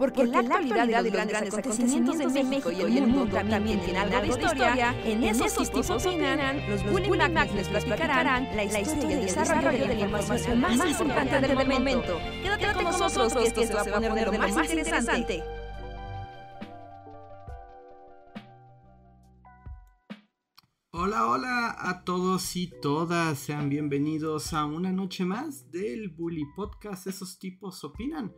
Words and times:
Porque, 0.00 0.24
la 0.24 0.38
actualidad 0.38 0.86
de 0.86 1.10
los 1.10 1.12
grandes 1.12 1.52
acontecimientos 1.52 2.32
de 2.32 2.42
México 2.42 2.72
y 2.72 2.80
el 2.80 3.06
mundo 3.06 3.38
también 3.38 3.80
tienen 3.80 3.96
algo 3.96 4.18
de 4.18 4.28
historia, 4.28 4.94
en 5.04 5.22
esos 5.24 5.54
tipos 5.54 5.90
opinan, 5.90 6.70
los 6.70 6.82
Bully 6.90 7.10
Magnets 7.10 7.70
les 7.70 7.84
platicarán 7.84 8.56
la 8.56 8.64
historia 8.64 9.10
y 9.10 9.12
el 9.12 9.20
desarrollo 9.20 9.86
de 9.86 9.94
la 9.94 10.00
información 10.06 10.60
más 10.60 10.90
importante 10.90 11.40
del 11.40 11.54
momento. 11.54 12.18
Quédate 12.42 12.72
con 12.72 12.84
nosotros 12.84 13.34
que 13.34 13.44
esto 13.44 13.62
se 13.62 13.74
va 13.74 13.82
a 13.82 13.84
poner 13.84 14.14
de 14.14 14.24
lo 14.24 14.32
más 14.32 14.70
interesante. 14.70 15.42
Hola, 20.92 21.26
hola 21.28 21.76
a 21.78 22.04
todos 22.04 22.56
y 22.56 22.68
todas, 22.80 23.38
sean 23.38 23.68
bienvenidos 23.68 24.54
a 24.54 24.64
una 24.64 24.92
noche 24.92 25.26
más 25.26 25.70
del 25.70 26.08
Bully 26.08 26.46
Podcast, 26.56 27.06
esos 27.06 27.38
tipos 27.38 27.84
opinan. 27.84 28.32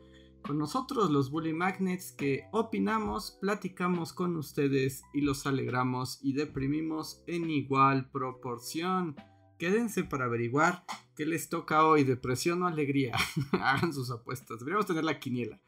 Con 0.46 0.58
nosotros 0.58 1.10
los 1.10 1.30
Bully 1.30 1.52
Magnets 1.52 2.10
que 2.10 2.46
opinamos, 2.50 3.38
platicamos 3.40 4.12
con 4.12 4.36
ustedes 4.36 5.02
y 5.14 5.20
los 5.20 5.46
alegramos 5.46 6.18
y 6.20 6.32
deprimimos 6.32 7.22
en 7.28 7.48
igual 7.48 8.10
proporción. 8.10 9.14
Quédense 9.58 10.02
para 10.02 10.24
averiguar 10.24 10.84
qué 11.14 11.26
les 11.26 11.48
toca 11.48 11.86
hoy, 11.86 12.02
depresión 12.02 12.62
o 12.64 12.66
alegría. 12.66 13.14
Hagan 13.52 13.92
sus 13.92 14.10
apuestas. 14.10 14.58
Deberíamos 14.58 14.86
tener 14.86 15.04
la 15.04 15.20
quiniela. 15.20 15.60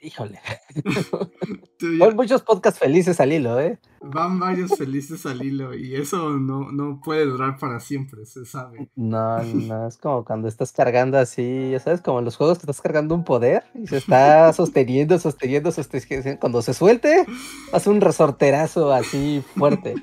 Híjole. 0.00 0.40
Hay 2.02 2.14
muchos 2.14 2.42
podcasts 2.42 2.78
felices 2.78 3.20
al 3.20 3.32
hilo, 3.32 3.58
¿eh? 3.58 3.80
Van 4.00 4.38
varios 4.38 4.76
felices 4.76 5.26
al 5.26 5.42
hilo 5.42 5.74
y 5.74 5.96
eso 5.96 6.30
no, 6.30 6.70
no 6.70 7.00
puede 7.04 7.26
durar 7.26 7.58
para 7.58 7.80
siempre, 7.80 8.24
se 8.26 8.44
sabe. 8.44 8.90
No, 8.94 9.42
no, 9.42 9.88
es 9.88 9.98
como 9.98 10.24
cuando 10.24 10.46
estás 10.46 10.72
cargando 10.72 11.18
así, 11.18 11.70
ya 11.72 11.80
sabes, 11.80 12.00
como 12.00 12.20
en 12.20 12.26
los 12.26 12.36
juegos 12.36 12.58
que 12.58 12.62
estás 12.62 12.80
cargando 12.80 13.14
un 13.14 13.24
poder 13.24 13.64
y 13.74 13.88
se 13.88 13.96
está 13.96 14.52
sosteniendo, 14.52 15.18
sosteniendo, 15.18 15.72
sosteniendo. 15.72 16.38
Cuando 16.38 16.62
se 16.62 16.72
suelte, 16.72 17.26
hace 17.72 17.90
un 17.90 18.00
resorterazo 18.00 18.92
así 18.92 19.42
fuerte. 19.56 19.94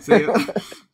Sí, 0.00 0.12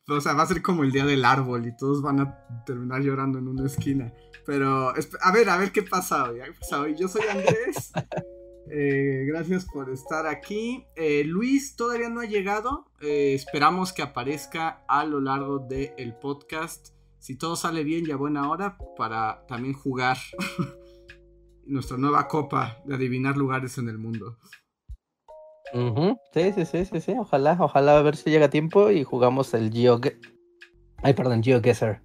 o 0.08 0.20
sea, 0.20 0.34
va 0.34 0.42
a 0.42 0.46
ser 0.46 0.62
como 0.62 0.84
el 0.84 0.92
día 0.92 1.04
del 1.04 1.24
árbol 1.24 1.66
y 1.66 1.76
todos 1.76 2.02
van 2.02 2.20
a 2.20 2.64
terminar 2.64 3.02
llorando 3.02 3.38
en 3.38 3.48
una 3.48 3.66
esquina. 3.66 4.12
Pero, 4.48 4.94
a 5.20 5.32
ver, 5.32 5.50
a 5.50 5.58
ver 5.58 5.72
qué 5.72 5.82
pasa 5.82 6.24
hoy. 6.24 6.96
Yo 6.96 7.06
soy 7.06 7.22
Andrés. 7.30 7.92
Eh, 8.70 9.24
gracias 9.26 9.64
por 9.64 9.88
estar 9.88 10.26
aquí. 10.26 10.84
Eh, 10.94 11.24
Luis 11.24 11.74
todavía 11.74 12.10
no 12.10 12.20
ha 12.20 12.26
llegado. 12.26 12.84
Eh, 13.00 13.32
esperamos 13.32 13.94
que 13.94 14.02
aparezca 14.02 14.84
a 14.86 15.06
lo 15.06 15.22
largo 15.22 15.58
del 15.58 16.14
podcast. 16.20 16.88
Si 17.18 17.38
todo 17.38 17.56
sale 17.56 17.82
bien 17.82 18.04
y 18.06 18.10
a 18.10 18.16
buena 18.16 18.50
hora, 18.50 18.76
para 18.98 19.46
también 19.48 19.72
jugar 19.72 20.18
nuestra 21.64 21.96
nueva 21.96 22.28
copa 22.28 22.76
de 22.84 22.96
adivinar 22.96 23.38
lugares 23.38 23.78
en 23.78 23.88
el 23.88 23.96
mundo. 23.96 24.36
Sí, 26.34 26.52
sí, 26.52 26.66
sí, 26.66 26.84
sí, 26.84 27.00
sí. 27.00 27.14
Ojalá, 27.18 27.56
ojalá 27.58 27.96
a 27.96 28.02
ver 28.02 28.16
si 28.16 28.28
llega 28.28 28.46
a 28.46 28.50
tiempo 28.50 28.90
y 28.90 29.02
jugamos 29.02 29.54
el 29.54 29.72
Geo. 29.72 29.98
Ay, 31.02 31.14
perdón, 31.14 31.42
GeoGuessr. 31.42 32.02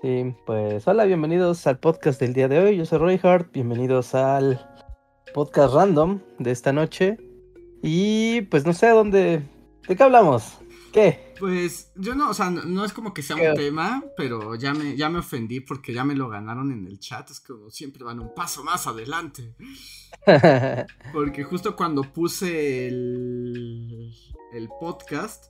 Sí, 0.00 0.32
pues 0.46 0.86
hola, 0.86 1.06
bienvenidos 1.06 1.66
al 1.66 1.80
podcast 1.80 2.20
del 2.20 2.32
día 2.32 2.46
de 2.46 2.60
hoy. 2.60 2.76
Yo 2.76 2.86
soy 2.86 2.98
Roy 2.98 3.20
Hart, 3.20 3.52
bienvenidos 3.52 4.14
al 4.14 4.64
podcast 5.34 5.74
random 5.74 6.20
de 6.38 6.52
esta 6.52 6.72
noche. 6.72 7.16
Y 7.82 8.42
pues 8.42 8.64
no 8.64 8.72
sé 8.74 8.90
dónde. 8.90 9.42
¿De 9.88 9.96
qué 9.96 10.02
hablamos? 10.04 10.58
¿Qué? 10.92 11.34
Pues 11.40 11.90
yo 11.96 12.14
no, 12.14 12.30
o 12.30 12.34
sea, 12.34 12.48
no, 12.48 12.84
es 12.84 12.92
como 12.92 13.12
que 13.12 13.22
sea 13.22 13.34
un 13.34 13.56
tema, 13.56 14.04
pero 14.16 14.54
ya 14.54 14.72
me, 14.72 14.96
ya 14.96 15.08
me 15.08 15.18
ofendí 15.18 15.58
porque 15.58 15.92
ya 15.92 16.04
me 16.04 16.14
lo 16.14 16.28
ganaron 16.28 16.70
en 16.70 16.86
el 16.86 17.00
chat. 17.00 17.28
Es 17.32 17.40
como 17.40 17.68
siempre 17.68 18.04
van 18.04 18.20
un 18.20 18.32
paso 18.32 18.62
más 18.62 18.86
adelante. 18.86 19.56
porque 21.12 21.42
justo 21.42 21.74
cuando 21.74 22.02
puse 22.02 22.86
el, 22.86 24.14
el 24.52 24.68
podcast, 24.80 25.46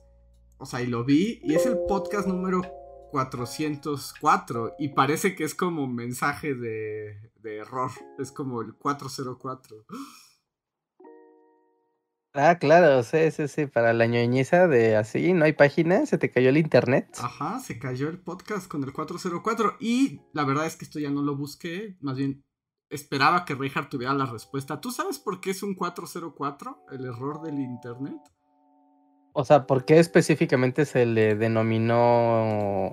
o 0.57 0.65
sea, 0.65 0.81
y 0.81 0.87
lo 0.87 1.03
vi, 1.03 1.39
y 1.43 1.53
es 1.53 1.67
el 1.67 1.77
podcast 1.87 2.27
número 2.27 2.78
404 3.11 4.75
y 4.79 4.89
parece 4.89 5.35
que 5.35 5.43
es 5.43 5.55
como 5.55 5.87
mensaje 5.87 6.53
de, 6.55 7.31
error, 7.43 7.91
es 8.17 8.31
como 8.31 8.61
el 8.61 8.75
404. 8.75 9.85
Ah, 12.33 12.57
claro, 12.59 13.01
sí, 13.03 13.31
sí, 13.31 13.47
sí, 13.47 13.65
para 13.65 13.91
la 13.91 14.05
ñoñiza 14.05 14.67
de 14.67 14.95
así, 14.95 15.33
no 15.33 15.45
hay 15.45 15.53
página, 15.53 16.05
se 16.05 16.17
te 16.17 16.29
cayó 16.29 16.49
el 16.49 16.57
internet. 16.57 17.17
Ajá, 17.19 17.59
se 17.59 17.79
cayó 17.79 18.07
el 18.07 18.19
podcast 18.19 18.67
con 18.67 18.83
el 18.83 18.93
404 18.93 19.77
y 19.79 20.21
la 20.33 20.45
verdad 20.45 20.67
es 20.67 20.75
que 20.75 20.85
esto 20.85 20.99
ya 20.99 21.09
no 21.09 21.23
lo 21.23 21.35
busqué, 21.35 21.97
más 22.01 22.17
bien 22.17 22.43
esperaba 22.89 23.45
que 23.45 23.55
Reinhardt 23.55 23.89
tuviera 23.89 24.13
la 24.13 24.25
respuesta. 24.25 24.81
¿Tú 24.81 24.91
sabes 24.91 25.19
por 25.19 25.41
qué 25.41 25.51
es 25.51 25.63
un 25.63 25.75
404, 25.75 26.85
el 26.91 27.05
error 27.05 27.41
del 27.41 27.59
internet? 27.59 28.19
O 29.33 29.45
sea, 29.45 29.65
¿por 29.65 29.85
qué 29.85 29.99
específicamente 29.99 30.85
se 30.85 31.05
le 31.05 31.35
denominó 31.35 32.91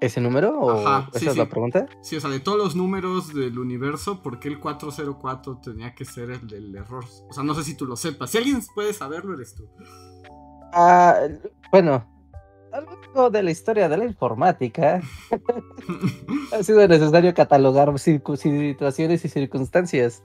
ese 0.00 0.20
número? 0.20 0.58
¿O 0.58 0.80
esa 1.14 1.30
es 1.30 1.36
la 1.36 1.48
pregunta? 1.48 1.86
Sí, 2.02 2.16
o 2.16 2.20
sea, 2.20 2.30
de 2.30 2.40
todos 2.40 2.58
los 2.58 2.74
números 2.74 3.32
del 3.32 3.58
universo, 3.58 4.22
¿por 4.22 4.40
qué 4.40 4.48
el 4.48 4.58
404 4.58 5.60
tenía 5.62 5.94
que 5.94 6.04
ser 6.04 6.30
el 6.30 6.46
del 6.46 6.74
error? 6.74 7.04
O 7.28 7.32
sea, 7.32 7.44
no 7.44 7.54
sé 7.54 7.62
si 7.64 7.76
tú 7.76 7.86
lo 7.86 7.96
sepas. 7.96 8.30
Si 8.30 8.38
alguien 8.38 8.60
puede 8.74 8.92
saberlo, 8.92 9.34
eres 9.34 9.54
tú. 9.54 9.68
Ah, 10.72 11.16
bueno, 11.70 12.04
algo 12.72 13.30
de 13.30 13.42
la 13.42 13.50
historia 13.50 13.88
de 13.88 13.96
la 13.96 14.04
informática 14.04 15.00
ha 16.52 16.62
sido 16.62 16.86
necesario 16.88 17.32
catalogar 17.34 17.96
situaciones 17.98 19.24
y 19.24 19.28
circunstancias. 19.28 20.22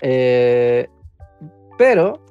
eh, 0.00 0.88
pero 1.76 2.24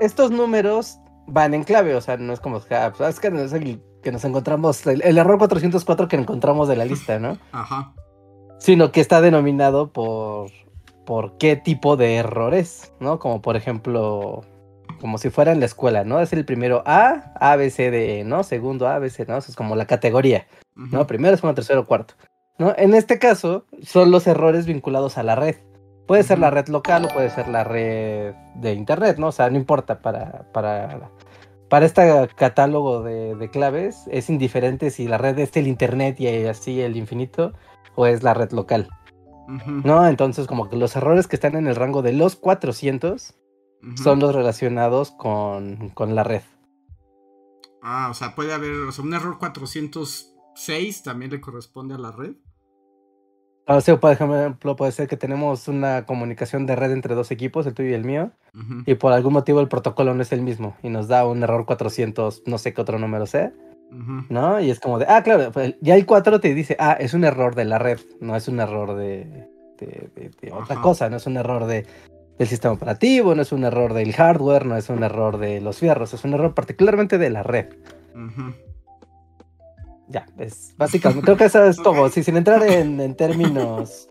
estos 0.00 0.30
números 0.30 0.98
van 1.26 1.54
en 1.54 1.64
clave, 1.64 1.94
o 1.94 2.00
sea, 2.00 2.16
no 2.16 2.32
es 2.32 2.40
como, 2.40 2.60
ah, 2.70 2.92
pues, 2.96 3.10
es 3.10 3.20
que 3.20 3.28
es 3.28 3.52
el 3.52 3.82
que 4.02 4.12
nos 4.12 4.24
encontramos, 4.24 4.86
el, 4.86 5.18
error 5.18 5.38
404 5.38 6.08
que 6.08 6.16
encontramos 6.16 6.68
de 6.68 6.76
la 6.76 6.84
lista, 6.84 7.18
¿no? 7.18 7.38
Ajá. 7.52 7.92
Sino 8.58 8.92
que 8.92 9.00
está 9.00 9.20
denominado 9.20 9.92
por, 9.92 10.50
por 11.06 11.38
qué 11.38 11.56
tipo 11.56 11.96
de 11.96 12.16
errores, 12.16 12.92
¿no? 13.00 13.18
Como 13.18 13.42
por 13.42 13.56
ejemplo, 13.56 14.42
como 15.00 15.18
si 15.18 15.30
fuera 15.30 15.52
en 15.52 15.60
la 15.60 15.66
escuela, 15.66 16.04
¿no? 16.04 16.20
Es 16.20 16.32
el 16.32 16.44
primero 16.44 16.82
A, 16.86 17.32
A, 17.40 17.56
B, 17.56 17.70
C, 17.70 17.90
D, 17.90 18.20
E, 18.20 18.24
¿no? 18.24 18.42
Segundo 18.42 18.88
A, 18.88 18.98
B, 18.98 19.08
C, 19.10 19.24
¿no? 19.26 19.36
Eso 19.36 19.50
es 19.50 19.56
como 19.56 19.76
la 19.76 19.86
categoría, 19.86 20.46
¿no? 20.74 21.06
Primero, 21.06 21.36
segundo, 21.36 21.54
tercero, 21.54 21.86
cuarto, 21.86 22.14
¿no? 22.58 22.74
En 22.76 22.94
este 22.94 23.18
caso, 23.18 23.64
son 23.82 24.10
los 24.10 24.26
errores 24.26 24.66
vinculados 24.66 25.16
a 25.16 25.22
la 25.22 25.36
red. 25.36 25.56
Puede 26.10 26.24
ser 26.24 26.40
la 26.40 26.50
red 26.50 26.66
local 26.66 27.04
o 27.04 27.08
puede 27.08 27.30
ser 27.30 27.46
la 27.46 27.62
red 27.62 28.34
de 28.56 28.74
internet, 28.74 29.16
¿no? 29.18 29.28
O 29.28 29.32
sea, 29.32 29.48
no 29.48 29.56
importa 29.56 30.02
para, 30.02 30.44
para, 30.52 31.08
para 31.68 31.86
este 31.86 32.28
catálogo 32.34 33.04
de, 33.04 33.48
claves, 33.52 34.08
es 34.10 34.28
indiferente 34.28 34.90
si 34.90 35.06
la 35.06 35.18
red 35.18 35.38
es 35.38 35.56
el 35.56 35.68
internet 35.68 36.18
y 36.18 36.26
así 36.46 36.80
el 36.80 36.96
infinito 36.96 37.52
o 37.94 38.06
es 38.06 38.24
la 38.24 38.34
red 38.34 38.50
local. 38.50 38.88
¿No? 39.84 40.04
Entonces, 40.08 40.48
como 40.48 40.68
que 40.68 40.74
los 40.74 40.96
errores 40.96 41.28
que 41.28 41.36
están 41.36 41.54
en 41.54 41.68
el 41.68 41.76
rango 41.76 42.02
de 42.02 42.12
los 42.12 42.34
400 42.34 43.36
son 43.94 44.18
los 44.18 44.34
relacionados 44.34 45.12
con, 45.12 45.90
con, 45.90 46.16
la 46.16 46.24
red. 46.24 46.42
Ah, 47.82 48.08
o 48.10 48.14
sea, 48.14 48.34
puede 48.34 48.52
haber, 48.52 48.72
o 48.72 48.90
sea, 48.90 49.04
un 49.04 49.14
error 49.14 49.38
406 49.38 51.04
también 51.04 51.30
le 51.30 51.40
corresponde 51.40 51.94
a 51.94 51.98
la 51.98 52.10
red. 52.10 52.34
O 53.72 53.80
sea, 53.80 54.00
por 54.00 54.10
ejemplo, 54.10 54.74
puede 54.74 54.90
ser 54.90 55.06
que 55.06 55.16
tenemos 55.16 55.68
una 55.68 56.04
comunicación 56.04 56.66
de 56.66 56.74
red 56.74 56.90
entre 56.90 57.14
dos 57.14 57.30
equipos, 57.30 57.66
el 57.66 57.74
tuyo 57.74 57.90
y 57.90 57.94
el 57.94 58.04
mío, 58.04 58.32
y 58.84 58.94
por 58.96 59.12
algún 59.12 59.32
motivo 59.32 59.60
el 59.60 59.68
protocolo 59.68 60.12
no 60.12 60.22
es 60.22 60.32
el 60.32 60.42
mismo 60.42 60.76
y 60.82 60.88
nos 60.88 61.06
da 61.06 61.24
un 61.24 61.40
error 61.44 61.66
400, 61.66 62.42
no 62.46 62.58
sé 62.58 62.74
qué 62.74 62.80
otro 62.80 62.98
número 62.98 63.26
sea, 63.26 63.52
¿no? 64.28 64.60
Y 64.60 64.70
es 64.70 64.80
como 64.80 64.98
de, 64.98 65.06
ah, 65.08 65.22
claro, 65.22 65.52
pues, 65.52 65.76
ya 65.80 65.94
el 65.94 66.04
4 66.04 66.40
te 66.40 66.52
dice, 66.52 66.76
ah, 66.80 66.96
es 66.98 67.14
un 67.14 67.22
error 67.22 67.54
de 67.54 67.64
la 67.64 67.78
red, 67.78 68.00
no 68.20 68.34
es 68.34 68.48
un 68.48 68.58
error 68.58 68.96
de, 68.96 69.46
de, 69.78 70.52
otra 70.52 70.80
cosa, 70.80 71.08
no 71.08 71.18
es 71.18 71.26
un 71.26 71.36
error 71.36 71.66
de, 71.66 71.86
del 72.38 72.48
sistema 72.48 72.74
operativo, 72.74 73.36
no 73.36 73.42
es 73.42 73.52
un 73.52 73.62
error 73.62 73.94
del 73.94 74.12
hardware, 74.12 74.66
no 74.66 74.76
es 74.76 74.88
un 74.88 75.04
error 75.04 75.38
de 75.38 75.60
los 75.60 75.78
fierros, 75.78 76.12
es 76.12 76.24
un 76.24 76.34
error 76.34 76.54
particularmente 76.54 77.18
de 77.18 77.30
la 77.30 77.44
red. 77.44 77.66
Ya, 80.10 80.26
es 80.38 80.74
básicamente, 80.76 81.24
creo 81.24 81.36
que 81.36 81.44
eso 81.44 81.64
es 81.64 81.76
como, 81.82 82.08
si 82.08 82.22
sin 82.22 82.36
entrar 82.36 82.62
en, 82.64 83.14
términos 83.16 84.08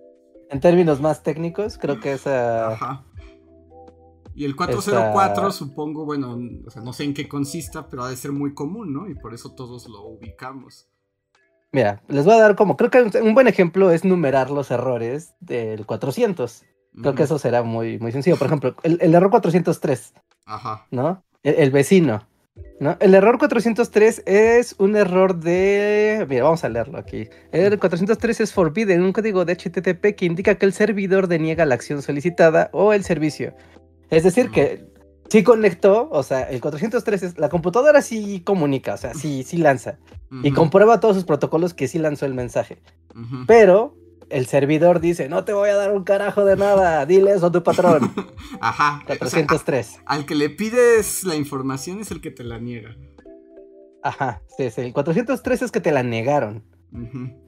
en 0.50 0.60
términos 0.60 1.00
más 1.02 1.22
técnicos, 1.22 1.78
creo 1.78 2.00
que 2.00 2.14
esa... 2.14 2.74
Ajá. 2.74 3.06
Y 4.34 4.46
el 4.46 4.56
404, 4.56 5.52
supongo, 5.52 6.06
bueno, 6.06 6.40
o 6.66 6.70
sea, 6.70 6.82
no 6.82 6.94
sé 6.94 7.04
en 7.04 7.14
qué 7.14 7.28
consista, 7.28 7.90
pero 7.90 8.04
ha 8.04 8.10
de 8.10 8.16
ser 8.16 8.32
muy 8.32 8.54
común, 8.54 8.94
¿no? 8.94 9.10
Y 9.10 9.16
por 9.16 9.34
eso 9.34 9.54
todos 9.54 9.90
lo 9.90 10.02
ubicamos. 10.04 10.88
Mira, 11.72 12.02
les 12.08 12.26
voy 12.26 12.36
a 12.36 12.40
dar 12.40 12.56
como, 12.56 12.78
creo 12.78 12.90
que 12.90 13.20
un 13.20 13.34
buen 13.34 13.48
ejemplo 13.48 13.92
es 13.92 14.06
numerar 14.06 14.50
los 14.50 14.72
errores 14.72 15.36
del 15.40 15.86
400. 15.86 16.64
Creo 17.02 17.16
que 17.16 17.24
eso 17.24 17.38
será 17.38 17.64
muy, 17.64 18.00
muy 18.00 18.12
sencillo. 18.12 18.38
Por 18.38 18.48
ejemplo, 18.48 18.76
el, 18.84 19.14
error 19.14 19.30
403. 19.30 20.14
Ajá. 20.46 20.88
¿No? 20.90 21.24
El, 21.44 21.70
vecino. 21.72 22.28
¿No? 22.80 22.98
El 23.00 23.14
error 23.14 23.38
403 23.38 24.24
es 24.26 24.76
un 24.78 24.96
error 24.96 25.40
de... 25.40 26.26
Mira, 26.30 26.44
vamos 26.44 26.64
a 26.64 26.70
leerlo 26.70 26.98
aquí. 26.98 27.28
El 27.52 27.78
403 27.80 28.42
es 28.42 28.54
forbidden, 28.54 29.02
un 29.02 29.14
código 29.14 29.46
de 29.46 29.56
HTTP 29.56 30.16
que 30.16 30.26
indica 30.26 30.56
que 30.56 30.66
el 30.66 30.74
servidor 30.74 31.28
deniega 31.28 31.66
la 31.66 31.76
acción 31.76 32.02
solicitada 32.02 32.70
o 32.74 32.94
el 32.94 33.04
servicio. 33.04 33.54
Es 34.10 34.24
decir, 34.24 34.50
que 34.50 34.86
sí 35.30 35.44
conectó, 35.44 36.10
o 36.12 36.24
sea, 36.24 36.44
el 36.44 36.62
403 36.62 37.24
es... 37.24 37.38
La 37.38 37.50
computadora 37.50 38.02
sí 38.02 38.42
comunica, 38.46 38.94
o 38.94 38.98
sea, 38.98 39.14
sí, 39.14 39.44
sí 39.44 39.58
lanza. 39.58 40.00
Y 40.44 40.52
comprueba 40.52 41.00
todos 41.00 41.16
sus 41.16 41.26
protocolos 41.26 41.74
que 41.74 41.88
sí 41.88 42.00
lanzó 42.00 42.26
el 42.26 42.34
mensaje. 42.34 42.82
Pero 43.48 43.96
el 44.30 44.46
servidor 44.48 45.00
dice, 45.00 45.30
no 45.30 45.44
te 45.44 45.54
voy 45.54 45.70
a 45.70 45.76
dar 45.76 45.92
un 45.92 46.04
carajo 46.04 46.46
de 46.46 46.56
nada, 46.56 47.06
dile 47.06 47.32
eso 47.34 47.48
a 47.48 47.52
tu 47.52 47.64
patrón. 47.64 48.14
Ajá. 48.62 49.04
o 49.04 49.08
sea, 49.08 49.18
403. 49.18 50.02
al 50.06 50.26
que 50.26 50.36
le 50.36 50.50
pides 50.50 51.24
la 51.24 51.36
información 51.36 52.00
es 52.00 52.12
el 52.12 52.22
que 52.22 52.32
te 52.32 52.44
la 52.44 52.60
niega. 52.60 52.96
Ajá, 54.04 54.42
sí, 54.58 54.70
sí. 54.72 54.82
El 54.82 54.94
403 54.94 55.62
es 55.64 55.72
que 55.72 55.82
te 55.82 55.92
la 55.92 56.04
negaron. 56.04 56.64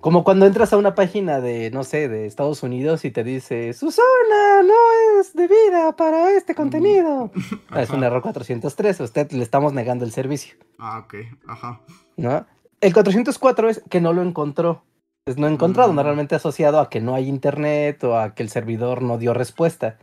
Como 0.02 0.24
cuando 0.24 0.46
entras 0.46 0.72
a 0.72 0.78
una 0.78 0.94
página 0.94 1.42
de, 1.42 1.72
no 1.72 1.84
sé, 1.84 2.08
de 2.08 2.28
Estados 2.28 2.62
Unidos 2.62 3.06
y 3.06 3.10
te 3.12 3.24
dice, 3.24 3.74
su 3.74 3.90
zona 3.90 4.62
no 4.64 5.20
es 5.20 5.34
debida 5.34 5.96
para 5.96 6.30
este 6.38 6.54
contenido. 6.54 7.32
Ah, 7.72 7.82
Es 7.82 7.90
un 7.90 8.04
error 8.04 8.22
403, 8.22 9.02
a 9.02 9.04
usted 9.04 9.32
le 9.32 9.42
estamos 9.42 9.74
negando 9.74 10.06
el 10.06 10.12
servicio, 10.12 10.56
Ah, 10.78 11.00
ok. 11.06 11.16
Ajá. 11.48 11.82
¿no? 12.18 12.46
El 12.82 12.94
404 12.94 13.70
es 13.70 13.82
que 13.90 14.00
no 14.00 14.14
lo 14.14 14.22
encontró. 14.22 14.84
Es 15.28 15.38
no 15.38 15.48
encontrado, 15.48 15.94
Mm. 15.94 15.96
normalmente 15.96 16.34
asociado 16.36 16.80
a 16.80 16.90
que 16.90 17.00
no 17.00 17.14
hay 17.14 17.28
internet 17.30 18.04
o 18.04 18.18
a 18.18 18.34
que 18.34 18.42
el 18.42 18.50
servidor 18.50 19.04
no 19.04 19.18
dio 19.20 19.34
respuesta, 19.36 19.98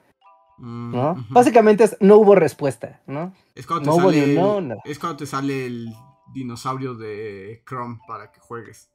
Mm, 0.58 0.94
¿no? 0.94 1.26
Básicamente 1.30 1.84
es 1.84 1.96
no 2.00 2.16
hubo 2.18 2.34
respuesta, 2.36 3.00
¿no? 3.06 3.32
Es 3.54 3.66
cuando 3.66 3.90
no 3.90 3.96
te 3.96 4.02
sale 4.02 4.24
el- 4.24 4.34
no. 4.36 4.76
Es 4.84 4.98
cuando 4.98 5.16
te 5.18 5.26
sale 5.26 5.66
el 5.66 5.92
dinosaurio 6.34 6.94
de 6.94 7.62
Chrome 7.68 7.98
para 8.06 8.30
que 8.32 8.40
juegues. 8.40 8.90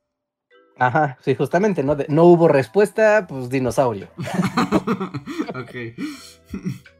Ajá, 0.77 1.17
sí, 1.21 1.35
justamente, 1.35 1.83
¿no? 1.83 1.95
De- 1.95 2.05
no 2.09 2.23
hubo 2.23 2.47
respuesta, 2.47 3.25
pues 3.27 3.49
dinosaurio. 3.49 4.07
ok. 5.55 5.71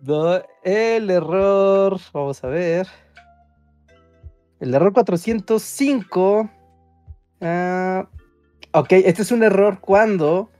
No, 0.00 0.40
el 0.62 1.10
error, 1.10 1.98
vamos 2.12 2.44
a 2.44 2.46
ver. 2.46 2.86
El 4.60 4.72
error 4.72 4.92
405. 4.92 6.48
ah, 7.40 8.08
ok, 8.72 8.92
este 8.92 9.22
es 9.22 9.32
un 9.32 9.42
error 9.42 9.78
cuando 9.80 10.50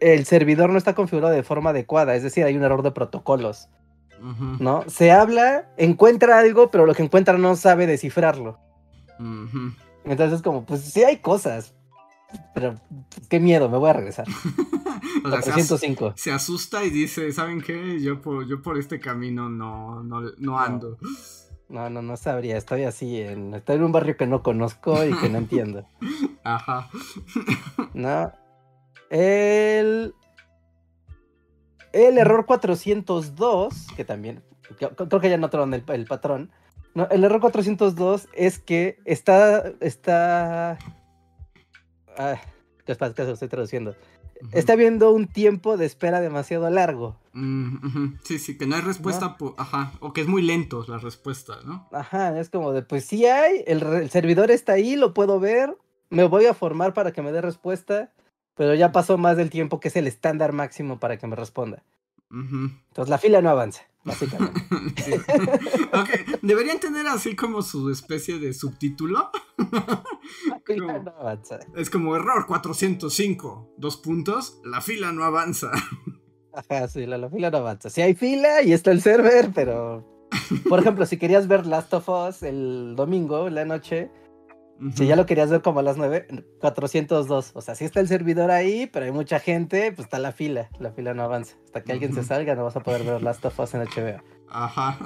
el 0.00 0.24
servidor 0.26 0.70
no 0.70 0.78
está 0.78 0.94
configurado 0.94 1.32
de 1.32 1.42
forma 1.42 1.70
adecuada, 1.70 2.14
es 2.14 2.22
decir, 2.22 2.44
hay 2.44 2.56
un 2.56 2.62
error 2.64 2.82
de 2.82 2.90
protocolos, 2.90 3.68
¿no? 4.60 4.84
Se 4.88 5.10
habla, 5.12 5.70
encuentra 5.76 6.38
algo, 6.38 6.70
pero 6.70 6.86
lo 6.86 6.94
que 6.94 7.02
encuentra 7.02 7.36
no 7.38 7.56
sabe 7.56 7.86
descifrarlo. 7.86 8.58
ujú. 9.18 9.72
Entonces, 10.04 10.42
como, 10.42 10.66
pues 10.66 10.82
sí 10.82 11.02
hay 11.02 11.18
cosas, 11.18 11.74
pero 12.54 12.74
pues, 13.14 13.26
qué 13.28 13.40
miedo, 13.40 13.68
me 13.70 13.78
voy 13.78 13.90
a 13.90 13.94
regresar. 13.94 14.26
O 15.24 15.30
sea, 15.30 15.40
se, 15.42 15.50
as- 15.50 15.56
405. 15.68 16.12
se 16.16 16.32
asusta 16.32 16.84
y 16.84 16.90
dice, 16.90 17.30
¿saben 17.32 17.60
qué? 17.62 18.00
Yo 18.00 18.20
por, 18.20 18.46
yo 18.46 18.60
por 18.62 18.78
este 18.78 19.00
camino 19.00 19.48
no, 19.48 20.02
no, 20.02 20.20
no 20.38 20.58
ando. 20.58 20.98
No, 21.00 21.08
no, 21.68 22.02
no 22.02 22.16
sabría, 22.16 22.56
estoy 22.56 22.84
así, 22.84 23.20
en, 23.20 23.54
estoy 23.54 23.76
en 23.76 23.84
un 23.84 23.92
barrio 23.92 24.16
que 24.16 24.26
no 24.26 24.42
conozco 24.42 25.04
y 25.04 25.16
que 25.18 25.28
no 25.28 25.38
entiendo. 25.38 25.86
Ajá. 26.44 26.88
No. 27.94 28.32
El. 29.10 30.14
El 31.92 32.18
error 32.18 32.44
402, 32.44 33.86
que 33.96 34.04
también. 34.04 34.42
que- 34.78 34.88
Creo 34.88 35.20
que 35.20 35.30
ya 35.30 35.36
notaron 35.36 35.72
el, 35.74 35.84
el 35.88 36.06
patrón. 36.06 36.50
No, 36.94 37.06
el 37.10 37.22
error 37.24 37.40
402 37.40 38.28
es 38.34 38.58
que 38.58 38.98
está. 39.04 39.64
Está. 39.80 40.78
Ah, 42.18 42.40
lo 42.86 43.32
estoy 43.34 43.48
traduciendo. 43.48 43.94
Está 44.52 44.76
viendo 44.76 45.10
un 45.12 45.26
tiempo 45.26 45.76
de 45.76 45.86
espera 45.86 46.20
demasiado 46.20 46.68
largo. 46.70 47.16
Mm. 47.32 48.18
Sí, 48.22 48.38
sí, 48.38 48.56
que 48.56 48.66
no 48.66 48.76
hay 48.76 48.82
respuesta, 48.82 49.36
ajá, 49.56 49.92
o 50.00 50.12
que 50.12 50.20
es 50.20 50.28
muy 50.28 50.42
lento 50.42 50.84
la 50.88 50.98
respuesta, 50.98 51.58
¿no? 51.64 51.88
Ajá, 51.92 52.38
es 52.38 52.50
como 52.50 52.72
de, 52.72 52.82
pues 52.82 53.04
sí 53.04 53.26
hay, 53.26 53.64
el, 53.66 54.10
servidor 54.10 54.50
está 54.50 54.74
ahí, 54.74 54.96
lo 54.96 55.14
puedo 55.14 55.40
ver, 55.40 55.76
me 56.10 56.24
voy 56.24 56.46
a 56.46 56.54
formar 56.54 56.94
para 56.94 57.12
que 57.12 57.22
me 57.22 57.32
dé 57.32 57.40
respuesta, 57.40 58.12
pero 58.54 58.74
ya 58.74 58.92
pasó 58.92 59.18
más 59.18 59.36
del 59.36 59.50
tiempo 59.50 59.80
que 59.80 59.88
es 59.88 59.96
el 59.96 60.06
estándar 60.06 60.52
máximo 60.52 61.00
para 61.00 61.16
que 61.18 61.26
me 61.26 61.36
responda. 61.36 61.82
Entonces 62.30 63.08
la 63.08 63.18
fila 63.18 63.40
no 63.42 63.50
avanza, 63.50 63.82
básicamente. 64.04 64.60
Sí. 65.04 65.12
ok, 65.12 66.38
deberían 66.42 66.78
tener 66.78 67.06
así 67.06 67.34
como 67.34 67.62
su 67.62 67.90
especie 67.90 68.38
de 68.38 68.52
subtítulo. 68.54 69.30
La 69.56 70.60
fila 70.64 70.86
¿Cómo? 70.86 71.02
no 71.04 71.10
avanza. 71.18 71.58
Es 71.76 71.90
como 71.90 72.16
error 72.16 72.46
405, 72.46 73.74
dos 73.76 73.96
puntos, 73.96 74.60
la 74.64 74.80
fila 74.80 75.12
no 75.12 75.24
avanza. 75.24 75.70
Ajá, 76.52 76.88
sí, 76.88 77.06
la, 77.06 77.18
la 77.18 77.28
fila 77.30 77.50
no 77.50 77.58
avanza. 77.58 77.90
Sí 77.90 78.00
hay 78.02 78.14
fila 78.14 78.62
y 78.62 78.72
está 78.72 78.90
el 78.92 79.00
server, 79.02 79.50
pero... 79.54 80.04
Por 80.68 80.80
ejemplo, 80.80 81.06
si 81.06 81.16
querías 81.16 81.46
ver 81.46 81.66
Last 81.66 81.94
of 81.94 82.08
Us 82.08 82.42
el 82.42 82.94
domingo, 82.96 83.48
la 83.50 83.64
noche, 83.64 84.10
si 84.94 85.06
ya 85.06 85.16
lo 85.16 85.24
querías 85.26 85.50
ver 85.50 85.62
como 85.62 85.80
a 85.80 85.82
las 85.82 85.96
9, 85.96 86.26
402. 86.60 87.52
O 87.54 87.60
sea, 87.60 87.74
sí 87.74 87.84
está 87.84 88.00
el 88.00 88.08
servidor 88.08 88.50
ahí, 88.50 88.86
pero 88.92 89.06
hay 89.06 89.12
mucha 89.12 89.38
gente, 89.40 89.92
pues 89.92 90.06
está 90.06 90.18
la 90.18 90.32
fila. 90.32 90.68
La 90.78 90.92
fila 90.92 91.14
no 91.14 91.22
avanza. 91.22 91.56
Hasta 91.64 91.82
que 91.84 91.92
alguien 91.92 92.12
se 92.14 92.22
salga, 92.24 92.54
no 92.54 92.64
vas 92.64 92.76
a 92.76 92.80
poder 92.82 93.04
ver 93.04 93.22
Last 93.22 93.44
of 93.44 93.58
Us 93.60 93.74
en 93.74 93.82
HBO. 93.82 94.22
Ajá. 94.48 94.98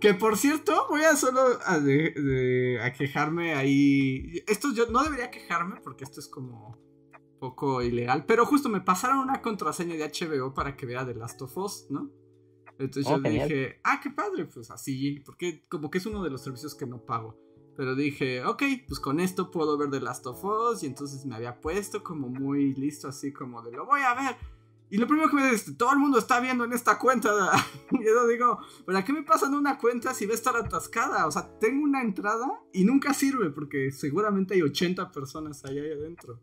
que 0.00 0.14
por 0.14 0.36
cierto, 0.36 0.86
voy 0.88 1.02
a 1.02 1.16
solo 1.16 1.40
a, 1.64 1.78
de- 1.78 2.10
de- 2.12 2.80
a 2.82 2.92
quejarme 2.92 3.54
ahí. 3.54 4.42
Esto 4.46 4.68
yo 4.74 4.86
no 4.86 5.02
debería 5.02 5.30
quejarme 5.30 5.80
porque 5.82 6.04
esto 6.04 6.20
es 6.20 6.28
como 6.28 6.78
poco 7.38 7.82
ilegal. 7.82 8.24
Pero 8.26 8.46
justo 8.46 8.68
me 8.68 8.80
pasaron 8.80 9.18
una 9.18 9.42
contraseña 9.42 9.94
de 9.96 10.04
HBO 10.08 10.54
para 10.54 10.76
que 10.76 10.86
vea 10.86 11.06
The 11.06 11.14
Last 11.14 11.40
of 11.42 11.56
Us, 11.56 11.86
¿no? 11.90 12.10
Entonces 12.78 13.06
Oh, 13.12 13.16
yo 13.16 13.22
genial. 13.22 13.48
dije, 13.48 13.80
ah, 13.84 14.00
qué 14.02 14.10
padre, 14.10 14.46
pues 14.46 14.70
así, 14.70 15.20
porque 15.24 15.62
como 15.68 15.90
que 15.90 15.98
es 15.98 16.06
uno 16.06 16.22
de 16.22 16.30
los 16.30 16.42
servicios 16.42 16.74
que 16.74 16.86
no 16.86 17.04
pago. 17.04 17.38
Pero 17.76 17.94
dije, 17.94 18.44
ok, 18.44 18.62
pues 18.86 19.00
con 19.00 19.20
esto 19.20 19.50
puedo 19.50 19.78
ver 19.78 19.90
The 19.90 20.00
Last 20.00 20.26
of 20.26 20.44
Us. 20.44 20.82
Y 20.82 20.86
entonces 20.86 21.24
me 21.24 21.34
había 21.34 21.60
puesto 21.60 22.02
como 22.02 22.28
muy 22.28 22.74
listo, 22.74 23.08
así 23.08 23.32
como 23.32 23.62
de 23.62 23.72
lo 23.72 23.86
voy 23.86 24.02
a 24.02 24.14
ver. 24.14 24.36
Y 24.92 24.98
lo 24.98 25.06
primero 25.06 25.30
que 25.30 25.36
me 25.36 25.50
dice, 25.50 25.72
todo 25.72 25.90
el 25.94 25.98
mundo 25.98 26.18
está 26.18 26.38
viendo 26.38 26.64
en 26.64 26.74
esta 26.74 26.98
cuenta. 26.98 27.30
y 27.92 28.04
yo 28.04 28.26
digo, 28.26 28.58
¿para 28.84 29.02
qué 29.02 29.14
me 29.14 29.22
pasan 29.22 29.54
una 29.54 29.78
cuenta 29.78 30.12
si 30.12 30.26
va 30.26 30.32
a 30.32 30.34
estar 30.34 30.54
atascada? 30.54 31.26
O 31.26 31.30
sea, 31.30 31.48
tengo 31.58 31.82
una 31.82 32.02
entrada 32.02 32.60
y 32.74 32.84
nunca 32.84 33.14
sirve 33.14 33.48
porque 33.48 33.90
seguramente 33.90 34.52
hay 34.52 34.60
80 34.60 35.10
personas 35.10 35.64
ahí 35.64 35.78
adentro. 35.78 36.40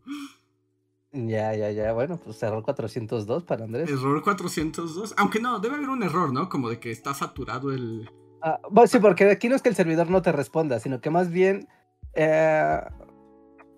Ya, 1.12 1.54
ya, 1.54 1.70
ya. 1.70 1.92
Bueno, 1.92 2.20
pues 2.24 2.42
error 2.42 2.64
402 2.64 3.44
para 3.44 3.66
Andrés. 3.66 3.88
Error 3.88 4.20
402. 4.20 5.14
Aunque 5.16 5.38
no, 5.38 5.60
debe 5.60 5.76
haber 5.76 5.90
un 5.90 6.02
error, 6.02 6.32
¿no? 6.32 6.48
Como 6.48 6.68
de 6.68 6.80
que 6.80 6.90
está 6.90 7.14
saturado 7.14 7.72
el... 7.72 8.10
Ah, 8.42 8.60
sí, 8.86 8.98
porque 8.98 9.30
aquí 9.30 9.48
no 9.48 9.56
es 9.56 9.62
que 9.62 9.68
el 9.68 9.74
servidor 9.76 10.08
no 10.10 10.22
te 10.22 10.32
responda, 10.32 10.80
sino 10.80 11.00
que 11.00 11.10
más 11.10 11.30
bien. 11.30 11.68
eh, 12.14 12.80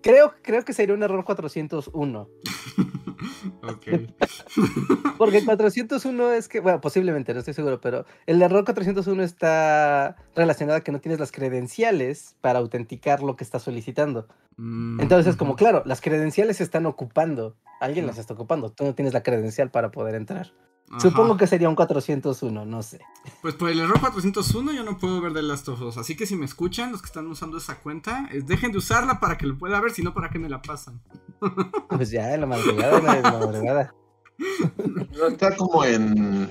creo, 0.03 0.35
creo 0.43 0.65
que 0.65 0.73
sería 0.73 0.95
un 0.95 1.03
error 1.03 1.25
401. 1.25 2.29
ok. 3.63 3.87
Porque 5.19 5.39
el 5.39 5.45
401 5.45 6.33
es 6.33 6.49
que, 6.49 6.61
bueno, 6.61 6.81
posiblemente, 6.81 7.33
no 7.33 7.41
estoy 7.41 7.55
seguro, 7.55 7.81
pero 7.81 8.05
el 8.27 8.43
error 8.43 8.65
401 8.65 9.23
está 9.23 10.17
relacionado 10.35 10.79
a 10.79 10.81
que 10.81 10.91
no 10.91 11.01
tienes 11.01 11.21
las 11.21 11.31
credenciales 11.31 12.37
para 12.41 12.59
autenticar 12.59 13.23
lo 13.23 13.37
que 13.37 13.45
estás 13.45 13.63
solicitando. 13.63 14.27
Mm, 14.57 15.01
Entonces, 15.01 15.37
como 15.37 15.53
ujú. 15.53 15.59
claro, 15.59 15.83
las 15.87 16.01
credenciales 16.01 16.57
se 16.57 16.65
están 16.65 16.87
ocupando. 16.87 17.57
Alguien 17.81 18.07
las 18.07 18.19
está 18.19 18.35
ocupando. 18.35 18.71
Tú 18.71 18.85
no 18.85 18.95
tienes 18.95 19.13
la 19.13 19.23
credencial 19.23 19.71
para 19.71 19.91
poder 19.91 20.15
entrar. 20.15 20.53
Ajá. 20.91 21.01
Supongo 21.01 21.37
que 21.39 21.47
sería 21.47 21.69
un 21.71 21.75
401, 21.75 22.67
no 22.67 22.83
sé. 22.83 23.01
Pues 23.41 23.55
por 23.55 23.71
el 23.71 23.81
error 23.81 23.99
401 24.01 24.73
yo 24.73 24.85
no 24.85 24.99
puedo 24.99 25.21
ver 25.23 25.33
The 25.33 25.41
Last 25.43 25.67
of 25.69 25.81
Us. 25.81 25.97
Así 25.97 26.15
que 26.17 26.27
si 26.27 26.37
me 26.37 26.45
escuchan, 26.45 26.93
los 26.93 27.01
que 27.01 27.07
están 27.07 27.27
usando 27.29 27.57
esa 27.59 27.79
cuenta, 27.81 28.29
es- 28.31 28.47
dejen 28.47 28.73
de 28.73 28.79
usarla 28.79 29.19
para 29.19 29.39
que 29.39 29.47
lo 29.47 29.57
pueda 29.57 29.81
ver, 29.81 29.93
si 29.93 30.03
no, 30.03 30.13
¿para 30.13 30.29
qué 30.31 30.39
me 30.39 30.51
la 30.51 30.61
pasan? 30.63 31.01
Pues 31.89 32.11
ya, 32.11 32.35
en 32.35 32.43
la 32.43 32.47
madrugada, 32.47 32.99
en 33.17 33.23
la 33.23 33.33
madrugada. 33.33 33.95
¿No 35.17 35.27
está 35.29 35.57
como 35.57 35.85
en, 35.85 36.51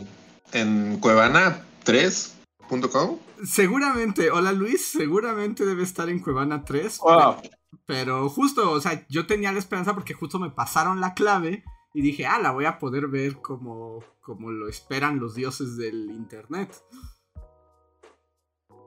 en 0.54 1.00
cuevana3.com? 1.02 3.18
Seguramente, 3.44 4.30
hola 4.32 4.52
Luis, 4.54 4.86
seguramente 4.92 5.66
debe 5.66 5.84
estar 5.84 6.08
en 6.10 6.20
Cuevana 6.20 6.64
3. 6.64 7.00
Wow. 7.00 7.36
Pero, 7.42 7.56
pero 7.86 8.30
justo, 8.30 8.72
o 8.72 8.80
sea, 8.80 9.06
yo 9.10 9.26
tenía 9.26 9.52
la 9.52 9.60
esperanza 9.60 9.94
porque 9.94 10.14
justo 10.14 10.40
me 10.40 10.52
pasaron 10.52 11.02
la 11.02 11.14
clave 11.16 11.64
y 11.94 12.02
dije, 12.02 12.26
ah, 12.26 12.40
la 12.40 12.52
voy 12.52 12.66
a 12.66 12.80
poder 12.80 13.08
ver 13.08 13.38
como, 13.42 14.04
como 14.22 14.52
lo 14.52 14.68
esperan 14.70 15.20
los 15.20 15.36
dioses 15.36 15.78
del 15.78 16.10
internet. 16.12 16.74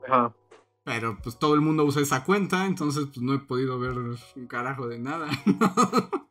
Ajá. 0.07 0.33
Pero 0.83 1.17
pues 1.21 1.37
todo 1.39 1.55
el 1.55 1.61
mundo 1.61 1.83
usa 1.83 2.01
esa 2.01 2.23
cuenta, 2.23 2.65
entonces 2.65 3.05
pues 3.07 3.21
no 3.21 3.33
he 3.33 3.39
podido 3.39 3.79
ver 3.79 3.93
un 3.97 4.17
carajo 4.47 4.87
de 4.87 4.99
nada. 4.99 5.27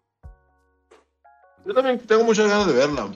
Yo 1.66 1.72
también 1.74 1.98
tengo 2.06 2.24
muchas 2.24 2.46
ganas 2.48 2.66
de 2.66 2.72
verla. 2.74 3.12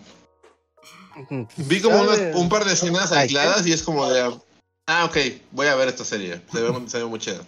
Vi 1.57 1.81
como 1.83 2.01
unas- 2.03 2.35
un 2.37 2.49
par 2.49 2.65
de 2.65 2.73
escenas 2.73 3.13
aisladas 3.13 3.67
y 3.67 3.73
es 3.73 3.83
como 3.83 4.09
de. 4.09 4.37
Ah, 4.87 5.05
ok. 5.05 5.17
Voy 5.53 5.67
a 5.67 5.75
ver 5.77 5.89
esta 5.89 6.05
serie. 6.05 6.41
Se 6.51 6.63
ve, 6.63 6.89
se 6.89 6.99
ve 6.99 7.05
muy 7.05 7.19
chida. 7.19 7.41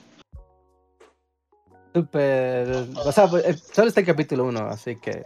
Súper. 1.94 2.68
O 2.96 3.12
sea, 3.12 3.28
solo 3.28 3.88
está 3.88 4.00
el 4.00 4.06
capítulo 4.06 4.44
1, 4.44 4.60
así 4.68 4.96
que 4.96 5.24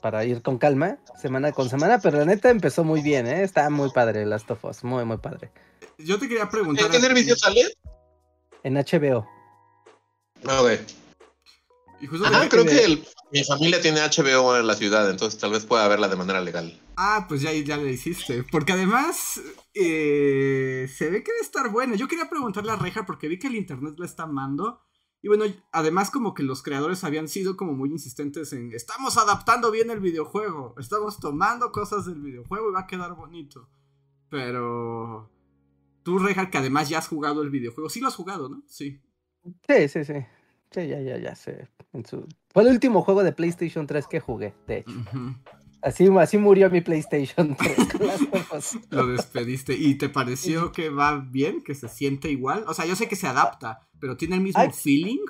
para 0.00 0.24
ir 0.24 0.42
con 0.42 0.58
calma, 0.58 0.98
semana 1.20 1.52
con 1.52 1.68
semana, 1.68 1.98
pero 2.00 2.18
la 2.18 2.24
neta 2.24 2.50
empezó 2.50 2.84
muy 2.84 3.02
bien, 3.02 3.26
¿eh? 3.26 3.42
Está 3.42 3.68
muy 3.70 3.90
padre 3.90 4.26
Last 4.26 4.50
of 4.50 4.64
Us, 4.64 4.84
muy, 4.84 5.04
muy 5.04 5.18
padre. 5.18 5.50
Yo 5.98 6.18
te 6.18 6.28
quería 6.28 6.48
preguntar. 6.48 6.86
¿En 6.86 6.90
qué 6.90 6.96
a 6.96 7.00
servicio 7.00 7.36
sale? 7.36 7.62
En 8.62 8.74
HBO. 8.76 9.26
Ah, 10.46 10.62
ok. 10.62 10.70
y 12.00 12.06
justo 12.06 12.26
Ajá, 12.26 12.48
creo 12.48 12.64
que 12.64 12.84
el- 12.84 13.06
mi 13.30 13.44
familia 13.44 13.80
tiene 13.80 14.00
HBO 14.00 14.56
en 14.56 14.66
la 14.66 14.74
ciudad, 14.74 15.08
entonces 15.10 15.38
tal 15.38 15.52
vez 15.52 15.64
pueda 15.66 15.86
verla 15.86 16.08
de 16.08 16.16
manera 16.16 16.40
legal. 16.40 16.78
Ah, 16.96 17.26
pues 17.28 17.42
ya, 17.42 17.52
ya 17.52 17.76
le 17.76 17.92
hiciste. 17.92 18.42
Porque 18.50 18.72
además 18.72 19.40
eh, 19.74 20.88
se 20.94 21.10
ve 21.10 21.22
que 21.22 21.30
debe 21.32 21.42
estar 21.42 21.70
buena. 21.70 21.94
Yo 21.96 22.08
quería 22.08 22.28
preguntarle 22.28 22.72
a 22.72 22.76
Reja 22.76 23.06
porque 23.06 23.28
vi 23.28 23.38
que 23.38 23.46
el 23.46 23.54
internet 23.54 23.94
la 23.98 24.06
está 24.06 24.24
amando. 24.24 24.80
Y 25.22 25.28
bueno, 25.28 25.44
además 25.70 26.10
como 26.10 26.32
que 26.32 26.42
los 26.42 26.62
creadores 26.62 27.04
habían 27.04 27.28
sido 27.28 27.56
como 27.56 27.74
muy 27.74 27.90
insistentes 27.90 28.52
en 28.52 28.72
estamos 28.72 29.18
adaptando 29.18 29.70
bien 29.70 29.90
el 29.90 30.00
videojuego, 30.00 30.74
estamos 30.78 31.20
tomando 31.20 31.72
cosas 31.72 32.06
del 32.06 32.22
videojuego 32.22 32.70
y 32.70 32.72
va 32.72 32.80
a 32.80 32.86
quedar 32.86 33.14
bonito. 33.14 33.68
Pero 34.30 35.30
tú, 36.02 36.18
Reja, 36.18 36.50
que 36.50 36.58
además 36.58 36.88
ya 36.88 36.98
has 36.98 37.08
jugado 37.08 37.42
el 37.42 37.50
videojuego, 37.50 37.90
sí 37.90 38.00
lo 38.00 38.08
has 38.08 38.16
jugado, 38.16 38.48
¿no? 38.48 38.62
Sí. 38.66 39.00
Sí, 39.66 39.88
sí, 39.88 40.04
sí. 40.04 40.14
Sí, 40.70 40.86
ya, 40.86 41.00
ya, 41.00 41.18
ya 41.18 41.34
sé. 41.34 41.68
En 41.92 42.06
su... 42.06 42.26
Fue 42.52 42.62
el 42.62 42.70
último 42.70 43.02
juego 43.02 43.24
de 43.24 43.32
PlayStation 43.32 43.86
3 43.86 44.06
que 44.06 44.20
jugué, 44.20 44.54
de 44.66 44.78
hecho. 44.78 44.92
Así, 45.82 46.08
así 46.18 46.38
murió 46.38 46.70
mi 46.70 46.80
PlayStation 46.80 47.56
3 47.58 47.76
con 47.92 48.06
Last 48.06 48.22
of 48.34 48.52
Us. 48.52 48.78
Lo 48.90 49.06
despediste. 49.06 49.74
¿Y 49.74 49.96
te 49.96 50.08
pareció 50.08 50.72
que 50.72 50.90
va 50.90 51.16
bien? 51.18 51.62
¿Que 51.62 51.74
se 51.74 51.88
siente 51.88 52.30
igual? 52.30 52.64
O 52.68 52.74
sea, 52.74 52.84
yo 52.86 52.96
sé 52.96 53.08
que 53.08 53.16
se 53.16 53.26
adapta, 53.26 53.88
pero 53.98 54.16
tiene 54.16 54.36
el 54.36 54.42
mismo 54.42 54.60
Ay. 54.60 54.70
feeling. 54.72 55.24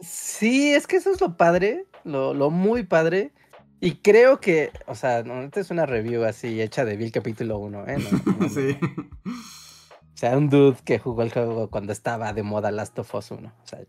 Sí, 0.00 0.72
es 0.72 0.86
que 0.86 0.96
eso 0.96 1.10
es 1.12 1.20
lo 1.20 1.36
padre, 1.36 1.86
lo, 2.04 2.34
lo 2.34 2.50
muy 2.50 2.84
padre. 2.84 3.32
Y 3.80 3.96
creo 3.96 4.40
que, 4.40 4.70
o 4.86 4.94
sea, 4.94 5.24
no, 5.24 5.42
esta 5.42 5.60
es 5.60 5.70
una 5.70 5.86
review 5.86 6.24
así 6.24 6.60
hecha 6.62 6.84
de 6.84 6.96
Bill 6.96 7.10
capítulo 7.12 7.58
1, 7.58 7.88
¿eh? 7.88 7.98
No, 7.98 8.32
no, 8.32 8.38
no. 8.38 8.48
Sí. 8.48 8.78
O 9.24 10.16
sea, 10.22 10.38
un 10.38 10.48
dude 10.48 10.76
que 10.84 11.00
jugó 11.00 11.22
el 11.22 11.32
juego 11.32 11.68
cuando 11.68 11.92
estaba 11.92 12.32
de 12.32 12.44
moda 12.44 12.70
Last 12.70 12.96
of 13.00 13.12
Us 13.12 13.32
1. 13.32 13.48
O 13.48 13.66
sea, 13.66 13.80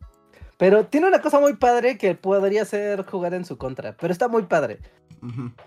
pero 0.64 0.86
tiene 0.86 1.08
una 1.08 1.20
cosa 1.20 1.42
muy 1.42 1.58
padre 1.58 1.98
que 1.98 2.16
podría 2.16 2.64
ser 2.64 3.04
jugar 3.04 3.34
en 3.34 3.44
su 3.44 3.58
contra, 3.58 3.98
pero 3.98 4.14
está 4.14 4.30
muy 4.30 4.44
padre. 4.44 4.80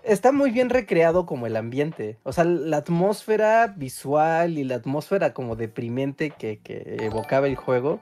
Está 0.01 0.31
muy 0.31 0.49
bien 0.49 0.71
recreado 0.71 1.27
como 1.27 1.45
el 1.45 1.55
ambiente. 1.55 2.17
O 2.23 2.33
sea, 2.33 2.45
la 2.45 2.77
atmósfera 2.77 3.67
visual 3.67 4.57
y 4.57 4.63
la 4.63 4.77
atmósfera 4.77 5.35
como 5.35 5.55
deprimente 5.55 6.31
que, 6.31 6.57
que 6.63 6.97
evocaba 7.01 7.45
el 7.45 7.55
juego 7.55 7.99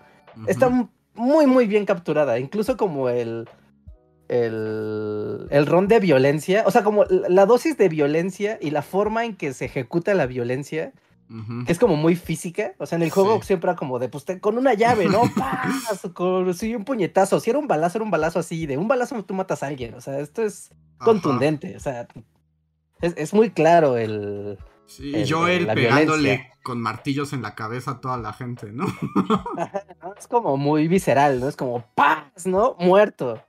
está 0.48 0.70
muy, 1.16 1.48
muy 1.48 1.68
bien 1.68 1.86
capturada. 1.86 2.40
Incluso 2.40 2.78
como 2.78 3.10
el, 3.10 3.50
el, 4.30 5.48
el 5.50 5.66
ron 5.66 5.90
de 5.90 6.00
violencia. 6.00 6.64
O 6.66 6.72
sea, 6.72 6.86
como 6.86 7.04
la 7.04 7.46
dosis 7.46 7.76
de 7.76 7.90
violencia 7.90 8.58
y 8.62 8.72
la 8.72 8.82
forma 8.82 9.26
en 9.26 9.36
que 9.36 9.54
se 9.54 9.66
ejecuta 9.66 10.14
la 10.14 10.28
violencia, 10.28 10.94
Que 11.66 11.72
es 11.72 11.80
como 11.80 11.96
muy 11.96 12.16
física. 12.16 12.74
O 12.78 12.86
sea, 12.86 12.98
en 12.98 13.02
el 13.04 13.10
juego 13.10 13.40
Sí. 13.42 13.48
siempre 13.48 13.72
era 13.72 13.76
como 13.78 13.98
de, 14.00 14.10
pues, 14.10 14.26
te- 14.26 14.40
con 14.40 14.58
una 14.58 14.74
llave, 14.76 15.08
¿no? 15.08 15.22
¡Paz! 15.36 16.08
Con, 16.14 16.54
sí, 16.54 16.76
un 16.76 16.86
puñetazo. 16.86 17.40
Si 17.40 17.50
era 17.50 17.58
un 17.60 17.68
balazo, 17.68 17.98
era 17.98 18.06
un 18.06 18.12
balazo 18.12 18.40
así. 18.40 18.66
De 18.68 18.78
un 18.78 18.88
balazo 18.88 19.24
tú 19.26 19.34
matas 19.34 19.64
a 19.64 19.68
alguien. 19.68 19.96
O 19.96 20.02
sea, 20.02 20.20
esto 20.20 20.44
es 20.44 20.70
Ajá. 21.00 21.06
contundente. 21.06 21.76
O 21.76 21.80
sea, 21.80 22.08
es, 23.02 23.14
es 23.18 23.34
muy 23.34 23.50
claro 23.50 23.98
el... 23.98 24.58
Sí, 24.88 25.16
el- 25.16 25.28
Joel 25.32 25.66
pegándole 25.66 26.22
violencia. 26.22 26.54
con 26.62 26.80
martillos 26.80 27.34
en 27.34 27.42
la 27.42 27.56
cabeza 27.56 27.92
a 27.92 28.02
toda 28.02 28.18
la 28.18 28.32
gente, 28.34 28.72
¿no? 28.72 28.86
Es 30.18 30.28
como 30.28 30.58
muy 30.58 30.88
visceral, 30.88 31.40
¿no? 31.40 31.48
Es 31.50 31.56
como 31.56 31.84
paz, 31.96 32.46
¿no? 32.46 32.76
Muerto. 32.80 33.42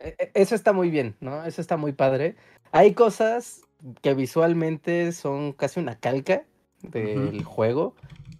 E- 0.00 0.16
e- 0.18 0.30
Eso 0.34 0.54
está 0.56 0.72
muy 0.72 0.90
bien, 0.90 1.14
¿no? 1.20 1.44
Eso 1.44 1.60
está 1.60 1.76
muy 1.76 1.92
padre. 1.92 2.34
Hay 2.72 2.94
cosas 2.94 3.60
que 4.02 4.14
visualmente 4.14 5.12
son 5.12 5.52
casi 5.52 5.78
una 5.78 5.96
calca 6.00 6.42
del 6.90 7.44
juego, 7.44 7.94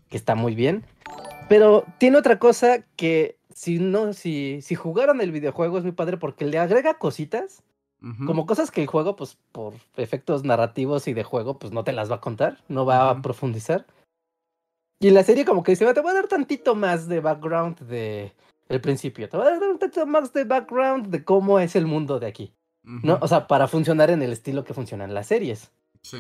que 0.09 0.17
está 0.17 0.35
muy 0.35 0.55
bien. 0.55 0.85
Pero 1.49 1.85
tiene 1.99 2.19
otra 2.19 2.39
cosa 2.39 2.85
que 2.97 3.37
si 3.53 3.79
no, 3.79 4.13
si, 4.13 4.61
si 4.63 4.75
jugaron 4.75 5.21
el 5.21 5.33
videojuego 5.33 5.79
es 5.79 5.85
muy 5.85 5.93
padre 5.93 6.17
porque 6.17 6.45
le 6.45 6.59
agrega 6.59 6.95
cositas, 6.95 7.63
como 8.27 8.45
cosas 8.45 8.71
que 8.71 8.83
el 8.83 8.87
juego, 8.87 9.17
pues, 9.17 9.39
por 9.51 9.73
efectos 9.97 10.45
narrativos 10.45 11.09
y 11.09 11.15
de 11.15 11.25
juego, 11.25 11.59
pues 11.59 11.73
no 11.73 11.85
te 11.85 11.93
las 11.93 12.11
va 12.11 12.17
a 12.17 12.21
contar, 12.21 12.59
no 12.69 12.85
va 12.85 13.09
a 13.09 13.23
profundizar. 13.23 13.87
Y 15.01 15.09
la 15.09 15.23
serie 15.23 15.47
como 15.47 15.63
que 15.63 15.73
dice, 15.73 15.91
te 15.95 16.01
voy 16.01 16.11
a 16.11 16.15
dar 16.15 16.29
tantito 16.29 16.75
más 16.75 17.09
de 17.09 17.21
background 17.21 17.81
de 17.81 18.33
el 18.69 18.81
principio, 18.83 19.27
te 19.29 19.39
voy 19.39 19.47
a 19.47 19.59
dar 19.59 19.63
un 19.63 19.79
tantito 19.79 20.05
más 20.05 20.35
de 20.35 20.45
background 20.45 21.07
de 21.07 21.25
cómo 21.25 21.59
es 21.61 21.77
el 21.77 21.87
mundo 21.87 22.21
de 22.21 22.27
aquí, 22.27 22.53
¿no? 22.83 23.19
O 23.23 23.29
sea, 23.29 23.47
para 23.47 23.69
funcionar 23.69 24.11
en 24.11 24.21
el 24.21 24.33
estilo 24.33 24.65
que 24.65 24.75
funcionan 24.75 25.15
las 25.15 25.29
series, 25.29 25.73
Sí. 26.03 26.19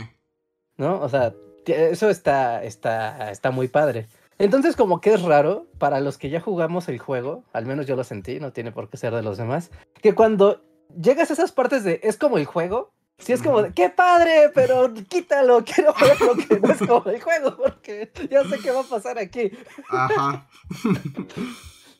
¿no? 0.78 1.00
O 1.00 1.08
sea, 1.10 1.34
eso 1.66 2.10
está, 2.10 2.62
está, 2.64 3.30
está 3.30 3.50
muy 3.50 3.68
padre. 3.68 4.06
Entonces 4.38 4.74
como 4.76 5.00
que 5.00 5.14
es 5.14 5.22
raro 5.22 5.66
para 5.78 6.00
los 6.00 6.18
que 6.18 6.30
ya 6.30 6.40
jugamos 6.40 6.88
el 6.88 6.98
juego, 6.98 7.44
al 7.52 7.66
menos 7.66 7.86
yo 7.86 7.96
lo 7.96 8.04
sentí, 8.04 8.40
no 8.40 8.52
tiene 8.52 8.72
por 8.72 8.88
qué 8.88 8.96
ser 8.96 9.14
de 9.14 9.22
los 9.22 9.38
demás, 9.38 9.70
que 10.02 10.14
cuando 10.14 10.62
llegas 11.00 11.30
a 11.30 11.34
esas 11.34 11.52
partes 11.52 11.84
de 11.84 12.00
es 12.02 12.16
como 12.16 12.38
el 12.38 12.44
juego, 12.44 12.92
sí 13.18 13.32
es 13.32 13.42
como 13.42 13.62
de 13.62 13.72
qué 13.72 13.90
padre, 13.90 14.50
pero 14.52 14.92
quítalo, 15.08 15.64
quiero 15.64 15.94
ver 16.00 16.20
lo 16.20 16.34
que 16.34 16.58
no 16.58 16.72
es 16.72 16.78
como 16.88 17.10
el 17.10 17.20
juego, 17.20 17.56
porque 17.56 18.10
ya 18.28 18.42
sé 18.44 18.58
qué 18.58 18.72
va 18.72 18.80
a 18.80 18.84
pasar 18.84 19.18
aquí. 19.18 19.52
Ajá. 19.88 20.48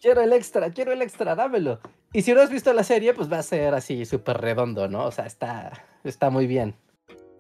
Quiero 0.05 0.21
el 0.21 0.35
extra, 0.35 0.71
quiero 0.71 0.93
el 0.93 1.01
extra, 1.01 1.35
dámelo. 1.35 1.81
Y 2.13 2.21
si 2.21 2.35
no 2.35 2.43
has 2.43 2.51
visto 2.51 2.71
la 2.75 2.85
serie, 2.85 3.15
pues 3.15 3.33
va 3.33 3.39
a 3.39 3.43
ser 3.43 3.73
así 3.73 4.05
súper 4.05 4.37
redondo, 4.37 4.87
¿no? 4.87 5.07
O 5.07 5.11
sea, 5.11 5.25
está, 5.25 5.83
está 6.05 6.29
muy 6.29 6.47
bien. 6.47 6.75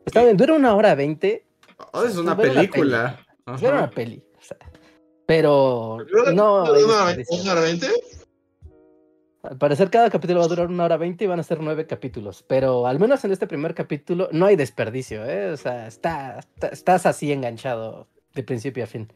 Está 0.06 0.22
bien, 0.22 0.38
dura 0.38 0.54
una 0.54 0.74
hora 0.74 0.94
veinte. 0.94 1.44
Oh, 1.92 2.04
es 2.04 2.16
una 2.16 2.36
película. 2.36 3.24
Es 3.54 3.62
una 3.62 3.90
peli. 3.90 4.22
o 4.38 4.42
sea, 4.42 4.56
pero 5.26 5.98
¿Dura- 6.10 6.32
no. 6.32 6.62
una 6.62 6.70
hora 6.70 7.04
veinte- 7.06 7.24
una 7.30 7.52
hora 7.52 7.60
veinte? 7.62 7.88
Al 9.42 9.58
parecer 9.58 9.90
cada 9.90 10.08
capítulo 10.08 10.40
va 10.40 10.46
a 10.46 10.48
durar 10.48 10.68
una 10.68 10.84
hora 10.84 10.96
veinte 10.96 11.24
y 11.24 11.26
van 11.26 11.38
a 11.38 11.42
ser 11.42 11.60
nueve 11.60 11.86
capítulos. 11.86 12.42
Pero 12.48 12.86
al 12.86 12.98
menos 12.98 13.22
en 13.24 13.32
este 13.32 13.46
primer 13.46 13.74
capítulo 13.74 14.28
no 14.32 14.46
hay 14.46 14.56
desperdicio, 14.56 15.24
¿eh? 15.26 15.50
O 15.50 15.56
sea, 15.58 15.86
está, 15.86 16.38
está- 16.38 16.68
estás 16.68 17.04
así 17.06 17.30
enganchado 17.30 18.08
de 18.34 18.42
principio 18.42 18.84
a 18.84 18.86
fin. 18.86 19.12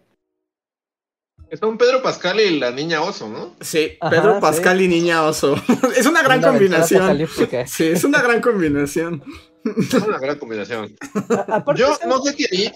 Son 1.58 1.78
Pedro 1.78 2.02
Pascal 2.02 2.38
y 2.40 2.58
la 2.58 2.70
niña 2.70 3.00
oso, 3.00 3.26
¿no? 3.28 3.54
Sí, 3.62 3.96
Ajá, 4.00 4.10
Pedro 4.10 4.34
sí. 4.34 4.40
Pascal 4.42 4.82
y 4.82 4.88
Niña 4.88 5.22
Oso. 5.24 5.54
es 5.96 6.04
una 6.04 6.22
gran 6.22 6.40
Una 6.40 6.48
combinación. 6.48 7.26
Sí, 7.66 7.86
es 7.86 8.04
una 8.04 8.20
gran 8.20 8.42
combinación. 8.42 9.22
Es 9.64 9.94
una 9.94 10.18
gran 10.18 10.38
combinación. 10.38 10.94
A- 11.30 11.56
aparte, 11.56 11.80
Yo 11.80 11.94
¿sabes? 11.94 12.06
no 12.06 12.22
sé 12.22 12.34
qué 12.36 12.46
vi. 12.50 12.70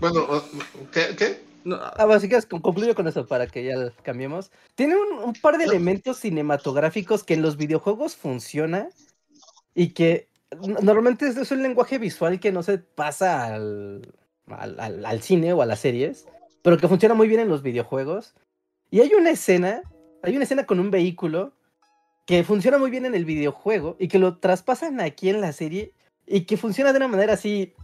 Bueno, 0.00 0.26
¿qué? 0.92 1.14
¿Qué? 1.16 1.40
No, 1.64 1.76
Ah, 1.80 2.04
bueno, 2.04 2.20
si 2.20 2.28
quieres, 2.28 2.46
concluyo 2.46 2.94
con 2.94 3.08
eso 3.08 3.26
para 3.26 3.46
que 3.46 3.64
ya 3.64 3.90
cambiemos. 4.02 4.50
Tiene 4.74 4.96
un, 4.96 5.18
un 5.24 5.32
par 5.34 5.56
de 5.56 5.64
elementos 5.64 6.18
cinematográficos 6.18 7.24
que 7.24 7.34
en 7.34 7.42
los 7.42 7.56
videojuegos 7.56 8.16
funciona 8.16 8.88
y 9.74 9.88
que 9.90 10.28
normalmente 10.82 11.26
es, 11.26 11.36
es 11.36 11.50
un 11.52 11.62
lenguaje 11.62 11.98
visual 11.98 12.38
que 12.38 12.52
no 12.52 12.62
se 12.62 12.78
pasa 12.78 13.46
al, 13.54 14.12
al, 14.48 14.78
al- 14.78 15.06
al 15.06 15.22
cine 15.22 15.52
o 15.52 15.62
a 15.62 15.66
las 15.66 15.80
series, 15.80 16.26
pero 16.62 16.76
que 16.76 16.88
funciona 16.88 17.14
muy 17.14 17.28
bien 17.28 17.40
en 17.40 17.48
los 17.48 17.62
videojuegos. 17.62 18.34
Y 18.90 19.00
hay 19.00 19.14
una 19.14 19.30
escena, 19.30 19.82
hay 20.22 20.34
una 20.36 20.44
escena 20.44 20.66
con 20.66 20.80
un 20.80 20.90
vehículo 20.90 21.52
que 22.26 22.44
funciona 22.44 22.78
muy 22.78 22.90
bien 22.90 23.06
en 23.06 23.14
el 23.14 23.24
videojuego 23.24 23.96
y 23.98 24.08
que 24.08 24.18
lo 24.18 24.38
traspasan 24.38 25.00
aquí 25.00 25.28
en 25.30 25.40
la 25.40 25.52
serie 25.52 25.92
y 26.26 26.42
que 26.42 26.56
funciona 26.56 26.92
de 26.92 26.98
una 26.98 27.08
manera 27.08 27.34
así. 27.34 27.74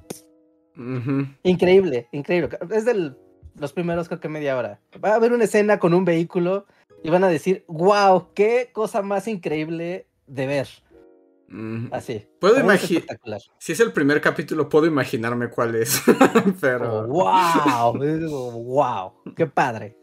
Increíble, 1.43 2.09
increíble. 2.13 2.59
Es 2.71 2.85
de 2.85 3.15
los 3.57 3.73
primeros, 3.73 4.09
creo 4.09 4.21
que 4.21 4.29
media 4.29 4.57
hora. 4.57 4.81
Va 5.05 5.11
a 5.11 5.15
haber 5.17 5.33
una 5.33 5.45
escena 5.45 5.79
con 5.79 5.95
un 5.95 6.05
vehículo 6.05 6.67
y 7.03 7.11
van 7.11 7.25
a 7.25 7.29
decir, 7.29 7.65
wow, 7.69 8.29
qué 8.35 8.71
cosa 8.73 9.03
más 9.03 9.29
increíble 9.29 10.07
de 10.27 10.47
ver. 10.47 10.69
Así. 11.91 12.25
Puedo 12.39 12.61
imaginar. 12.61 13.03
espectacular. 13.03 13.41
Si 13.59 13.73
es 13.73 13.81
el 13.81 13.93
primer 13.93 14.21
capítulo, 14.21 14.69
puedo 14.69 14.87
imaginarme 14.87 15.51
cuál 15.51 15.75
es. 15.75 16.01
Pero. 16.61 17.09
Wow, 17.09 17.99
como, 17.99 18.63
wow, 18.63 19.13
qué 19.35 19.47
padre. 19.47 19.97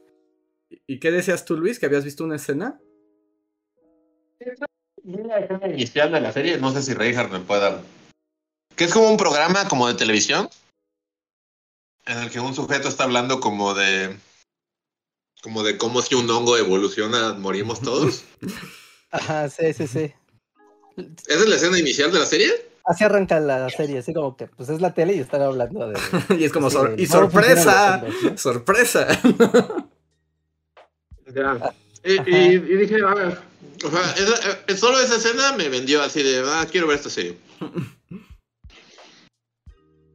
¿Y 0.86 1.00
qué 1.00 1.10
decías 1.10 1.46
tú, 1.46 1.56
Luis? 1.56 1.80
¿Que 1.80 1.86
habías 1.86 2.04
visto 2.04 2.26
una 2.26 2.36
escena? 2.36 2.82
La 5.04 5.40
escena 5.40 5.68
inicial 5.70 6.12
de 6.12 6.20
la 6.20 6.34
serie, 6.34 6.58
no 6.58 6.72
sé 6.72 6.82
si 6.82 6.94
Reinhardt 6.94 7.32
me 7.32 7.40
pueda. 7.40 7.82
Que 8.78 8.86
es 8.86 8.94
como 8.94 9.10
un 9.10 9.18
programa 9.18 9.68
como 9.68 9.88
de 9.88 9.96
televisión. 9.96 10.50
En 12.06 12.20
el 12.20 12.30
que 12.30 12.40
un 12.40 12.56
sujeto 12.56 12.88
está 12.88 13.04
hablando 13.04 13.40
como 13.40 13.74
de. 13.74 14.16
Como 15.42 15.64
de 15.64 15.78
cómo 15.78 16.02
si 16.02 16.16
un 16.16 16.30
hongo 16.30 16.58
evoluciona, 16.58 17.34
morimos 17.34 17.82
todos. 17.82 18.24
Ajá, 19.12 19.50
sí, 19.50 19.74
sí, 19.74 19.88
sí. 19.88 20.14
¿Esa 21.28 21.40
es 21.44 21.48
la 21.50 21.56
escena 21.56 21.78
inicial 21.80 22.12
de 22.12 22.20
la 22.20 22.26
serie? 22.26 22.52
así 22.90 23.04
arranca 23.04 23.38
la 23.42 23.70
serie, 23.70 23.98
así 24.00 24.14
como 24.14 24.38
que 24.38 24.48
pues 24.48 24.70
es 24.70 24.80
la 24.80 24.94
tele 24.94 25.14
y 25.14 25.20
están 25.20 25.42
hablando 25.42 25.90
de. 25.90 26.00
y 26.40 26.46
es 26.46 26.54
como, 26.54 26.70
Sí, 26.70 26.76
sor- 26.78 26.96
y 26.98 27.06
no 27.06 27.30
funcionan 27.30 28.08
sorpresa, 28.38 28.38
sorpresa. 28.38 29.08
Ya. 31.36 31.76
Y, 32.06 32.14
y- 32.14 32.54
y 32.56 32.78
dije, 32.78 32.96
a 33.06 33.14
ver, 33.14 33.38
o 33.84 33.92
sea, 33.92 34.12
esa- 34.14 34.60
eh, 34.68 34.78
solo 34.78 34.98
esa 35.02 35.18
escena 35.18 35.52
me 35.54 35.68
vendió 35.68 36.02
así 36.02 36.24
de, 36.24 36.40
ah, 36.48 36.66
quiero 36.72 36.88
ver 36.88 36.96
esta 36.98 37.10
serie. 37.10 37.38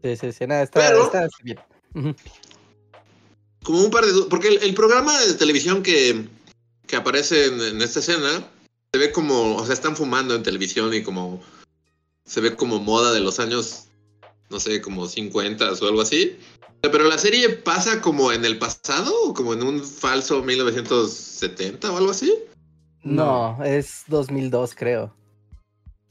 Sí, 0.03 0.17
sí, 0.17 0.33
sí, 0.33 0.47
nada, 0.47 0.63
está, 0.63 0.81
Pero- 0.81 1.05
está 1.05 1.21
así 1.25 1.43
bien. 1.43 1.59
Como 3.63 3.81
un 3.81 3.91
par 3.91 4.05
de... 4.05 4.13
Porque 4.29 4.49
el, 4.49 4.63
el 4.63 4.75
programa 4.75 5.19
de 5.21 5.35
televisión 5.35 5.83
que, 5.83 6.27
que 6.87 6.97
aparece 6.97 7.47
en, 7.47 7.61
en 7.61 7.83
esta 7.83 8.01
escena 8.01 8.49
se 8.93 8.99
ve 8.99 9.13
como, 9.13 9.57
o 9.57 9.65
sea, 9.65 9.75
están 9.75 9.95
fumando 9.97 10.35
en 10.35 10.43
televisión 10.43 10.93
y 10.93 11.03
como 11.03 11.41
se 12.25 12.41
ve 12.41 12.57
como 12.57 12.81
moda 12.81 13.13
de 13.13 13.21
los 13.21 13.39
años, 13.39 13.87
no 14.51 14.59
sé, 14.59 14.81
como 14.83 15.07
50 15.07 15.73
o 15.73 15.87
algo 15.87 16.01
así. 16.01 16.37
Pero 16.81 17.05
la 17.05 17.19
serie 17.19 17.49
pasa 17.51 18.01
como 18.01 18.33
en 18.33 18.45
el 18.45 18.59
pasado, 18.59 19.15
o 19.25 19.33
como 19.35 19.53
en 19.53 19.63
un 19.63 19.85
falso 19.85 20.43
1970 20.43 21.93
o 21.93 21.97
algo 21.97 22.11
así. 22.11 22.35
No, 23.05 23.63
es 23.65 24.03
2002, 24.09 24.75
creo. 24.75 25.15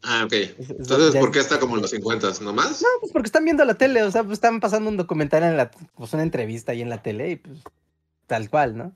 Ah, 0.04 0.24
ok. 0.26 0.34
Es- 0.34 0.60
es- 0.60 0.70
Entonces, 0.72 1.16
¿por 1.20 1.32
qué 1.32 1.40
está 1.40 1.60
como 1.60 1.76
en 1.76 1.82
los 1.84 1.92
50 1.92 2.32
nomás? 2.42 2.82
No, 2.82 2.88
pues 3.00 3.12
porque 3.12 3.28
están 3.28 3.46
viendo 3.46 3.64
la 3.66 3.76
tele, 3.76 4.02
o 4.04 4.10
sea, 4.12 4.24
pues 4.24 4.34
están 4.34 4.60
pasando 4.60 4.90
un 4.90 4.98
documental 4.98 5.44
en 5.44 5.58
la, 5.58 5.70
pues 5.72 6.14
una 6.14 6.24
entrevista 6.24 6.72
ahí 6.72 6.82
en 6.82 6.90
la 6.90 7.04
tele 7.04 7.32
y 7.32 7.36
pues 7.36 7.60
tal 8.28 8.50
cual, 8.50 8.78
¿no? 8.78 8.96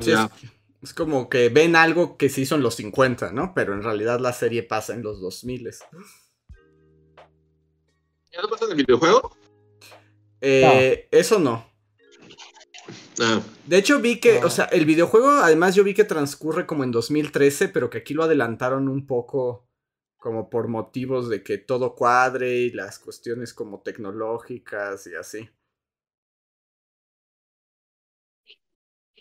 Sí, 0.00 0.10
Ya. 0.10 0.30
es, 0.42 0.50
es 0.82 0.94
como 0.94 1.28
que 1.28 1.48
ven 1.48 1.76
algo 1.76 2.16
que 2.16 2.28
se 2.28 2.40
hizo 2.40 2.54
en 2.56 2.62
los 2.62 2.74
50, 2.76 3.32
¿no? 3.32 3.52
Pero 3.54 3.74
en 3.74 3.82
realidad 3.82 4.18
la 4.18 4.32
serie 4.32 4.62
pasa 4.64 4.94
en 4.94 5.02
los 5.02 5.20
2000. 5.20 5.70
¿Ya 8.32 8.42
no 8.42 8.48
pasa 8.48 8.64
en 8.64 8.70
el 8.72 8.76
videojuego? 8.78 9.36
Eh, 10.40 11.08
Eso 11.10 11.38
no. 11.38 11.69
Ah, 13.18 13.42
De 13.66 13.76
hecho, 13.76 14.00
vi 14.00 14.20
que, 14.20 14.38
o 14.44 14.50
sea, 14.50 14.66
el 14.66 14.84
videojuego, 14.84 15.28
además 15.28 15.74
yo 15.74 15.84
vi 15.84 15.94
que 15.94 16.04
transcurre 16.04 16.66
como 16.66 16.84
en 16.84 16.90
2013, 16.92 17.68
pero 17.68 17.90
que 17.90 17.98
aquí 17.98 18.14
lo 18.14 18.22
adelantaron 18.24 18.88
un 18.88 19.06
poco 19.06 19.66
como 20.18 20.50
por 20.50 20.68
motivos 20.68 21.28
de 21.28 21.42
que 21.42 21.58
todo 21.58 21.94
cuadre 21.94 22.58
y 22.58 22.70
las 22.70 22.98
cuestiones 22.98 23.54
como 23.54 23.80
tecnológicas 23.80 25.06
y 25.06 25.14
así. 25.14 25.48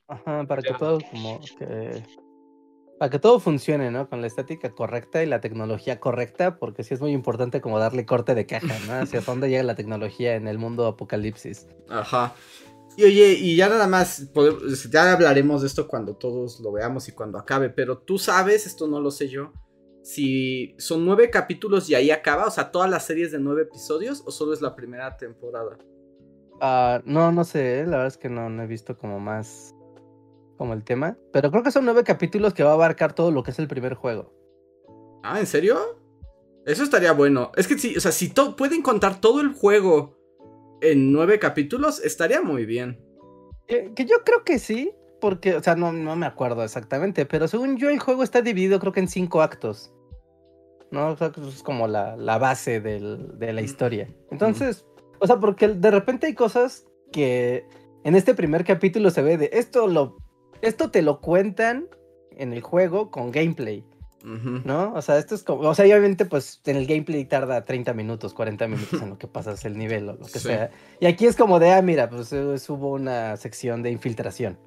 Ajá, 0.08 0.46
para 0.46 0.62
que 0.62 0.70
Ya. 0.72 0.78
todo 0.78 1.00
como 1.10 1.40
que 1.58 2.04
para 3.00 3.12
que 3.12 3.20
todo 3.20 3.40
funcione, 3.40 3.92
¿no? 3.92 4.10
Con 4.10 4.20
la 4.20 4.28
estética 4.28 4.72
correcta 4.72 5.24
y 5.24 5.26
la 5.26 5.40
tecnología 5.40 6.02
correcta, 6.02 6.58
porque 6.60 6.84
sí 6.84 6.94
es 6.94 7.00
muy 7.00 7.14
importante 7.14 7.62
como 7.62 7.80
darle 7.80 8.06
corte 8.06 8.36
de 8.36 8.46
caja, 8.46 8.78
¿no? 8.80 8.94
Hacia 8.94 9.22
dónde 9.22 9.50
llega 9.50 9.64
la 9.64 9.76
tecnología 9.76 10.36
en 10.36 10.50
el 10.50 10.58
mundo 10.58 10.86
apocalipsis. 10.86 11.66
Ajá. 11.88 12.36
Y 13.00 13.04
oye, 13.06 13.32
y 13.32 13.56
ya 13.56 13.70
nada 13.70 13.88
más, 13.88 14.30
ya 14.92 15.14
hablaremos 15.14 15.62
de 15.62 15.68
esto 15.68 15.88
cuando 15.88 16.18
todos 16.18 16.60
lo 16.60 16.74
veamos 16.74 17.08
y 17.08 17.14
cuando 17.14 17.38
acabe, 17.38 17.70
pero 17.70 18.00
tú 18.00 18.18
sabes, 18.18 18.68
esto 18.68 18.90
no 18.90 19.00
lo 19.00 19.10
sé 19.10 19.30
yo, 19.30 19.54
si 20.04 20.76
son 20.78 21.06
nueve 21.06 21.30
capítulos 21.30 21.90
y 21.90 21.96
ahí 21.96 22.12
acaba, 22.12 22.46
o 22.46 22.52
sea, 22.52 22.72
todas 22.72 22.90
las 22.90 23.06
series 23.06 23.32
de 23.32 23.40
nueve 23.40 23.62
episodios 23.62 24.22
o 24.26 24.32
solo 24.32 24.52
es 24.52 24.62
la 24.62 24.76
primera 24.76 25.16
temporada. 25.16 25.78
Ah, 26.60 27.02
no, 27.06 27.32
no 27.32 27.46
sé, 27.46 27.80
¿eh? 27.80 27.84
la 27.86 27.92
verdad 27.92 28.08
es 28.08 28.18
que 28.18 28.28
no, 28.28 28.50
no 28.50 28.64
he 28.64 28.68
visto 28.68 28.98
como 28.98 29.18
más 29.22 29.74
como 30.58 30.74
el 30.74 30.84
tema, 30.84 31.18
pero 31.32 31.52
creo 31.52 31.64
que 31.64 31.72
son 31.72 31.86
nueve 31.86 32.04
capítulos 32.04 32.54
que 32.54 32.64
va 32.64 32.72
a 32.72 32.74
abarcar 32.74 33.14
todo 33.14 33.32
lo 33.32 33.44
que 33.44 33.52
es 33.52 33.60
el 33.60 33.70
primer 33.70 33.94
juego. 33.94 34.34
Ah, 35.24 35.40
¿en 35.40 35.48
serio? 35.48 36.02
Eso 36.66 36.84
estaría 36.84 37.14
bueno. 37.14 37.54
Es 37.56 37.66
que 37.66 37.78
sí, 37.78 37.96
o 37.96 38.02
sea, 38.02 38.12
si 38.12 38.28
pueden 38.58 38.82
contar 38.82 39.22
todo 39.22 39.40
el 39.40 39.54
juego 39.54 40.19
en 40.82 41.12
nueve 41.12 41.40
capítulos, 41.40 42.00
estaría 42.04 42.42
muy 42.42 42.66
bien. 42.66 43.00
Que, 43.68 43.94
que 43.94 44.06
yo 44.06 44.18
creo 44.26 44.44
que 44.44 44.60
sí, 44.60 44.92
porque, 45.22 45.56
o 45.56 45.62
sea, 45.64 45.76
no, 45.76 45.92
no 45.92 46.16
me 46.16 46.26
acuerdo 46.26 46.64
exactamente, 46.64 47.26
pero 47.26 47.48
según 47.48 47.78
yo 47.78 47.90
el 47.90 48.00
juego 48.00 48.24
está 48.24 48.42
dividido 48.42 48.80
creo 48.80 48.94
que 48.94 49.00
en 49.02 49.08
cinco 49.08 49.42
actos. 49.42 49.94
¿No? 50.92 51.10
O 51.10 51.18
sea, 51.18 51.32
es 51.48 51.62
como 51.62 51.88
la, 51.88 52.16
la 52.18 52.40
base 52.40 52.82
del- 52.82 53.38
de 53.38 53.54
la 53.54 53.62
historia. 53.62 54.08
Entonces, 54.32 54.86
o 55.20 55.28
sea, 55.28 55.38
porque 55.40 55.68
de 55.68 55.92
repente 55.92 56.26
hay 56.28 56.34
cosas 56.34 56.88
que 57.12 57.64
en 58.04 58.16
este 58.16 58.34
primer 58.34 58.64
capítulo 58.64 59.12
se 59.12 59.22
ve 59.22 59.38
de 59.38 59.50
esto 59.54 59.86
lo 59.88 60.18
esto 60.62 60.90
te 60.90 61.02
lo 61.04 61.22
cuentan 61.22 61.88
en 62.32 62.54
el 62.54 62.62
juego 62.62 63.12
con 63.12 63.32
gameplay, 63.32 63.86
¿no? 64.24 64.94
O 64.94 65.02
sea, 65.02 65.18
esto 65.18 65.36
es 65.36 65.44
como, 65.44 65.62
o 65.68 65.74
sea, 65.76 65.86
y 65.88 65.92
obviamente 65.92 66.26
pues 66.26 66.62
en 66.66 66.76
el 66.76 66.86
gameplay 66.88 67.26
tarda 67.26 67.64
30 67.66 67.94
minutos, 67.94 68.34
40 68.34 68.68
minutos 68.68 69.02
en 69.02 69.10
lo 69.10 69.18
que 69.18 69.28
pasas 69.28 69.64
el 69.66 69.78
nivel 69.78 70.10
o 70.10 70.14
lo 70.14 70.26
que 70.26 70.40
Sí. 70.40 70.48
sea. 70.50 70.72
Y 71.00 71.06
aquí 71.06 71.26
es 71.26 71.36
como 71.36 71.60
de, 71.60 71.72
ah, 71.72 71.82
mira, 71.82 72.10
pues 72.10 72.32
eh, 72.34 72.56
hubo 72.68 72.94
una 72.94 73.38
sección 73.38 73.82
de 73.84 73.92
infiltración. 73.92 74.58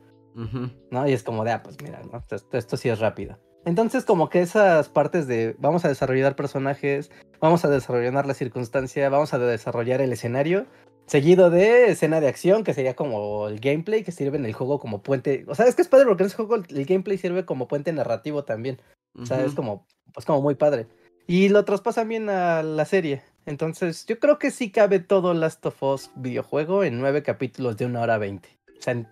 ¿no? 0.90 1.06
Y 1.06 1.12
es 1.12 1.22
como 1.22 1.44
de, 1.44 1.50
ah, 1.52 1.62
pues 1.62 1.76
mira, 1.82 2.00
¿no? 2.10 2.18
Esto, 2.18 2.56
esto 2.56 2.76
sí 2.78 2.88
es 2.88 2.98
rápido. 2.98 3.38
Entonces, 3.66 4.04
como 4.04 4.28
que 4.30 4.40
esas 4.40 4.88
partes 4.88 5.26
de 5.26 5.54
vamos 5.58 5.84
a 5.84 5.88
desarrollar 5.88 6.34
personajes, 6.34 7.10
vamos 7.38 7.64
a 7.64 7.68
desarrollar 7.68 8.26
la 8.26 8.34
circunstancia, 8.34 9.08
vamos 9.10 9.34
a 9.34 9.38
desarrollar 9.38 10.00
el 10.00 10.12
escenario, 10.12 10.66
seguido 11.06 11.50
de 11.50 11.90
escena 11.90 12.20
de 12.20 12.28
acción, 12.28 12.64
que 12.64 12.74
sería 12.74 12.94
como 12.94 13.48
el 13.48 13.60
gameplay 13.60 14.02
que 14.02 14.12
sirve 14.12 14.38
en 14.38 14.46
el 14.46 14.52
juego 14.52 14.78
como 14.78 15.02
puente. 15.02 15.44
O 15.48 15.54
sea, 15.54 15.66
es 15.66 15.74
que 15.74 15.82
es 15.82 15.88
padre 15.88 16.06
porque 16.06 16.22
en 16.22 16.28
ese 16.28 16.36
juego 16.36 16.56
el, 16.56 16.84
gameplay 16.86 17.18
sirve 17.18 17.44
como 17.44 17.68
puente 17.68 17.92
narrativo 17.92 18.44
también. 18.44 18.80
O 19.18 19.26
sea, 19.26 19.44
es 19.44 19.52
como, 19.54 19.86
pues 20.14 20.24
como 20.24 20.40
muy 20.40 20.54
padre. 20.54 20.86
Y 21.26 21.50
lo 21.50 21.64
traspasan 21.64 22.08
bien 22.08 22.30
a 22.30 22.62
la 22.62 22.84
serie. 22.84 23.22
Entonces, 23.44 24.06
yo 24.06 24.18
creo 24.18 24.38
que 24.38 24.50
sí 24.50 24.70
cabe 24.70 25.00
todo 25.00 25.34
Last 25.34 25.64
of 25.66 25.82
Us 25.82 26.10
videojuego 26.14 26.82
en 26.84 26.98
nueve 26.98 27.22
capítulos 27.22 27.76
de 27.76 27.86
una 27.86 28.00
hora 28.00 28.16
veinte. 28.18 28.58
O 28.78 28.82
sea, 28.82 28.94
en 28.94 29.08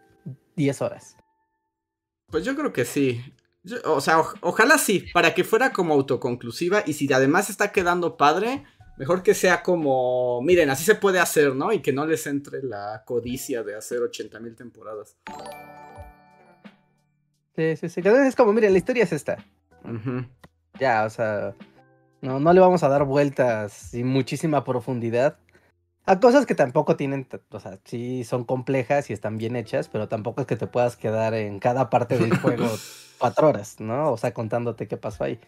10 0.56 0.82
horas. 0.82 1.16
Pues 2.30 2.44
yo 2.44 2.54
creo 2.56 2.72
que 2.72 2.84
sí. 2.84 3.20
Yo- 3.62 3.78
o 3.84 4.00
sea, 4.00 4.18
oj- 4.20 4.38
ojalá 4.40 4.78
sí, 4.78 5.04
para 5.12 5.34
que 5.34 5.44
fuera 5.44 5.72
como 5.72 5.94
autoconclusiva 5.94 6.82
y 6.86 6.94
si 6.94 7.12
además 7.12 7.50
está 7.50 7.72
quedando 7.72 8.16
padre, 8.16 8.64
mejor 9.00 9.22
que 9.22 9.32
sea 9.32 9.62
como, 9.62 10.42
miren, 10.42 10.68
así 10.68 10.84
se 10.84 10.94
puede 10.94 11.20
hacer, 11.20 11.56
¿no? 11.56 11.72
Y 11.72 11.80
que 11.80 11.90
no 11.90 12.04
les 12.04 12.26
entre 12.26 12.62
la 12.62 13.02
codicia 13.06 13.62
de 13.62 13.74
hacer 13.74 14.02
80 14.02 14.38
mil 14.40 14.54
temporadas. 14.54 15.16
Sí, 17.56 17.76
sí, 17.76 17.88
sí. 17.88 18.02
Es 18.04 18.36
como, 18.36 18.52
miren, 18.52 18.72
la 18.72 18.78
historia 18.78 19.04
es 19.04 19.12
esta. 19.14 19.42
Ya, 20.78 21.06
o 21.06 21.08
sea, 21.08 21.54
no, 22.20 22.40
no 22.40 22.52
le 22.52 22.60
vamos 22.60 22.82
a 22.82 22.90
dar 22.90 23.04
vueltas 23.04 23.72
sin 23.72 24.06
muchísima 24.06 24.64
profundidad 24.64 25.38
a 26.04 26.20
cosas 26.20 26.44
que 26.44 26.54
tampoco 26.54 26.96
tienen, 26.96 27.26
o 27.50 27.60
sea, 27.60 27.78
sí 27.84 28.24
son 28.24 28.44
complejas 28.44 29.08
y 29.08 29.14
están 29.14 29.38
bien 29.38 29.56
hechas, 29.56 29.88
pero 29.88 30.08
tampoco 30.08 30.42
es 30.42 30.46
que 30.46 30.56
te 30.56 30.66
puedas 30.66 30.96
quedar 30.96 31.32
en 31.32 31.58
cada 31.58 31.88
parte 31.88 32.18
del 32.18 32.36
juego 32.38 32.66
cuatro 33.16 33.48
horas, 33.48 33.80
¿no? 33.80 34.12
O 34.12 34.18
sea, 34.18 34.34
contándote 34.34 34.88
qué 34.88 34.98
pasó 34.98 35.24
ahí. 35.24 35.40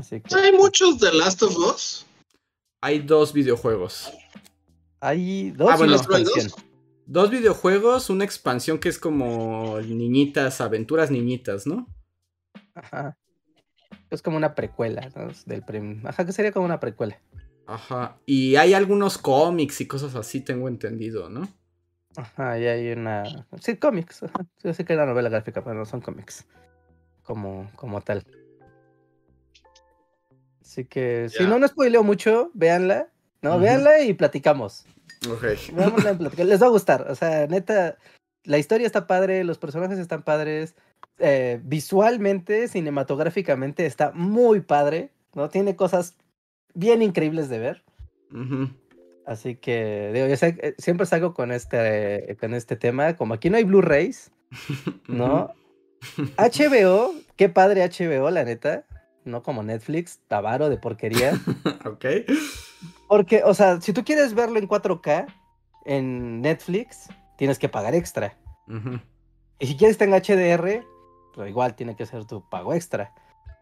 Así 0.00 0.20
que 0.20 0.34
Hay 0.34 0.52
muchos 0.52 0.98
de 0.98 1.12
Last 1.12 1.42
of 1.42 1.56
Us. 1.56 2.06
Hay 2.80 3.00
dos 3.00 3.32
videojuegos. 3.32 4.10
hay 5.00 5.50
dos 5.50 5.70
Ah, 5.70 5.76
bueno, 5.76 5.94
una 5.94 6.02
¿solo 6.02 6.16
hay 6.16 6.24
dos? 6.24 6.56
Dos 7.06 7.30
videojuegos, 7.30 8.08
una 8.08 8.24
expansión 8.24 8.78
que 8.78 8.88
es 8.88 8.98
como 8.98 9.78
niñitas, 9.80 10.60
aventuras 10.60 11.10
niñitas, 11.10 11.66
¿no? 11.66 11.86
Ajá. 12.74 13.18
Es 14.10 14.22
como 14.22 14.36
una 14.36 14.54
precuela, 14.54 15.10
¿no? 15.14 15.28
Del 15.46 15.62
prim- 15.64 16.06
Ajá, 16.06 16.24
que 16.24 16.32
sería 16.32 16.52
como 16.52 16.64
una 16.66 16.80
precuela. 16.80 17.20
Ajá. 17.66 18.16
Y 18.26 18.56
hay 18.56 18.74
algunos 18.74 19.18
cómics 19.18 19.80
y 19.80 19.86
cosas 19.86 20.14
así, 20.14 20.40
tengo 20.40 20.68
entendido, 20.68 21.28
¿no? 21.28 21.48
Ajá, 22.16 22.58
y 22.58 22.66
hay 22.66 22.92
una. 22.92 23.24
Sí, 23.60 23.76
cómics. 23.76 24.22
Ajá. 24.22 24.46
Yo 24.64 24.72
sé 24.74 24.84
que 24.84 24.92
era 24.94 25.06
novela 25.06 25.28
gráfica, 25.28 25.62
pero 25.62 25.76
no 25.76 25.84
son 25.84 26.00
cómics. 26.00 26.46
Como, 27.22 27.70
como 27.76 28.00
tal. 28.00 28.24
Así 30.70 30.84
que, 30.84 31.28
si 31.30 31.42
no, 31.48 31.58
no 31.58 31.66
spoileo 31.66 32.04
mucho, 32.04 32.52
véanla. 32.54 33.08
No, 33.42 33.54
Ujú. 33.56 33.62
véanla 33.62 34.02
y 34.02 34.14
platicamos. 34.14 34.86
Ok. 35.28 35.42
Veámosla 35.74 36.12
y 36.12 36.16
platicamos. 36.16 36.48
Les 36.48 36.62
va 36.62 36.66
a 36.66 36.70
gustar. 36.70 37.10
O 37.10 37.16
sea, 37.16 37.48
neta, 37.48 37.96
la 38.44 38.56
historia 38.56 38.86
está 38.86 39.08
padre, 39.08 39.42
los 39.42 39.58
personajes 39.58 39.98
están 39.98 40.22
padres. 40.22 40.76
eh, 41.18 41.60
visualmente, 41.64 42.68
cinematográficamente, 42.68 43.84
está 43.84 44.12
muy 44.12 44.60
padre. 44.60 45.10
¿No? 45.34 45.48
Tiene 45.48 45.74
cosas 45.74 46.14
bien 46.72 47.02
increíbles 47.02 47.48
de 47.48 47.58
ver. 47.58 47.84
Así 49.26 49.56
que, 49.56 50.12
digo, 50.14 50.28
yo 50.28 50.36
sé, 50.36 50.56
eh, 50.62 50.74
siempre 50.78 51.04
salgo 51.04 51.34
con 51.34 51.50
este, 51.50 52.36
con 52.40 52.54
este 52.54 52.76
tema. 52.76 53.16
Como 53.16 53.34
aquí 53.34 53.50
no 53.50 53.56
hay 53.56 53.64
Blu-rays, 53.64 54.30
¿no? 55.08 55.52
HBO, 56.38 57.12
qué 57.34 57.48
padre 57.48 57.82
HBO, 57.84 58.30
la 58.30 58.44
neta. 58.44 58.84
No 59.24 59.42
como 59.42 59.62
Netflix, 59.62 60.20
tabaro 60.28 60.68
de 60.68 60.76
porquería. 60.76 61.32
ok. 61.84 62.04
Porque, 63.08 63.42
o 63.44 63.54
sea, 63.54 63.80
si 63.80 63.92
tú 63.92 64.04
quieres 64.04 64.34
verlo 64.34 64.58
en 64.58 64.68
4K 64.68 65.26
en 65.84 66.40
Netflix, 66.40 67.08
tienes 67.36 67.58
que 67.58 67.68
pagar 67.68 67.94
extra. 67.94 68.36
Y 69.58 69.66
si 69.66 69.76
quieres 69.76 70.00
estar 70.00 70.08
en 70.08 70.14
HDR, 70.14 70.86
pues 71.34 71.48
igual 71.48 71.74
tiene 71.74 71.96
que 71.96 72.06
ser 72.06 72.24
tu 72.24 72.48
pago 72.48 72.72
extra. 72.72 73.12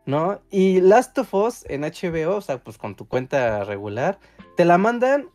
¿no? 0.09 0.40
Y 0.51 0.81
Last 0.81 1.18
of 1.18 1.35
Us 1.35 1.66
en 1.68 1.83
HBO, 1.83 2.37
o 2.37 2.40
sea, 2.40 2.64
pues 2.64 2.79
con 2.79 2.94
tu 2.94 3.07
cuenta 3.07 3.62
regular, 3.64 4.18
te 4.57 4.64
la 4.64 4.79
mandan 4.79 5.29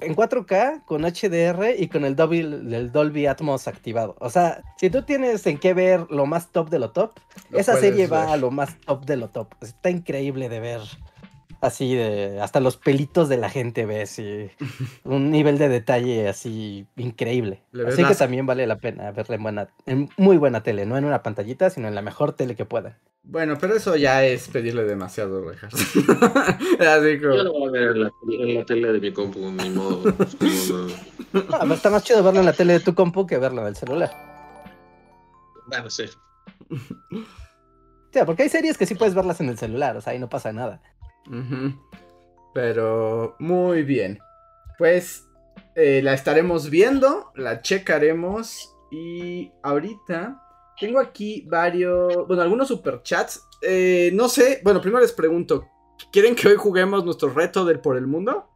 en 0.00 0.14
4K 0.14 0.84
con 0.84 1.02
HDR 1.02 1.74
y 1.78 1.88
con 1.88 2.04
el 2.04 2.16
Dolby, 2.16 2.40
el 2.40 2.92
Dolby 2.92 3.26
Atmos 3.26 3.66
activado. 3.68 4.16
O 4.20 4.30
sea, 4.30 4.62
si 4.76 4.90
tú 4.90 5.02
tienes 5.02 5.46
en 5.46 5.58
qué 5.58 5.74
ver 5.74 6.06
lo 6.10 6.26
más 6.26 6.48
top 6.48 6.68
de 6.68 6.78
lo 6.78 6.90
top, 6.90 7.12
Lo 7.50 7.58
esa 7.58 7.76
serie 7.76 8.06
va 8.06 8.32
a 8.32 8.36
lo 8.36 8.50
más 8.50 8.78
top 8.80 9.04
de 9.06 9.16
lo 9.16 9.28
top. 9.28 9.54
Está 9.60 9.90
increíble 9.90 10.48
de 10.48 10.60
ver. 10.60 10.80
Así 11.60 11.94
de. 11.94 12.40
Hasta 12.40 12.60
los 12.60 12.76
pelitos 12.76 13.28
de 13.28 13.36
la 13.36 13.50
gente 13.50 13.86
ves. 13.86 14.18
Y 14.18 14.50
un 15.04 15.30
nivel 15.30 15.58
de 15.58 15.68
detalle 15.68 16.28
así 16.28 16.86
increíble. 16.96 17.62
Así 17.86 18.04
que 18.04 18.14
también 18.14 18.46
vale 18.46 18.66
la 18.66 18.76
pena 18.76 19.10
verla 19.12 19.36
en 19.36 19.42
buena, 19.42 19.68
en 19.86 20.10
muy 20.16 20.36
buena 20.36 20.62
tele, 20.62 20.86
no 20.86 20.96
en 20.96 21.04
una 21.04 21.22
pantallita, 21.22 21.70
sino 21.70 21.88
en 21.88 21.94
la 21.94 22.02
mejor 22.02 22.32
tele 22.32 22.54
que 22.54 22.64
puedan. 22.64 22.96
Bueno, 23.28 23.58
pero 23.60 23.74
eso 23.74 23.96
ya 23.96 24.24
es 24.24 24.46
pedirle 24.48 24.84
demasiado, 24.84 25.42
Rejas. 25.42 25.74
Así 25.74 27.18
como... 27.18 27.34
Yo 27.34 27.42
lo 27.42 27.52
voy 27.52 27.68
a 27.68 27.72
ver 27.72 27.82
en 27.96 28.02
la, 28.04 28.10
en 28.30 28.54
la 28.54 28.64
tele 28.64 28.92
de 28.92 29.00
mi 29.00 29.12
compu, 29.12 29.50
ni 29.50 29.70
modo. 29.70 30.02
como 30.02 30.14
no. 30.68 30.86
No, 31.32 31.58
pero 31.60 31.74
está 31.74 31.90
más 31.90 32.04
chido 32.04 32.22
verlo 32.22 32.38
en 32.38 32.46
la 32.46 32.52
tele 32.52 32.74
de 32.74 32.80
tu 32.80 32.94
compu 32.94 33.26
que 33.26 33.38
verlo 33.38 33.62
en 33.62 33.68
el 33.68 33.76
celular. 33.76 34.12
Bueno, 35.66 35.90
sí. 35.90 36.04
O 36.70 38.12
sea, 38.12 38.24
porque 38.24 38.44
hay 38.44 38.48
series 38.48 38.78
que 38.78 38.86
sí 38.86 38.94
puedes 38.94 39.14
verlas 39.14 39.40
en 39.40 39.48
el 39.48 39.58
celular, 39.58 39.96
o 39.96 40.00
sea, 40.00 40.12
ahí 40.12 40.20
no 40.20 40.28
pasa 40.28 40.52
nada. 40.52 40.80
Ujú. 41.28 41.74
Pero 42.54 43.36
muy 43.38 43.82
bien. 43.82 44.18
Pues 44.78 45.26
eh, 45.74 46.00
la 46.02 46.14
estaremos 46.14 46.70
viendo, 46.70 47.32
la 47.34 47.60
checaremos 47.60 48.74
y 48.90 49.50
ahorita 49.62 50.42
tengo 50.78 50.98
aquí 50.98 51.44
varios, 51.46 52.26
bueno, 52.26 52.42
algunos 52.42 52.68
superchats. 52.68 53.46
Eh, 53.62 54.10
no 54.14 54.28
sé, 54.28 54.60
bueno, 54.64 54.80
primero 54.80 55.02
les 55.02 55.12
pregunto, 55.12 55.66
¿quieren 56.12 56.34
que 56.34 56.48
hoy 56.48 56.56
juguemos 56.56 57.04
nuestro 57.04 57.30
reto 57.30 57.64
del 57.64 57.80
por 57.80 57.96
el 57.96 58.06
mundo? 58.06 58.48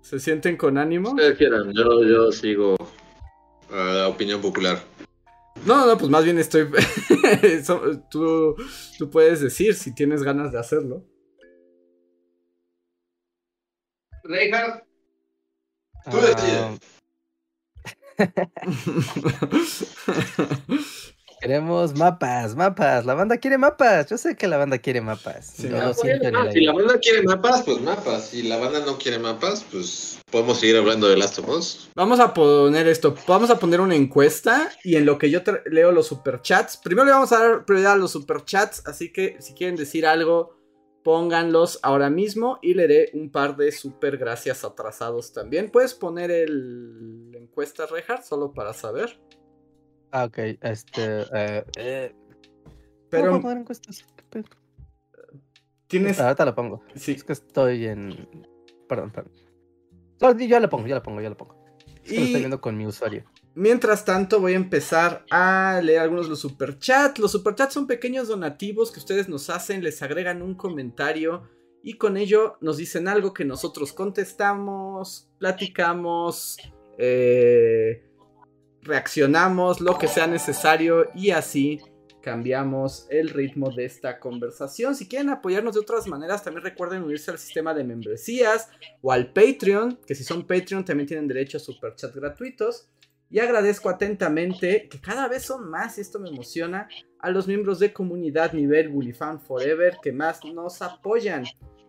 ¿Se 0.00 0.18
sienten 0.18 0.56
con 0.56 0.78
ánimo? 0.78 1.10
Ustedes 1.10 1.38
quieran, 1.38 1.72
yo, 1.72 2.02
yo 2.02 2.32
sigo 2.32 2.76
a 3.70 3.92
la 3.94 4.08
opinión 4.08 4.40
popular. 4.40 4.82
No, 5.64 5.86
no, 5.86 5.96
pues 5.96 6.10
más 6.10 6.24
bien 6.24 6.38
estoy... 6.38 6.68
tú, 8.10 8.56
tú 8.98 9.10
puedes 9.10 9.40
decir 9.40 9.74
si 9.74 9.94
tienes 9.94 10.22
ganas 10.22 10.50
de 10.50 10.58
hacerlo. 10.58 11.04
Reinhardt, 14.24 14.84
Tú 16.10 16.18
Ah, 18.18 18.18
queremos 21.40 21.96
mapas, 21.96 22.54
mapas. 22.54 23.04
La 23.04 23.14
banda 23.14 23.36
quiere 23.36 23.58
mapas. 23.58 24.08
Yo 24.08 24.18
sé 24.18 24.36
que 24.36 24.46
la 24.46 24.58
banda 24.58 24.78
quiere 24.78 25.00
mapas. 25.00 25.46
Sí, 25.46 25.68
ah, 25.72 25.88
el 25.88 26.52
si 26.52 26.60
la 26.60 26.72
banda 26.72 26.98
quiere 26.98 27.22
mapas, 27.22 27.62
pues 27.62 27.80
mapas. 27.80 28.28
Si 28.28 28.42
la 28.42 28.58
banda 28.58 28.80
no 28.80 28.98
quiere 28.98 29.18
mapas, 29.18 29.64
pues 29.70 30.20
podemos 30.30 30.60
seguir 30.60 30.76
hablando 30.76 31.08
de 31.08 31.16
Last 31.16 31.38
of 31.38 31.48
Us. 31.48 31.90
Vamos 31.94 32.20
a 32.20 32.34
poner 32.34 32.86
esto, 32.86 33.14
vamos 33.26 33.50
a 33.50 33.58
poner 33.58 33.80
una 33.80 33.96
encuesta 33.96 34.70
y 34.84 34.96
en 34.96 35.06
lo 35.06 35.18
que 35.18 35.30
yo 35.30 35.40
leo 35.66 35.92
los 35.92 36.06
superchats, 36.06 36.76
primero 36.76 37.06
le 37.06 37.12
vamos 37.12 37.32
a 37.32 37.38
dar 37.38 37.64
prioridad 37.64 37.92
a 37.92 37.96
los 37.96 38.12
superchats, 38.12 38.86
así 38.86 39.12
que 39.12 39.36
si 39.40 39.54
quieren 39.54 39.76
decir 39.76 40.06
algo, 40.06 40.61
pónganlos 41.02 41.80
ahora 41.82 42.10
mismo 42.10 42.58
y 42.62 42.74
leeré 42.74 43.10
un 43.14 43.30
par 43.30 43.56
de 43.56 43.72
super 43.72 44.16
gracias 44.16 44.64
atrasados 44.64 45.32
también. 45.32 45.70
¿Puedes 45.70 45.94
poner 45.94 46.30
el 46.30 47.30
la 47.32 47.38
encuesta, 47.38 47.86
Reinhardt, 47.86 48.24
solo 48.24 48.52
para 48.52 48.72
saber? 48.72 49.18
Ah, 50.10 50.24
ok. 50.24 50.38
Este. 50.60 51.22
Eh, 51.32 51.64
eh, 51.76 52.14
¿cómo 52.64 53.08
Pero 53.10 53.30
puedo 53.30 53.42
poner 53.42 53.58
encuestas? 53.58 54.04
¿Qué 54.16 54.24
pedo? 54.30 54.44
tienes... 55.92 56.18
Ah, 56.20 56.28
Ahorita 56.28 56.46
la 56.46 56.54
pongo. 56.54 56.82
Sí, 56.94 57.12
Es 57.12 57.24
que 57.24 57.34
estoy 57.34 57.86
en. 57.86 58.28
Perdón, 58.88 59.10
perdón. 59.10 59.32
No, 60.20 60.38
yo 60.38 60.60
la 60.60 60.68
pongo, 60.68 60.86
yo 60.86 60.94
la 60.94 61.02
pongo, 61.02 61.20
yo 61.20 61.28
la 61.28 61.36
pongo. 61.36 61.54
Es 62.02 62.10
que 62.10 62.18
lo 62.18 62.24
estoy 62.24 62.40
viendo 62.40 62.60
con 62.60 62.76
mi 62.76 62.86
usuario. 62.86 63.24
Mientras 63.54 64.04
tanto, 64.04 64.40
voy 64.40 64.54
a 64.54 64.56
empezar 64.56 65.24
a 65.30 65.80
leer 65.82 66.00
algunos 66.00 66.26
de 66.26 66.30
los 66.30 66.40
superchats. 66.40 67.18
Los 67.18 67.32
superchats 67.32 67.74
son 67.74 67.86
pequeños 67.86 68.28
donativos 68.28 68.90
que 68.90 68.98
ustedes 68.98 69.28
nos 69.28 69.50
hacen, 69.50 69.82
les 69.82 70.02
agregan 70.02 70.40
un 70.40 70.54
comentario 70.54 71.42
y 71.82 71.94
con 71.94 72.16
ello 72.16 72.56
nos 72.60 72.78
dicen 72.78 73.08
algo 73.08 73.34
que 73.34 73.44
nosotros 73.44 73.92
contestamos, 73.92 75.28
platicamos, 75.38 76.56
eh, 76.96 78.04
reaccionamos, 78.80 79.80
lo 79.80 79.98
que 79.98 80.08
sea 80.08 80.26
necesario 80.26 81.10
y 81.14 81.30
así 81.30 81.80
cambiamos 82.22 83.06
el 83.10 83.28
ritmo 83.28 83.70
de 83.70 83.84
esta 83.84 84.18
conversación. 84.18 84.94
Si 84.94 85.08
quieren 85.08 85.28
apoyarnos 85.28 85.74
de 85.74 85.80
otras 85.80 86.06
maneras, 86.06 86.42
también 86.42 86.64
recuerden 86.64 87.02
unirse 87.02 87.30
al 87.30 87.38
sistema 87.38 87.74
de 87.74 87.84
membresías 87.84 88.70
o 89.02 89.12
al 89.12 89.32
Patreon, 89.32 89.98
que 90.06 90.14
si 90.14 90.24
son 90.24 90.46
Patreon 90.46 90.84
también 90.84 91.08
tienen 91.08 91.28
derecho 91.28 91.58
a 91.58 91.60
superchats 91.60 92.14
gratuitos. 92.14 92.88
Y 93.32 93.38
agradezco 93.38 93.88
atentamente, 93.88 94.88
que 94.90 95.00
cada 95.00 95.26
vez 95.26 95.44
son 95.44 95.70
más, 95.70 95.96
y 95.96 96.02
esto 96.02 96.20
me 96.20 96.28
emociona, 96.28 96.86
a 97.18 97.30
los 97.30 97.48
miembros 97.48 97.78
de 97.78 97.90
comunidad 97.90 98.52
nivel 98.52 98.90
Bullifan 98.90 99.40
Forever 99.40 99.96
que 100.02 100.12
más 100.12 100.44
nos 100.44 100.82
apoyan, 100.82 101.44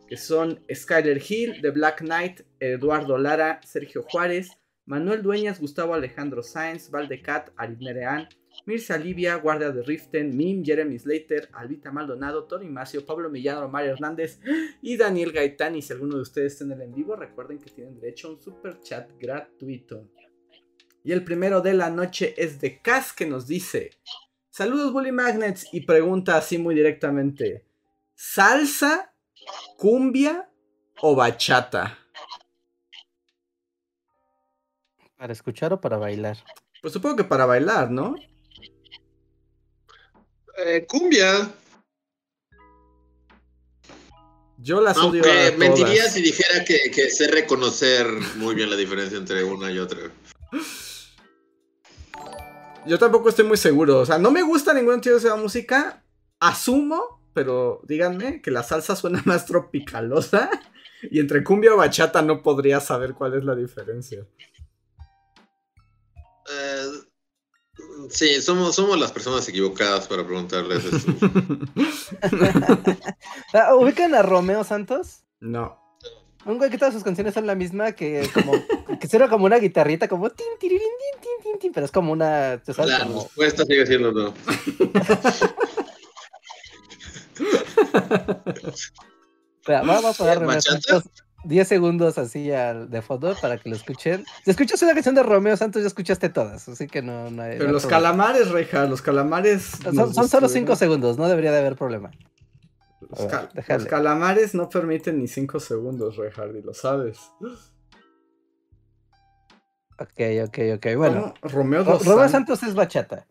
que 0.08 0.16
son 0.16 0.64
Skyler 0.74 1.22
Hill, 1.22 1.60
The 1.62 1.72
Black 1.72 2.00
Knight, 2.00 2.42
Eduardo 2.62 3.18
Lara, 3.18 3.60
Sergio 3.66 4.04
Juárez, 4.04 4.52
Manuel 4.86 5.22
Dueñas, 5.22 5.60
Gustavo 5.60 5.94
Alejandro 5.94 6.44
Sáenz, 6.44 6.90
Valdecat, 6.90 7.50
Arisnerean, 7.58 8.30
Mirza 8.66 8.98
Livia, 8.98 9.36
Guardia 9.36 9.72
de 9.72 9.84
Riften, 9.84 10.38
Mim, 10.38 10.64
Jeremy 10.64 10.98
Slater, 10.98 11.50
Albita 11.52 11.92
Maldonado, 11.92 12.46
Tony 12.46 12.70
Macio, 12.70 13.06
Pablo 13.06 13.30
Millán, 13.30 13.70
Mario 13.70 13.92
Hernández 13.92 14.40
y 14.82 14.96
Daniel 14.96 15.34
Gaitán. 15.34 15.76
Y 15.76 15.82
si 15.82 15.92
alguno 15.92 16.16
de 16.16 16.22
ustedes 16.22 16.54
está 16.54 16.64
en 16.64 16.72
el 16.72 16.82
en 16.82 16.94
vivo, 16.94 17.18
recuerden 17.18 17.60
que 17.60 17.70
tienen 17.70 18.00
derecho 18.00 18.30
a 18.30 18.32
un 18.32 18.42
super 18.42 18.80
chat 18.80 19.10
gratuito. 19.20 20.08
Y 21.04 21.12
el 21.12 21.24
primero 21.24 21.62
de 21.62 21.74
la 21.74 21.90
noche 21.90 22.34
es 22.38 22.62
de 22.62 22.82
Cas 22.82 23.12
que 23.14 23.26
nos 23.26 23.46
dice: 23.46 23.92
Saludos, 24.50 24.94
Bully 24.94 25.12
Magnets. 25.12 25.68
Y 25.74 25.82
pregunta 25.82 26.38
así 26.38 26.58
muy 26.58 26.76
directamente: 26.76 27.66
¿Salsa, 28.16 29.14
cumbia 29.78 30.50
o 31.02 31.16
bachata? 31.16 32.00
¿Para 35.18 35.34
escuchar 35.34 35.74
o 35.74 35.82
para 35.82 35.98
bailar? 35.98 36.38
Pues 36.82 36.94
supongo 36.94 37.18
que 37.18 37.24
para 37.24 37.46
bailar, 37.46 37.92
¿no? 37.92 38.16
Eh, 40.58 40.86
cumbia. 40.88 41.50
Yo 44.58 44.80
las 44.80 44.98
odio 44.98 45.24
a 45.24 45.28
Aunque 45.28 45.52
todas. 45.52 45.58
mentiría 45.58 46.10
si 46.10 46.22
dijera 46.22 46.64
que, 46.64 46.92
que 46.92 47.10
sé 47.10 47.28
reconocer 47.28 48.06
muy 48.36 48.56
bien 48.56 48.70
la 48.70 48.78
diferencia 48.78 49.18
entre 49.18 49.44
una 49.44 49.72
y 49.72 49.80
otra. 49.80 50.00
Yo 52.86 53.00
tampoco 53.00 53.30
estoy 53.30 53.46
muy 53.46 53.58
seguro. 53.58 54.00
O 54.00 54.06
sea, 54.06 54.18
no 54.18 54.32
me 54.32 54.42
gusta 54.42 54.74
ningún 54.74 55.02
tipo 55.02 55.16
de 55.16 55.20
esa 55.20 55.36
música. 55.36 56.04
Asumo, 56.40 57.22
pero 57.34 57.82
díganme 57.84 58.42
que 58.42 58.52
la 58.52 58.64
salsa 58.64 58.96
suena 58.96 59.22
más 59.26 59.46
tropicalosa. 59.46 60.50
Y 61.10 61.20
entre 61.20 61.44
cumbia 61.44 61.74
o 61.74 61.78
bachata 61.78 62.22
no 62.22 62.42
podría 62.42 62.80
saber 62.80 63.14
cuál 63.14 63.34
es 63.36 63.44
la 63.44 63.56
diferencia. 63.56 64.26
Eh, 66.50 66.92
sí, 68.10 68.42
somos, 68.42 68.76
somos 68.76 69.00
las 69.00 69.12
personas 69.12 69.48
equivocadas 69.48 70.08
para 70.08 70.26
preguntarles 70.26 70.86
eso. 70.86 71.08
Ah, 73.54 73.76
¿Ubican 73.76 74.16
a 74.16 74.24
Romeo 74.24 74.64
Santos? 74.64 75.24
no. 75.40 75.83
Un 76.46 76.58
güey 76.58 76.70
que 76.70 76.78
todas 76.78 76.94
sus 76.94 77.04
canciones 77.04 77.34
son 77.34 77.48
la 77.48 77.56
misma, 77.56 77.94
que 77.94 78.30
como 78.34 78.52
que 79.00 79.08
suena 79.08 79.30
como 79.30 79.46
una 79.46 79.58
guitarrita, 79.60 80.08
como 80.08 80.30
tin, 80.30 80.46
tirirín, 80.60 80.82
tin, 80.82 81.22
tin, 81.22 81.44
tin, 81.52 81.60
tin, 81.60 81.72
pero 81.74 81.86
es 81.86 81.92
como 81.92 82.12
una, 82.12 82.62
¿tú 82.66 82.74
sabes? 82.74 82.92
La 82.92 83.06
Como- 83.06 83.24
respuesta 83.24 83.64
sigue 83.66 83.86
siendo 83.86 84.12
no. 84.12 84.34
Espera, 89.62 89.82
vamos 89.84 90.06
a 90.06 90.14
poner 90.14 90.36
Romeo 90.36 90.56
¿Bachata? 90.56 90.82
Santos 90.82 91.12
10 91.46 91.68
segundos 91.68 92.18
así 92.18 92.52
al- 92.52 92.90
de 92.90 93.02
fondo 93.02 93.36
para 93.42 93.58
que 93.58 93.70
lo 93.70 93.76
escuchen. 93.76 94.26
Si 94.46 94.52
escuchas 94.52 94.82
una 94.82 94.94
canción 94.94 95.14
de 95.16 95.24
Romeo 95.24 95.58
Santos, 95.58 95.82
ya 95.82 95.88
escuchaste 95.88 96.30
todas, 96.30 96.68
así 96.70 96.88
que 96.88 97.02
no, 97.02 97.30
no 97.32 97.42
hay. 97.44 97.54
Pero 97.58 97.68
no 97.68 97.74
los 97.74 97.84
problema. 97.84 98.02
calamares, 98.04 98.50
Reja, 98.52 98.86
los 98.86 99.02
calamares. 99.02 99.64
Son, 99.84 99.94
son 99.94 100.14
solo 100.14 100.48
destruyeron. 100.48 100.50
5 100.52 100.76
segundos, 100.78 101.18
no 101.18 101.28
debería 101.28 101.52
de 101.52 101.60
haber 101.60 101.76
problema. 101.76 102.12
Los, 103.14 103.20
A 103.20 103.24
ver, 103.24 103.32
cal- 103.32 103.50
déjale. 103.54 103.80
los 103.80 103.88
calamares 103.88 104.56
no 104.56 104.70
permiten 104.70 105.20
ni 105.20 105.28
5 105.28 105.60
segundos, 105.60 106.18
Rejardi, 106.18 106.62
lo 106.62 106.74
sabes. 106.74 107.20
Ok, 110.00 110.20
ok, 110.48 110.58
ok. 110.78 110.88
Bueno, 110.98 111.34
¿Cómo? 111.40 111.54
Romeo 111.54 111.84
Ro- 111.84 111.92
dos 111.94 112.06
Romeo 112.06 112.28
Santos. 112.28 112.60
Santos 112.60 112.64
es 112.64 112.76
bachata. 112.76 113.28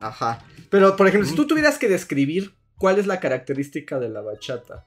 Ajá. 0.00 0.40
Pero, 0.70 0.96
por 0.96 1.06
ejemplo, 1.06 1.28
si 1.28 1.36
tú 1.36 1.46
tuvieras 1.46 1.78
que 1.78 1.88
describir 1.88 2.56
cuál 2.76 2.98
es 2.98 3.06
la 3.06 3.20
característica 3.20 3.98
de 3.98 4.08
la 4.08 4.20
bachata. 4.20 4.86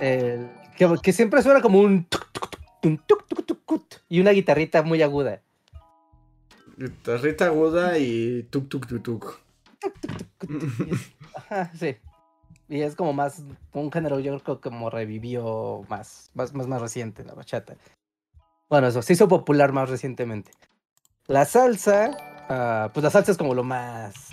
El- 0.00 0.50
que, 0.76 0.88
que 1.02 1.12
siempre 1.12 1.42
suena 1.42 1.60
como 1.60 1.80
un 1.80 2.04
tuc, 2.06 2.32
tuc, 2.32 2.50
tuc, 2.50 2.60
un 2.84 2.98
tuc, 3.06 3.26
tuc, 3.28 3.44
tuc, 3.46 3.64
cut, 3.66 3.94
y 4.08 4.20
una 4.20 4.30
guitarrita 4.30 4.82
muy 4.82 5.02
aguda. 5.02 5.42
Guitarrita 6.78 7.46
aguda 7.46 7.98
y 7.98 8.44
tuk 8.44 8.68
tuk 8.70 8.86
tuk 8.86 9.02
tuk. 9.02 9.40
Ajá, 11.34 11.70
sí. 11.78 11.96
Y 12.70 12.82
es 12.82 12.94
como 12.94 13.12
más, 13.12 13.42
un 13.72 13.90
género 13.90 14.20
yo 14.20 14.38
creo 14.38 14.60
que 14.60 14.70
como 14.70 14.90
revivió 14.90 15.82
más, 15.88 16.30
más, 16.34 16.54
más, 16.54 16.68
más 16.68 16.80
reciente 16.80 17.24
la 17.24 17.34
bachata. 17.34 17.74
Bueno, 18.68 18.86
eso 18.86 19.02
se 19.02 19.12
hizo 19.14 19.26
popular 19.26 19.72
más 19.72 19.90
recientemente. 19.90 20.52
La 21.26 21.44
salsa, 21.44 22.16
ah, 22.48 22.90
pues 22.94 23.02
la 23.02 23.10
salsa 23.10 23.32
es 23.32 23.38
como 23.38 23.54
lo 23.54 23.64
más, 23.64 24.30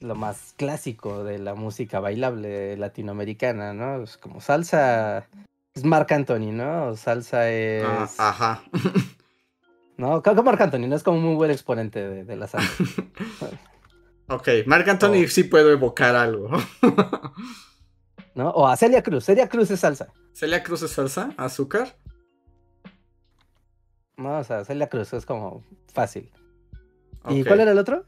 lo 0.00 0.14
más 0.14 0.54
clásico 0.56 1.22
de 1.22 1.38
la 1.38 1.54
música 1.54 2.00
bailable 2.00 2.78
latinoamericana, 2.78 3.74
¿no? 3.74 4.02
Es 4.02 4.16
como 4.16 4.40
salsa, 4.40 5.26
es 5.74 5.84
Marc 5.84 6.10
Anthony, 6.12 6.52
¿no? 6.52 6.96
Salsa 6.96 7.50
es, 7.50 7.84
Ah, 7.84 8.08
ajá. 8.30 8.62
¿no? 9.98 10.22
Creo 10.22 10.34
que 10.34 10.42
Marc 10.42 10.60
Anthony 10.62 10.88
no 10.88 10.96
es 10.96 11.02
como 11.02 11.18
un 11.18 11.24
muy 11.24 11.34
buen 11.34 11.50
exponente 11.50 12.06
de, 12.08 12.24
de 12.24 12.36
la 12.36 12.46
salsa. 12.46 12.84
ok, 14.28 14.48
Marc 14.64 14.88
Anthony 14.88 15.24
Oh. 15.26 15.28
sí 15.28 15.44
puedo 15.44 15.70
evocar 15.70 16.16
algo. 16.16 16.48
¿no? 18.36 18.50
O 18.50 18.68
a 18.68 18.76
Celia 18.76 19.02
Cruz. 19.02 19.24
Celia 19.24 19.48
Cruz 19.48 19.70
es 19.70 19.80
salsa. 19.80 20.12
Celia 20.32 20.62
Cruz 20.62 20.82
es 20.82 20.92
salsa, 20.92 21.30
azúcar. 21.38 21.96
No, 24.18 24.38
o 24.38 24.44
sea, 24.44 24.64
Celia 24.64 24.88
Cruz 24.88 25.12
es 25.14 25.26
como 25.26 25.64
fácil. 25.92 26.30
¿Y 27.28 27.42
cuál 27.42 27.60
era 27.60 27.72
el 27.72 27.78
otro? 27.78 28.04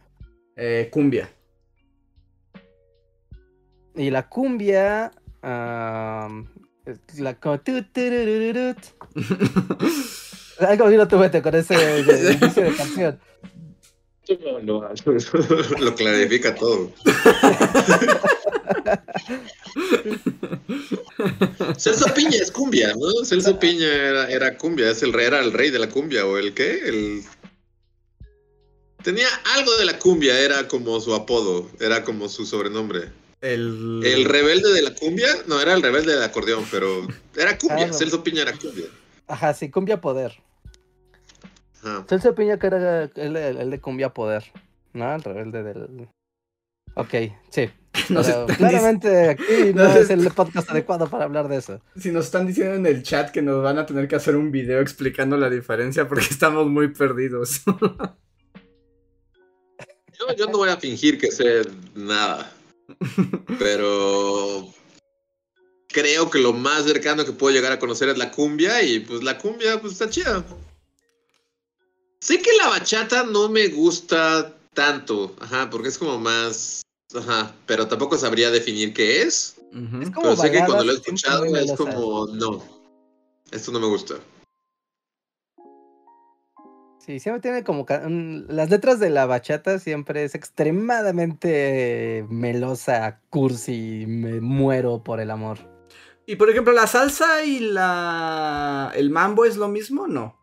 Eh, 0.55 0.89
cumbia. 0.93 1.31
Y 3.97 4.11
la 4.11 4.29
cumbia. 4.29 5.11
es 6.85 7.19
la 7.19 7.35
como. 7.41 8.77
Algo 10.61 10.87
bien 10.89 10.99
lo 10.99 11.09
tuve 11.09 11.43
con 11.43 11.55
ese 11.55 12.01
inicio 12.33 12.65
de 12.65 12.77
canción. 12.77 13.21
No, 14.29 14.61
no, 14.61 14.89
lo 15.81 15.95
clarifica 15.95 16.55
todo. 16.55 16.93
Celso 21.79 22.13
Piña 22.15 22.37
es 22.37 22.51
cumbia, 22.51 22.95
¿no? 22.95 23.25
Celso 23.25 23.59
Piña 23.59 23.87
era, 23.87 24.31
era 24.31 24.57
cumbia, 24.59 24.91
es 24.91 25.03
el 25.03 25.13
rey, 25.13 25.27
era 25.27 25.41
el 25.41 25.53
rey 25.53 25.71
de 25.71 25.79
la 25.79 25.89
cumbia, 25.89 26.27
o 26.27 26.37
el 26.39 26.55
qué? 26.55 26.81
El... 26.87 27.23
Tenía 29.03 29.29
algo 29.57 29.75
de 29.77 29.85
la 29.87 29.99
cumbia, 29.99 30.39
era 30.39 30.69
como 30.69 31.01
su 31.01 31.15
apodo, 31.15 31.71
era 31.81 32.05
como 32.05 32.29
su 32.29 32.45
sobrenombre. 32.45 33.11
El... 33.41 34.03
El 34.05 34.25
rebelde 34.25 34.73
de 34.73 34.83
la 34.83 34.95
cumbia, 34.95 35.29
no, 35.47 35.61
era 35.61 35.75
el 35.75 35.83
rebelde 35.83 36.15
del 36.15 36.23
acordeón, 36.23 36.65
pero 36.71 37.07
era 37.37 37.57
cumbia, 37.57 37.85
Ah, 37.85 37.89
no. 37.89 37.95
Celso 37.95 38.23
Piña 38.23 38.43
era 38.43 38.53
cumbia. 38.53 38.87
Ajá, 39.27 39.55
sí, 39.55 39.71
cumbia 39.71 40.01
poder. 40.01 40.39
Ajá. 41.97 42.05
Celso 42.09 42.35
Piña 42.35 42.59
que 42.59 42.67
era 42.69 43.05
el, 43.05 43.37
el- 43.37 43.57
el 43.59 43.71
de 43.71 43.81
cumbia 43.81 44.11
poder. 44.15 44.45
¿No? 44.93 45.15
El 45.15 45.23
rebelde 45.23 45.63
del. 45.63 46.09
Ok, 46.95 47.15
sí. 47.51 47.71
Claramente 48.57 49.31
aquí 49.31 49.43
no, 49.75 49.87
es 49.87 50.11
el 50.11 50.31
podcast 50.31 50.71
adecuado 50.71 51.09
para 51.09 51.25
hablar 51.25 51.49
de 51.49 51.57
eso. 51.57 51.81
Si 51.99 52.11
nos 52.11 52.27
están 52.27 52.47
diciendo 52.47 52.75
en 52.75 52.87
el 52.87 53.03
chat 53.03 53.31
que 53.31 53.43
nos 53.43 53.63
van 53.63 53.79
a 53.79 53.87
tener 53.87 54.09
que 54.09 54.17
hacer 54.17 54.37
un 54.37 54.51
video 54.51 54.81
explicando 54.81 55.37
la 55.37 55.51
diferencia 55.51 56.09
porque 56.09 56.27
estamos 56.31 56.67
muy 56.67 56.89
perdidos. 56.89 57.63
Yo, 60.19 60.35
yo 60.37 60.47
no 60.47 60.59
voy 60.59 60.69
a 60.71 60.77
fingir 60.77 61.19
que 61.19 61.31
sé 61.31 61.63
nada, 61.95 62.51
pero 63.59 64.67
creo 65.89 66.29
que 66.31 66.41
lo 66.41 66.53
más 66.53 66.85
cercano 66.85 67.25
que 67.25 67.33
puedo 67.33 67.55
llegar 67.55 67.71
a 67.73 67.79
conocer 67.79 68.09
es 68.09 68.19
la 68.19 68.31
cumbia 68.33 68.83
y 68.83 69.01
pues 69.01 69.23
la 69.23 69.39
cumbia 69.39 69.81
pues 69.81 69.93
está 69.93 70.11
chida. 70.11 70.45
Sé 72.21 72.41
que 72.43 72.51
la 72.61 72.69
bachata 72.69 73.23
no 73.25 73.49
me 73.49 73.69
gusta 73.69 74.53
tanto, 74.75 75.35
ajá, 75.41 75.71
porque 75.71 75.89
es 75.89 75.99
como 75.99 76.19
más, 76.19 76.83
ajá, 77.15 77.55
pero 77.67 77.87
tampoco 77.87 78.19
sabría 78.19 78.51
definir 78.51 78.93
qué 78.93 79.23
es. 79.23 79.57
Ujú. 79.73 80.03
Es 80.03 80.11
como 80.11 80.23
Pero 80.31 80.37
sé 80.37 80.51
que 80.51 80.59
cuando 80.59 80.85
lo 80.85 80.93
he 80.93 80.97
escuchado 80.97 81.45
es 81.45 81.73
como, 81.73 82.27
no, 82.27 82.63
esto 83.53 83.71
no 83.73 83.79
me 83.81 83.87
gusta. 83.87 84.17
Sí, 86.99 87.21
siempre 87.21 87.41
tiene 87.41 87.65
como... 87.65 87.87
un- 88.05 88.47
Las 88.49 88.69
letras 88.69 88.99
de 89.01 89.11
la 89.11 89.25
bachata 89.25 89.79
siempre 89.79 90.25
es 90.25 90.35
extremadamente 90.35 92.27
melosa, 92.29 93.21
cursi, 93.31 94.05
me 94.07 94.41
muero 94.41 95.03
por 95.03 95.21
el 95.21 95.31
amor. 95.31 95.59
Y 96.27 96.37
por 96.37 96.51
ejemplo, 96.51 96.75
la 96.75 96.87
salsa 96.87 97.45
y 97.45 97.61
la... 97.61 98.93
¿El 98.95 99.09
mambo 99.09 99.47
es 99.47 99.57
lo 99.57 99.69
mismo? 99.69 100.07
No. 100.07 100.37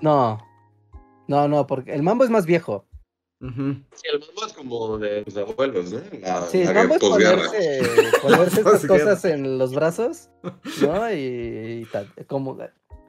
No, 0.00 0.38
no, 1.28 1.48
no, 1.48 1.66
porque 1.66 1.92
el 1.94 2.02
mambo 2.02 2.24
es 2.24 2.30
más 2.30 2.46
viejo. 2.46 2.86
Sí, 3.38 3.48
el 3.50 4.18
mambo 4.20 4.46
es 4.46 4.52
como 4.54 4.96
de 4.98 5.22
los 5.26 5.36
abuelos, 5.36 5.92
¿no? 5.92 6.00
La, 6.22 6.46
Sí, 6.46 6.62
el 6.62 6.72
mambo 6.74 6.94
es 6.94 7.00
ponerse, 7.00 7.80
ponerse 8.22 8.60
estas 8.60 8.86
cosas 8.86 9.24
en 9.26 9.58
los 9.58 9.74
brazos, 9.74 10.30
¿no? 10.80 11.12
Y, 11.12 11.82
y 11.82 11.84
ta- 11.92 12.06
como 12.28 12.56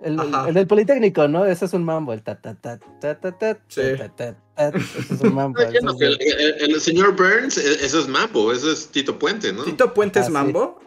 el, 0.04 0.20
el- 0.20 0.54
del 0.54 0.68
Politécnico, 0.68 1.28
¿no? 1.30 1.46
Ese 1.46 1.64
es 1.66 1.74
un 1.74 1.86
mambo, 1.86 2.12
el 2.12 2.24
ta 2.24 2.36
ta 2.42 2.56
ta 2.56 2.78
ta 3.00 3.18
ta 3.20 3.38
ta 3.38 3.58
Sí. 3.70 3.82
ta 3.98 4.10
ta 4.10 4.36
ta, 4.56 4.68
ese 4.78 5.14
es 5.14 5.22
un 5.22 5.34
mambo. 5.34 5.60
No, 5.82 5.94
es 5.94 6.02
el- 6.02 6.18
el, 6.22 6.42
el- 6.62 6.72
el 6.76 6.82
señor 6.82 7.16
Burns, 7.16 7.58
e- 7.58 7.86
eso 7.86 8.00
es 8.02 8.08
mambo, 8.10 8.52
eso 8.52 8.70
es 8.70 8.88
Tito 8.90 9.18
Puente, 9.18 9.54
¿no? 9.54 9.64
¿Tito 9.64 9.94
Puentes 9.94 10.24
Ah, 10.24 10.26
sí. 10.28 10.32
mambo? 10.34 10.80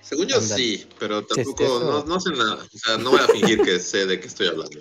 Según 0.00 0.26
yo 0.26 0.40
sí, 0.40 0.84
pero 0.98 1.24
tampoco, 1.24 2.04
no 2.06 2.18
sé 2.18 2.30
nada. 2.32 2.54
O 2.74 2.78
sea, 2.78 2.98
no 2.98 3.10
voy 3.12 3.20
a 3.20 3.28
fingir 3.28 3.62
que 3.62 3.78
sé 3.78 4.06
de 4.06 4.18
qué 4.18 4.26
estoy 4.26 4.48
hablando. 4.48 4.80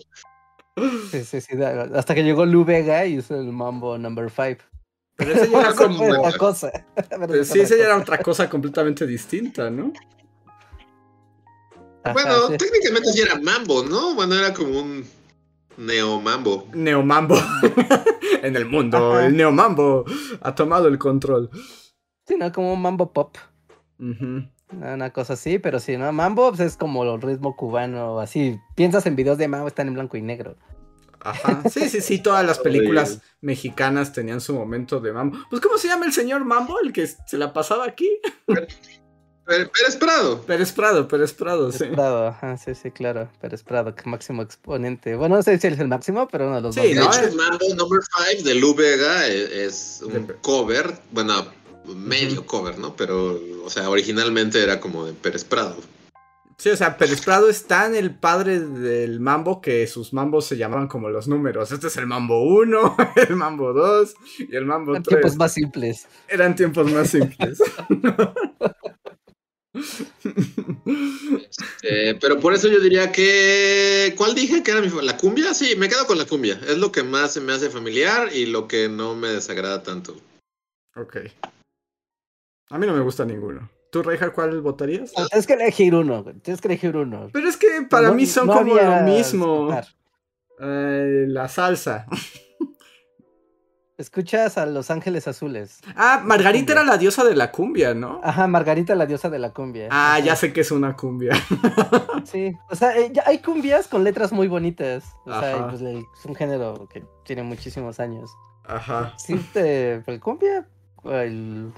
Sí, 1.12 1.23
sí, 1.25 1.41
sí, 1.41 1.53
hasta 1.93 2.15
que 2.15 2.23
llegó 2.23 2.45
Lu 2.45 2.63
Vega 2.63 3.05
y 3.05 3.17
hizo 3.17 3.36
el 3.36 3.51
mambo 3.51 3.97
number 3.97 4.29
5. 4.29 4.63
Pero 5.17 5.34
ese 5.34 5.49
ya 5.51 5.60
era 5.60 5.73
como... 5.75 6.03
otra 6.05 6.38
cosa. 6.38 6.71
Pero 7.10 7.43
sí, 7.43 7.60
ese 7.60 7.77
ya 7.77 7.86
era 7.86 7.97
otra 7.97 8.17
cosa 8.19 8.49
completamente 8.49 9.05
distinta, 9.05 9.69
¿no? 9.69 9.91
Ajá, 12.03 12.13
Bueno, 12.13 12.47
sí. 12.47 12.57
técnicamente 12.57 13.12
sí 13.12 13.21
era 13.21 13.39
mambo, 13.39 13.84
¿no? 13.84 14.15
Bueno, 14.15 14.34
era 14.36 14.53
como 14.53 14.79
un 14.79 15.05
neomambo. 15.77 16.67
Neomambo. 16.73 17.36
en 18.41 18.55
el 18.55 18.65
mundo, 18.65 19.13
Ajá. 19.15 19.25
el 19.27 19.36
neomambo 19.38 20.05
ha 20.41 20.55
tomado 20.55 20.88
el 20.88 20.97
control. 20.97 21.49
Sí, 22.25 22.36
¿no? 22.38 22.51
Como 22.51 22.73
un 22.73 22.81
mambo 22.81 23.12
pop. 23.12 23.38
Ujú. 23.99 24.47
Una 24.73 25.12
cosa 25.12 25.34
así, 25.34 25.60
pero 25.60 25.79
sí, 25.79 25.97
¿no? 25.97 26.12
Mambo 26.12 26.49
pues, 26.49 26.62
es 26.62 26.77
como 26.77 27.03
el 27.03 27.21
ritmo 27.21 27.55
cubano, 27.55 28.19
así. 28.19 28.60
Piensas 28.75 29.05
en 29.05 29.15
videos 29.15 29.38
de 29.38 29.47
mambo, 29.47 29.67
están 29.67 29.88
en 29.88 29.93
blanco 29.95 30.17
y 30.17 30.21
negro. 30.21 30.55
Ajá. 31.23 31.62
Sí, 31.69 31.88
sí, 31.89 32.01
sí, 32.01 32.19
todas 32.19 32.45
las 32.45 32.57
películas 32.60 33.21
mexicanas 33.41 34.12
tenían 34.12 34.41
su 34.41 34.53
momento 34.55 34.99
de 34.99 35.12
mambo. 35.13 35.38
Pues, 35.49 35.62
¿cómo 35.62 35.77
se 35.77 35.88
llama 35.88 36.05
el 36.05 36.13
señor 36.13 36.43
mambo? 36.45 36.77
El 36.84 36.91
que 36.93 37.05
se 37.07 37.38
la 37.38 37.53
pasaba 37.53 37.86
aquí. 37.86 38.10
Pero, 39.43 39.69
Pérez 39.71 39.97
Prado. 39.97 40.41
Pérez 40.43 40.71
Prado, 40.71 41.07
Pérez 41.07 41.34
Prado, 41.34 41.71
sí. 41.71 41.79
Pérez 41.79 41.93
Prado, 41.95 42.27
ajá, 42.27 42.57
sí, 42.57 42.73
sí, 42.75 42.91
claro. 42.91 43.27
Pérez 43.41 43.63
Prado, 43.63 43.93
que 43.95 44.07
máximo 44.10 44.41
exponente. 44.43 45.15
Bueno, 45.15 45.36
no 45.36 45.43
sé 45.43 45.57
si 45.60 45.67
él 45.67 45.73
es 45.73 45.79
el 45.79 45.88
máximo, 45.89 46.27
pero 46.31 46.45
uno 46.47 46.55
de 46.55 46.62
los 46.62 46.75
Sí, 46.75 46.81
dos. 46.81 46.89
De 46.89 46.95
¿no? 46.95 47.12
hecho, 47.12 47.21
Es- 47.27 47.36
Mambo 47.36 47.65
Number 47.75 47.99
5 48.29 48.43
de 48.47 48.55
Lu 48.55 48.73
Vega 48.75 49.27
e- 49.27 49.65
es, 49.65 50.01
un 50.05 50.27
cover, 50.41 50.93
bueno, 51.12 51.45
medio 51.86 52.46
cover, 52.46 52.78
¿no? 52.78 52.96
Pero, 52.96 53.39
o 53.63 53.70
sea, 53.70 53.89
originalmente 53.89 54.62
era 54.62 54.80
como 54.80 55.06
de 55.06 55.13
Pérez 55.13 55.44
Prado. 55.44 55.78
Sí, 56.58 56.70
o 56.70 56.78
sea, 56.78 56.96
Pérez 56.96 57.22
Prado 57.22 57.50
es 57.50 57.65
tan 57.65 57.96
el 57.96 58.13
padre 58.13 58.60
del 58.60 59.20
mambo 59.20 59.62
que 59.62 59.88
sus 59.88 60.13
mambos 60.13 60.46
se 60.46 60.58
llamaban 60.58 60.88
como 60.88 61.10
los 61.10 61.28
números. 61.28 61.72
Este 61.72 61.88
es 61.88 61.98
el 61.98 62.06
mambo 62.06 62.44
1, 62.44 62.98
el 63.30 63.36
mambo 63.36 63.74
2 63.74 64.13
y 64.48 64.56
el 64.56 64.65
mambo 64.65 64.91
Eran 64.91 65.02
3. 65.02 65.17
tiempos 65.17 65.38
más 65.38 65.54
simples. 65.54 66.08
Eran 66.28 66.56
tiempos 66.56 66.91
más 66.91 67.10
simples. 67.10 67.60
Eh, 71.84 72.17
pero 72.20 72.39
por 72.39 72.54
eso 72.54 72.67
yo 72.67 72.80
diría 72.80 73.12
que. 73.12 74.13
¿Cuál 74.17 74.36
dije 74.36 74.63
que 74.63 74.72
era 74.72 74.82
mi. 74.82 74.89
¿La 75.02 75.17
cumbia? 75.17 75.54
Sí, 75.54 75.76
me 75.78 75.88
quedo 75.88 76.06
con 76.06 76.17
la 76.17 76.26
cumbia. 76.26 76.60
Es 76.67 76.78
lo 76.78 76.91
que 76.91 77.04
más 77.04 77.34
se 77.34 77.41
me 77.41 77.54
hace 77.54 77.70
familiar 77.70 78.30
y 78.36 78.46
lo 78.46 78.67
que 78.67 78.89
no 78.89 79.15
me 79.15 79.30
desagrada 79.30 79.82
tanto. 79.82 80.15
ok. 80.96 81.17
A 82.71 82.77
mí 82.77 82.88
no 82.88 82.93
me 82.93 83.01
gusta 83.01 83.25
ninguno. 83.25 83.69
¿Tú, 83.91 84.01
Reija, 84.01 84.31
cuál 84.31 84.62
votarías? 84.62 85.12
No, 85.17 85.27
tienes 85.27 85.45
que 85.45 85.53
elegir 85.53 85.93
uno, 85.93 86.23
tienes 86.41 86.62
que 86.62 86.69
elegir 86.69 86.95
uno. 86.95 87.27
Pero 87.34 87.49
es 87.49 87.57
que 87.57 87.67
para 87.89 88.07
No- 88.07 88.13
mí 88.13 88.25
son 88.25 88.47
no 88.47 88.53
como 88.53 88.75
lo 88.75 89.01
mismo. 89.01 89.77
Eh, 90.60 91.25
la 91.27 91.47
salsa. 91.49 92.05
Escuchas 93.97 94.57
a 94.57 94.65
Los 94.65 94.89
Ángeles 94.89 95.27
Azules. 95.27 95.79
Ah, 95.95 96.21
Margarita 96.23 96.71
era 96.71 96.84
la 96.84 96.97
diosa 96.97 97.23
de 97.23 97.36
la 97.36 97.51
cumbia, 97.51 97.93
¿no? 97.93 98.19
Ajá, 98.23 98.47
Margarita, 98.47 98.95
la 98.95 99.05
diosa 99.05 99.29
de 99.29 99.38
la 99.38 99.51
cumbia. 99.53 99.89
Ah, 99.91 100.15
Ajá. 100.15 100.19
ya 100.25 100.36
sé 100.36 100.51
que 100.53 100.62
es 100.62 100.71
una 100.71 100.95
cumbia. 100.95 101.34
Sí, 102.25 102.53
o 102.69 102.75
sea, 102.75 102.95
eh, 102.97 103.10
ya 103.12 103.23
hay 103.25 103.39
cumbias 103.39 103.88
con 103.88 104.03
letras 104.03 104.31
muy 104.31 104.47
bonitas. 104.47 105.03
O 105.25 105.31
sea, 105.39 105.55
Ajá. 105.55 105.57
y, 105.57 105.69
pues, 105.69 105.81
es 105.81 106.25
un 106.25 106.36
género 106.36 106.88
que 106.91 107.03
tiene 107.25 107.41
muchísimos 107.43 107.99
años. 107.99 108.31
Ajá. 108.63 109.13
Sí, 109.17 109.36
te, 109.53 110.03
el 110.05 110.19
cumbia, 110.19 110.67
el 111.03 111.71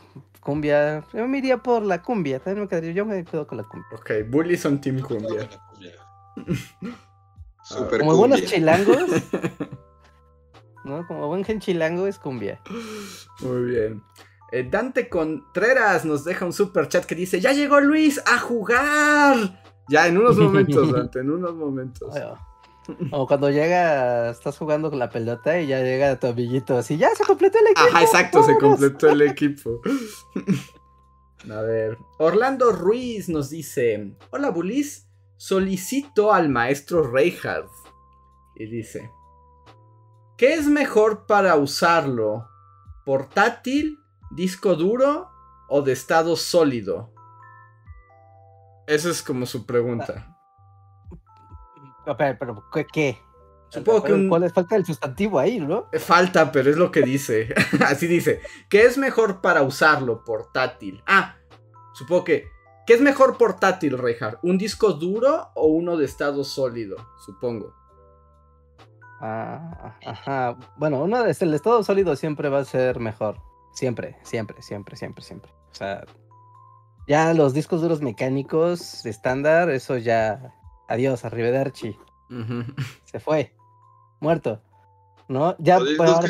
cumbia, 0.44 1.04
yo 1.14 1.28
me 1.28 1.38
iría 1.40 1.58
por 1.58 1.84
la 1.84 2.02
cumbia, 2.02 2.40
también 2.40 2.64
me 2.64 2.68
quedaría, 2.70 2.92
yo 2.92 3.06
me 3.06 3.24
quedo 3.24 3.48
con 3.48 3.58
la 3.58 3.64
cumbia. 3.64 3.88
Ok, 3.94 4.12
Bully 4.30 4.58
son 4.58 4.80
Team 4.82 5.00
Cumbia. 5.02 5.50
Super 7.64 8.00
Como 8.00 8.18
buenos 8.18 8.42
cumbia. 8.42 8.56
chilangos, 8.56 9.10
¿no? 10.86 11.08
Como 11.08 11.28
buen 11.28 11.46
gen 11.46 11.60
chilango 11.60 12.08
es 12.08 12.20
cumbia. 12.20 12.60
Muy 13.42 13.64
bien. 13.64 14.04
Eh, 14.52 14.68
Dante 14.70 15.08
Contreras 15.10 16.04
nos 16.06 16.24
deja 16.26 16.46
un 16.46 16.54
super 16.54 16.88
chat 16.90 17.06
que 17.06 17.16
dice: 17.16 17.40
¡Ya 17.40 17.54
llegó 17.54 17.80
Luis 17.80 18.22
a 18.28 18.38
jugar! 18.38 19.64
Ya, 19.90 20.08
en 20.08 20.18
unos 20.18 20.38
momentos, 20.38 20.92
Dante, 20.92 21.20
en 21.20 21.32
unos 21.32 21.56
momentos. 21.56 22.14
O 23.12 23.28
cuando 23.28 23.50
llega, 23.50 24.30
estás 24.30 24.58
jugando 24.58 24.90
con 24.90 25.00
la 25.00 25.10
pelota 25.10 25.60
y 25.60 25.68
ya 25.68 25.80
llega 25.80 26.20
tu 26.20 26.28
amiguito 26.28 26.78
así, 26.78 26.98
ya 26.98 27.10
se 27.16 27.24
completó 27.24 27.60
el 27.60 27.68
equipo. 27.68 27.88
Ajá, 27.90 28.02
exacto, 28.02 28.44
se 28.44 28.58
completó 28.58 29.10
el 29.10 29.22
equipo. 29.30 29.82
A 31.50 31.62
ver, 31.62 31.98
Orlando 32.20 32.72
Ruiz 32.72 33.30
nos 33.30 33.50
dice, 33.50 34.16
hola 34.32 34.50
Bulis, 34.50 35.08
solicito 35.38 36.34
al 36.34 36.50
maestro 36.50 37.10
Reinhardt. 37.10 37.70
Y 38.56 38.66
dice, 38.68 39.10
¿qué 40.38 40.54
es 40.54 40.68
mejor 40.68 41.26
para 41.26 41.56
usarlo? 41.56 42.48
¿Portátil, 43.06 43.98
disco 44.32 44.76
duro 44.76 45.30
o 45.70 45.82
de 45.82 45.94
estado 45.94 46.36
sólido? 46.36 47.14
Esa 48.88 49.10
es 49.10 49.24
como 49.24 49.46
su 49.46 49.66
pregunta. 49.66 50.33
Pero, 52.06 52.38
pero 52.40 52.64
¿qué? 52.92 53.20
Supongo 53.70 54.04
que 54.04 54.14
un... 54.14 54.30
¿Cuál 54.30 54.44
es 54.44 54.54
falta 54.54 54.76
el 54.76 54.86
sustantivo 54.86 55.40
ahí, 55.40 55.60
no? 55.60 55.88
Falta, 56.00 56.52
pero 56.52 56.70
es 56.70 56.78
lo 56.78 56.92
que 56.92 57.02
dice. 57.02 57.54
Así 57.86 58.06
dice. 58.06 58.42
¿Qué 58.70 58.84
es 58.84 58.98
mejor 58.98 59.42
para 59.42 59.64
usarlo? 59.64 60.24
Portátil. 60.24 61.02
Ah, 61.08 61.38
supongo 61.94 62.24
que. 62.24 62.48
¿Qué 62.86 62.94
es 62.94 63.02
mejor 63.02 63.38
portátil, 63.38 63.98
Rejar? 63.98 64.40
¿Un 64.44 64.58
disco 64.58 64.94
duro 64.94 65.50
o 65.56 65.68
uno 65.68 65.98
de 65.98 66.06
estado 66.06 66.44
sólido? 66.44 66.98
Supongo. 67.26 67.74
Ah, 69.22 69.98
ajá. 70.06 70.58
Bueno, 70.76 71.02
uno 71.02 71.24
de 71.24 71.36
el 71.40 71.54
estado 71.54 71.82
sólido 71.82 72.16
siempre 72.18 72.50
va 72.50 72.60
a 72.60 72.66
ser 72.66 73.00
mejor. 73.00 73.38
Siempre, 73.72 74.18
siempre, 74.24 74.62
siempre, 74.62 74.98
siempre, 74.98 75.24
siempre. 75.24 75.52
O 75.72 75.76
sea, 75.76 76.04
ya 77.08 77.34
los 77.34 77.54
discos 77.54 77.82
duros 77.82 78.02
mecánicos 78.02 79.06
estándar, 79.06 79.70
eso 79.70 79.98
ya. 79.98 80.54
Adiós, 80.88 81.26
arrivederci. 81.26 81.96
Se 83.06 83.20
fue. 83.20 83.54
Muerto. 84.20 84.62
¿No? 85.28 85.56
Ya 85.60 85.80
¿Los 85.80 85.90
discos, 85.90 86.10
ahora, 86.10 86.30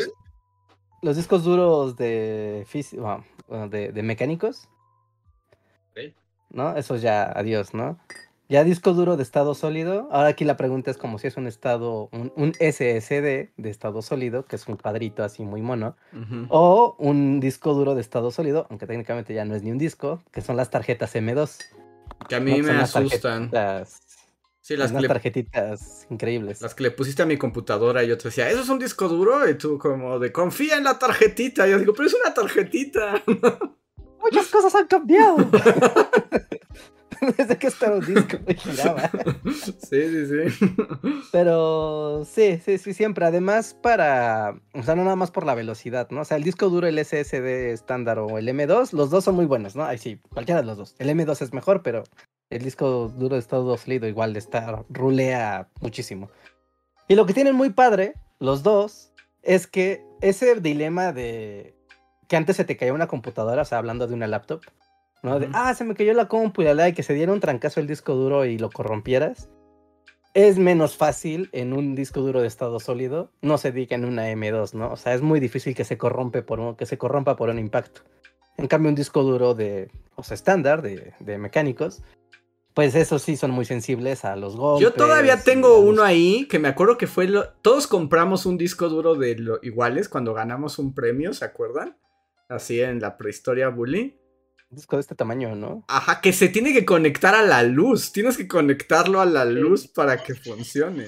los 1.02 1.16
discos 1.16 1.44
duros 1.44 1.96
de, 1.96 2.66
bueno, 3.48 3.70
de, 3.70 3.92
de, 3.92 4.04
mecánicos. 4.04 4.70
¿No? 6.50 6.76
Eso 6.78 6.96
ya, 6.98 7.24
adiós, 7.24 7.74
¿no? 7.74 7.98
Ya 8.48 8.64
disco 8.64 8.94
duro 8.94 9.18
de 9.18 9.24
estado 9.24 9.56
sólido. 9.56 10.08
Ahora 10.12 10.28
aquí 10.30 10.46
la 10.46 10.56
pregunta 10.58 10.92
es 10.92 10.98
como 10.98 11.18
si 11.18 11.26
es 11.26 11.38
un 11.38 11.48
estado, 11.48 12.10
un, 12.12 12.32
un 12.36 12.54
SSD 12.54 13.50
de 13.58 13.70
estado 13.70 14.04
sólido, 14.04 14.46
que 14.46 14.58
es 14.58 14.68
un 14.68 14.78
cuadrito 14.78 15.24
así 15.24 15.44
muy 15.44 15.64
mono, 15.64 15.96
Uh 16.14 16.18
-huh. 16.18 16.46
o 16.50 16.96
un 17.00 17.40
disco 17.40 17.74
duro 17.74 17.96
de 17.96 18.02
estado 18.02 18.30
sólido, 18.30 18.68
aunque 18.70 18.86
técnicamente 18.86 19.34
ya 19.34 19.46
no 19.46 19.56
es 19.56 19.64
ni 19.64 19.72
un 19.72 19.80
disco, 19.80 20.22
que 20.32 20.42
son 20.42 20.56
las 20.58 20.70
tarjetas 20.70 21.16
M2. 21.16 21.58
Que 22.30 22.36
a 22.36 22.40
mí 22.40 22.60
¿no? 22.60 22.68
me 22.68 22.74
asustan. 22.80 23.50
tarjetitas- 23.50 24.03
Sí, 24.64 24.78
las 24.78 24.92
unas 24.92 25.02
le, 25.02 25.08
tarjetitas 25.10 26.08
increíbles. 26.10 26.62
las 26.62 26.74
que 26.74 26.84
le 26.84 26.92
pusiste 26.92 27.22
a 27.22 27.26
mi 27.26 27.36
computadora 27.36 28.02
y 28.02 28.08
yo 28.08 28.18
te 28.18 28.30
decía, 28.30 28.50
¿eso 28.50 28.62
es 28.62 28.70
un 28.70 28.80
disco 28.80 29.10
duro? 29.10 29.50
Y 29.50 29.56
tú 29.56 29.78
como 29.78 30.20
de, 30.20 30.32
confía 30.32 30.78
en 30.78 30.86
la 30.86 30.98
tarjetita. 30.98 31.68
Y 31.68 31.72
yo 31.72 31.80
digo, 31.80 31.94
pero 31.94 32.08
es 32.08 32.14
una 32.14 32.34
tarjetita. 32.34 33.22
Muchas 34.22 34.48
cosas 34.48 34.74
han 34.76 34.88
cambiado. 34.88 35.36
Desde 37.38 37.58
que 37.58 37.68
esto 37.68 37.88
era 37.88 37.96
un 37.96 38.06
disco 38.06 38.38
que 38.46 38.54
giraba. 38.56 39.12
sí, 39.54 40.02
sí, 40.02 40.28
sí. 40.28 40.76
Pero 41.34 42.24
sí, 42.24 42.62
sí, 42.64 42.78
sí, 42.78 42.94
siempre. 42.94 43.26
Además, 43.26 43.78
para. 43.82 44.56
O 44.74 44.84
sea, 44.84 44.96
no 44.96 45.04
nada 45.04 45.18
más 45.18 45.32
por 45.32 45.46
la 45.46 45.56
velocidad, 45.56 46.08
¿no? 46.10 46.22
O 46.22 46.26
sea, 46.26 46.38
el 46.38 46.44
disco 46.44 46.70
duro, 46.70 46.88
el 46.88 47.04
SSD 47.04 47.74
estándar 47.74 48.18
o 48.20 48.38
el 48.38 48.48
M2, 48.48 48.94
los 48.94 49.10
dos 49.10 49.26
son 49.26 49.36
muy 49.36 49.46
buenos, 49.46 49.76
¿no? 49.76 49.84
Ahí 49.84 49.98
sí, 49.98 50.22
cualquiera 50.34 50.62
de 50.62 50.68
los 50.68 50.78
dos. 50.78 50.96
El 51.00 51.10
M2 51.10 51.42
es 51.42 51.52
mejor, 51.54 51.82
pero 51.84 52.04
el 52.56 52.64
disco 52.64 53.12
duro 53.18 53.36
de 53.36 53.40
estado 53.40 53.76
sólido 53.78 54.08
igual 54.08 54.36
está, 54.36 54.84
rulea 54.90 55.70
muchísimo. 55.82 56.30
Y 57.08 57.16
lo 57.16 57.26
que 57.26 57.34
tienen 57.34 57.56
muy 57.56 57.72
padre, 57.72 58.14
los 58.40 58.64
dos, 58.64 59.12
es 59.42 59.68
que 59.68 60.06
ese 60.22 60.60
dilema 60.62 61.12
de 61.12 61.76
que 62.28 62.38
antes 62.38 62.56
se 62.56 62.64
te 62.64 62.78
caía 62.78 62.94
una 62.94 63.08
computadora, 63.08 63.64
o 63.64 63.66
sea, 63.66 63.78
hablando 63.78 64.08
de 64.08 64.14
una 64.14 64.28
laptop, 64.28 64.62
¿no? 65.22 65.40
De, 65.40 65.50
ah, 65.54 65.74
se 65.74 65.84
me 65.84 65.96
cayó 65.96 66.14
la 66.14 66.28
compu 66.28 66.62
y 66.62 66.74
la, 66.74 66.90
y 66.90 66.94
que 66.94 67.04
se 67.04 67.14
diera 67.14 67.34
un 67.34 67.40
trancazo 67.40 67.80
el 67.80 67.88
disco 67.88 68.14
duro 68.14 68.46
y 68.46 68.58
lo 68.58 68.70
corrompieras. 68.70 69.50
Es 70.34 70.58
menos 70.58 70.98
fácil 70.98 71.50
en 71.52 71.74
un 71.74 71.94
disco 71.94 72.22
duro 72.22 72.42
de 72.42 72.48
estado 72.48 72.80
sólido, 72.80 73.32
no 73.42 73.58
se 73.58 73.72
diga 73.72 73.96
en 73.96 74.06
una 74.06 74.32
M2, 74.32 74.74
¿no? 74.74 74.92
O 74.92 74.98
sea, 74.98 75.14
es 75.14 75.22
muy 75.22 75.40
difícil 75.40 75.76
que 75.76 75.84
se 75.84 75.98
corrompe 75.98 76.42
por 76.42 76.60
un, 76.60 76.76
que 76.76 76.86
se 76.86 76.98
corrompa 76.98 77.36
por 77.36 77.50
un 77.50 77.60
impacto. 77.60 78.02
En 78.58 78.68
cambio, 78.68 78.90
un 78.90 78.96
disco 78.96 79.24
duro 79.24 79.54
de, 79.54 79.92
o 80.16 80.24
sea, 80.24 80.36
estándar, 80.36 80.82
de, 80.82 81.14
de 81.20 81.38
mecánicos, 81.38 82.02
pues 82.74 82.96
esos 82.96 83.22
sí 83.22 83.38
son 83.38 83.52
muy 83.52 83.66
sensibles 83.66 84.26
a 84.26 84.36
los 84.36 84.56
golpes. 84.56 84.82
Yo 84.82 84.94
todavía 84.94 85.42
tengo 85.42 85.70
los- 85.70 85.90
uno 85.90 86.04
ahí 86.04 86.48
que 86.48 86.60
me 86.60 86.68
acuerdo 86.68 86.98
que 86.98 87.08
fue 87.08 87.28
lo... 87.28 87.50
Todos 87.62 87.88
compramos 87.88 88.46
un 88.46 88.58
disco 88.58 88.90
duro 88.90 89.16
de 89.16 89.36
lo... 89.36 89.60
iguales 89.62 90.10
cuando 90.10 90.34
ganamos 90.34 90.80
un 90.80 90.94
premio, 90.96 91.34
¿se 91.34 91.46
acuerdan? 91.46 91.98
Así 92.50 92.82
en 92.82 93.00
la 93.00 93.18
prehistoria 93.18 93.70
bully. 93.70 94.18
Un 94.70 94.76
disco 94.78 94.96
de 94.96 95.02
este 95.02 95.14
tamaño, 95.16 95.56
¿no? 95.56 95.86
Ajá, 95.88 96.20
que 96.20 96.34
se 96.34 96.50
tiene 96.50 96.74
que 96.74 96.84
conectar 96.86 97.36
a 97.36 97.44
la 97.44 97.62
luz. 97.64 98.12
Tienes 98.12 98.38
que 98.38 98.48
conectarlo 98.48 99.22
a 99.22 99.26
la 99.26 99.46
luz 99.46 99.88
para 99.88 100.22
que 100.24 100.34
funcione. 100.34 101.08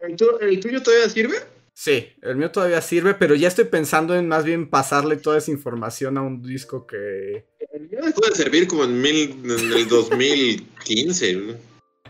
¿El, 0.00 0.16
tu- 0.16 0.38
el 0.40 0.58
tuyo 0.60 0.82
todavía 0.82 1.08
sirve? 1.08 1.36
Sí, 1.74 2.08
el 2.22 2.36
mío 2.36 2.50
todavía 2.50 2.82
sirve, 2.82 3.14
pero 3.14 3.34
ya 3.34 3.48
estoy 3.48 3.64
pensando 3.64 4.14
en 4.14 4.28
más 4.28 4.44
bien 4.44 4.68
pasarle 4.68 5.16
toda 5.16 5.38
esa 5.38 5.50
información 5.50 6.18
a 6.18 6.22
un 6.22 6.42
disco 6.42 6.86
que... 6.86 7.46
El 7.72 7.88
mío 7.88 8.00
dejó 8.02 8.20
de 8.28 8.34
servir 8.34 8.68
como 8.68 8.84
en, 8.84 9.00
mil, 9.00 9.30
en 9.44 9.72
el 9.72 9.88
2015. 9.88 11.34
¿no? 11.34 11.54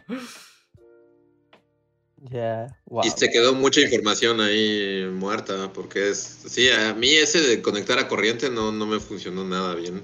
Ya, 2.31 2.79
wow. 2.87 3.05
Y 3.05 3.11
se 3.11 3.31
quedó 3.31 3.53
mucha 3.53 3.81
información 3.81 4.41
ahí 4.41 5.05
muerta, 5.13 5.73
porque 5.73 6.11
es... 6.11 6.19
Sí, 6.47 6.71
a 6.71 6.95
mí 6.95 7.11
ese 7.11 7.41
de 7.41 7.61
conectar 7.61 7.99
a 7.99 8.07
corriente 8.07 8.49
no, 8.49 8.71
no 8.71 8.87
me 8.87 9.01
funcionó 9.01 9.45
nada 9.45 9.75
bien. 9.75 10.03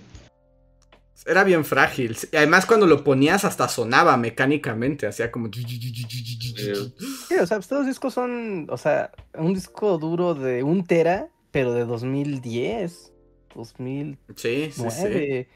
Era 1.27 1.45
bien 1.45 1.65
frágil. 1.65 2.17
Y 2.33 2.37
además 2.37 2.67
cuando 2.67 2.87
lo 2.87 3.05
ponías 3.05 3.45
hasta 3.45 3.69
sonaba 3.69 4.17
mecánicamente, 4.17 5.07
hacía 5.07 5.31
como... 5.31 5.51
Sí, 5.53 7.35
o 7.41 7.47
sea, 7.47 7.59
estos 7.59 7.87
discos 7.87 8.15
son, 8.15 8.67
o 8.71 8.77
sea, 8.77 9.11
un 9.35 9.55
disco 9.55 9.99
duro 9.99 10.35
de 10.35 10.63
un 10.63 10.85
tera, 10.85 11.29
pero 11.51 11.73
de 11.73 11.85
2010, 11.85 13.13
2009. 13.55 14.19
Sí, 14.37 14.71
sí, 14.73 14.91
sí. 14.91 15.47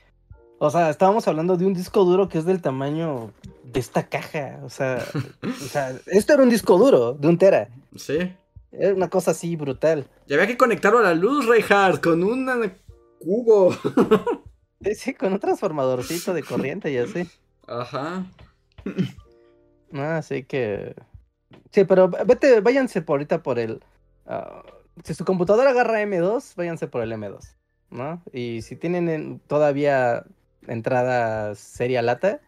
O 0.59 0.70
sea, 0.70 0.90
estábamos 0.90 1.27
hablando 1.27 1.57
de 1.57 1.66
un 1.66 1.75
disco 1.75 2.05
duro 2.05 2.29
que 2.29 2.38
es 2.38 2.44
del 2.44 2.62
tamaño 2.62 3.33
de 3.64 3.81
esta 3.81 4.09
caja. 4.09 4.61
O 4.62 4.70
sea, 4.70 5.05
o 5.42 5.68
sea, 5.68 5.92
esto 6.07 6.35
era 6.35 6.42
un 6.42 6.51
disco 6.51 6.79
duro 6.79 7.14
de 7.14 7.29
un 7.29 7.38
tera. 7.38 7.68
Sí. 7.96 8.33
Era 8.70 8.94
una 8.94 9.11
cosa 9.11 9.33
así 9.33 9.57
brutal. 9.57 10.07
Y 10.27 10.35
había 10.35 10.46
que 10.46 10.57
conectarlo 10.57 11.01
a 11.01 11.03
la 11.03 11.14
luz, 11.14 11.46
Reinhardt, 11.46 12.01
con 12.01 12.22
un 12.22 12.48
cubo. 13.18 13.77
Sí, 14.85 14.95
sí, 14.95 15.14
con 15.14 15.33
un 15.33 15.38
transformadorcito 15.38 16.35
de 16.35 16.42
corriente 16.42 16.90
y 16.90 16.97
así. 16.99 17.29
Ajá. 17.66 18.27
Así 19.92 20.42
que. 20.45 20.95
Sí, 21.71 21.85
pero 21.85 22.09
vete, 22.09 22.61
váyanse 22.61 23.03
por 23.03 23.14
ahorita 23.14 23.42
por 23.42 23.59
el. 23.59 23.83
ah, 24.27 24.62
si 25.05 25.14
su 25.14 25.25
computadora 25.25 25.71
agarra 25.71 26.03
M2, 26.03 26.55
váyanse 26.57 26.87
por 26.87 27.03
el 27.03 27.12
M2, 27.12 27.55
¿no? 27.90 28.23
Y 28.33 28.62
si 28.62 28.77
tienen 28.77 29.09
en- 29.09 29.38
todavía 29.40 30.25
entradas 30.66 31.59
serie 31.59 32.01
lata, 32.03 32.40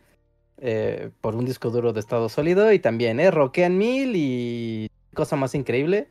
eh, 0.59 1.11
por 1.20 1.35
un 1.37 1.44
disco 1.44 1.70
duro 1.70 1.92
de 1.92 2.01
estado 2.01 2.29
sólido, 2.29 2.73
y 2.73 2.79
también, 2.79 3.20
¿eh? 3.20 3.31
Roquean 3.31 3.79
mil 3.79 4.12
y. 4.16 4.90
Cosa 5.14 5.37
más 5.37 5.55
increíble. 5.55 6.09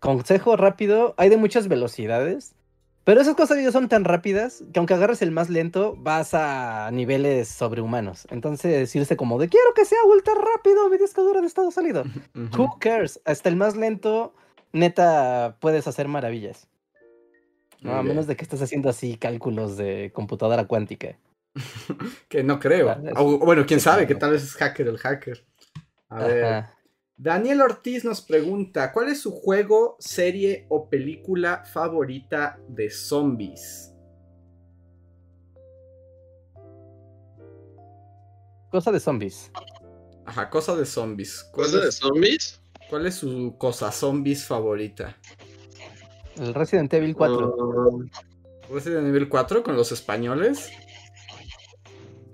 Consejo 0.00 0.56
rápido, 0.56 1.14
hay 1.16 1.30
de 1.30 1.38
muchas 1.38 1.66
velocidades. 1.68 2.54
Pero 3.04 3.20
esas 3.20 3.34
cosas 3.36 3.62
ya 3.62 3.70
son 3.70 3.88
tan 3.88 4.04
rápidas 4.04 4.64
que 4.72 4.78
aunque 4.78 4.94
agarres 4.94 5.20
el 5.20 5.30
más 5.30 5.50
lento, 5.50 5.94
vas 5.98 6.32
a 6.32 6.90
niveles 6.90 7.48
sobrehumanos. 7.48 8.26
Entonces, 8.30 8.94
irse 8.96 9.16
como 9.16 9.38
de 9.38 9.48
quiero 9.50 9.74
que 9.74 9.84
sea 9.84 9.98
ultra 10.04 10.32
rápido 10.34 10.88
mi 10.88 10.96
disco 10.96 11.22
duro 11.22 11.42
de 11.42 11.46
estado 11.46 11.70
sólido. 11.70 12.04
Ujú. 12.34 12.62
Who 12.62 12.78
cares? 12.78 13.20
Hasta 13.26 13.50
el 13.50 13.56
más 13.56 13.76
lento, 13.76 14.34
neta, 14.72 15.56
puedes 15.60 15.86
hacer 15.86 16.08
maravillas. 16.08 16.66
No, 17.82 17.90
Muy 17.90 17.98
a 17.98 18.02
bien. 18.02 18.08
menos 18.08 18.26
de 18.26 18.36
que 18.36 18.44
estés 18.44 18.62
haciendo 18.62 18.88
así 18.88 19.18
cálculos 19.18 19.76
de 19.76 20.10
computadora 20.14 20.66
cuántica. 20.66 21.18
Que 22.28 22.42
no 22.42 22.58
creo. 22.58 22.96
O, 23.16 23.38
bueno, 23.38 23.64
quién 23.66 23.80
sabe, 23.80 24.06
que 24.06 24.14
tal 24.14 24.32
vez 24.32 24.42
es 24.42 24.54
hacker 24.54 24.88
el 24.88 24.98
hacker. 24.98 25.44
A 26.08 26.24
ver. 26.24 26.64
Daniel 27.16 27.60
Ortiz 27.60 28.04
nos 28.04 28.20
pregunta: 28.20 28.92
¿Cuál 28.92 29.08
es 29.08 29.20
su 29.20 29.30
juego, 29.32 29.96
serie 30.00 30.66
o 30.68 30.88
película 30.88 31.64
favorita 31.64 32.58
de 32.68 32.90
zombies? 32.90 33.92
Cosa 38.70 38.90
de 38.90 38.98
zombies. 38.98 39.52
Ajá, 40.26 40.50
cosa 40.50 40.74
de 40.74 40.84
zombies. 40.84 41.44
¿Cuál, 41.52 41.66
¿Cosa 41.66 41.80
de 41.80 41.88
es, 41.88 41.94
zombies? 41.94 42.60
cuál 42.90 43.06
es 43.06 43.14
su 43.14 43.54
cosa 43.58 43.92
zombies 43.92 44.44
favorita? 44.44 45.16
El 46.36 46.52
Resident 46.52 46.92
Evil 46.94 47.14
4. 47.14 47.54
Um, 47.54 48.10
Resident 48.70 49.06
Evil 49.06 49.28
4 49.28 49.62
con 49.62 49.76
los 49.76 49.92
españoles. 49.92 50.70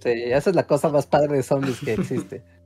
Sí, 0.03 0.11
esa 0.11 0.49
es 0.49 0.57
la 0.57 0.67
cosa 0.67 0.89
más 0.89 1.07
padre 1.07 1.37
de 1.37 1.43
zombies 1.43 1.81
que 1.81 1.93
existe. 1.93 2.43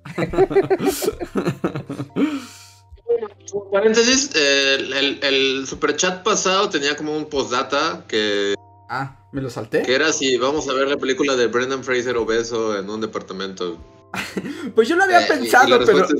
paréntesis, 3.72 4.30
el, 4.34 4.92
el, 4.92 5.18
el 5.22 5.66
superchat 5.66 6.22
pasado 6.22 6.68
tenía 6.68 6.96
como 6.96 7.16
un 7.16 7.26
postdata 7.26 8.04
que, 8.08 8.54
ah, 8.88 9.16
¿me 9.32 9.40
lo 9.40 9.50
salté? 9.50 9.82
que 9.82 9.94
era 9.94 10.12
si 10.12 10.36
vamos 10.36 10.68
a 10.68 10.72
ver 10.74 10.88
la 10.88 10.96
película 10.96 11.36
de 11.36 11.46
Brendan 11.46 11.84
Fraser 11.84 12.16
obeso 12.16 12.78
en 12.78 12.88
un 12.90 13.00
departamento. 13.00 13.78
Pues 14.74 14.88
yo 14.88 14.96
lo 14.96 15.04
había 15.04 15.22
Eh, 15.22 15.28
pensado, 15.28 15.78
pero. 15.84 16.04
es 16.04 16.14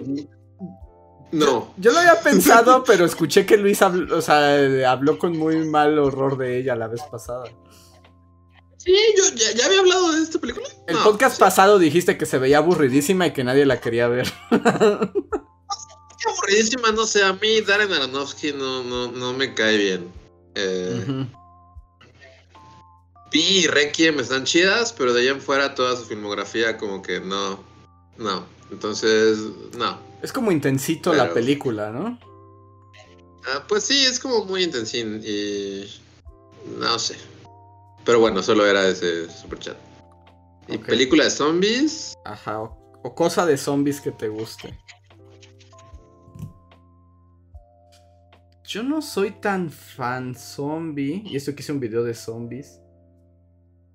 No. 1.32 1.72
Yo 1.76 1.92
lo 1.92 1.98
había 1.98 2.20
pensado, 2.22 2.84
pero 2.84 3.04
escuché 3.04 3.46
que 3.46 3.56
Luis 3.56 3.82
habló, 3.82 4.18
o 4.18 4.20
sea, 4.20 4.60
eh, 4.60 4.84
habló 4.84 5.18
con 5.18 5.36
muy 5.36 5.64
mal 5.68 5.98
horror 5.98 6.36
de 6.36 6.58
ella 6.58 6.76
la 6.76 6.88
vez 6.88 7.02
pasada. 7.10 7.44
Sí, 8.84 8.94
yo 9.16 9.24
ya, 9.34 9.52
ya 9.52 9.66
había 9.66 9.80
hablado 9.80 10.12
de 10.12 10.22
esta 10.22 10.38
película. 10.38 10.68
El 10.86 10.96
No, 10.96 11.04
podcast 11.04 11.36
sí. 11.36 11.40
pasado 11.40 11.78
dijiste 11.78 12.18
que 12.18 12.26
se 12.26 12.38
veía 12.38 12.58
aburridísima 12.58 13.26
y 13.26 13.32
que 13.32 13.42
nadie 13.44 13.64
la 13.64 13.80
quería 13.80 14.08
ver. 14.08 14.30
Aburridísima, 16.26 16.90
no 16.92 17.06
sé, 17.06 17.22
a 17.22 17.32
mí 17.34 17.60
Darren 17.60 17.92
Aronofsky 17.92 18.52
no, 18.52 18.82
no, 18.82 19.10
no 19.12 19.32
me 19.34 19.54
cae 19.54 19.76
bien. 19.76 20.12
Eh. 20.54 21.26
Pi 23.30 23.40
y 23.40 23.66
Requiem 23.66 24.20
están 24.20 24.44
chidas, 24.44 24.92
pero 24.92 25.12
de 25.12 25.22
allá 25.22 25.32
en 25.32 25.40
fuera 25.40 25.74
toda 25.74 25.96
su 25.96 26.04
filmografía 26.04 26.76
como 26.78 27.02
que 27.02 27.20
no, 27.20 27.62
no. 28.16 28.46
Entonces, 28.70 29.38
no. 29.76 29.98
Es 30.22 30.32
como 30.32 30.50
intensito 30.50 31.12
la 31.12 31.32
película, 31.34 31.90
¿no? 31.90 32.18
Ah, 33.46 33.62
pues 33.68 33.84
sí, 33.84 34.04
es 34.06 34.18
como 34.18 34.44
muy 34.46 34.62
intensín 34.62 35.20
y 35.22 35.84
no 36.78 36.98
sé. 36.98 37.16
Pero 38.04 38.20
bueno, 38.20 38.42
solo 38.42 38.66
era 38.66 38.86
ese 38.88 39.30
superchat. 39.30 39.76
Y 40.68 40.76
Ok. 40.76 40.86
película 40.86 41.24
de 41.24 41.30
zombies, 41.30 42.14
Ajá, 42.24 42.60
o, 42.60 43.00
o 43.02 43.14
cosa 43.14 43.44
de 43.46 43.56
zombies 43.58 44.00
que 44.00 44.10
te 44.12 44.28
guste. 44.28 44.78
Yo 48.66 48.82
no 48.82 49.02
soy 49.02 49.30
tan 49.40 49.70
fan 49.70 50.34
zombie. 50.34 51.22
Y 51.26 51.36
esto 51.36 51.54
que 51.54 51.62
hice 51.62 51.72
un 51.72 51.80
video 51.80 52.02
de 52.02 52.14
zombies. 52.14 52.80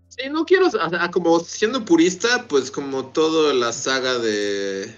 Sí, 0.09 0.29
no 0.29 0.45
quiero, 0.45 0.67
como 1.11 1.39
siendo 1.39 1.85
purista, 1.85 2.45
pues 2.47 2.71
como 2.71 3.07
toda 3.07 3.53
la 3.53 3.71
saga 3.73 4.17
de 4.19 4.93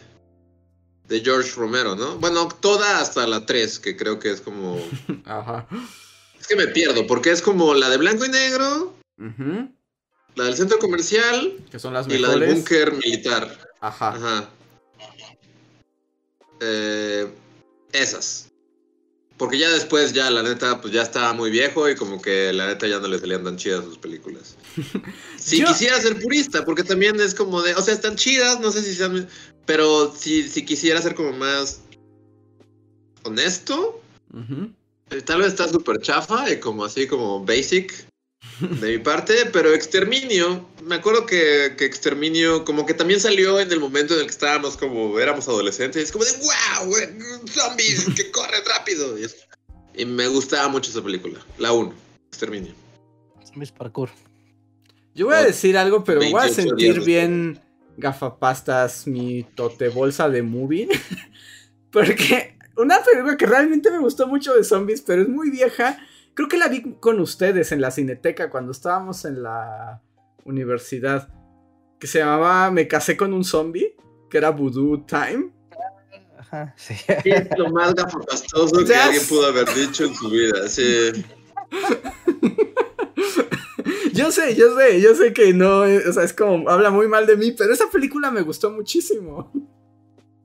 de 1.08 1.20
George 1.20 1.52
Romero, 1.58 1.96
¿no? 1.96 2.18
Bueno, 2.20 2.48
toda 2.48 3.00
hasta 3.02 3.28
la 3.28 3.46
3, 3.46 3.80
que 3.80 3.98
creo 3.98 4.18
que 4.20 4.32
es 4.32 4.40
como 4.40 4.78
Ajá. 5.26 5.68
es 6.40 6.48
que 6.48 6.56
me 6.56 6.68
pierdo, 6.68 7.06
porque 7.06 7.32
es 7.32 7.42
como 7.42 7.74
la 7.74 7.90
de 7.90 7.98
blanco 7.98 8.24
y 8.24 8.30
negro, 8.30 8.94
Ujú. 9.18 9.70
la 10.36 10.44
del 10.46 10.56
centro 10.56 10.80
comercial 10.80 11.58
Que 11.70 11.78
son 11.80 11.94
las 11.94 12.08
y 12.08 12.18
la 12.18 12.30
del 12.30 12.40
mejores. 12.40 12.56
búnker 12.60 12.94
militar. 12.94 13.70
Ajá. 13.82 14.10
Ajá. 14.16 14.50
Eh, 16.60 17.28
esas. 17.92 18.48
Porque 19.38 19.58
ya 19.58 19.70
después, 19.72 20.14
ya 20.14 20.30
la 20.30 20.44
neta, 20.44 20.80
pues 20.82 20.94
ya 20.94 21.02
estaba 21.02 21.34
muy 21.34 21.50
viejo 21.50 21.90
y 21.90 21.96
como 21.96 22.22
que 22.22 22.54
la 22.54 22.68
neta 22.68 22.88
ya 22.88 23.00
no 23.00 23.08
le 23.08 23.18
salían 23.20 23.44
tan 23.44 23.58
chidas 23.58 23.84
sus 23.84 23.98
películas. 23.98 24.56
Si 25.38 25.58
Yo- 25.60 25.66
quisiera 25.70 26.00
ser 26.00 26.22
purista, 26.22 26.64
porque 26.64 26.84
también 26.84 27.20
es 27.20 27.34
como 27.34 27.64
de, 27.64 27.74
o 27.74 27.82
sea, 27.82 27.96
están 27.96 28.16
chidas, 28.16 28.60
no 28.60 28.72
sé 28.72 28.84
si 28.84 28.94
sean, 28.94 29.28
pero 29.66 30.14
si, 30.16 30.48
si 30.48 30.64
quisiera 30.64 31.02
ser 31.02 31.16
como 31.16 31.32
más 31.34 31.82
honesto, 33.24 34.00
eh, 35.10 35.22
tal 35.24 35.40
vez 35.40 35.48
está 35.48 35.68
súper 35.68 36.00
chafa 36.00 36.48
y 36.52 36.60
como 36.60 36.86
así 36.86 37.08
como 37.08 37.44
basic 37.44 38.06
de 38.60 38.98
mi 38.98 39.04
parte, 39.04 39.34
pero 39.52 39.74
Exterminio, 39.74 40.68
me 40.84 40.96
acuerdo 40.96 41.26
que, 41.26 41.74
que 41.78 41.86
Exterminio 41.86 42.64
como 42.66 42.86
que 42.86 42.94
también 42.94 43.20
salió 43.20 43.60
en 43.60 43.72
el 43.72 43.80
momento 43.80 44.14
en 44.14 44.22
el 44.22 44.26
que 44.26 44.32
estábamos 44.32 44.78
como, 44.78 45.20
éramos 45.20 45.48
adolescentes, 45.48 46.04
es 46.04 46.12
como 46.12 46.26
de 46.26 46.32
wow, 46.32 46.94
zombies 47.48 48.06
que 48.16 48.32
corren 48.32 48.62
rápido. 48.68 49.18
Y, 49.18 49.24
es- 49.24 49.48
y 49.96 50.06
me 50.06 50.28
gustaba 50.28 50.68
mucho 50.70 50.90
esa 50.92 51.02
película, 51.04 51.40
la 51.58 51.72
1, 51.72 51.94
Exterminio. 52.30 52.74
Zombies 53.46 53.72
parkour. 53.72 54.10
Yo 55.14 55.26
voy 55.26 55.36
a 55.36 55.44
decir 55.44 55.78
algo, 55.78 56.04
pero 56.04 56.20
voy 56.22 56.30
a 56.30 56.44
28 56.46 56.76
días 56.76 56.96
sentir 56.96 57.02
bien 57.04 57.60
gafapastas 57.98 59.06
mi 59.08 59.44
tote 59.56 59.90
bolsa 59.90 60.30
de 60.30 60.42
movie. 60.42 60.88
Porque 61.92 62.58
una 62.78 63.04
película 63.04 63.36
que 63.36 63.46
realmente 63.46 63.92
me 63.92 64.00
gustó 64.00 64.28
mucho 64.28 64.54
de 64.54 64.64
zombies, 64.64 65.02
pero 65.02 65.24
es 65.24 65.28
muy 65.28 65.50
vieja. 65.50 66.00
Creo 66.34 66.48
que 66.48 66.58
la 66.58 66.68
vi 66.68 66.96
con 67.00 67.20
ustedes 67.20 67.72
en 67.72 67.82
la 67.82 67.92
cineteca 67.92 68.50
cuando 68.50 68.72
estábamos 68.72 69.26
en 69.26 69.44
la 69.44 70.02
universidad. 70.46 71.30
Que 72.00 72.08
se 72.08 72.20
llamaba 72.20 72.72
Me 72.72 72.88
casé 72.88 73.16
con 73.16 73.34
un 73.34 73.44
zombie, 73.44 73.96
que 74.30 74.38
era 74.38 74.50
Voodoo 74.50 75.06
Time. 75.06 75.52
Ajá, 76.38 76.74
sí. 76.78 76.96
Es 77.24 77.48
lo 77.58 77.70
más 77.70 77.94
gafapastoso 77.94 78.84
que 78.86 78.96
alguien 78.96 79.24
pudo 79.28 79.48
haber 79.48 79.74
dicho 79.74 80.06
en 80.06 80.16
su 80.16 80.30
vida, 80.30 80.68
sí. 80.68 81.26
Yo 84.14 84.32
sé, 84.32 84.56
yo 84.56 84.76
sé, 84.78 85.02
yo 85.02 85.16
sé 85.16 85.34
que 85.34 85.54
no, 85.54 85.86
eh, 85.86 86.08
o 86.08 86.14
sea, 86.14 86.24
es 86.24 86.34
como, 86.34 86.70
habla 86.70 86.92
muy 86.92 87.08
mal 87.08 87.26
de 87.26 87.38
mí, 87.38 87.54
pero 87.58 87.74
esa 87.74 87.90
película 87.90 88.30
me 88.30 88.42
gustó 88.42 88.70
muchísimo. 88.70 89.52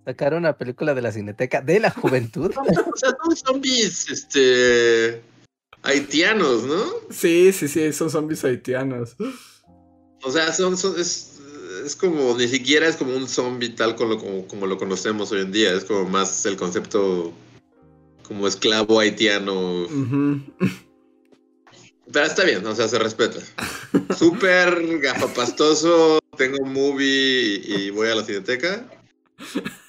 Sacaron 0.05 0.41
una 0.41 0.57
película 0.57 0.95
de 0.95 1.03
la 1.03 1.11
Cineteca 1.11 1.61
de 1.61 1.81
la 1.81 1.91
Juventud. 1.91 2.53
O 2.57 2.97
sea, 2.97 3.11
son 3.23 3.37
zombies, 3.37 4.09
este, 4.09 5.21
haitianos, 5.87 6.65
¿no? 6.65 6.85
Sí, 7.11 7.53
sí, 7.53 7.69
sí, 7.69 7.93
son 7.93 8.11
zombies 8.11 8.45
haitianos. 8.45 9.17
O 10.23 10.31
sea, 10.31 10.53
son, 10.53 10.77
son- 10.77 10.99
es, 11.01 11.39
es 11.85 11.95
como, 11.97 12.37
ni 12.37 12.49
siquiera 12.49 12.89
es 12.89 12.97
como 12.97 13.17
un 13.17 13.29
zombie 13.29 13.71
tal 13.71 13.95
como, 13.97 14.19
como, 14.19 14.47
como 14.47 14.67
lo 14.67 14.77
conocemos 14.79 15.31
hoy 15.33 15.43
en 15.43 15.53
día, 15.53 15.73
es 15.73 15.85
como 15.85 16.05
más 16.09 16.45
el 16.47 16.57
concepto 16.57 17.33
como 18.27 18.47
esclavo 18.49 18.99
haitiano. 18.99 19.87
Pero 22.13 22.25
está 22.27 22.45
bien, 22.45 22.65
o 22.67 22.75
sea, 22.75 22.89
se 22.89 22.99
respeta. 22.99 23.39
Súper 24.17 24.99
gafapastoso, 24.99 26.19
tengo 26.37 26.59
un 26.63 26.73
movie 26.73 27.63
y, 27.65 27.75
y 27.75 27.91
voy 27.91 28.09
a 28.09 28.15
la 28.15 28.25
cineteca, 28.25 28.89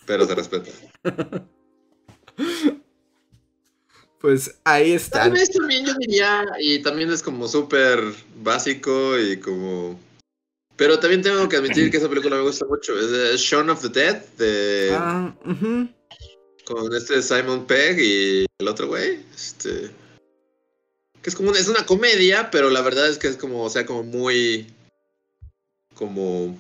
pero 0.05 0.25
se 0.27 0.35
respeta. 0.35 0.69
Pues 4.19 4.55
ahí 4.63 4.97
Tal 5.11 5.31
vez 5.31 5.51
también 5.51 5.85
yo 5.85 5.93
diría, 5.99 6.45
y 6.59 6.81
también 6.81 7.11
es 7.11 7.21
como 7.21 7.47
súper 7.47 8.01
básico 8.41 9.17
y 9.17 9.39
como... 9.39 9.99
Pero 10.75 10.99
también 10.99 11.21
tengo 11.21 11.47
que 11.49 11.57
admitir 11.57 11.89
que 11.89 11.97
esa 11.97 12.09
película 12.09 12.35
me 12.35 12.43
gusta 12.43 12.65
mucho. 12.65 12.99
Es 12.99 13.11
de 13.11 13.37
Shaun 13.37 13.69
of 13.69 13.81
the 13.81 13.89
Dead, 13.89 14.23
de, 14.37 14.97
ujú. 15.45 15.89
con 16.65 16.95
este 16.95 17.21
Simon 17.21 17.65
Pegg 17.65 17.99
y 17.99 18.45
el 18.59 18.67
otro 18.67 18.87
güey. 18.87 19.19
Este, 19.35 19.89
que 21.21 21.29
es 21.29 21.35
como 21.35 21.49
una, 21.49 21.59
es 21.59 21.67
una 21.67 21.85
comedia, 21.85 22.51
pero 22.51 22.69
la 22.69 22.81
verdad 22.81 23.07
es 23.07 23.17
que 23.17 23.27
es 23.27 23.37
como, 23.37 23.63
o 23.63 23.69
sea, 23.69 23.85
como 23.85 24.03
muy... 24.03 24.67
Como... 25.95 26.57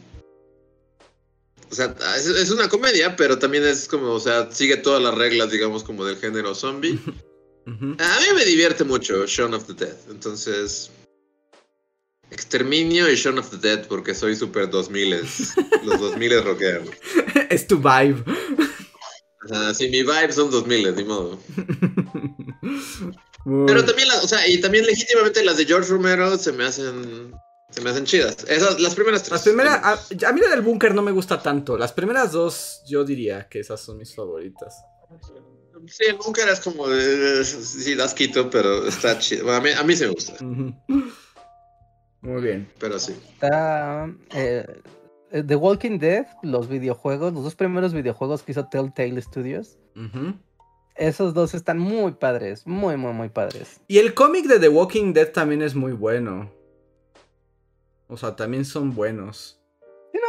O 1.69 1.75
sea, 1.75 1.95
es, 2.15 2.27
es 2.27 2.49
una 2.49 2.69
comedia, 2.69 3.15
pero 3.15 3.37
también 3.37 3.65
es 3.65 3.87
como, 3.87 4.11
o 4.13 4.19
sea, 4.19 4.51
sigue 4.51 4.77
todas 4.77 5.01
las 5.01 5.13
reglas, 5.13 5.51
digamos, 5.51 5.83
como 5.83 6.05
del 6.05 6.17
género 6.17 6.55
zombie. 6.55 6.99
A 7.67 8.19
mí 8.21 8.25
me 8.35 8.45
divierte 8.45 8.83
mucho 8.83 9.25
Shaun 9.25 9.53
of 9.53 9.65
the 9.65 9.73
Dead. 9.73 9.95
Entonces. 10.09 10.89
Exterminio 12.29 13.09
y 13.11 13.15
Shaun 13.15 13.39
of 13.39 13.49
the 13.49 13.57
Dead 13.57 13.87
porque 13.87 14.13
soy 14.13 14.35
super 14.35 14.69
2000 14.69 15.11
Los 15.83 15.99
2000 15.99 16.43
rockean. 16.43 16.81
es 17.49 17.67
tu 17.67 17.77
vibe. 17.77 18.23
Ajá, 19.49 19.73
sí, 19.73 19.87
mi 19.89 20.01
vibe 20.03 20.31
son 20.33 20.51
2000 20.51 20.95
ni 20.95 21.03
modo. 21.05 21.39
Muy- 23.45 23.65
Pero 23.65 23.85
también, 23.85 24.09
las, 24.09 24.23
o 24.25 24.27
sea, 24.27 24.45
y 24.47 24.59
también 24.59 24.85
legítimamente 24.85 25.43
las 25.43 25.55
de 25.57 25.65
George 25.65 25.89
Romero 25.89 26.37
se 26.37 26.51
me 26.51 26.65
hacen. 26.65 27.33
Se 27.69 27.81
me 27.81 27.89
hacen 27.89 28.05
chidas. 28.05 28.37
Esas, 28.47 28.79
las 28.79 28.95
primeras 28.95 29.21
tres. 29.23 29.31
Las 29.33 29.43
primeras, 29.43 29.83
a, 29.83 30.27
a 30.29 30.33
mí 30.33 30.39
la 30.41 30.49
del 30.49 30.61
búnker 30.61 30.93
no 30.95 31.01
me 31.01 31.11
gusta 31.11 31.41
tanto. 31.41 31.77
Las 31.77 31.91
primeras 31.93 32.31
dos, 32.31 32.81
yo 32.87 33.03
diría 33.05 33.47
que 33.49 33.59
esas 33.59 33.79
son 33.81 33.97
mis 33.97 34.13
favoritas. 34.15 34.73
Sí, 35.87 36.05
el 36.09 36.15
búnker 36.17 36.47
es 36.49 36.59
como. 36.59 36.87
de- 36.87 37.43
sí, 37.43 37.95
das 37.95 38.13
quito, 38.13 38.49
pero 38.49 38.87
está 38.87 39.17
chido. 39.19 39.43
Bueno, 39.45 39.57
a, 39.59 39.61
mí, 39.61 39.69
a 39.77 39.83
mí 39.83 39.95
sí 39.95 40.03
me 40.05 40.09
gusta. 40.11 40.33
Muy 42.21 42.41
bien. 42.41 42.67
pero 42.79 42.97
sí. 42.99 43.13
Está 43.33 44.09
eh, 44.33 44.65
eh, 45.31 45.43
The 45.43 45.55
Walking 45.55 45.99
Dead, 45.99 46.25
los 46.43 46.67
videojuegos, 46.67 47.33
los 47.33 47.43
dos 47.43 47.55
primeros 47.55 47.93
videojuegos 47.93 48.43
que 48.43 48.51
hizo 48.53 48.67
Telltale 48.67 49.21
Studios. 49.21 49.77
Esos 50.95 51.33
dos 51.33 51.53
están 51.53 51.77
muy 51.77 52.13
padres, 52.13 52.65
muy, 52.65 52.97
muy, 52.97 53.13
muy 53.13 53.29
padres. 53.29 53.79
Y 53.87 53.99
el 53.99 54.13
cómic 54.15 54.45
de 54.47 54.59
The 54.59 54.69
Walking 54.69 55.13
Dead 55.13 55.31
también 55.31 55.61
es 55.61 55.75
muy 55.75 55.91
bueno. 55.93 56.51
O 58.07 58.17
sea, 58.17 58.35
también 58.35 58.65
son 58.65 58.95
buenos. 58.95 59.59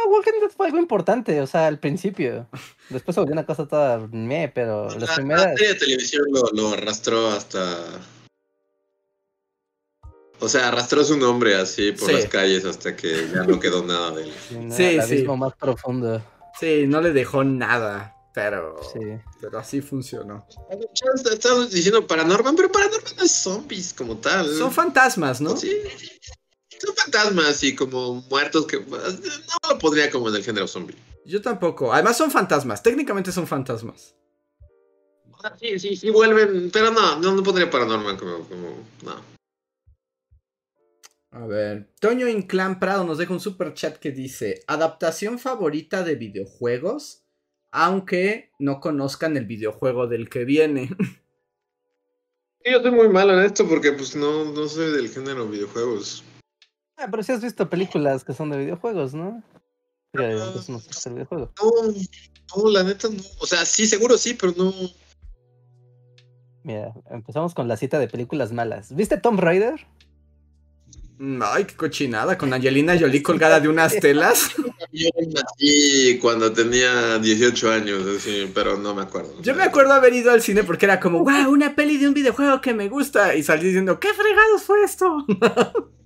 Sí, 0.03 0.05
no, 0.09 0.15
Walking 0.15 0.39
Dead 0.41 0.49
fue 0.55 0.67
algo 0.67 0.77
importante, 0.79 1.41
o 1.41 1.47
sea, 1.47 1.67
al 1.67 1.79
principio. 1.79 2.47
Después 2.89 3.15
se 3.15 3.21
volvió 3.21 3.33
una 3.33 3.45
cosa 3.45 3.67
toda 3.67 3.97
meh, 4.11 4.49
pero 4.53 4.87
La, 4.89 4.95
las 4.99 5.09
la 5.09 5.15
primeras. 5.15 5.43
serie 5.57 5.67
de 5.73 5.75
televisión 5.75 6.25
lo, 6.31 6.49
lo 6.53 6.69
arrastró 6.73 7.29
hasta. 7.29 7.77
O 10.41 10.47
sea, 10.47 10.69
arrastró 10.69 11.03
su 11.03 11.17
nombre 11.17 11.55
así 11.55 11.91
por 11.91 12.07
Sí. 12.09 12.13
las 12.15 12.25
calles 12.27 12.63
hasta 12.63 12.95
que 12.95 13.27
ya 13.33 13.43
no 13.43 13.59
quedó 13.59 13.83
nada 13.83 14.11
de 14.11 14.23
él. 14.23 14.33
¿no? 14.51 14.73
Sí, 14.75 14.83
el 14.83 15.01
sí. 15.03 15.13
abismo 15.13 15.35
más 15.35 15.53
profundo. 15.55 16.23
Sí, 16.59 16.85
no 16.87 17.01
le 17.01 17.11
dejó 17.11 17.43
nada, 17.43 18.15
pero, 18.33 18.77
Sí. 18.93 18.99
pero 19.41 19.59
así 19.59 19.81
funcionó. 19.81 20.47
Estamos 21.31 21.71
diciendo 21.71 22.07
Paranorman, 22.07 22.55
pero 22.55 22.71
Paranorman 22.71 23.15
no 23.17 23.23
es 23.23 23.31
zombies 23.31 23.93
como 23.93 24.15
tal. 24.17 24.47
Son 24.55 24.71
fantasmas, 24.71 25.41
¿no? 25.41 25.57
Sí. 25.57 25.73
Son 26.79 26.95
fantasmas 26.95 27.63
y 27.63 27.75
como 27.75 28.15
muertos 28.29 28.65
que 28.65 28.79
no 28.79 29.69
lo 29.69 29.79
pondría 29.79 30.09
como 30.09 30.29
en 30.29 30.35
el 30.35 30.43
género 30.43 30.67
zombie. 30.67 30.95
Yo 31.25 31.41
tampoco. 31.41 31.93
Además 31.93 32.17
son 32.17 32.31
fantasmas, 32.31 32.81
técnicamente 32.81 33.31
son 33.31 33.45
fantasmas. 33.45 34.15
Sí, 35.59 35.79
sí, 35.79 35.95
sí 35.95 36.09
vuelven, 36.09 36.69
pero 36.71 36.91
no, 36.91 37.19
no, 37.19 37.33
no 37.33 37.43
pondría 37.43 37.69
Paranorman 37.69 38.17
como, 38.17 38.39
como, 38.47 38.83
no. 39.03 39.39
A 41.31 41.45
ver, 41.45 41.93
Toño 41.99 42.27
Inclán 42.27 42.79
Prado 42.79 43.03
nos 43.03 43.19
deja 43.19 43.31
un 43.31 43.39
super 43.39 43.73
chat 43.73 43.97
que 43.97 44.11
dice: 44.11 44.63
Adaptación 44.67 45.39
favorita 45.39 46.03
de 46.03 46.15
videojuegos, 46.15 47.23
aunque 47.71 48.51
no 48.59 48.79
conozcan 48.81 49.37
el 49.37 49.45
videojuego 49.45 50.07
del 50.07 50.29
que 50.29 50.43
viene. 50.43 50.89
Yo 52.65 52.81
soy 52.81 52.91
muy 52.91 53.07
malo 53.07 53.33
en 53.33 53.45
esto 53.45 53.67
porque 53.67 53.93
pues 53.93 54.15
no, 54.15 54.45
no 54.45 54.67
soy 54.67 54.91
del 54.91 55.09
género 55.09 55.47
videojuegos. 55.47 56.23
Ah, 56.99 57.07
pero 57.09 57.23
sí 57.23 57.31
has 57.31 57.41
visto 57.41 57.69
películas 57.69 58.25
que 58.25 58.33
son 58.33 58.49
de 58.49 58.57
videojuegos, 58.57 59.13
¿no? 59.13 59.41
Ah. 60.17 60.53
videojuego. 61.11 61.53
No, 61.61 62.61
no, 62.63 62.69
la 62.71 62.83
neta 62.83 63.07
no. 63.07 63.23
O 63.39 63.45
sea, 63.45 63.65
sí, 63.65 63.87
seguro 63.87 64.17
sí, 64.17 64.33
pero 64.33 64.53
no. 64.57 64.73
Mira, 66.63 66.93
empezamos 67.09 67.53
con 67.53 67.67
la 67.67 67.77
cita 67.77 67.99
de 67.99 68.07
películas 68.07 68.51
malas. 68.51 68.93
¿Viste 68.93 69.17
Tomb 69.17 69.39
Raider? 69.39 69.87
Mm, 71.19 71.41
Ay, 71.43 71.65
qué 71.65 71.75
cochinada, 71.75 72.37
con 72.37 72.53
Angelina 72.53 72.97
Jolie 72.99 73.23
colgada 73.23 73.59
de 73.59 73.69
unas 73.69 73.97
telas. 73.99 74.51
Yo 74.91 75.09
nací 75.27 76.17
cuando 76.21 76.51
tenía 76.51 77.17
18 77.19 77.71
años, 77.71 78.05
así, 78.07 78.51
pero 78.53 78.77
no 78.77 78.93
me 78.93 79.03
acuerdo. 79.03 79.41
Yo 79.41 79.55
me 79.55 79.63
acuerdo 79.63 79.93
haber 79.93 80.13
ido 80.13 80.31
al 80.31 80.41
cine 80.41 80.63
porque 80.63 80.85
era 80.85 80.99
como, 80.99 81.19
wow, 81.23 81.49
una 81.49 81.75
peli 81.75 81.97
de 81.97 82.07
un 82.07 82.13
videojuego 82.13 82.59
que 82.59 82.73
me 82.73 82.89
gusta. 82.89 83.35
Y 83.35 83.43
salí 83.43 83.67
diciendo, 83.67 83.99
¿qué 83.99 84.13
fregados 84.13 84.63
fue 84.63 84.83
esto? 84.83 85.25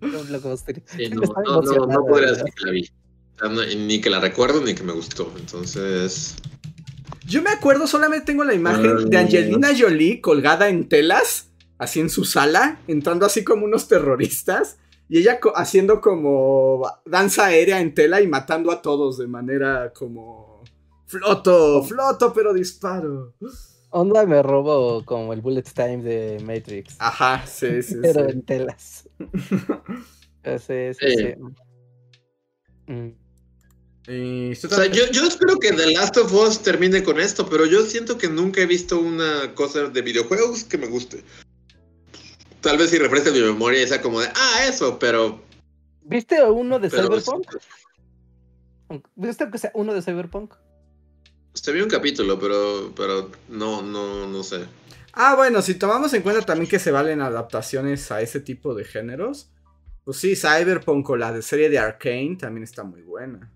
No, 0.12 0.22
lo 0.24 0.40
que 0.40 0.56
Sí, 0.56 0.82
Sí, 0.86 1.08
no, 1.10 1.20
no, 1.20 1.62
no, 1.62 1.86
no 1.86 2.04
podría 2.06 2.30
decir 2.30 2.44
que 2.56 2.64
la 2.64 2.72
vi. 2.72 2.88
Ni 3.76 4.00
que 4.00 4.10
la 4.10 4.20
recuerdo 4.20 4.60
ni 4.62 4.74
que 4.74 4.82
me 4.82 4.92
gustó. 4.92 5.32
Entonces. 5.38 6.36
Yo 7.26 7.42
me 7.42 7.50
acuerdo, 7.50 7.86
solamente 7.86 8.26
tengo 8.26 8.44
la 8.44 8.54
imagen 8.54 9.08
de 9.08 9.16
Angelina 9.16 9.68
Jolie 9.78 10.20
colgada 10.20 10.68
en 10.68 10.88
telas, 10.88 11.50
así 11.78 12.00
en 12.00 12.10
su 12.10 12.24
sala, 12.24 12.80
entrando 12.88 13.24
así 13.24 13.44
como 13.44 13.64
unos 13.64 13.88
terroristas, 13.88 14.78
y 15.08 15.18
ella 15.18 15.38
co- 15.40 15.56
haciendo 15.56 16.00
como 16.00 16.82
danza 17.06 17.46
aérea 17.46 17.80
en 17.80 17.94
tela 17.94 18.20
y 18.20 18.26
matando 18.26 18.70
a 18.72 18.82
todos 18.82 19.16
de 19.18 19.26
manera 19.28 19.92
como... 19.92 20.62
Floto, 21.06 21.82
floto, 21.82 22.32
pero 22.32 22.52
disparo. 22.52 23.34
Onda 23.90 24.24
me 24.24 24.42
robo 24.42 25.04
como 25.04 25.32
el 25.32 25.40
bullet 25.40 25.62
time 25.62 25.98
de 25.98 26.40
Matrix. 26.44 26.96
Ajá, 26.98 27.44
sí, 27.46 27.82
sí, 27.82 27.96
pero 28.02 28.26
sí. 28.26 28.32
en 28.32 28.42
telas. 28.42 29.08
Sí, 30.42 30.56
sí, 30.58 30.94
Sí. 30.98 31.16
sí. 31.16 31.34
Mm. 32.92 33.14
Y 34.08 34.52
O 34.52 34.54
sea, 34.54 34.86
yo, 34.86 35.04
yo 35.12 35.26
espero 35.26 35.56
que 35.58 35.70
The 35.72 35.92
Last 35.92 36.16
of 36.16 36.32
Us 36.32 36.60
termine 36.62 37.02
con 37.02 37.20
esto, 37.20 37.46
pero 37.48 37.66
yo 37.66 37.82
siento 37.82 38.16
que 38.16 38.26
nunca 38.28 38.62
he 38.62 38.66
visto 38.66 38.98
una 38.98 39.54
cosa 39.54 39.88
de 39.88 40.00
videojuegos 40.02 40.64
que 40.64 40.78
me 40.78 40.86
guste. 40.86 41.22
Tal 42.62 42.78
vez 42.78 42.90
si 42.90 42.98
refresca 42.98 43.30
mi 43.30 43.40
memoria 43.40 43.82
y 43.82 43.86
sea 43.86 44.00
como 44.00 44.20
de, 44.20 44.28
ah, 44.34 44.66
eso, 44.66 44.98
pero. 44.98 45.42
¿Viste 46.02 46.42
uno 46.42 46.78
de 46.78 46.88
pero 46.88 47.20
Cyberpunk? 47.20 47.46
¿Viste 49.14 49.50
que 49.50 49.58
sea 49.58 49.70
uno 49.74 49.92
de 49.94 50.02
Cyberpunk? 50.02 50.54
Se 51.54 51.72
vio 51.72 51.84
un 51.84 51.90
capítulo, 51.90 52.38
pero, 52.38 52.92
pero 52.96 53.30
no, 53.48 53.82
no, 53.82 54.26
no 54.26 54.42
sé. 54.42 54.66
Ah, 55.12 55.34
bueno, 55.34 55.60
si 55.62 55.74
tomamos 55.74 56.12
en 56.14 56.22
cuenta 56.22 56.42
también 56.42 56.70
que 56.70 56.78
se 56.78 56.92
valen 56.92 57.20
adaptaciones 57.20 58.10
a 58.12 58.20
ese 58.20 58.40
tipo 58.40 58.74
de 58.74 58.84
géneros, 58.84 59.50
pues 60.04 60.18
sí, 60.18 60.36
Cyberpunk 60.36 61.08
o 61.10 61.16
la 61.16 61.32
de 61.32 61.42
serie 61.42 61.68
de 61.68 61.78
Arkane 61.78 62.36
también 62.38 62.64
está 62.64 62.84
muy 62.84 63.02
buena. 63.02 63.52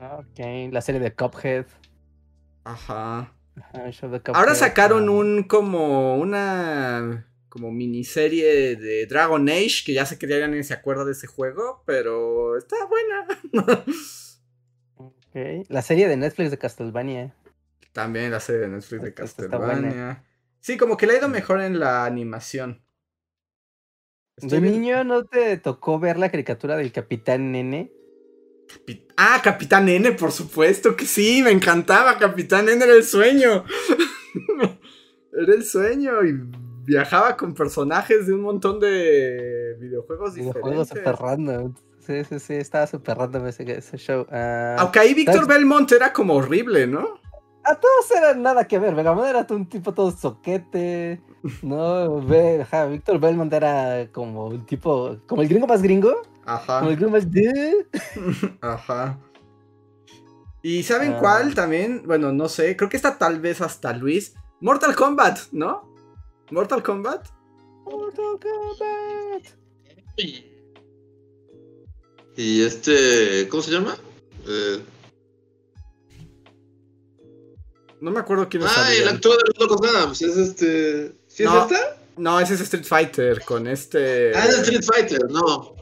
Ok, 0.00 0.72
la 0.72 0.80
serie 0.80 1.00
de 1.00 1.14
Cuphead. 1.14 1.66
Ajá. 2.64 3.34
Ahora 4.32 4.54
sacaron 4.54 5.08
un 5.08 5.42
como 5.42 6.16
una 6.16 7.26
como 7.48 7.72
miniserie 7.72 8.76
de 8.76 9.06
Dragon 9.06 9.48
Age 9.48 9.82
que 9.84 9.94
ya 9.94 10.06
sé 10.06 10.18
que 10.18 10.28
ya 10.28 10.46
nadie 10.46 10.62
se 10.62 10.74
acuerda 10.74 11.04
de 11.04 11.12
ese 11.12 11.26
juego, 11.26 11.82
pero 11.86 12.56
está 12.56 12.76
buena. 12.86 13.26
La 15.32 15.82
serie 15.82 16.08
de 16.08 16.16
Netflix 16.16 16.50
de 16.50 16.58
Castlevania. 16.58 17.34
También 17.92 18.30
la 18.30 18.40
serie 18.40 18.62
de 18.62 18.68
Netflix 18.68 19.02
de 19.02 19.14
Castlevania. 19.14 20.24
Sí, 20.60 20.76
como 20.76 20.96
que 20.96 21.06
le 21.06 21.14
ha 21.14 21.18
ido 21.18 21.28
mejor 21.28 21.60
en 21.60 21.78
la 21.78 22.04
animación. 22.04 22.82
Estoy 24.36 24.60
¿De 24.60 24.70
niño 24.70 25.02
no 25.04 25.24
te 25.24 25.56
tocó 25.58 25.98
ver 25.98 26.18
la 26.18 26.30
caricatura 26.30 26.76
del 26.76 26.92
Capitán 26.92 27.52
Nene? 27.52 27.92
Ah, 29.16 29.40
Capitán 29.42 29.88
N, 29.88 30.12
por 30.12 30.30
supuesto 30.30 30.94
que 30.94 31.06
sí, 31.06 31.42
me 31.42 31.50
encantaba. 31.50 32.18
Capitán 32.18 32.68
N 32.68 32.84
era 32.84 32.94
el 32.94 33.04
sueño. 33.04 33.64
era 35.32 35.54
el 35.54 35.64
sueño 35.64 36.24
y 36.24 36.38
viajaba 36.84 37.36
con 37.36 37.54
personajes 37.54 38.26
de 38.26 38.34
un 38.34 38.42
montón 38.42 38.78
de 38.78 39.76
videojuegos 39.80 40.34
Videojuegos 40.34 40.88
diferentes. 40.90 41.18
random. 41.18 41.74
Sí, 42.08 42.24
sí, 42.24 42.38
sí, 42.40 42.54
estaba 42.54 42.86
super 42.86 43.18
random 43.18 43.48
ese, 43.48 43.70
ese 43.70 43.98
show. 43.98 44.26
Ah, 44.32 44.76
Aunque 44.78 44.98
ahí 44.98 45.12
Víctor. 45.12 45.46
Belmont 45.46 45.92
era 45.92 46.10
como 46.10 46.32
horrible, 46.36 46.86
¿no? 46.86 47.20
A 47.64 47.74
todos 47.74 48.10
eran 48.16 48.40
nada 48.42 48.66
que 48.66 48.78
ver. 48.78 48.94
Megaman 48.94 49.26
era 49.26 49.46
un 49.50 49.68
tipo 49.68 49.92
todo 49.92 50.10
soquete. 50.10 51.20
No, 51.62 52.22
ve, 52.22 52.62
ajá, 52.62 52.86
Víctor 52.86 53.20
Belmont 53.20 53.52
era 53.52 54.08
como 54.10 54.46
un 54.46 54.64
tipo, 54.64 55.18
como 55.26 55.42
el 55.42 55.48
gringo 55.48 55.66
más 55.66 55.82
gringo, 55.82 56.22
Ajá. 56.46 56.78
como 56.78 56.90
el 56.92 56.96
gringo 56.96 57.12
más 57.12 57.30
de. 57.30 57.86
Ajá. 58.62 59.18
¿Y 60.62 60.82
saben 60.84 61.12
Ah. 61.12 61.18
cuál 61.20 61.54
también? 61.54 62.04
Bueno, 62.06 62.32
no 62.32 62.48
sé. 62.48 62.74
Creo 62.74 62.88
que 62.88 62.96
está 62.96 63.18
tal 63.18 63.38
vez 63.38 63.60
hasta 63.60 63.92
Luis. 63.92 64.34
Mortal 64.62 64.96
Kombat, 64.96 65.38
¿no? 65.52 65.92
Mortal 66.50 66.82
Kombat. 66.82 67.28
Mortal 67.84 68.38
Kombat. 68.40 69.44
Y 72.40 72.62
este, 72.62 73.48
¿cómo 73.48 73.64
se 73.64 73.72
llama? 73.72 73.98
Eh, 74.46 74.78
No 78.00 78.12
me 78.12 78.20
acuerdo 78.20 78.48
quién 78.48 78.62
es. 78.62 78.70
ah, 78.76 78.94
el 78.94 79.08
actor 79.08 79.36
de 79.36 79.42
los 79.48 79.58
Locos 79.58 79.88
Adams, 79.90 80.22
es 80.22 80.36
este. 80.36 81.12
¿Sí 81.26 81.42
es 81.42 81.50
esta? 81.52 81.96
No, 82.16 82.38
ese 82.38 82.54
es 82.54 82.60
Street 82.60 82.84
Fighter 82.84 83.42
con 83.44 83.66
este. 83.66 84.30
Ah, 84.36 84.46
es 84.46 84.58
Street 84.60 84.84
Fighter, 84.84 85.28
no. 85.28 85.74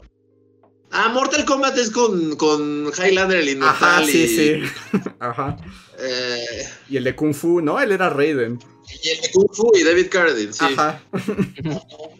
Ah, 0.89 1.09
Mortal 1.09 1.45
Kombat 1.45 1.77
es 1.77 1.91
con, 1.91 2.35
con 2.37 2.87
Highlander 2.97 3.37
el 3.37 3.61
Ajá, 3.61 4.01
Inmortal 4.01 4.05
sí, 4.07 4.23
y, 4.23 4.27
sí. 4.27 4.63
Ajá. 5.19 5.57
eh, 5.99 6.67
Y 6.89 6.97
el 6.97 7.03
de 7.03 7.15
Kung 7.15 7.35
Fu, 7.35 7.61
¿no? 7.61 7.79
Él 7.79 7.91
era 7.91 8.09
Raiden. 8.09 8.57
y 9.03 9.09
el 9.09 9.21
de 9.21 9.29
Kung 9.31 9.53
Fu 9.53 9.69
y 9.77 9.83
David 9.83 10.07
Carradine, 10.09 10.53
sí. 10.53 10.65
Ajá. 10.65 10.99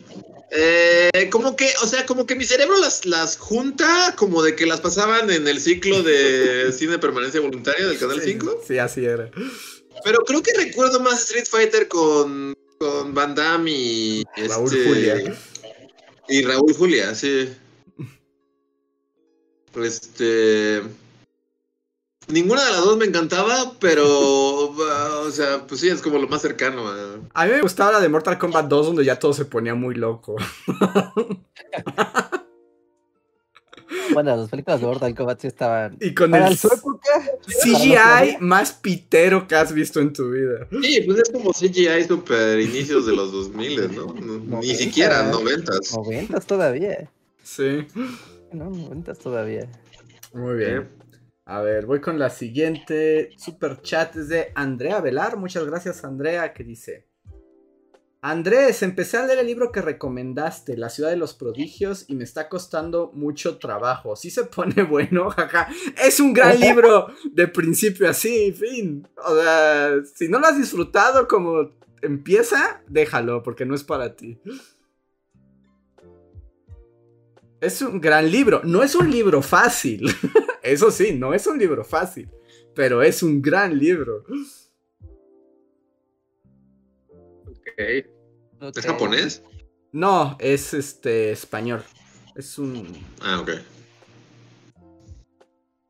Eh, 0.49 1.29
como 1.29 1.55
que, 1.55 1.69
o 1.83 1.87
sea, 1.87 2.05
como 2.05 2.25
que 2.25 2.35
mi 2.35 2.45
cerebro 2.45 2.77
las, 2.79 3.05
las 3.05 3.37
junta 3.37 4.15
como 4.15 4.41
de 4.41 4.55
que 4.55 4.65
las 4.65 4.79
pasaban 4.79 5.29
en 5.29 5.47
el 5.47 5.59
ciclo 5.59 6.03
de 6.03 6.71
cine 6.77 6.93
de 6.93 6.99
permanencia 6.99 7.41
voluntaria 7.41 7.85
del 7.85 7.99
Canal 7.99 8.21
Sí, 8.21 8.31
5. 8.31 8.63
Sí, 8.65 8.77
así 8.77 9.05
era. 9.05 9.29
Pero 10.03 10.19
creo 10.19 10.41
que 10.41 10.53
recuerdo 10.53 10.99
más 11.01 11.23
Street 11.23 11.47
Fighter 11.49 11.87
con, 11.87 12.55
con 12.77 13.13
Van 13.13 13.35
Damme 13.35 13.71
y 13.71 14.23
Raúl 14.47 14.73
este, 14.73 14.87
Julia. 14.87 15.37
Y 16.29 16.41
Raúl 16.43 16.73
Julia, 16.73 17.15
sí. 17.15 17.49
Este. 19.83 20.81
Ninguna 22.27 22.63
de 22.65 22.71
las 22.71 22.83
dos 22.83 22.97
me 22.97 23.05
encantaba, 23.05 23.73
pero. 23.79 24.03
uh, 24.71 24.75
o 25.27 25.31
sea, 25.31 25.65
pues 25.65 25.81
sí, 25.81 25.89
es 25.89 26.01
como 26.01 26.17
lo 26.17 26.27
más 26.27 26.41
cercano 26.41 26.87
a. 26.87 27.19
A 27.33 27.45
mí 27.45 27.51
me 27.51 27.61
gustaba 27.61 27.93
la 27.93 27.99
de 27.99 28.09
Mortal 28.09 28.37
Kombat 28.37 28.67
2, 28.67 28.87
donde 28.87 29.05
ya 29.05 29.17
todo 29.17 29.33
se 29.33 29.45
ponía 29.45 29.75
muy 29.75 29.95
loco. 29.95 30.35
Bueno, 34.13 34.35
las 34.35 34.49
películas 34.49 34.81
de 34.81 34.87
Mortal 34.87 35.15
Kombat 35.15 35.41
sí 35.41 35.47
estaban. 35.47 35.97
Y 35.99 36.13
con 36.13 36.31
Para 36.31 36.47
el 36.47 36.57
su 36.57 36.67
época. 36.67 37.09
CGI 37.45 38.37
más 38.39 38.73
pitero 38.73 39.47
que 39.47 39.55
has 39.55 39.73
visto 39.73 39.99
en 39.99 40.11
tu 40.13 40.31
vida. 40.31 40.67
Sí, 40.81 41.01
pues 41.05 41.19
es 41.19 41.29
como 41.29 41.51
CGI 41.51 42.03
super 42.07 42.59
inicios 42.59 43.05
de 43.05 43.15
los 43.15 43.31
2000, 43.31 43.95
¿no? 43.95 44.13
No, 44.13 44.59
Ni 44.59 44.75
siquiera, 44.75 45.23
noventas. 45.23 45.93
Noventas 45.95 46.45
todavía. 46.45 47.09
Sí. 47.43 47.85
No, 48.51 48.69
noventas 48.69 49.19
todavía. 49.19 49.69
Muy 50.33 50.55
bien. 50.55 50.89
A 51.49 51.61
ver, 51.61 51.85
voy 51.85 52.01
con 52.01 52.19
la 52.19 52.29
siguiente 52.29 53.29
super 53.37 53.81
chat. 53.81 54.17
Es 54.17 54.27
de 54.27 54.51
Andrea 54.53 54.99
Velar. 54.99 55.37
Muchas 55.37 55.65
gracias, 55.65 56.03
Andrea, 56.03 56.51
que 56.53 56.65
dice: 56.65 57.07
Andrés, 58.19 58.83
empecé 58.83 59.15
a 59.15 59.25
leer 59.25 59.39
el 59.39 59.47
libro 59.47 59.71
que 59.71 59.81
recomendaste, 59.81 60.75
La 60.75 60.89
ciudad 60.89 61.09
de 61.09 61.15
los 61.15 61.33
prodigios, 61.33 62.03
y 62.09 62.15
me 62.15 62.25
está 62.25 62.49
costando 62.49 63.11
mucho 63.13 63.59
trabajo. 63.59 64.17
Sí 64.17 64.29
se 64.29 64.43
pone 64.43 64.83
bueno, 64.89 65.29
jaja. 65.29 65.69
Es 66.03 66.19
un 66.19 66.33
gran 66.33 66.59
libro 66.59 67.07
de 67.31 67.47
principio 67.47 68.09
así, 68.09 68.51
fin. 68.51 69.07
O 69.25 69.33
sea, 69.33 69.91
si 70.15 70.27
no 70.27 70.39
lo 70.39 70.47
has 70.47 70.57
disfrutado 70.57 71.29
como 71.29 71.71
empieza, 72.01 72.81
déjalo, 72.89 73.41
porque 73.41 73.65
no 73.65 73.73
es 73.73 73.85
para 73.85 74.17
ti. 74.17 74.37
Es 77.59 77.81
un 77.81 77.99
gran 77.99 78.29
libro. 78.29 78.61
No 78.63 78.83
es 78.83 78.95
un 78.95 79.09
libro 79.09 79.41
fácil. 79.41 80.13
Eso 80.61 80.91
sí, 80.91 81.13
no 81.13 81.33
es 81.33 81.47
un 81.47 81.57
libro 81.57 81.83
fácil. 81.83 82.29
Pero 82.75 83.01
es 83.01 83.23
un 83.23 83.41
gran 83.41 83.77
libro. 83.77 84.23
Ok. 87.47 88.05
¿Es 88.75 88.85
japonés? 88.85 89.43
No, 89.91 90.37
es 90.39 90.73
este 90.73 91.31
español. 91.31 91.83
Es 92.35 92.59
un. 92.59 92.87
Ah, 93.21 93.41
ok. 93.41 93.49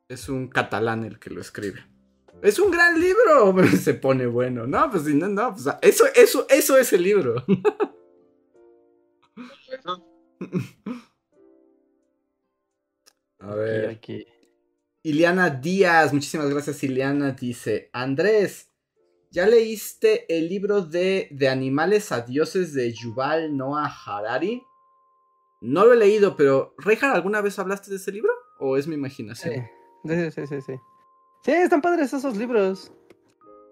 Es 0.07 0.29
un 0.29 0.47
catalán 0.47 1.03
el 1.03 1.19
que 1.19 1.29
lo 1.29 1.41
escribe. 1.41 1.83
Es 2.41 2.59
un 2.59 2.71
gran 2.71 2.99
libro. 2.99 3.55
Se 3.81 3.93
pone 3.93 4.25
bueno. 4.25 4.65
No, 4.65 4.89
pues 4.89 5.03
no, 5.03 5.27
no. 5.27 5.53
Pues, 5.53 5.67
eso, 5.81 6.05
eso, 6.15 6.45
eso 6.49 6.77
es 6.77 6.93
el 6.93 7.03
libro. 7.03 7.43
A 13.39 13.55
ver. 13.55 13.89
Aquí, 13.89 14.21
aquí. 14.21 14.27
Iliana 15.03 15.49
Díaz, 15.49 16.11
muchísimas 16.11 16.49
gracias 16.49 16.83
Iliana, 16.83 17.31
dice, 17.31 17.89
Andrés, 17.93 18.73
¿ya 19.31 19.47
leíste 19.47 20.25
el 20.35 20.49
libro 20.49 20.81
de, 20.81 21.29
de 21.31 21.47
animales 21.47 22.11
a 22.11 22.21
dioses 22.21 22.73
de 22.73 22.91
Yuval 22.91 23.55
Noah 23.55 23.87
Harari? 24.05 24.63
No 25.61 25.85
lo 25.85 25.93
he 25.93 25.97
leído, 25.97 26.35
pero 26.35 26.75
Reinhard, 26.77 27.15
¿alguna 27.15 27.39
vez 27.39 27.57
hablaste 27.57 27.89
de 27.89 27.97
ese 27.97 28.11
libro? 28.11 28.31
¿O 28.59 28.75
es 28.75 28.85
mi 28.87 28.95
imaginación? 28.95 29.65
Sí, 30.03 30.31
sí, 30.31 30.47
sí, 30.47 30.61
sí. 30.61 30.73
Sí, 31.43 31.51
están 31.51 31.81
padres 31.81 32.11
esos 32.11 32.35
libros. 32.35 32.91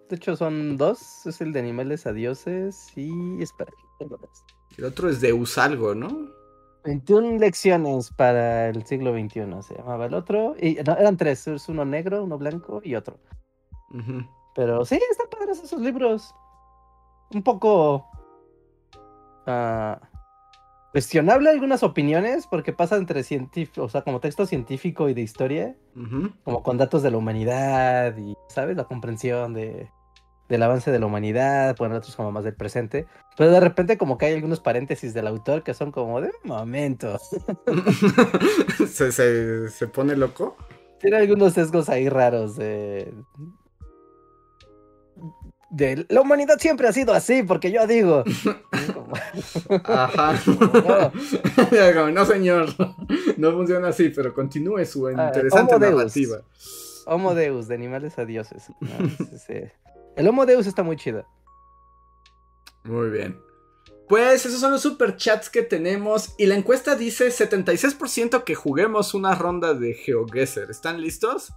De 0.09 0.15
hecho, 0.15 0.35
son 0.35 0.77
dos. 0.77 1.25
Es 1.25 1.41
el 1.41 1.51
de 1.51 1.59
animales 1.59 2.05
a 2.05 2.13
dioses 2.13 2.93
y... 2.95 3.41
Espera. 3.41 3.73
El 4.77 4.85
otro 4.85 5.09
es 5.09 5.19
de 5.19 5.33
Usalgo, 5.33 5.95
¿no? 5.95 6.29
21 6.85 7.39
lecciones 7.39 8.11
para 8.11 8.69
el 8.69 8.85
siglo 8.85 9.11
XXI 9.11 9.63
se 9.63 9.75
llamaba 9.75 10.05
el 10.05 10.13
otro. 10.13 10.55
Y 10.61 10.75
no, 10.75 10.95
eran 10.95 11.17
tres, 11.17 11.47
es 11.47 11.67
uno 11.67 11.83
negro, 11.83 12.23
uno 12.23 12.37
blanco 12.37 12.81
y 12.83 12.95
otro. 12.95 13.19
Pero 14.55 14.85
sí, 14.85 14.99
están 15.09 15.27
padres 15.29 15.61
esos 15.63 15.81
libros. 15.81 16.33
Un 17.33 17.41
poco 17.41 18.05
ah, 19.47 19.99
cuestionable 20.91 21.49
algunas 21.49 21.81
opiniones, 21.81 22.45
porque 22.45 22.71
pasa 22.71 22.97
entre 22.97 23.23
científico, 23.23 23.83
o 23.83 23.89
sea, 23.89 24.03
como 24.03 24.19
texto 24.19 24.45
científico 24.45 25.09
y 25.09 25.15
de 25.15 25.21
historia, 25.21 25.75
como 26.43 26.61
con 26.61 26.77
datos 26.77 27.01
de 27.01 27.11
la 27.11 27.17
humanidad 27.17 28.15
y, 28.17 28.35
¿sabes? 28.47 28.77
La 28.77 28.83
comprensión 28.83 29.53
de, 29.53 29.89
del 30.49 30.63
avance 30.63 30.91
de 30.91 30.99
la 30.99 31.05
humanidad, 31.07 31.75
bueno, 31.77 31.95
otros 31.95 32.15
como 32.15 32.31
más 32.31 32.43
del 32.43 32.53
presente. 32.55 33.07
Pero 33.37 33.51
de 33.51 33.59
repente 33.59 33.97
como 33.97 34.17
que 34.17 34.27
hay 34.27 34.35
algunos 34.35 34.59
paréntesis 34.59 35.13
del 35.13 35.27
autor 35.27 35.63
que 35.63 35.73
son 35.73 35.91
como 35.91 36.21
de 36.21 36.31
momento. 36.43 37.17
se, 38.87 39.11
se, 39.11 39.69
se 39.69 39.87
pone 39.87 40.15
loco. 40.15 40.55
Tiene 40.99 41.17
algunos 41.17 41.53
sesgos 41.53 41.89
ahí 41.89 42.09
raros 42.09 42.55
de... 42.55 43.13
De 45.71 46.05
la 46.07 46.21
humanidad 46.21 46.57
siempre 46.57 46.87
ha 46.87 46.93
sido 46.93 47.13
así, 47.13 47.43
porque 47.43 47.69
yo 47.71 47.85
digo. 47.85 48.23
Ajá. 49.83 50.39
No, 52.13 52.25
señor. 52.25 52.69
No 53.37 53.51
funciona 53.51 53.89
así, 53.89 54.09
pero 54.09 54.33
continúe 54.33 54.85
su 54.85 55.07
Ah, 55.07 55.11
interesante 55.27 55.75
Homo 55.75 55.85
Deus. 55.85 55.97
narrativa. 55.97 56.37
Homo 57.07 57.35
Deus, 57.35 57.67
de 57.67 57.75
animales 57.75 58.17
a 58.17 58.25
dioses. 58.25 58.69
No, 58.79 58.89
es, 59.35 59.49
eh, 59.49 59.73
El 60.15 60.27
Homo 60.27 60.45
Deus 60.45 60.65
está 60.67 60.83
muy 60.83 60.95
chido. 60.95 61.25
Muy 62.83 63.09
bien. 63.09 63.41
Pues 64.07 64.45
esos 64.45 64.59
son 64.59 64.71
los 64.71 64.81
superchats 64.81 65.49
que 65.49 65.63
tenemos. 65.63 66.35
Y 66.37 66.45
la 66.45 66.55
encuesta 66.55 66.95
dice 66.95 67.27
76% 67.27 68.43
que 68.43 68.55
juguemos 68.55 69.13
una 69.13 69.35
ronda 69.35 69.73
de 69.73 69.93
GeoGuessr. 69.93 70.69
¿Están 70.69 71.01
listos? 71.01 71.51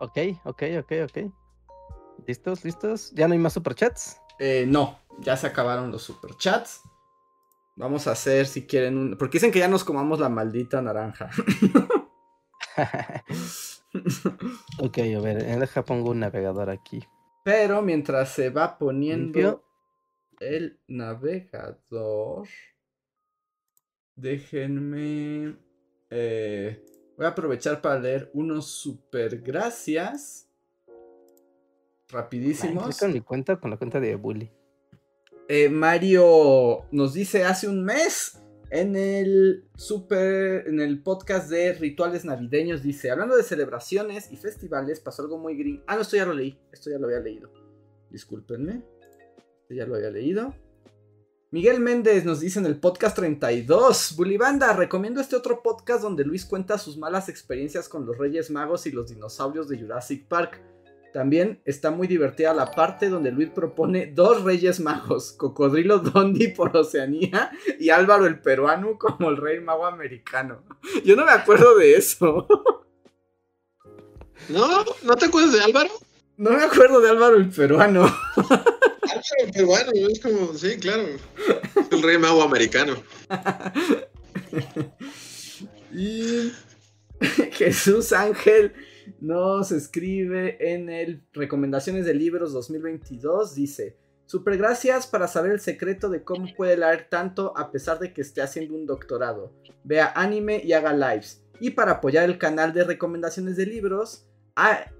Ok, 0.00 0.18
ok, 0.44 0.62
ok, 0.80 0.92
ok. 1.04 1.32
¿Listos? 2.26 2.64
¿Listos? 2.64 3.10
¿Ya 3.12 3.26
no 3.26 3.32
hay 3.32 3.38
más 3.38 3.54
superchats? 3.54 4.20
Eh, 4.38 4.66
no, 4.68 4.98
ya 5.20 5.36
se 5.36 5.46
acabaron 5.46 5.90
los 5.90 6.02
superchats. 6.02 6.82
Vamos 7.76 8.06
a 8.06 8.12
hacer 8.12 8.46
si 8.46 8.66
quieren 8.66 8.98
un. 8.98 9.16
Porque 9.18 9.38
dicen 9.38 9.50
que 9.50 9.58
ya 9.58 9.68
nos 9.68 9.82
comamos 9.82 10.20
la 10.20 10.28
maldita 10.28 10.80
naranja. 10.80 11.30
ok, 14.78 14.98
a 14.98 15.20
ver, 15.20 15.44
deja 15.58 15.84
pongo 15.84 16.10
un 16.10 16.20
navegador 16.20 16.70
aquí. 16.70 17.02
Pero 17.44 17.82
mientras 17.82 18.30
se 18.30 18.50
va 18.50 18.78
poniendo 18.78 19.38
Limpio. 19.38 19.64
el 20.40 20.80
navegador, 20.88 22.48
déjenme. 24.16 25.56
eh, 26.10 26.84
voy 27.16 27.26
a 27.26 27.30
aprovechar 27.30 27.80
para 27.80 28.00
leer 28.00 28.30
unos 28.34 28.66
super 28.66 29.40
gracias. 29.40 30.48
Rapidísimos. 32.08 32.98
con 32.98 33.12
mi 33.12 33.20
cuenta, 33.20 33.58
con 33.58 33.70
la 33.70 33.76
cuenta 33.76 34.00
de 34.00 34.14
Bully. 34.14 34.50
Eh, 35.48 35.68
Mario 35.68 36.86
nos 36.90 37.12
dice 37.12 37.44
hace 37.44 37.68
un 37.68 37.84
mes 37.84 38.43
en 38.74 38.96
el 38.96 39.68
super 39.76 40.66
en 40.66 40.80
el 40.80 41.00
podcast 41.00 41.48
de 41.48 41.74
rituales 41.74 42.24
navideños 42.24 42.82
dice 42.82 43.08
hablando 43.08 43.36
de 43.36 43.44
celebraciones 43.44 44.32
y 44.32 44.36
festivales 44.36 44.98
pasó 44.98 45.22
algo 45.22 45.38
muy 45.38 45.56
green 45.56 45.84
ah 45.86 45.94
no 45.94 46.02
esto 46.02 46.16
ya 46.16 46.26
lo 46.26 46.34
leí 46.34 46.58
esto 46.72 46.90
ya 46.90 46.98
lo 46.98 47.06
había 47.06 47.20
leído. 47.20 47.52
Discúlpenme 48.10 48.82
esto 49.62 49.74
ya 49.74 49.86
lo 49.86 49.94
había 49.94 50.10
leído. 50.10 50.56
Miguel 51.52 51.78
Méndez 51.78 52.24
nos 52.24 52.40
dice 52.40 52.58
en 52.58 52.66
el 52.66 52.80
podcast 52.80 53.14
32 53.14 54.16
Bulibanda 54.16 54.72
recomiendo 54.72 55.20
este 55.20 55.36
otro 55.36 55.62
podcast 55.62 56.02
donde 56.02 56.24
Luis 56.24 56.44
cuenta 56.44 56.76
sus 56.76 56.98
malas 56.98 57.28
experiencias 57.28 57.88
con 57.88 58.04
los 58.04 58.18
Reyes 58.18 58.50
Magos 58.50 58.86
y 58.86 58.90
los 58.90 59.08
dinosaurios 59.08 59.68
de 59.68 59.78
Jurassic 59.78 60.26
Park 60.26 60.60
también 61.14 61.62
está 61.64 61.92
muy 61.92 62.08
divertida 62.08 62.52
la 62.52 62.72
parte 62.72 63.08
donde 63.08 63.30
Luis 63.30 63.48
propone 63.48 64.06
dos 64.06 64.42
reyes 64.42 64.80
magos, 64.80 65.32
Cocodrilo 65.32 66.00
Dondi 66.00 66.48
por 66.48 66.76
Oceanía 66.76 67.52
y 67.78 67.90
Álvaro 67.90 68.26
el 68.26 68.40
peruano 68.40 68.98
como 68.98 69.30
el 69.30 69.36
rey 69.36 69.60
mago 69.60 69.86
americano. 69.86 70.64
Yo 71.04 71.14
no 71.14 71.24
me 71.24 71.30
acuerdo 71.30 71.78
de 71.78 71.94
eso. 71.94 72.48
¿No? 74.48 74.84
¿No 75.04 75.14
te 75.14 75.26
acuerdas 75.26 75.52
de 75.52 75.60
Álvaro? 75.60 75.90
No 76.36 76.50
me 76.50 76.64
acuerdo 76.64 77.00
de 77.00 77.10
Álvaro 77.10 77.36
el 77.36 77.48
peruano. 77.48 78.12
Álvaro 78.36 79.52
peruano, 79.52 79.92
es 79.92 80.18
como, 80.18 80.52
sí, 80.54 80.78
claro. 80.78 81.04
El 81.92 82.02
rey 82.02 82.18
mago 82.18 82.42
americano. 82.42 82.96
Y 85.96 86.52
Jesús 87.52 88.12
Ángel 88.12 88.72
nos 89.20 89.72
escribe 89.72 90.72
en 90.72 90.90
el 90.90 91.22
Recomendaciones 91.32 92.06
de 92.06 92.14
Libros 92.14 92.52
2022. 92.52 93.54
Dice: 93.54 93.96
Super 94.26 94.56
gracias 94.56 95.06
para 95.06 95.28
saber 95.28 95.52
el 95.52 95.60
secreto 95.60 96.08
de 96.08 96.24
cómo 96.24 96.46
puede 96.56 96.76
leer 96.76 97.08
tanto 97.10 97.56
a 97.56 97.70
pesar 97.70 97.98
de 97.98 98.12
que 98.12 98.22
esté 98.22 98.40
haciendo 98.40 98.74
un 98.74 98.86
doctorado. 98.86 99.52
Vea 99.84 100.12
anime 100.16 100.62
y 100.64 100.72
haga 100.72 100.92
lives. 100.92 101.44
Y 101.60 101.70
para 101.70 101.92
apoyar 101.92 102.24
el 102.24 102.38
canal 102.38 102.72
de 102.72 102.84
recomendaciones 102.84 103.56
de 103.56 103.66
libros, 103.66 104.26
ah, 104.56 104.90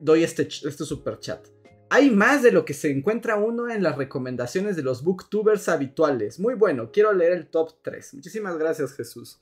doy 0.00 0.24
este, 0.24 0.42
este 0.42 0.84
super 0.84 1.18
chat. 1.18 1.46
Hay 1.92 2.10
más 2.10 2.42
de 2.42 2.52
lo 2.52 2.64
que 2.64 2.72
se 2.72 2.90
encuentra 2.90 3.36
uno 3.36 3.68
en 3.68 3.82
las 3.82 3.96
recomendaciones 3.96 4.76
de 4.76 4.82
los 4.82 5.02
booktubers 5.02 5.68
habituales. 5.68 6.38
Muy 6.38 6.54
bueno, 6.54 6.90
quiero 6.92 7.12
leer 7.12 7.32
el 7.32 7.48
top 7.48 7.72
3. 7.82 8.14
Muchísimas 8.14 8.56
gracias, 8.56 8.94
Jesús. 8.94 9.40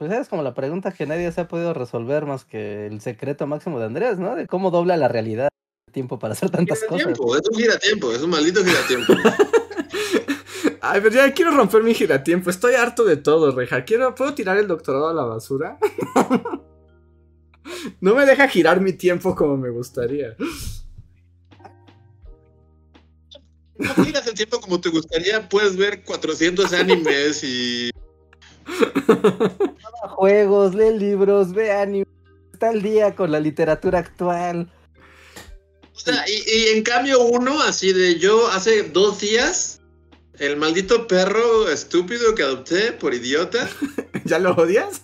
Pues 0.00 0.12
es 0.12 0.30
como 0.30 0.42
la 0.42 0.54
pregunta 0.54 0.92
que 0.92 1.04
nadie 1.04 1.30
se 1.30 1.42
ha 1.42 1.46
podido 1.46 1.74
resolver 1.74 2.24
más 2.24 2.46
que 2.46 2.86
el 2.86 3.02
secreto 3.02 3.46
máximo 3.46 3.78
de 3.78 3.84
Andrés, 3.84 4.18
¿no? 4.18 4.34
De 4.34 4.46
cómo 4.46 4.70
dobla 4.70 4.96
la 4.96 5.08
realidad 5.08 5.50
el 5.88 5.92
tiempo 5.92 6.18
para 6.18 6.32
hacer 6.32 6.48
tantas 6.48 6.82
cosas. 6.84 7.04
Giratiempo, 7.04 7.36
es 7.36 7.42
un 7.46 7.58
giratiempo, 7.58 8.12
es 8.12 8.22
un 8.22 8.30
maldito 8.30 8.64
giratiempo. 8.64 9.12
Ay, 10.80 11.02
pero 11.02 11.14
ya 11.14 11.34
quiero 11.34 11.50
romper 11.50 11.82
mi 11.82 11.92
giratiempo. 11.92 12.48
Estoy 12.48 12.76
harto 12.76 13.04
de 13.04 13.18
todo, 13.18 13.54
Reja. 13.54 13.84
Quiero, 13.84 14.14
¿Puedo 14.14 14.32
tirar 14.32 14.56
el 14.56 14.68
doctorado 14.68 15.10
a 15.10 15.12
la 15.12 15.24
basura? 15.24 15.76
no 18.00 18.14
me 18.14 18.24
deja 18.24 18.48
girar 18.48 18.80
mi 18.80 18.94
tiempo 18.94 19.34
como 19.34 19.58
me 19.58 19.68
gustaría. 19.68 20.34
No 23.76 24.02
giras 24.02 24.26
el 24.26 24.32
tiempo 24.32 24.62
como 24.62 24.80
te 24.80 24.88
gustaría, 24.88 25.46
puedes 25.46 25.76
ver 25.76 26.04
400 26.04 26.72
animes 26.72 27.44
y... 27.44 27.90
Juegos, 30.10 30.74
lee 30.74 30.98
libros, 30.98 31.52
ve 31.52 31.72
anime, 31.72 32.06
está 32.52 32.70
al 32.70 32.82
día 32.82 33.14
con 33.14 33.32
la 33.32 33.40
literatura 33.40 34.00
actual. 34.00 34.70
O 35.94 35.98
sea, 35.98 36.24
y, 36.28 36.50
y 36.50 36.68
en 36.76 36.82
cambio 36.82 37.20
uno, 37.22 37.60
así 37.62 37.92
de 37.92 38.18
yo 38.18 38.48
hace 38.48 38.84
dos 38.84 39.20
días, 39.20 39.80
el 40.38 40.56
maldito 40.56 41.06
perro 41.06 41.70
estúpido 41.70 42.34
que 42.34 42.42
adopté 42.42 42.92
por 42.92 43.14
idiota. 43.14 43.68
¿Ya 44.24 44.38
lo 44.38 44.52
odias? 44.52 45.02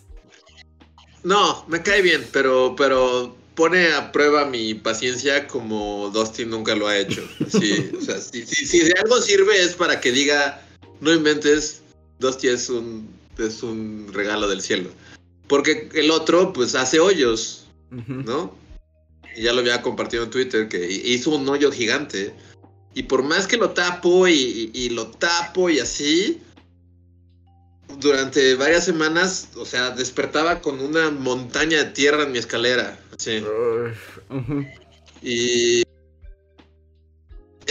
No, 1.23 1.65
me 1.69 1.83
cae 1.83 2.03
bien, 2.03 2.27
pero, 2.33 2.75
pero 2.77 3.37
pone 3.55 3.93
a 3.93 4.13
prueba 4.13 4.45
mi 4.45 4.75
paciencia 4.75 5.47
como 5.47 6.11
Dustin 6.11 6.51
nunca 6.51 6.75
lo 6.75 6.87
ha 6.87 6.97
hecho. 6.97 7.27
Sí, 7.51 7.91
o 7.99 8.01
sea, 8.01 8.21
si, 8.21 8.47
si, 8.47 8.67
si 8.67 8.81
de 8.81 8.95
algo 9.03 9.21
sirve 9.21 9.61
es 9.61 9.75
para 9.75 10.01
que 10.01 10.13
diga, 10.13 10.63
no 11.01 11.13
inventes, 11.13 11.83
Dusty 12.19 12.49
es 12.49 12.71
un, 12.71 13.09
es 13.39 13.63
un 13.63 14.11
regalo 14.13 14.49
del 14.49 14.61
cielo. 14.63 14.91
Porque 15.49 15.89
el 15.95 16.11
otro, 16.11 16.53
pues, 16.53 16.75
hace 16.75 16.99
hoyos. 17.01 17.67
¿no? 17.91 18.55
Y 19.37 19.43
ya 19.43 19.53
lo 19.53 19.61
había 19.61 19.81
compartido 19.83 20.25
en 20.25 20.31
Twitter, 20.31 20.69
que 20.69 20.91
hizo 20.91 21.31
un 21.31 21.49
hoyo 21.49 21.71
gigante. 21.71 22.35
Y 22.95 23.05
por 23.05 23.23
más 23.23 23.47
que 23.47 23.57
lo 23.57 23.71
tapo 23.71 24.27
y, 24.27 24.33
y- 24.33 24.71
y 24.73 24.89
lo 24.91 25.07
tapo 25.09 25.69
y 25.71 25.79
así, 25.81 26.41
durante 27.99 28.55
varias 28.57 28.85
semanas, 28.85 29.49
o 29.57 29.65
sea, 29.65 29.91
despertaba 29.91 30.61
con 30.61 30.81
una 30.81 31.11
montaña 31.11 31.85
de 31.85 31.91
tierra 31.93 32.25
en 32.25 32.33
mi 32.33 32.39
escalera. 32.39 32.99
Así. 33.17 33.39
Uy, 33.43 33.93
ujú. 34.37 34.67
Y. 35.23 35.83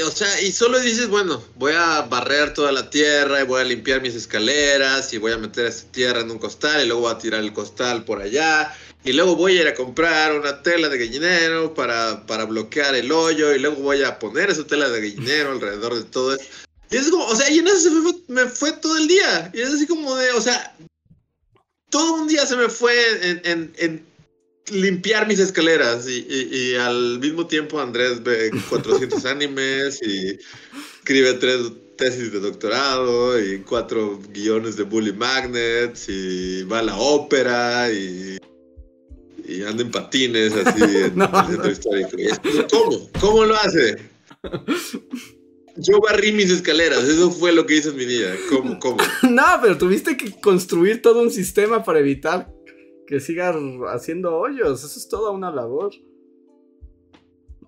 O 0.04 0.12
sea, 0.12 0.41
y 0.41 0.52
solo 0.52 0.80
dices, 0.80 1.08
bueno, 1.08 1.41
voy 1.56 1.72
a 1.74 2.02
barrer 2.02 2.54
toda 2.54 2.72
la 2.74 2.89
tierra 2.89 3.41
y 3.41 3.46
voy 3.46 3.62
a 3.62 3.64
limpiar 3.64 4.02
mis 4.02 4.14
escaleras 4.14 5.14
y 5.14 5.18
voy 5.18 5.32
a 5.32 5.38
meter 5.38 5.68
esa 5.68 5.86
tierra 5.91 6.20
en 6.20 6.32
un 6.32 6.38
costal 6.38 6.84
y 6.84 6.88
luego 6.88 7.04
voy 7.04 7.14
a 7.14 7.18
tirar 7.18 7.39
el 7.39 7.54
costal 7.54 8.04
por 8.04 8.22
allá 8.22 8.76
y 9.06 9.14
luego 9.14 9.38
voy 9.38 9.58
a 9.58 9.62
ir 9.62 9.68
a 9.68 9.74
comprar 9.74 10.38
una 10.38 10.62
tela 10.64 10.89
de 10.89 10.98
gallinero 10.98 11.74
para, 11.74 12.26
para 12.26 12.43
bloquear 12.43 12.93
el 12.96 13.10
hoyo 13.12 13.54
y 13.54 13.60
luego 13.60 13.78
voy 13.78 14.04
a 14.04 14.20
poner 14.20 14.50
esa 14.50 14.68
tela 14.68 14.89
de 14.89 15.00
gallinero 15.00 15.52
alrededor 15.52 15.96
de 15.96 16.04
todo 16.04 16.36
eso. 16.36 16.43
Y 16.91 16.98
es 16.98 17.10
como, 17.10 17.26
o 17.26 17.36
sea, 17.36 17.50
y 17.50 17.60
en 17.60 17.68
eso 17.68 17.80
se 17.80 17.89
me 18.28 18.46
fue, 18.48 18.74
todo 18.74 18.98
el 18.98 19.08
día. 19.08 19.50
Y 19.54 19.62
es 19.62 19.70
así 19.70 19.88
como 19.88 20.16
de, 20.16 20.32
o 20.32 20.41
sea, 20.41 20.76
todo 21.89 22.16
un 22.16 22.28
día 22.28 22.46
se 22.46 22.58
me 22.58 22.68
fue 22.68 22.93
en 23.43 24.06
limpiar 24.72 25.28
mis 25.28 25.39
escaleras 25.39 26.07
y, 26.07 26.26
y- 26.30 26.72
y 26.72 26.76
al 26.76 27.20
mismo 27.20 27.45
tiempo 27.47 27.80
Andrés 27.80 28.24
ve 28.24 28.51
400 28.70 29.26
animes 29.26 30.01
y 30.01 30.38
escribe 30.99 31.34
tres 31.36 31.59
tesis 31.97 32.32
de 32.34 32.39
doctorado 32.41 33.39
y 33.39 33.59
cuatro 33.59 34.20
guiones 34.34 34.76
de 34.76 34.84
Bully 34.84 35.13
Magnets 35.13 36.09
y 36.09 36.63
va 36.63 36.80
a 36.80 36.84
la 36.84 36.97
ópera 36.97 37.89
y, 37.91 38.38
y 39.47 39.63
anda 39.63 39.82
en 39.84 39.91
patines 39.91 40.53
así 40.53 40.82
en 40.84 41.16
No, 41.16 41.30
el 41.39 41.47
centro 41.47 41.72
histórico. 41.72 42.09
¿Cómo? 42.70 43.09
¿Cómo 43.22 43.45
lo 43.45 43.55
hace? 43.55 43.97
Yo 45.78 45.99
barrí 45.99 46.32
mis 46.32 46.49
escaleras, 46.51 47.03
eso 47.03 47.30
fue 47.32 47.51
lo 47.51 47.66
que 47.66 47.76
hice 47.78 47.89
en 47.89 47.97
mi 47.97 48.05
día. 48.05 48.36
¿Cómo? 48.49 48.80
¿Cómo? 48.80 48.97
No, 49.30 49.43
pero 49.61 49.78
tuviste 49.78 50.16
que 50.18 50.32
construir 50.39 51.01
todo 51.01 51.22
un 51.22 51.32
sistema 51.32 51.84
para 51.84 51.99
evitar 51.99 52.49
que 53.08 53.20
siga 53.20 53.53
haciendo 53.93 54.36
hoyos. 54.38 54.84
Eso 54.84 54.99
es 54.99 55.08
toda 55.08 55.32
una 55.32 55.51
labor. 55.51 55.91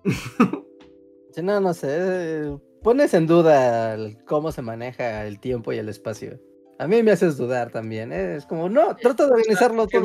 Sí, 1.34 1.42
no, 1.44 1.60
no 1.60 1.72
sé. 1.72 2.50
Pones 2.82 3.14
en 3.14 3.26
duda 3.28 3.94
el 3.94 4.18
cómo 4.24 4.50
se 4.50 4.60
maneja 4.62 5.24
el 5.24 5.38
tiempo 5.38 5.72
y 5.72 5.78
el 5.78 5.88
espacio. 5.88 6.40
A 6.80 6.88
mí 6.88 7.00
me 7.02 7.12
haces 7.12 7.36
dudar 7.36 7.70
también. 7.70 8.12
¿eh? 8.12 8.36
Es 8.36 8.46
como, 8.46 8.68
no, 8.68 8.96
trata 8.96 9.26
de 9.26 9.32
organizarlo 9.32 9.86
todo. 9.86 10.04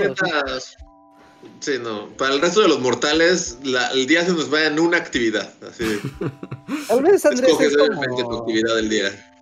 Sí, 1.59 1.71
no. 1.81 2.09
Para 2.17 2.35
el 2.35 2.41
resto 2.41 2.61
de 2.61 2.67
los 2.67 2.79
mortales, 2.81 3.57
la- 3.63 3.87
el 3.93 4.05
día 4.05 4.23
se 4.25 4.33
nos 4.33 4.53
va 4.53 4.65
en 4.65 4.79
una 4.79 4.97
actividad. 4.97 5.51
Así. 5.67 5.85
Tal 6.87 7.01
vez 7.01 7.25
Andrés 7.25 7.49
Escoges 7.49 7.67
es 7.71 7.77
de 7.77 7.87
repente 7.87 8.21
tu 8.21 8.29
como... 8.29 8.37
actividad 8.41 8.75
del 8.75 8.89
día. 8.89 9.33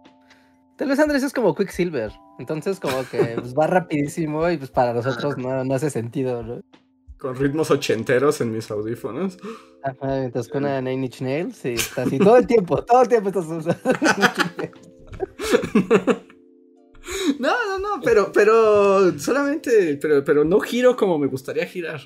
Tal 0.78 0.88
vez 0.88 1.00
Andrés 1.00 1.24
es 1.24 1.34
como 1.34 1.54
Quicksilver. 1.56 2.12
Entonces 2.42 2.80
como 2.80 3.08
que 3.08 3.36
pues, 3.40 3.54
va 3.54 3.68
rapidísimo 3.68 4.50
y 4.50 4.58
pues 4.58 4.72
para 4.72 4.96
nosotros 4.96 5.38
no, 5.38 5.64
no 5.64 5.76
hace 5.76 5.92
sentido, 5.92 6.42
¿no? 6.42 6.60
Con 7.20 7.36
ritmos 7.36 7.70
ochenteros 7.70 8.42
en 8.42 8.52
mis 8.52 8.72
audífonos. 8.72 9.38
Ajá, 9.84 10.18
mientras 10.18 10.48
con 10.48 10.64
una 10.64 10.82
Nine 10.82 11.06
Inch 11.06 11.22
Nails 11.22 11.64
y 11.66 11.74
está 11.74 12.02
así 12.02 12.18
todo 12.18 12.38
el 12.38 12.48
tiempo, 12.48 12.84
todo 12.84 13.04
el 13.04 13.10
tiempo 13.10 13.30
estás 13.30 13.46
usando. 13.46 13.76
No, 17.40 17.54
no, 17.66 17.80
no, 17.80 18.02
pero, 18.04 18.32
pero 18.32 19.18
solamente, 19.18 19.98
pero, 20.00 20.24
pero 20.24 20.46
no 20.46 20.60
giro 20.60 20.96
como 20.96 21.18
me 21.18 21.28
gustaría 21.28 21.66
girar. 21.66 22.00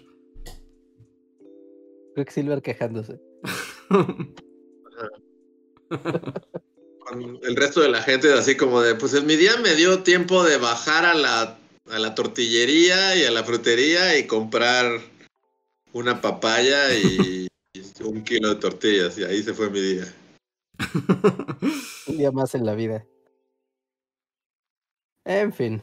Quicksilver 2.16 2.62
quejándose. 2.62 3.20
Con 7.06 7.40
el 7.44 7.56
resto 7.56 7.82
de 7.82 7.90
la 7.90 8.02
gente 8.02 8.28
es 8.28 8.34
así 8.40 8.58
como 8.58 8.82
de, 8.82 8.96
pues 8.96 9.14
en 9.14 9.26
mi 9.26 9.36
día 9.36 9.58
me 9.58 9.76
dio 9.76 10.02
tiempo 10.04 10.44
de 10.44 10.58
bajar 10.58 11.06
a 11.06 11.14
la, 11.14 11.58
a 11.92 12.00
la 12.00 12.16
tortillería 12.16 13.16
y 13.16 13.24
a 13.26 13.32
la 13.32 13.44
frutería 13.44 14.18
y 14.18 14.26
comprar 14.26 15.00
una 15.94 16.20
papaya 16.22 16.94
y, 16.96 17.48
y 17.74 17.82
un 18.04 18.24
kilo 18.24 18.50
de 18.50 18.56
tortillas. 18.56 19.18
Y 19.18 19.24
ahí 19.24 19.44
se 19.44 19.54
fue 19.54 19.70
mi 19.70 19.82
día. 19.82 20.14
Un 22.08 22.18
día 22.18 22.32
más 22.32 22.54
en 22.56 22.66
la 22.66 22.76
vida. 22.76 23.06
En 25.26 25.54
fin. 25.54 25.82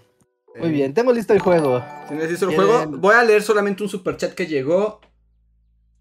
Muy 0.56 0.68
Eh, 0.68 0.72
bien, 0.72 0.94
tengo 0.94 1.12
listo 1.12 1.32
el 1.32 1.38
juego. 1.40 1.82
¿Tienes 2.08 2.30
listo 2.30 2.48
el 2.48 2.54
¿Quieren- 2.56 2.66
juego? 2.76 2.98
Voy 2.98 3.14
a 3.14 3.24
leer 3.24 3.42
solamente 3.42 3.82
un 3.82 3.88
superchat 3.88 4.34
que 4.34 4.46
llegó. 4.46 5.00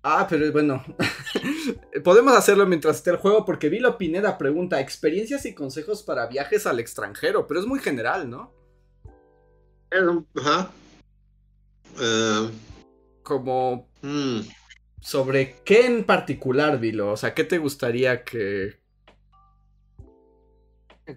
Ah, 0.04 0.26
pero 0.30 0.52
bueno. 0.52 0.84
Podemos 2.04 2.36
hacerlo 2.36 2.66
mientras 2.66 2.98
esté 2.98 3.12
el 3.12 3.18
juego 3.18 3.46
porque 3.46 3.70
Vilo 3.70 3.98
Pineda 3.98 4.38
pregunta 4.38 4.80
experiencias 4.80 5.46
y 5.46 5.54
consejos 5.54 6.02
para 6.02 6.26
viajes 6.28 6.66
al 6.66 6.80
extranjero, 6.80 7.46
pero 7.46 7.60
es 7.60 7.68
muy 7.68 7.80
general, 7.80 8.30
¿no? 8.30 8.52
Ajá. 10.36 10.72
Eh, 12.00 12.50
Como 13.24 13.90
mm. 14.02 14.40
sobre 15.02 15.58
qué 15.64 15.86
en 15.86 16.04
particular, 16.06 16.80
Vilo, 16.80 17.12
o 17.12 17.18
sea, 17.18 17.34
¿qué 17.34 17.44
te 17.44 17.58
gustaría 17.58 18.24
que 18.24 18.80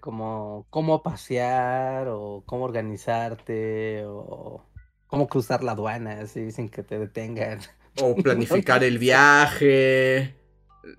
Como 0.01 0.67
cómo 0.69 1.01
pasear 1.01 2.09
o 2.09 2.43
cómo 2.45 2.65
organizarte 2.65 4.03
o 4.05 4.65
cómo 5.07 5.27
cruzar 5.27 5.63
la 5.63 5.71
aduana 5.71 6.19
así 6.19 6.51
sin 6.51 6.69
que 6.69 6.83
te 6.83 6.99
detengan. 6.99 7.59
o 8.01 8.15
planificar 8.15 8.83
el 8.83 8.97
viaje? 8.99 10.35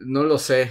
No 0.00 0.22
lo 0.24 0.38
sé. 0.38 0.70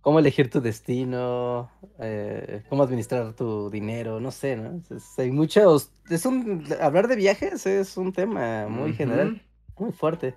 Cómo 0.00 0.18
elegir 0.18 0.50
tu 0.50 0.60
destino, 0.60 1.70
eh, 1.98 2.62
cómo 2.68 2.82
administrar 2.82 3.32
tu 3.34 3.70
dinero, 3.70 4.20
no 4.20 4.30
sé, 4.30 4.54
¿no? 4.56 4.82
Es- 4.94 5.18
hay 5.18 5.30
muchos, 5.30 5.92
es 6.10 6.26
un, 6.26 6.64
hablar 6.80 7.08
de 7.08 7.16
viajes 7.16 7.64
es 7.66 7.96
un 7.96 8.12
tema 8.12 8.66
muy 8.68 8.92
general, 8.92 9.42
muy 9.78 9.92
fuerte. 9.92 10.34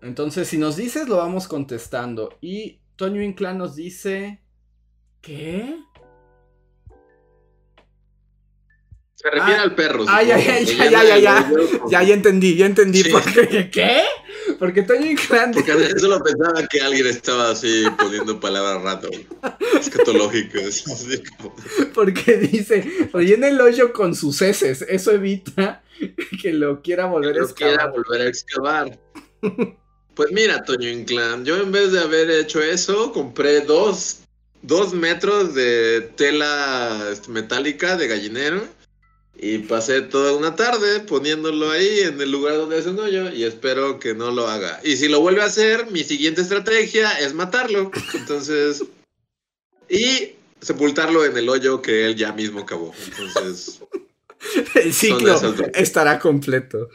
Entonces, 0.00 0.48
si 0.48 0.56
nos 0.56 0.76
dices, 0.76 1.06
lo 1.08 1.16
vamos 1.18 1.48
contestando. 1.48 2.30
Y 2.40 2.80
Toño 2.96 3.20
Inclán 3.22 3.58
nos 3.58 3.76
dice. 3.76 4.42
¿Qué? 5.20 5.76
Se 9.16 9.30
refiere 9.30 9.58
Ah. 9.60 9.62
al 9.62 9.74
perro. 9.74 10.04
Ay, 10.08 10.30
ay, 10.30 10.46
ay, 10.48 10.64
que 10.66 10.76
ya, 10.76 11.02
ya, 11.02 11.18
ya, 11.18 11.48
con- 11.50 11.90
Ya, 11.90 12.02
ya 12.02 12.14
entendí, 12.14 12.54
ya 12.54 12.66
entendí. 12.66 13.02
Sí. 13.02 13.10
¿Por 13.10 13.24
qué? 13.70 14.02
Porque 14.58 14.82
Toño 14.82 15.06
Inclán. 15.10 15.52
Porque 15.52 15.72
Andrés 15.72 15.94
solo 16.00 16.22
pensaba 16.22 16.66
que 16.68 16.80
alguien 16.80 17.06
estaba 17.08 17.50
así 17.50 17.84
poniendo 17.98 18.38
palabras 18.38 18.82
rato. 18.82 19.08
Escatológicas. 19.80 20.86
así 20.86 21.22
como- 21.38 21.56
Porque 21.94 22.36
dice, 22.36 23.08
rellena 23.12 23.48
el 23.48 23.60
hoyo 23.60 23.92
con 23.92 24.14
sus 24.14 24.40
heces. 24.42 24.82
Eso 24.88 25.12
evita 25.12 25.82
que 26.42 26.52
lo 26.52 26.82
quiera 26.82 27.06
volver 27.06 27.30
a 27.30 27.34
Pero 27.34 27.54
quiera 27.54 27.72
excavar. 27.72 27.92
volver 27.92 28.20
a 28.20 28.28
excavar. 28.28 28.98
Pues 30.14 30.30
mira, 30.32 30.62
Toño 30.64 30.88
Inclán, 30.88 31.44
yo 31.44 31.56
en 31.56 31.72
vez 31.72 31.92
de 31.92 32.00
haber 32.00 32.30
hecho 32.30 32.62
eso, 32.62 33.12
compré 33.12 33.60
dos, 33.62 34.20
dos 34.62 34.94
metros 34.94 35.54
de 35.54 36.10
tela 36.16 37.08
este, 37.12 37.30
metálica 37.30 37.96
de 37.96 38.08
gallinero 38.08 38.62
y 39.38 39.58
pasé 39.58 40.02
toda 40.02 40.34
una 40.34 40.56
tarde 40.56 41.00
poniéndolo 41.00 41.70
ahí 41.70 42.00
en 42.00 42.20
el 42.20 42.30
lugar 42.30 42.56
donde 42.56 42.78
es 42.78 42.86
un 42.86 42.98
hoyo 42.98 43.32
y 43.32 43.44
espero 43.44 43.98
que 43.98 44.14
no 44.14 44.30
lo 44.30 44.48
haga. 44.48 44.80
Y 44.82 44.96
si 44.96 45.08
lo 45.08 45.20
vuelve 45.20 45.42
a 45.42 45.46
hacer, 45.46 45.90
mi 45.90 46.02
siguiente 46.04 46.40
estrategia 46.40 47.10
es 47.18 47.34
matarlo. 47.34 47.90
Entonces, 48.14 48.84
y 49.88 50.32
sepultarlo 50.60 51.24
en 51.24 51.36
el 51.36 51.48
hoyo 51.48 51.82
que 51.82 52.06
él 52.06 52.16
ya 52.16 52.32
mismo 52.32 52.64
cavó. 52.64 52.94
Entonces, 53.18 53.80
El 54.74 54.92
ciclo 54.92 55.38
estará 55.74 56.18
completo. 56.18 56.88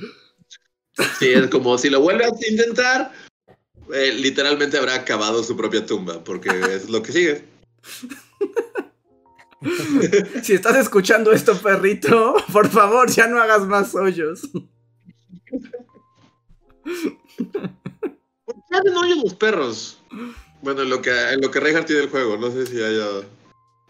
Sí, 1.20 1.30
es 1.30 1.48
como 1.48 1.78
si 1.78 1.90
lo 1.90 2.02
vuelve 2.02 2.26
a 2.26 2.50
intentar, 2.50 3.12
eh, 3.94 4.14
literalmente 4.14 4.78
habrá 4.78 5.06
cavado 5.06 5.44
su 5.44 5.56
propia 5.56 5.86
tumba, 5.86 6.24
porque 6.24 6.50
es 6.50 6.90
lo 6.90 7.02
que 7.02 7.12
sigue. 7.12 7.44
Si 10.44 10.54
estás 10.54 10.76
escuchando 10.78 11.32
esto, 11.32 11.58
perrito, 11.60 12.36
por 12.52 12.68
favor, 12.70 13.10
ya 13.12 13.28
no 13.28 13.40
hagas 13.40 13.66
más 13.68 13.94
hoyos. 13.96 14.42
qué 16.84 18.78
hacen 18.78 18.96
hoyos 18.96 19.18
los 19.24 19.36
perros? 19.36 20.02
Bueno, 20.62 20.82
en 20.84 20.90
lo 20.90 21.02
que, 21.02 21.12
en 21.12 21.42
lo 21.42 21.52
que 21.52 21.60
Reinhardt 21.60 21.88
tiene 21.88 22.04
el 22.04 22.10
juego, 22.10 22.38
no 22.38 22.52
sé 22.52 22.66
si 22.66 22.82
haya. 22.82 23.28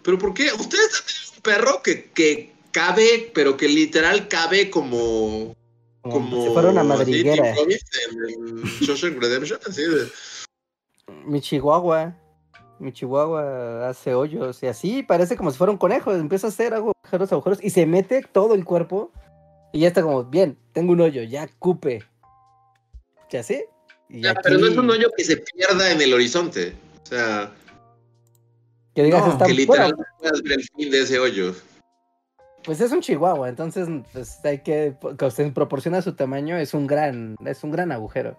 ¿Pero 0.03 0.17
por 0.17 0.33
qué? 0.33 0.51
¿Ustedes 0.53 1.31
han 1.31 1.35
un 1.37 1.41
perro 1.41 1.81
que, 1.83 2.11
que 2.11 2.53
cabe, 2.71 3.31
pero 3.33 3.57
que 3.57 3.67
literal 3.67 4.27
cabe 4.27 4.69
como. 4.69 5.55
Como, 6.01 6.47
si 6.47 6.53
fuera 6.53 6.69
una 6.69 6.83
madriguera. 6.83 7.51
Así, 7.51 7.77
en 8.09 8.63
Shawshank 8.63 9.21
Redemption, 9.21 9.59
así 9.67 9.83
de. 9.83 10.07
Mi 11.25 11.39
chihuahua. 11.41 12.15
Mi 12.81 12.91
chihuahua 12.91 13.87
hace 13.89 14.15
hoyos 14.15 14.63
y 14.63 14.67
así 14.67 15.03
parece 15.03 15.37
como 15.37 15.51
si 15.51 15.57
fuera 15.57 15.71
un 15.71 15.77
conejo. 15.77 16.11
Empieza 16.13 16.47
a 16.47 16.49
hacer 16.49 16.73
agujeros, 16.73 17.31
agujeros 17.31 17.59
y 17.63 17.69
se 17.69 17.85
mete 17.85 18.23
todo 18.23 18.55
el 18.55 18.65
cuerpo. 18.65 19.11
Y 19.71 19.81
ya 19.81 19.89
está 19.89 20.01
como, 20.01 20.23
bien, 20.23 20.57
tengo 20.73 20.93
un 20.93 21.01
hoyo, 21.01 21.21
ya 21.21 21.47
cupe. 21.59 22.03
¿Ya 23.29 23.43
sé? 23.43 23.69
Ya, 24.09 24.33
Pero 24.33 24.57
no 24.57 24.67
es 24.67 24.75
un 24.75 24.89
hoyo 24.89 25.09
que 25.15 25.23
se 25.23 25.37
pierda 25.37 25.91
en 25.91 26.01
el 26.01 26.11
horizonte. 26.11 26.73
O 27.03 27.05
sea. 27.05 27.51
Que 28.95 29.03
digas, 29.03 29.27
no, 29.27 29.45
que 29.45 29.53
literal 29.53 29.95
puedas 30.19 30.41
ver 30.41 30.53
el 30.53 30.63
fin 30.75 30.89
de 30.89 31.01
ese 31.01 31.19
hoyo. 31.19 31.53
Pues 32.63 32.81
es 32.81 32.91
un 32.91 33.01
chihuahua, 33.01 33.47
entonces 33.47 33.87
pues, 34.11 34.43
hay 34.43 34.59
que, 34.59 34.95
en 35.37 35.53
proporción 35.53 35.95
a 35.95 36.01
su 36.01 36.13
tamaño, 36.13 36.57
es 36.57 36.73
un 36.73 36.87
gran, 36.87 37.35
es 37.45 37.63
un 37.63 37.71
gran 37.71 37.91
agujero. 37.91 38.37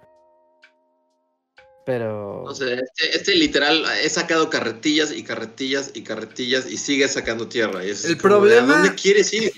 Pero. 1.85 2.45
No 2.47 2.55
sé, 2.55 2.75
este, 2.75 3.17
este, 3.17 3.35
literal 3.35 3.85
he 4.03 4.09
sacado 4.09 4.49
carretillas 4.49 5.13
y 5.13 5.25
carretillas 5.25 5.91
y 5.95 6.03
carretillas 6.03 6.71
y 6.71 6.77
sigue 6.77 7.09
sacando 7.09 7.49
tierra. 7.49 7.85
Y 7.85 7.91
es 7.91 8.05
el 8.05 8.17
problema. 8.17 8.75
¿A 8.75 8.83
dónde 8.83 8.95
quieres 8.95 9.33
ir? 9.33 9.53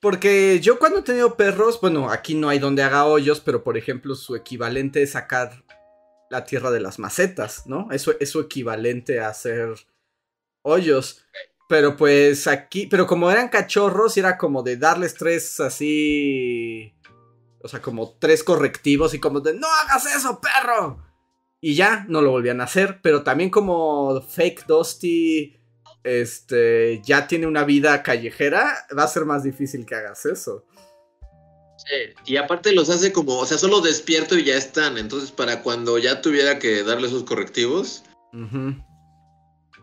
Porque 0.00 0.60
yo 0.60 0.78
cuando 0.78 1.00
he 1.00 1.02
tenido 1.02 1.36
perros, 1.36 1.80
bueno, 1.80 2.10
aquí 2.10 2.34
no 2.34 2.48
hay 2.48 2.58
donde 2.58 2.82
haga 2.82 3.06
hoyos, 3.06 3.40
pero 3.40 3.62
por 3.64 3.76
ejemplo 3.76 4.14
su 4.14 4.36
equivalente 4.36 5.02
es 5.02 5.12
sacar 5.12 5.64
la 6.30 6.44
tierra 6.44 6.70
de 6.70 6.80
las 6.80 6.98
macetas, 6.98 7.66
¿no? 7.66 7.88
Eso 7.90 8.14
es 8.20 8.30
su 8.30 8.40
equivalente 8.40 9.20
a 9.20 9.28
hacer 9.28 9.74
hoyos. 10.62 11.24
Pero 11.68 11.96
pues 11.96 12.46
aquí, 12.46 12.86
pero 12.86 13.06
como 13.06 13.30
eran 13.30 13.48
cachorros, 13.48 14.16
era 14.16 14.38
como 14.38 14.62
de 14.62 14.76
darles 14.76 15.14
tres 15.14 15.58
así, 15.58 16.94
o 17.60 17.68
sea, 17.68 17.82
como 17.82 18.16
tres 18.18 18.44
correctivos 18.44 19.14
y 19.14 19.18
como 19.18 19.40
de, 19.40 19.54
no 19.54 19.66
hagas 19.66 20.06
eso, 20.14 20.40
perro. 20.40 21.02
Y 21.60 21.74
ya, 21.74 22.04
no 22.08 22.20
lo 22.20 22.30
volvían 22.30 22.60
a 22.60 22.64
hacer, 22.64 23.00
pero 23.02 23.22
también 23.22 23.50
como 23.50 24.20
Fake 24.22 24.66
Dusty 24.66 25.56
este, 26.06 27.02
ya 27.04 27.26
tiene 27.26 27.46
una 27.46 27.64
vida 27.64 28.02
callejera, 28.02 28.86
va 28.96 29.02
a 29.02 29.08
ser 29.08 29.24
más 29.24 29.42
difícil 29.42 29.84
que 29.84 29.96
hagas 29.96 30.24
eso. 30.26 30.64
Sí, 31.78 32.14
y 32.32 32.36
aparte 32.36 32.72
los 32.72 32.88
hace 32.88 33.12
como, 33.12 33.38
o 33.38 33.46
sea, 33.46 33.58
solo 33.58 33.80
despierto 33.80 34.38
y 34.38 34.44
ya 34.44 34.56
están. 34.56 34.98
Entonces, 34.98 35.30
para 35.30 35.62
cuando 35.62 35.98
ya 35.98 36.22
tuviera 36.22 36.58
que 36.58 36.82
darle 36.82 37.08
esos 37.08 37.24
correctivos, 37.24 38.02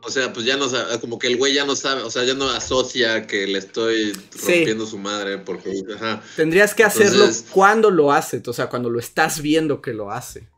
o 0.01 0.09
sea, 0.09 0.34
pues 0.34 0.45
ya 0.45 0.57
no 0.57 0.69
sabe, 0.69 0.99
como 0.99 1.19
que 1.19 1.28
el 1.28 1.38
güey 1.38 1.53
ya 1.53 1.65
no 1.65 1.76
sabe, 1.76 2.01
o 2.01 2.09
sea, 2.09 2.24
ya 2.24 2.34
no 2.34 2.49
asocia 2.49 3.28
que 3.28 3.45
le 3.45 3.59
estoy 3.59 4.13
rompiendo 4.41 4.86
su 4.86 4.97
madre 4.97 5.38
porque. 5.38 5.71
Tendrías 6.36 6.74
que 6.74 6.84
hacerlo 6.84 7.26
cuando 7.51 7.91
lo 7.91 8.11
hace, 8.11 8.41
o 8.45 8.53
sea, 8.53 8.69
cuando 8.69 8.89
lo 8.89 8.99
estás 8.99 9.41
viendo 9.41 9.82
que 9.82 9.93
lo 9.93 10.09
hace. 10.09 10.49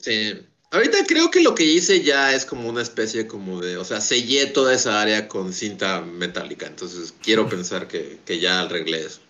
Sí. 0.00 0.44
Ahorita 0.70 0.98
creo 1.06 1.30
que 1.30 1.42
lo 1.42 1.54
que 1.54 1.64
hice 1.64 2.02
ya 2.02 2.34
es 2.34 2.44
como 2.44 2.68
una 2.68 2.82
especie 2.82 3.26
como 3.26 3.60
de, 3.60 3.78
o 3.78 3.84
sea, 3.84 4.02
sellé 4.02 4.46
toda 4.46 4.74
esa 4.74 5.00
área 5.00 5.26
con 5.26 5.54
cinta 5.54 6.02
metálica, 6.02 6.66
entonces 6.66 7.14
quiero 7.22 7.48
pensar 7.48 7.88
que, 7.88 8.18
ya 8.38 8.60
arreglé 8.60 9.06
eso. 9.06 9.20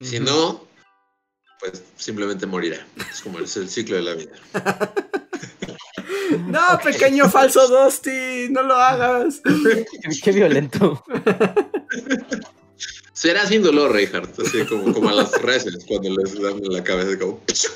Si 0.00 0.18
no, 0.18 0.66
pues 1.60 1.80
simplemente 1.96 2.44
morirá. 2.46 2.84
Es 3.08 3.20
como 3.20 3.38
es 3.38 3.56
el 3.56 3.70
ciclo 3.70 3.96
de 3.96 4.02
la 4.02 4.14
vida. 4.14 4.32
no, 6.48 6.80
pequeño 6.82 7.30
falso 7.30 7.68
Dusty, 7.68 8.48
no 8.50 8.64
lo 8.64 8.74
hagas. 8.74 9.40
Qué 10.22 10.32
violento. 10.32 11.04
Será 13.14 13.46
sin 13.46 13.62
dolor, 13.62 13.92
Reinhardt, 13.92 14.38
así 14.40 14.64
como, 14.64 14.92
como 14.92 15.08
a 15.08 15.12
las 15.12 15.40
reses 15.40 15.84
cuando 15.86 16.10
les 16.10 16.40
dan 16.40 16.58
en 16.58 16.72
la 16.72 16.82
cabeza, 16.82 17.16
como. 17.16 17.40
Sí, 17.52 17.68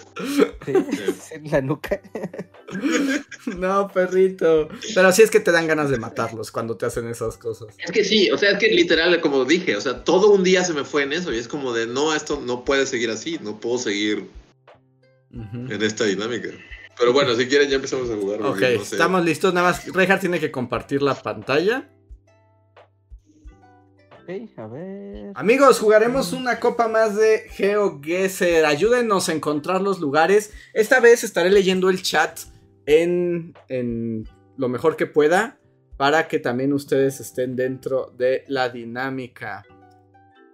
en 1.33 1.51
la 1.51 1.61
nuca. 1.61 2.01
No, 3.57 3.89
perrito. 3.89 4.69
Pero 4.95 5.11
sí 5.11 5.23
es 5.23 5.31
que 5.31 5.41
te 5.41 5.53
dan 5.53 5.67
ganas 5.67 5.89
de 5.89 5.97
matarlos 5.97 6.51
cuando 6.51 6.77
te 6.77 6.85
hacen 6.85 7.09
esas 7.09 7.39
cosas. 7.39 7.75
Es 7.79 7.91
que 7.91 8.05
sí, 8.05 8.31
o 8.31 8.37
sea, 8.37 8.51
es 8.51 8.59
que 8.59 8.69
literal, 8.69 9.19
como 9.23 9.47
dije, 9.47 9.75
o 9.75 9.81
sea, 9.81 10.05
todo 10.05 10.29
un 10.29 10.45
día 10.45 10.63
se 10.65 10.75
me 10.75 10.85
fue 10.85 11.05
en 11.05 11.15
eso 11.15 11.33
y 11.33 11.39
es 11.39 11.49
como 11.49 11.73
de, 11.73 11.87
no, 11.87 12.15
esto 12.15 12.43
no 12.45 12.67
puede 12.67 12.85
seguir 12.85 13.09
así, 13.11 13.39
no 13.43 13.59
puedo 13.59 13.79
seguir 13.79 14.29
en 15.33 15.83
esta 15.83 16.05
dinámica. 16.05 16.51
Pero 16.99 17.15
bueno, 17.15 17.35
si 17.37 17.47
quieren 17.47 17.71
ya 17.71 17.77
empezamos 17.77 18.11
a 18.11 18.17
jugar. 18.17 18.43
Ok, 18.43 18.61
estamos 18.61 19.25
listos. 19.25 19.55
Nada 19.55 19.71
más, 19.71 19.87
Reinhardt 19.87 20.21
tiene 20.21 20.39
que 20.39 20.51
compartir 20.51 21.01
la 21.01 21.15
pantalla 21.15 21.89
a 24.57 24.67
ver. 24.67 25.33
Amigos, 25.37 25.79
jugaremos 25.79 26.35
una 26.35 26.61
copa 26.61 26.87
más 26.87 27.17
de 27.17 27.49
GeoGuessr. 27.49 28.67
Ayúdenos 28.67 29.31
a 29.31 29.33
encontrar 29.33 29.81
los 29.81 30.01
lugares. 30.01 30.53
Esta 30.75 31.01
vez 31.01 31.25
estaré 31.25 31.49
leyendo 31.49 31.89
el 31.89 32.03
chat 32.03 32.39
en, 32.85 33.55
en 33.69 34.29
lo 34.59 34.69
mejor 34.69 34.97
que 34.97 35.07
pueda 35.07 35.59
para 35.97 36.29
que 36.29 36.41
también 36.41 36.75
ustedes 36.75 37.21
estén 37.21 37.57
dentro 37.57 38.13
de 38.19 38.45
la 38.49 38.69
dinámica. 38.69 39.65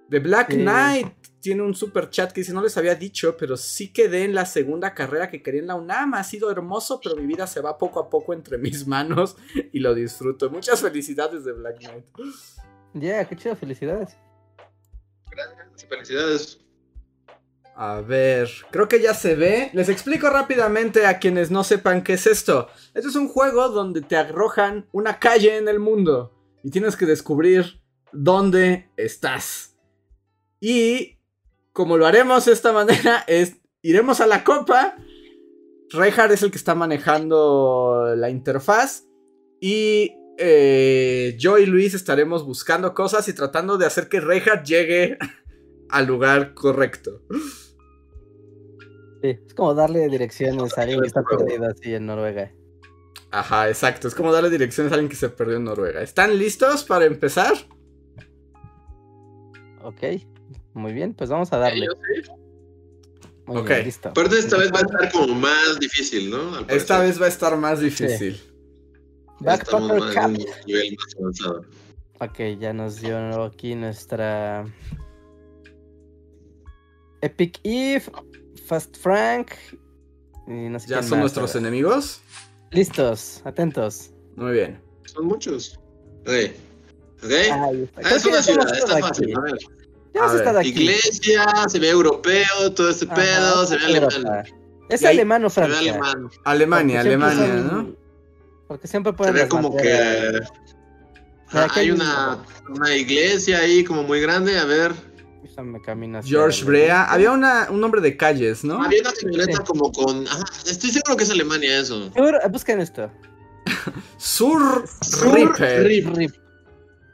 The 0.08 0.20
Black 0.20 0.54
Knight 0.54 1.08
tiene 1.40 1.62
un 1.62 1.74
super 1.74 2.10
chat 2.10 2.30
que 2.30 2.42
dice: 2.42 2.52
No 2.52 2.62
les 2.62 2.76
había 2.76 2.94
dicho, 2.94 3.36
pero 3.36 3.56
sí 3.56 3.92
quedé 3.92 4.22
en 4.22 4.36
la 4.36 4.46
segunda 4.46 4.94
carrera 4.94 5.28
que 5.28 5.42
quería 5.42 5.62
en 5.62 5.66
la 5.66 5.74
UNAM. 5.74 6.14
Ha 6.14 6.22
sido 6.22 6.48
hermoso, 6.48 7.00
pero 7.02 7.16
mi 7.16 7.26
vida 7.26 7.48
se 7.48 7.60
va 7.60 7.76
poco 7.76 7.98
a 7.98 8.08
poco 8.08 8.34
entre 8.34 8.56
mis 8.56 8.86
manos 8.86 9.36
y 9.72 9.80
lo 9.80 9.94
disfruto. 9.94 10.48
Muchas 10.48 10.80
felicidades 10.80 11.44
de 11.44 11.52
Black 11.52 11.78
Knight. 11.80 12.04
Ya, 12.94 13.24
qué 13.24 13.36
chido, 13.36 13.56
felicidades. 13.56 14.16
Gracias, 15.30 15.88
felicidades. 15.88 16.60
A 17.76 18.00
ver, 18.00 18.48
creo 18.70 18.88
que 18.88 19.00
ya 19.00 19.14
se 19.14 19.34
ve. 19.34 19.70
Les 19.72 19.88
explico 19.88 20.30
rápidamente 20.30 21.06
a 21.06 21.18
quienes 21.18 21.50
no 21.50 21.64
sepan 21.64 22.04
qué 22.04 22.12
es 22.12 22.26
esto. 22.26 22.68
Esto 22.94 23.08
es 23.08 23.16
un 23.16 23.28
juego 23.28 23.68
donde 23.68 24.00
te 24.00 24.16
arrojan 24.16 24.86
una 24.92 25.18
calle 25.18 25.56
en 25.56 25.66
el 25.66 25.80
mundo 25.80 26.32
y 26.62 26.70
tienes 26.70 26.96
que 26.96 27.04
descubrir 27.04 27.80
dónde 28.12 28.90
estás. 28.96 29.76
Y 30.60 31.18
como 31.72 31.96
lo 31.96 32.06
haremos 32.06 32.44
de 32.44 32.52
esta 32.52 32.72
manera 32.72 33.24
es 33.26 33.56
iremos 33.82 34.20
a 34.20 34.28
la 34.28 34.44
copa. 34.44 34.96
Reinhardt 35.90 36.32
es 36.32 36.42
el 36.44 36.52
que 36.52 36.58
está 36.58 36.76
manejando 36.76 38.14
la 38.16 38.30
interfaz 38.30 39.04
y 39.60 40.12
eh, 40.38 41.36
yo 41.38 41.58
y 41.58 41.66
Luis 41.66 41.94
estaremos 41.94 42.44
buscando 42.44 42.94
cosas 42.94 43.28
y 43.28 43.32
tratando 43.32 43.78
de 43.78 43.86
hacer 43.86 44.08
que 44.08 44.20
Reinhardt 44.20 44.66
llegue 44.66 45.18
al 45.88 46.06
lugar 46.06 46.54
correcto. 46.54 47.22
Sí, 49.22 49.38
es 49.46 49.54
como 49.54 49.74
darle 49.74 50.08
direcciones 50.08 50.76
a 50.76 50.82
alguien 50.82 51.00
que 51.00 51.06
está 51.06 51.22
perdido 51.22 51.66
así 51.66 51.94
en 51.94 52.06
Noruega. 52.06 52.52
Ajá, 53.30 53.68
exacto. 53.68 54.06
Es 54.06 54.14
como 54.14 54.32
darle 54.32 54.50
direcciones 54.50 54.92
a 54.92 54.96
alguien 54.96 55.08
que 55.08 55.16
se 55.16 55.28
perdió 55.28 55.56
en 55.56 55.64
Noruega. 55.64 56.02
¿Están 56.02 56.38
listos 56.38 56.84
para 56.84 57.04
empezar? 57.04 57.54
Ok, 59.82 60.02
muy 60.72 60.92
bien, 60.92 61.14
pues 61.14 61.30
vamos 61.30 61.52
a 61.52 61.58
darle. 61.58 61.88
Muy 63.46 63.58
ok. 63.58 63.70
listo. 63.84 64.12
Pero 64.14 64.34
esta 64.34 64.56
vez 64.56 64.72
va 64.72 64.78
a 64.78 64.82
estar 64.82 65.12
como 65.12 65.34
más 65.34 65.78
difícil, 65.78 66.30
¿no? 66.30 66.60
Esta 66.68 67.00
vez 67.00 67.20
va 67.20 67.26
a 67.26 67.28
estar 67.28 67.56
más 67.56 67.80
difícil. 67.80 68.40
Backpacker 69.40 70.14
Camp. 70.14 70.38
Ok, 72.20 72.38
ya 72.58 72.72
nos 72.72 73.00
dio 73.00 73.44
aquí 73.44 73.74
nuestra 73.74 74.64
Epic 77.22 77.58
Eve, 77.64 78.04
Fast 78.66 78.96
Frank. 78.96 79.52
¿Ya 80.86 81.02
son 81.02 81.20
nuestros 81.20 81.56
enemigos? 81.56 82.20
Listos, 82.70 83.42
atentos. 83.44 84.10
Muy 84.36 84.52
bien. 84.52 84.80
Son 85.06 85.26
muchos. 85.26 85.78
Ok. 86.20 86.50
Ok. 87.22 87.30
Ah, 87.50 87.70
es 88.00 88.26
una 88.26 88.42
ciudad, 88.42 88.76
está 88.76 88.98
fácil. 88.98 89.36
A 89.36 89.40
ver. 89.40 89.58
Ya 90.14 90.24
has 90.26 90.34
estado 90.34 90.58
aquí. 90.60 90.68
Iglesia, 90.68 91.46
se 91.68 91.78
ve 91.78 91.88
europeo, 91.88 92.72
todo 92.74 92.90
este 92.90 93.06
pedo, 93.06 93.66
se 93.66 93.78
ve 93.78 93.84
alemán. 93.86 94.44
Es 94.90 95.04
alemán 95.04 95.44
o 95.44 95.48
alemán. 95.56 96.30
Alemania, 96.44 97.00
Alemania, 97.00 97.54
¿no? 97.54 98.03
Porque 98.68 98.88
siempre 98.88 99.12
pueden. 99.12 99.36
Se 99.36 99.42
ve 99.42 99.48
como 99.48 99.76
que. 99.76 100.40
hay 101.52 101.90
una, 101.90 102.44
una 102.68 102.94
iglesia 102.94 103.58
ahí 103.58 103.84
como 103.84 104.02
muy 104.02 104.20
grande, 104.20 104.58
a 104.58 104.64
ver. 104.64 104.92
George 106.24 106.64
Brea. 106.64 107.04
Había 107.04 107.30
una, 107.30 107.68
un 107.70 107.80
nombre 107.80 108.00
de 108.00 108.16
calles, 108.16 108.64
¿no? 108.64 108.82
Había 108.82 109.02
una 109.02 109.12
camioneta 109.12 109.62
como 109.64 109.92
con. 109.92 110.24
estoy 110.66 110.90
seguro 110.90 111.16
que 111.16 111.24
es 111.24 111.30
Alemania 111.30 111.78
eso. 111.78 112.10
busquen 112.50 112.80
esto. 112.80 113.10
Sur, 114.16 114.84
Rip. 115.82 116.34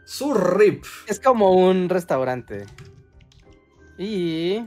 Sur 0.04 0.58
Rip. 0.58 0.84
Es 1.06 1.20
como 1.20 1.52
un 1.52 1.88
restaurante. 1.88 2.66
Y. 3.98 4.66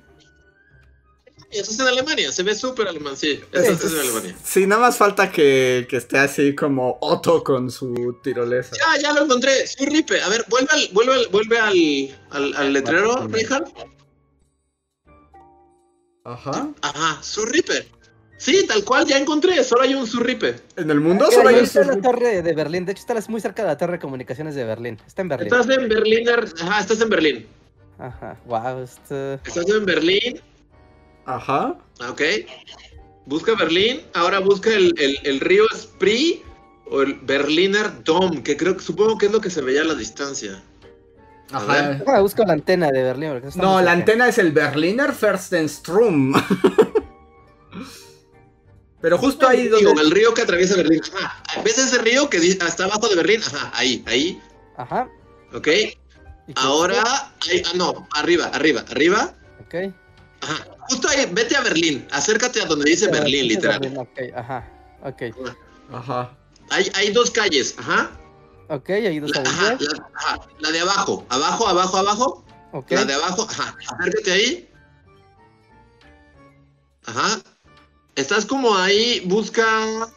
eso 1.54 1.72
es 1.72 1.80
en 1.80 1.88
Alemania, 1.88 2.32
se 2.32 2.44
ve 2.44 2.56
súper 2.56 2.88
alemán, 2.88 3.16
sí. 3.18 3.40
Eso 3.52 3.72
es 3.72 3.94
en 3.94 4.00
Alemania. 4.00 4.36
Sí, 4.44 4.66
nada 4.68 4.82
más 4.82 4.98
falta 4.98 5.32
que, 5.32 5.86
que 5.90 5.98
esté 5.98 6.18
así 6.20 6.56
como 6.56 6.98
Otto 7.02 7.44
con 7.44 7.72
su 7.72 8.18
tirolesa. 8.24 8.76
Ya, 8.78 9.02
ya 9.02 9.14
lo 9.14 9.24
encontré, 9.24 9.68
Surripe. 9.68 10.22
A 10.22 10.30
ver, 10.30 10.46
vuelve 10.50 10.70
al, 10.72 10.90
vuelve 10.92 11.14
al, 11.14 11.28
vuelve 11.30 11.60
al, 11.60 12.20
al, 12.32 12.54
al 12.56 12.74
letrero, 12.74 13.28
Reinhardt. 13.28 13.70
Ajá. 16.26 16.70
Ajá, 16.82 17.22
Surripe. 17.22 17.88
Sí, 18.38 18.66
tal 18.68 18.84
cual, 18.84 19.06
ya 19.06 19.18
encontré, 19.18 19.64
solo 19.64 19.84
hay 19.84 19.94
un 19.94 20.06
Surripe. 20.06 20.56
¿En 20.76 20.90
el 20.90 21.00
mundo 21.00 21.32
solo 21.32 21.48
hay 21.50 21.56
un 21.56 21.64
está 21.64 21.80
la 21.80 21.86
Surripe? 21.94 22.02
torre 22.02 22.42
de 22.42 22.54
Berlín. 22.54 22.86
De 22.86 22.92
hecho, 22.92 23.02
está 23.08 23.32
muy 23.32 23.40
cerca 23.40 23.62
de 23.62 23.70
la 23.70 23.78
torre 23.78 23.94
de 23.94 24.00
comunicaciones 24.00 24.56
de 24.56 24.66
Berlín. 24.66 25.00
Está 25.08 25.22
en 25.22 25.30
Berlín. 25.30 25.54
Estás 25.54 25.70
en 25.70 25.88
Berlín, 25.88 26.30
ajá, 26.30 26.82
estás 26.82 27.00
en 27.00 27.10
Berlín. 27.10 27.48
Ajá. 27.98 28.38
Wow, 28.46 28.84
esto... 28.84 29.36
Estás 29.36 29.70
en 29.70 29.86
Berlín, 29.86 30.42
Ajá. 31.26 31.76
ok. 32.10 32.22
Busca 33.26 33.56
Berlín, 33.56 34.02
ahora 34.14 34.40
busca 34.40 34.70
el, 34.70 34.94
el, 35.00 35.18
el 35.24 35.40
río 35.40 35.64
Spree 35.74 36.44
o 36.92 37.02
el 37.02 37.14
Berliner 37.22 38.04
Dom, 38.04 38.44
que 38.44 38.58
creo 38.58 38.76
que 38.76 38.84
supongo 38.84 39.18
que 39.18 39.28
es 39.28 39.32
lo 39.32 39.40
que 39.40 39.50
se 39.50 39.62
veía 39.62 39.82
a 39.82 39.86
la 39.86 39.96
distancia. 39.96 40.62
Ajá. 41.52 42.02
Ah, 42.08 42.20
busco 42.22 42.44
la 42.44 42.54
antena 42.54 42.92
de 42.92 43.04
Berlín. 43.04 43.42
No, 43.56 43.82
la 43.82 43.92
antena 43.94 44.28
es 44.28 44.38
el 44.40 44.52
Berliner 44.52 45.14
Fürstenstrom. 45.14 46.34
Pero 49.02 49.18
justo 49.18 49.48
ahí 49.48 49.64
Digo, 49.64 49.80
donde. 49.82 50.02
el 50.02 50.12
río 50.12 50.34
que 50.34 50.42
atraviesa 50.44 50.78
Berlín. 50.78 51.02
Ajá. 51.14 51.44
¿Ves 51.64 51.78
ese 51.78 51.98
río 51.98 52.30
que 52.30 52.38
está 52.38 52.86
abajo 52.86 53.10
de 53.10 53.16
Berlín? 53.18 53.42
Ajá, 53.46 53.72
ahí, 53.76 54.02
ahí. 54.08 54.42
Ajá. 54.78 55.10
Ok. 55.54 55.68
¿Y 55.68 56.54
qué 56.54 56.54
Ahora, 56.56 57.04
ahí- 57.50 57.62
ah, 57.66 57.72
no, 57.76 58.08
arriba, 58.12 58.46
arriba, 58.54 58.84
arriba. 58.90 59.36
Ok. 59.66 59.76
Ajá. 60.42 60.66
Justo 60.90 61.08
ahí, 61.10 61.30
vete 61.32 61.56
a 61.56 61.62
Berlín. 61.62 62.06
Acércate 62.12 62.62
a 62.62 62.66
donde 62.66 62.90
dice 62.90 63.08
Berlín, 63.08 63.48
literal. 63.48 63.80
Berlín, 63.80 64.00
Ok, 64.00 64.20
ajá. 64.36 64.70
Ok. 65.02 65.22
Ajá. 65.92 66.38
Hay, 66.70 66.90
hay 66.96 67.12
dos 67.12 67.30
calles, 67.32 67.76
ajá. 67.78 68.12
Ok, 68.70 68.90
ahí 68.90 69.20
dos 69.20 69.32
La, 69.32 69.42
ajá, 69.42 69.78
la, 69.80 70.10
ajá, 70.16 70.40
la 70.60 70.72
de 70.72 70.80
abajo, 70.80 71.26
abajo, 71.30 71.68
abajo, 71.68 71.98
abajo. 71.98 72.46
Ok. 72.72 72.92
La 72.92 73.06
de 73.06 73.14
abajo, 73.14 73.48
ajá. 73.50 73.76
Acércate 74.00 74.32
ahí. 74.32 74.70
Ajá. 77.06 77.42
Estás 78.16 78.46
como 78.46 78.76
ahí, 78.76 79.22
busca. 79.26 80.10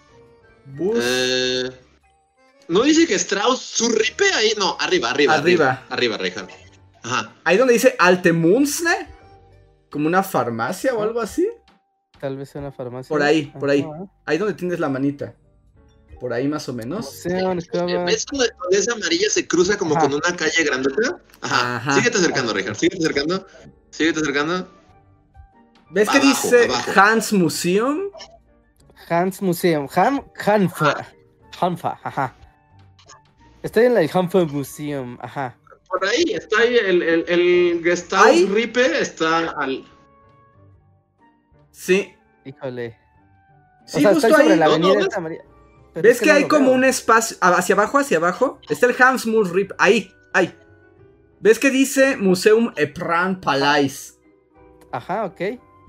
Bus. 0.66 0.98
Eh, 1.00 1.70
¿No 2.68 2.82
dice 2.82 3.06
que 3.06 3.14
Strauss 3.14 3.60
Surripe 3.60 4.24
ahí? 4.34 4.52
No, 4.58 4.76
arriba, 4.80 5.10
arriba. 5.10 5.34
Arriba. 5.34 5.84
Arriba, 5.88 6.14
arriba. 6.16 6.46
Ajá. 7.02 7.34
Ahí 7.44 7.56
donde 7.56 7.74
dice 7.74 7.94
Altemunzne. 7.98 9.15
Como 9.96 10.08
una 10.08 10.22
farmacia 10.22 10.94
o 10.94 11.02
algo 11.02 11.22
así. 11.22 11.48
Tal 12.20 12.36
vez 12.36 12.50
sea 12.50 12.60
una 12.60 12.70
farmacia. 12.70 13.08
Por 13.08 13.22
ahí, 13.22 13.46
por 13.58 13.70
ahí. 13.70 13.82
Ahí 14.26 14.36
donde 14.36 14.52
tienes 14.52 14.78
la 14.78 14.90
manita. 14.90 15.34
Por 16.20 16.34
ahí 16.34 16.46
más 16.48 16.68
o 16.68 16.74
menos. 16.74 17.06
Museo, 17.06 17.54
Nescova. 17.54 18.04
¿Ves 18.04 18.26
donde, 18.30 18.50
donde 18.60 18.76
esa 18.76 18.92
amarilla 18.92 19.30
se 19.30 19.48
cruza 19.48 19.78
como 19.78 19.96
Ajá. 19.96 20.02
con 20.02 20.12
una 20.12 20.36
calle 20.36 20.64
grandota? 20.64 21.18
Ajá. 21.40 21.76
Ajá. 21.76 21.92
Síguete 21.94 22.18
acercando, 22.18 22.52
Reinhardt. 22.52 22.78
Síguete 22.78 22.98
acercando. 22.98 23.46
Síguete 23.88 24.20
acercando. 24.20 24.68
¿Ves 25.92 26.10
que 26.10 26.20
dice 26.20 26.64
abajo. 26.66 26.92
Hans 26.94 27.32
Museum? 27.32 28.10
Hans 29.08 29.40
Museum. 29.40 29.88
Han, 29.96 30.26
Hanfa. 30.44 31.06
Hanfa, 31.58 32.00
ajá. 32.02 32.34
Estoy 33.62 33.86
en 33.86 33.96
el 33.96 34.10
Hanfa 34.12 34.44
Museum, 34.44 35.16
ajá. 35.22 35.56
Por 35.88 36.04
ahí 36.06 36.24
está 36.34 36.60
ahí 36.60 36.76
el, 36.76 37.02
el, 37.02 37.24
el 37.28 37.80
Gestalt 37.84 38.26
¿Ahí? 38.26 38.46
Ripe. 38.46 39.00
Está 39.00 39.50
al. 39.50 39.84
Sí. 41.70 42.14
Híjole. 42.44 42.98
Sí, 43.86 43.98
o 43.98 44.00
sea, 44.00 44.12
justo 44.12 44.26
estoy 44.28 44.42
sobre 44.42 44.54
ahí. 44.54 44.58
la 44.58 44.66
No, 44.66 44.72
avenida 44.72 44.94
no, 44.94 45.00
esta 45.00 45.16
amarilla. 45.18 45.42
Pero 45.94 46.02
¿Ves 46.08 46.16
es 46.16 46.20
que 46.22 46.26
no 46.30 46.34
hay 46.34 46.48
como 46.48 46.66
veo. 46.66 46.74
un 46.74 46.84
espacio 46.84 47.36
hacia 47.40 47.74
abajo, 47.74 47.98
hacia 47.98 48.16
abajo? 48.18 48.58
Está 48.68 48.86
el 48.86 48.96
Hans 49.00 49.26
Mus 49.26 49.50
Rip. 49.50 49.72
Ahí, 49.78 50.12
ahí. 50.34 50.54
¿Ves 51.40 51.58
que 51.58 51.70
dice 51.70 52.16
Museum 52.16 52.72
Epran 52.76 53.40
Palais? 53.40 54.18
Ajá, 54.92 55.24
ok. 55.24 55.40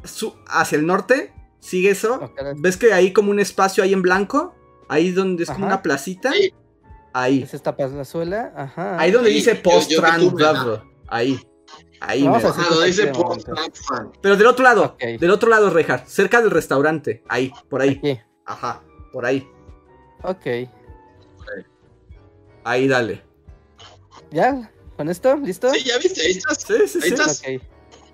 Su- 0.04 0.36
hacia 0.48 0.78
el 0.78 0.86
norte, 0.86 1.34
sigue 1.60 1.90
eso. 1.92 2.32
¿Ves 2.58 2.78
que 2.78 2.94
hay 2.94 3.12
como 3.14 3.32
un 3.32 3.40
espacio 3.40 3.84
ahí 3.84 3.94
en 3.94 4.02
blanco? 4.02 4.56
Ahí 4.90 5.12
donde 5.12 5.44
es 5.44 5.50
como 5.50 5.66
una 5.66 5.82
placita. 5.82 6.32
Sí. 6.32 6.54
Ahí. 7.14 7.44
Es 7.44 7.54
esta 7.54 7.76
plazuela, 7.76 8.54
ajá. 8.56 9.00
Ahí 9.00 9.12
donde 9.12 9.30
dice 9.32 9.52
yo- 9.52 9.58
yo 9.58 9.64
Postrand 9.64 10.24
me 10.24 10.30
tuve, 10.30 10.44
Dove. 10.44 10.82
Ahí. 11.08 11.40
Ahí. 12.00 12.28
Ajá, 12.28 12.54
donde 12.70 12.86
dice 12.88 13.08
post. 13.08 13.48
Pero 14.22 14.38
del 14.38 14.48
otro 14.48 14.64
lado. 14.64 14.96
Del 15.00 15.32
otro 15.32 15.50
lado, 15.50 15.70
Rejar. 15.72 16.04
Cerca 16.08 16.42
del 16.42 16.52
restaurante. 16.52 17.24
Ahí, 17.28 17.52
por 17.70 17.82
ahí. 17.82 17.98
Aquí. 17.98 18.20
Ajá. 18.46 18.84
Por 19.12 19.26
ahí. 19.26 19.48
Ok. 20.24 20.46
Ahí, 22.64 22.88
dale. 22.88 23.24
¿Ya? 24.32 24.72
¿Con 24.96 25.10
esto? 25.10 25.36
¿Listo? 25.38 25.72
Sí, 25.74 25.84
ya 25.84 25.98
viste, 25.98 26.22
ahí 26.22 26.32
estás. 26.32 26.58
Sí, 26.62 26.74
sí, 26.88 27.00
Ahí 27.02 27.10
sí. 27.10 27.14
estás. 27.14 27.40
Ok. 27.42 27.62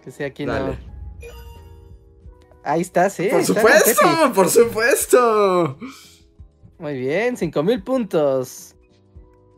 Que 0.04 0.12
sí, 0.12 0.24
aquí 0.24 0.46
Dale. 0.46 0.66
no. 0.78 0.94
Ahí 2.64 2.82
está, 2.82 3.10
sí. 3.10 3.28
Por 3.30 3.44
supuesto, 3.44 4.02
por 4.34 4.50
supuesto. 4.50 5.78
Muy 6.78 6.98
bien, 6.98 7.36
5000 7.38 7.84
puntos. 7.84 8.73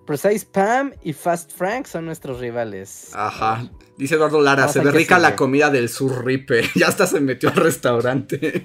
Precise 0.06 0.46
Pam 0.46 0.94
y 1.04 1.14
Fast 1.14 1.52
Frank 1.56 1.88
son 1.88 2.06
nuestros 2.06 2.40
rivales. 2.40 3.10
Ajá. 3.14 3.70
Dice 3.98 4.16
Eduardo 4.16 4.42
Lara, 4.42 4.64
Vamos 4.64 4.74
se 4.74 4.80
ve 4.82 4.92
rica 4.92 5.16
sigue. 5.16 5.30
la 5.30 5.36
comida 5.36 5.70
del 5.70 5.90
surripe. 5.90 6.62
Ya 6.76 6.88
hasta 6.88 7.08
se 7.08 7.20
metió 7.22 7.50
al 7.50 7.56
restaurante. 7.56 8.64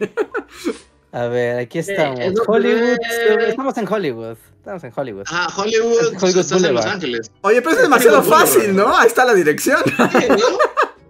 A 1.13 1.27
ver, 1.27 1.59
aquí 1.61 1.79
estamos. 1.79 2.21
eso 2.21 2.43
Hollywood. 2.47 2.97
fue- 3.37 3.49
Estamos 3.49 3.79
en 3.79 3.89
Hollywood. 3.93 4.37
Estamos 4.59 4.85
en 4.85 4.93
Hollywood. 4.95 5.25
Ajá, 5.27 5.61
Hollywood. 5.63 6.15
Hollywood 6.21 6.41
estás 6.41 6.63
en 6.63 6.75
Los. 6.75 6.87
Ángeles. 6.87 7.31
Oye, 7.41 7.63
pero 7.63 7.75
es 7.77 7.83
demasiado 7.83 8.19
Hollywood 8.21 8.37
fácil, 8.39 8.77
¿no? 8.77 8.97
Ahí 8.97 9.07
está 9.07 9.25
la 9.25 9.35
dirección. 9.35 9.79
Sí, 9.87 10.27
¿no? 10.29 10.37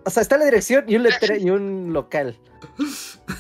O 0.03 0.09
sea, 0.09 0.23
está 0.23 0.39
la 0.39 0.47
dirección 0.47 0.85
y 0.89 0.97
un 0.97 1.03
letrero 1.03 1.37
y 1.37 1.51
un 1.51 1.93
local. 1.93 2.39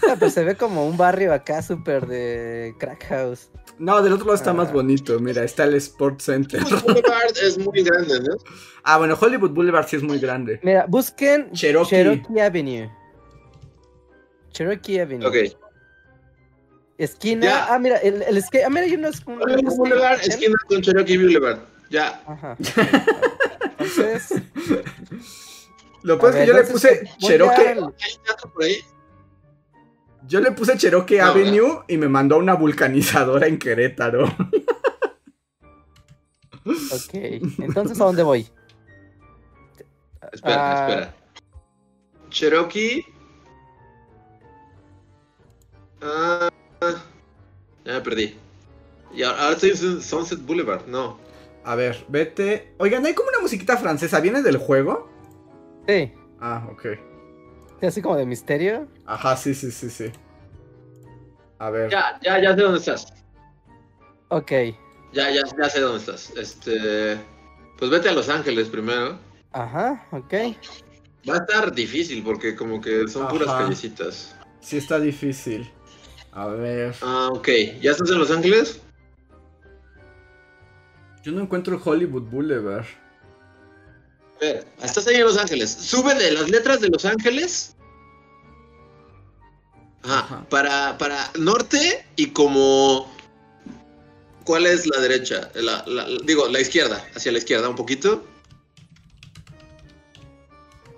Ah, 0.09 0.15
pero 0.19 0.31
se 0.31 0.45
ve 0.45 0.55
como 0.55 0.87
un 0.87 0.97
barrio 0.97 1.33
acá 1.35 1.63
súper 1.63 2.07
de 2.07 2.75
crack 2.79 3.07
house. 3.09 3.49
No, 3.81 4.03
del 4.03 4.13
otro 4.13 4.27
lado 4.27 4.37
está 4.37 4.51
Ah. 4.51 4.55
más 4.55 4.73
bonito. 4.73 5.19
Mira, 5.21 5.43
está 5.43 5.65
el 5.65 5.75
Sports 5.75 6.25
Center. 6.25 6.61
Hollywood 6.63 6.83
Boulevard 6.85 7.33
es 7.43 7.59
muy 7.59 7.83
grande, 7.83 8.21
¿no? 8.21 8.37
Ah, 8.83 8.97
bueno, 8.99 9.17
Hollywood 9.21 9.51
Boulevard 9.51 9.87
sí 9.89 9.97
es 9.97 10.03
muy 10.03 10.19
grande. 10.19 10.59
Mira, 10.63 10.85
busquen 10.89 11.51
Cherokee. 11.53 11.91
Cherokee 11.91 12.41
Avenue. 12.41 12.91
Cherokee 14.53 15.01
Avenue. 15.01 15.27
Ok. 15.27 15.37
Esquina. 16.99 17.45
Ya. 17.47 17.75
Ah, 17.75 17.79
mira, 17.79 17.97
el, 17.99 18.23
el 18.23 18.37
esque- 18.37 18.63
Ah, 18.65 18.69
mira, 18.71 18.83
hay 18.83 18.95
unos. 18.95 19.23
un- 19.27 19.43
Hollywood 19.43 19.73
un- 19.73 19.77
Boulevard, 19.79 20.21
esquina 20.21 20.55
con 20.69 20.81
Cherokee 20.83 21.17
Boulevard. 21.19 21.59
Ya. 21.91 22.23
Ajá. 22.27 22.57
Entonces. 23.79 24.35
Lo 26.03 26.19
peor 26.19 26.35
es 26.35 26.41
que 26.41 26.47
yo 26.47 26.53
le 26.55 26.65
puse 26.65 27.03
Cherokee. 27.19 27.63
¿Hay 27.69 28.17
teatro 28.25 28.51
por 28.53 28.65
ahí? 28.65 28.77
Yo 30.27 30.41
le 30.41 30.53
puse 30.53 30.77
Cherokee 30.77 31.19
No, 31.19 31.25
Avenue 31.27 31.85
y 31.89 31.97
me 31.97 32.09
mandó 32.09 32.37
a 32.37 32.39
una 32.39 32.55
vulcanizadora 32.55 33.47
en 33.47 33.59
Querétaro. 33.59 34.25
Ok. 36.67 37.15
Entonces, 37.59 38.01
¿a 38.01 38.05
dónde 38.05 38.23
voy? 38.23 38.47
Espera, 40.33 40.71
Ah. 40.71 40.89
espera. 40.89 41.15
Cherokee. 42.29 43.05
Ah, 46.03 46.49
ya 47.85 47.93
me 47.95 48.01
perdí. 48.01 48.37
Y 49.13 49.23
ahora, 49.23 49.43
ahora 49.43 49.55
estoy 49.57 49.71
en 49.71 50.01
Sunset 50.03 50.41
Boulevard, 50.47 50.87
no. 50.87 51.19
A 51.65 51.75
ver, 51.75 52.05
vete. 52.09 52.73
Oigan, 52.79 53.05
hay 53.05 53.15
como 53.15 53.29
una 53.29 53.41
musiquita 53.41 53.77
francesa. 53.77 54.21
¿Viene 54.21 54.43
del 54.43 54.57
juego? 54.57 55.11
Sí. 55.89 56.13
Ah, 56.41 56.67
ok. 56.71 56.87
Sí, 57.81 57.87
Así 57.87 58.03
como 58.03 58.17
de 58.17 58.27
misterio. 58.27 58.87
Ajá, 59.07 59.37
sí, 59.37 59.55
sí, 59.55 59.71
sí, 59.71 59.89
sí. 59.89 60.13
A 61.59 61.71
ver. 61.71 61.91
Ya, 61.91 62.19
ya, 62.23 62.41
ya 62.41 62.55
sé 62.55 62.61
dónde 62.61 62.79
estás. 62.79 63.13
Ok. 64.29 64.53
Ya, 65.13 65.31
ya, 65.31 65.43
ya 65.59 65.69
sé 65.69 65.81
dónde 65.81 65.99
estás. 65.99 66.31
Este. 66.37 67.19
Pues 67.79 67.91
vete 67.91 68.11
a 68.11 68.13
Los 68.13 68.29
Ángeles 68.29 68.69
primero. 68.69 69.19
Ajá, 69.53 70.07
ok. 70.13 70.35
Va 71.29 71.35
a 71.35 71.39
estar 71.39 71.73
difícil 71.73 72.23
porque 72.23 72.55
como 72.55 72.81
que 72.81 73.09
son 73.09 73.29
puras 73.29 73.49
callecitas. 73.49 74.37
Sí 74.61 74.77
está 74.77 75.01
difícil. 75.01 75.71
A 76.33 76.47
ver. 76.47 76.95
Ah, 77.01 77.31
ok. 77.33 77.49
¿Ya 77.81 77.93
estás 77.93 78.11
en 78.11 78.19
Los 78.19 78.31
Ángeles? 78.31 78.81
Yo 81.23 81.33
no 81.33 81.43
encuentro 81.43 81.75
el 81.75 81.83
Hollywood 81.85 82.23
Boulevard. 82.31 82.87
A 84.41 84.45
ver, 84.45 84.67
estás 84.83 85.07
ahí 85.07 85.17
en 85.17 85.25
Los 85.25 85.37
Ángeles. 85.37 85.71
Sube 85.71 86.15
de 86.15 86.31
las 86.31 86.49
letras 86.49 86.81
de 86.81 86.89
Los 86.89 87.05
Ángeles. 87.05 87.77
Ajá. 90.03 90.19
Ajá. 90.21 90.47
Para, 90.49 90.97
para 90.99 91.31
norte 91.39 92.05
y 92.17 92.29
como. 92.31 93.11
¿Cuál 94.45 94.67
es 94.67 94.87
la 94.87 94.99
derecha? 95.01 95.51
La- 95.55 95.85
la- 95.87 96.07
digo, 96.25 96.49
la 96.49 96.61
izquierda. 96.61 97.05
Hacia 97.15 97.33
la 97.33 97.39
izquierda 97.39 97.69
un 97.69 97.77
poquito. 97.77 98.25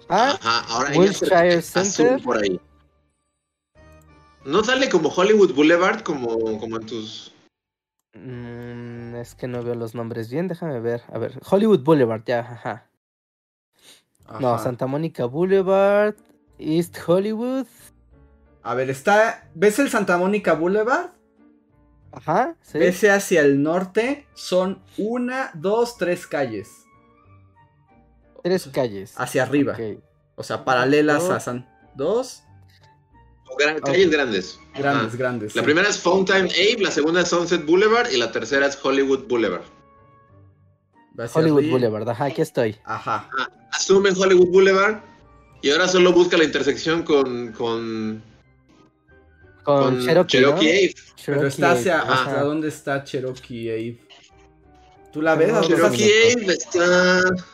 Ah, 0.08 0.38
Ajá. 0.40 0.60
Ahora 0.68 0.90
Wilshire 0.96 1.54
azul 1.56 1.84
Center. 1.84 2.22
por 2.22 2.38
ahí. 2.42 2.60
¿No 4.44 4.62
sale 4.62 4.88
como 4.88 5.08
Hollywood 5.08 5.52
Boulevard 5.54 6.02
como, 6.02 6.58
como 6.58 6.76
en 6.76 6.86
tus. 6.86 7.32
Mm, 8.14 9.16
es 9.16 9.34
que 9.34 9.46
no 9.48 9.62
veo 9.62 9.74
los 9.74 9.94
nombres 9.94 10.30
bien, 10.30 10.48
déjame 10.48 10.78
ver. 10.80 11.02
A 11.12 11.18
ver, 11.18 11.40
Hollywood 11.48 11.80
Boulevard, 11.80 12.22
ya, 12.26 12.40
ajá. 12.40 12.86
No. 14.40 14.58
Santa 14.58 14.86
Mónica 14.86 15.24
Boulevard, 15.26 16.14
East 16.58 16.96
Hollywood. 17.06 17.66
A 18.62 18.74
ver, 18.74 18.90
está. 18.90 19.48
¿Ves 19.54 19.78
el 19.78 19.90
Santa 19.90 20.16
Mónica 20.18 20.54
Boulevard? 20.54 21.10
Ajá, 22.12 22.56
sí. 22.62 22.78
Ese 22.80 23.10
hacia 23.10 23.40
el 23.40 23.62
norte 23.62 24.26
son 24.34 24.82
una, 24.98 25.50
dos, 25.54 25.96
tres 25.96 26.26
calles. 26.26 26.68
Tres 28.42 28.68
calles. 28.72 29.14
Hacia 29.16 29.42
arriba. 29.44 29.76
O 30.34 30.42
sea, 30.42 30.64
paralelas 30.64 31.22
Dos. 31.22 31.30
a 31.30 31.40
San. 31.40 31.68
Dos 31.94 32.42
o 33.48 33.56
gran- 33.56 33.78
calles 33.80 34.10
grandes. 34.10 34.58
grandes, 34.74 35.14
Ah. 35.14 35.16
grandes. 35.18 35.54
La 35.54 35.62
sí. 35.62 35.64
primera 35.66 35.88
es 35.88 35.98
Fountain 35.98 36.46
Ave, 36.46 36.78
la 36.80 36.90
segunda 36.90 37.20
es 37.20 37.28
Sunset 37.28 37.64
Boulevard 37.66 38.10
y 38.10 38.16
la 38.16 38.32
tercera 38.32 38.66
es 38.66 38.78
Hollywood 38.82 39.26
Boulevard. 39.28 39.62
Hollywood. 41.34 41.70
Boulevard, 41.70 42.08
ajá, 42.08 42.24
aquí 42.26 42.42
estoy. 42.42 42.76
Ajá. 42.84 43.28
Asumen 43.72 44.14
Hollywood 44.16 44.48
Boulevard 44.48 45.00
y 45.62 45.70
ahora 45.70 45.88
solo 45.88 46.12
busca 46.12 46.36
la 46.36 46.44
intersección 46.44 47.02
con, 47.02 47.52
con, 47.52 48.22
Con, 49.64 49.82
con 49.96 50.00
Cherokee. 50.26 50.40
¿no? 50.40 50.52
Ave. 50.52 50.94
Pero 51.24 51.46
está 51.46 51.72
hacia. 51.72 52.00
Cherokee, 52.00 52.12
¿Hasta 52.12 52.30
ajá. 52.32 52.42
dónde 52.42 52.68
está 52.68 53.04
Cherokee 53.04 53.70
Ave? 53.70 53.98
¿Tú 55.12 55.22
la 55.22 55.34
ves? 55.34 55.48
No, 55.52 55.60
¿Dónde 55.60 55.76
Cherokee 55.76 56.04
está? 56.04 56.40
Ave 56.42 56.52
está. 56.54 57.46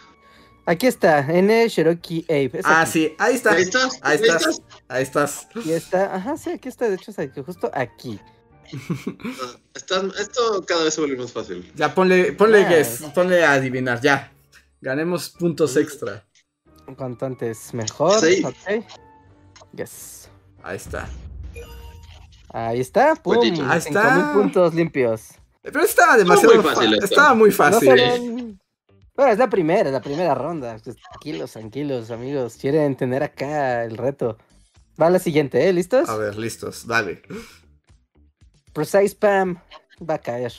Aquí 0.66 0.86
está, 0.86 1.20
N 1.20 1.70
Cherokee 1.70 2.24
Ave. 2.28 2.50
es 2.52 2.64
Ah, 2.66 2.82
aquí. 2.82 2.90
sí, 2.90 3.14
ahí 3.18 3.34
está. 3.36 3.52
Ahí 3.52 3.62
estás. 3.62 3.98
Ahí 4.02 4.16
estás. 4.16 4.62
Ahí 4.88 5.02
estás. 5.02 5.46
Aquí 5.56 5.72
está, 5.72 6.14
ajá, 6.14 6.36
sí, 6.36 6.50
aquí 6.50 6.68
está, 6.68 6.88
de 6.88 6.94
hecho, 6.96 7.10
es 7.10 7.18
aquí, 7.18 7.40
justo 7.42 7.70
aquí. 7.72 8.20
Estás- 9.74 10.18
esto 10.18 10.64
cada 10.66 10.84
vez 10.84 10.94
se 10.94 11.00
vuelve 11.00 11.16
más 11.16 11.32
fácil. 11.32 11.70
Ya 11.74 11.94
ponle, 11.94 12.32
ponle 12.32 12.64
Ah. 12.64 12.68
guess, 12.68 13.02
ponle 13.14 13.44
a 13.44 13.52
adivinar, 13.52 14.00
ya. 14.00 14.32
Ganemos 14.80 15.30
puntos 15.30 15.76
extra. 15.76 16.24
Cuanto 16.96 17.26
antes 17.26 17.74
mejor. 17.74 18.18
Sí. 18.20 18.42
Ok. 18.44 18.84
Yes. 19.74 20.28
Ahí 20.62 20.76
está. 20.76 21.08
Ahí 22.50 22.80
está, 22.80 23.14
pum. 23.14 23.36
Ahí 23.42 23.80
cinco 23.80 23.98
está. 23.98 24.14
mil 24.16 24.24
puntos 24.42 24.74
limpios. 24.74 25.28
Pero 25.62 25.82
estaba 25.82 26.16
demasiado 26.16 26.54
muy 26.54 26.64
fácil 26.64 26.92
esto. 26.94 27.04
Estaba 27.04 27.34
muy 27.34 27.50
No 27.50 27.54
fácil. 27.56 27.88
fueron- 27.88 28.60
Bueno, 29.14 29.32
es 29.32 29.38
la 29.38 29.50
primera, 29.50 29.88
es 29.88 29.92
la 29.92 30.00
primera 30.00 30.34
ronda. 30.34 30.78
Pues, 30.82 30.96
Tranquilos, 30.96 31.52
tranquilos, 31.52 32.10
amigos. 32.10 32.56
Quieren 32.58 32.96
tener 32.96 33.22
acá 33.22 33.84
el 33.84 33.96
reto. 33.96 34.38
Va 35.00 35.10
la 35.10 35.18
siguiente, 35.18 35.68
¿eh? 35.68 35.72
¿Listos? 35.72 36.08
A 36.08 36.16
ver, 36.16 36.36
listos, 36.38 36.86
dale. 36.86 37.22
Precise 38.78 39.08
Spam 39.08 39.58
va 40.08 40.14
a 40.14 40.18
caer. 40.18 40.52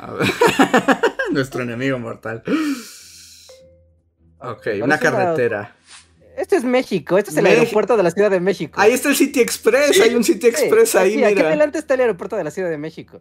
A 0.00 0.12
ver. 0.12 0.26
Nuestro 1.32 1.62
enemigo 1.62 1.98
mortal. 1.98 2.42
Ok, 4.38 4.68
una 4.82 4.98
carretera. 4.98 5.74
Esto 6.36 6.54
es 6.54 6.62
México, 6.64 7.18
este 7.18 7.30
es 7.32 7.36
el 7.38 7.46
aeropuerto 7.46 7.96
de 7.96 8.02
la 8.04 8.10
Ciudad 8.12 8.30
de 8.30 8.38
México. 8.40 8.78
Ahí 8.80 8.92
está 8.92 9.08
el 9.08 9.16
City 9.16 9.40
Express, 9.40 9.96
Sí. 9.96 10.02
hay 10.02 10.14
un 10.14 10.22
City 10.22 10.42
Sí, 10.42 10.46
Express 10.48 10.94
ahí, 10.94 11.14
aquí, 11.14 11.24
aquí 11.24 11.34
mira. 11.36 11.48
adelante 11.48 11.78
está 11.78 11.94
el 11.94 12.00
aeropuerto 12.02 12.36
de 12.36 12.44
la 12.44 12.50
Ciudad 12.50 12.68
de 12.70 12.78
México. 12.78 13.20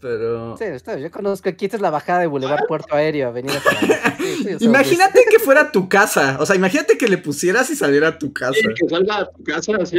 Pero. 0.00 0.56
Sí, 0.56 0.64
yo 1.00 1.10
conozco 1.10 1.48
aquí, 1.48 1.64
esta 1.66 1.76
es 1.76 1.82
la 1.82 1.90
bajada 1.90 2.20
de 2.20 2.26
Boulevard 2.28 2.66
Puerto 2.68 2.94
Aéreo, 2.94 3.28
Avenida. 3.28 3.60
Sí, 4.18 4.34
sí, 4.36 4.44
sea, 4.44 4.56
Imagínate 4.60 5.24
que 5.28 5.38
fuera 5.40 5.72
tu 5.72 5.88
casa. 5.88 6.36
O 6.40 6.46
sea, 6.46 6.54
imagínate 6.56 6.96
que 6.96 7.08
le 7.08 7.18
pusieras 7.18 7.68
y 7.70 7.76
saliera 7.76 8.08
a 8.08 8.18
tu 8.18 8.32
casa. 8.32 8.54
Sí, 8.54 8.68
que 8.78 8.88
salga 8.88 9.18
a 9.18 9.30
tu 9.30 9.42
casa 9.42 9.72
así. 9.82 9.96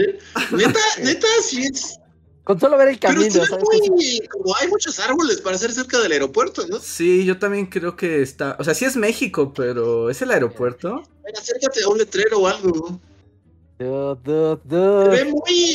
Neta, 0.51 0.79
neta, 1.03 1.27
sí 1.43 1.63
es. 1.63 1.99
Con 2.47 2.57
solo 2.61 2.77
ver 2.77 2.87
el 2.87 2.97
Pero 2.97 3.13
camino, 3.13 3.43
está 3.43 3.45
¿sabes? 3.45 3.89
muy. 3.89 4.25
Como 4.31 4.55
hay 4.55 4.69
muchos 4.69 4.97
árboles 4.99 5.41
para 5.41 5.57
ser 5.57 5.69
cerca 5.73 5.99
del 5.99 6.13
aeropuerto, 6.13 6.65
¿no? 6.65 6.79
Sí, 6.79 7.25
yo 7.25 7.37
también 7.37 7.65
creo 7.65 7.97
que 7.97 8.21
está. 8.21 8.55
O 8.57 8.63
sea, 8.63 8.73
sí 8.73 8.85
es 8.85 8.95
México, 8.95 9.51
pero 9.53 10.09
¿es 10.09 10.21
el 10.21 10.31
aeropuerto? 10.31 11.03
Ven, 11.25 11.35
acércate 11.35 11.83
a 11.83 11.89
un 11.89 11.97
letrero 11.97 12.39
o 12.39 12.47
algo. 12.47 13.01
Dude, 13.77 14.61
dude, 14.63 15.17
Se 15.17 15.23
ve 15.25 15.29
muy 15.29 15.69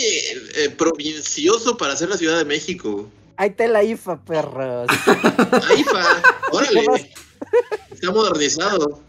eh, 0.55 0.71
provincioso 0.79 1.77
para 1.77 1.95
ser 1.95 2.09
la 2.09 2.17
Ciudad 2.17 2.39
de 2.39 2.47
México. 2.47 3.07
Ahí 3.37 3.51
está 3.51 3.69
la 3.69 3.85
IFA, 3.85 4.25
perros. 4.25 4.89
Ahí, 5.69 5.85
fa. 5.85 6.23
Órale. 6.53 6.87
Está 7.91 8.11
modernizado. 8.13 9.03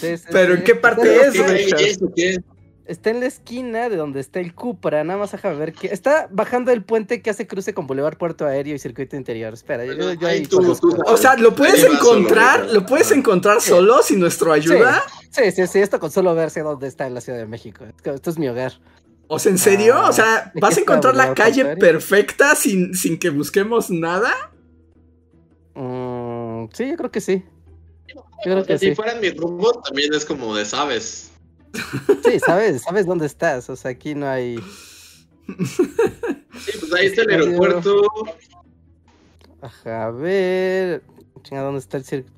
Sí, 0.00 0.16
sí, 0.16 0.24
Pero 0.30 0.54
sí. 0.54 0.60
¿en 0.60 0.64
qué 0.64 0.74
parte 0.76 1.26
es, 1.26 1.32
qué, 1.32 1.90
eso 1.90 2.12
qué? 2.14 2.38
Está 2.90 3.10
en 3.10 3.20
la 3.20 3.26
esquina 3.26 3.88
de 3.88 3.96
donde 3.96 4.18
está 4.20 4.40
el 4.40 4.52
Cupra, 4.54 5.04
nada 5.04 5.18
más 5.18 5.30
déjame 5.30 5.54
ver 5.56 5.72
que 5.72 5.86
está 5.88 6.26
bajando 6.30 6.72
el 6.72 6.82
puente 6.82 7.22
que 7.22 7.30
hace 7.30 7.46
cruce 7.46 7.72
con 7.72 7.86
Boulevard 7.86 8.16
Puerto 8.18 8.46
Aéreo 8.46 8.74
y 8.74 8.78
Circuito 8.80 9.14
Interior. 9.16 9.52
Espera, 9.54 9.84
yo, 9.84 9.92
yo- 9.94 10.12
yo 10.14 10.26
Ahí 10.26 10.38
ahí 10.38 10.46
tú, 10.46 10.56
conozco. 10.56 10.90
tú. 10.94 11.02
O 11.06 11.16
sea, 11.16 11.36
¿lo 11.36 11.54
puedes 11.54 11.84
encontrar? 11.84 12.60
solo, 12.60 12.72
¿Lo 12.72 12.86
puedes 12.86 13.10
encontrar 13.12 13.60
solo 13.60 14.02
sin 14.02 14.18
nuestra 14.18 14.54
ayuda? 14.54 15.02
Sí, 15.30 15.52
sí, 15.52 15.66
sí, 15.68 15.78
esto 15.78 16.00
con 16.00 16.10
solo 16.10 16.34
verse 16.34 16.60
dónde 16.62 16.88
está 16.88 17.06
en 17.06 17.14
la 17.14 17.20
Ciudad 17.20 17.38
de 17.38 17.46
México. 17.46 17.84
Esto, 18.04 18.30
es 18.30 18.38
mi 18.38 18.48
hogar. 18.48 18.72
O 19.28 19.38
sea, 19.38 19.52
¿en 19.52 19.58
serio? 19.58 19.94
Ah, 19.96 20.08
O 20.08 20.12
sea, 20.12 20.36
aquí 20.48 20.58
¿vas 20.60 20.76
a 20.76 20.80
encontrar 20.80 21.14
la 21.14 21.32
calle 21.34 21.76
perfecta 21.76 22.56
sin, 22.56 22.94
sin 22.96 23.18
que 23.20 23.30
busquemos 23.30 23.88
nada? 23.90 24.32
Mm, 25.74 26.66
sí, 26.72 26.88
yo 26.90 26.96
creo 26.96 27.10
que 27.10 27.20
sí. 27.20 27.44
Yo 28.08 28.22
creo 28.42 28.64
sea, 28.64 28.66
que 28.66 28.78
si 28.78 28.88
sí. 28.88 28.94
fueran 28.96 29.20
mi 29.20 29.30
rumbo, 29.30 29.72
también 29.82 30.12
es 30.12 30.24
como 30.24 30.54
de 30.56 30.64
sabes. 30.64 31.29
Sí, 32.24 32.38
sabes, 32.40 32.82
sabes 32.82 33.06
dónde 33.06 33.26
estás. 33.26 33.68
O 33.70 33.76
sea, 33.76 33.92
aquí 33.92 34.14
no 34.14 34.28
hay. 34.28 34.56
Sí, 34.58 36.72
pues 36.80 36.92
ahí 36.94 37.06
está 37.06 37.22
el 37.22 37.30
aeropuerto. 37.30 38.02
Ajá, 39.60 40.06
a 40.06 40.10
ver. 40.10 41.02
Chinga, 41.42 41.62
¿dónde 41.62 41.80
está 41.80 41.96
el 41.96 42.04
circo? 42.04 42.30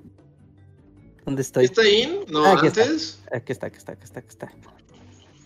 ¿Dónde 1.24 1.42
estoy? 1.42 1.64
¿Está 1.66 1.82
ahí? 1.82 2.20
No, 2.28 2.44
Ah, 2.44 2.54
aquí 2.56 2.66
está. 2.66 2.82
antes. 2.82 3.20
Aquí 3.32 3.52
está, 3.52 3.66
aquí 3.68 3.78
está, 3.78 3.92
aquí 3.92 4.04
está, 4.04 4.18
aquí 4.20 4.28
está. 4.28 4.52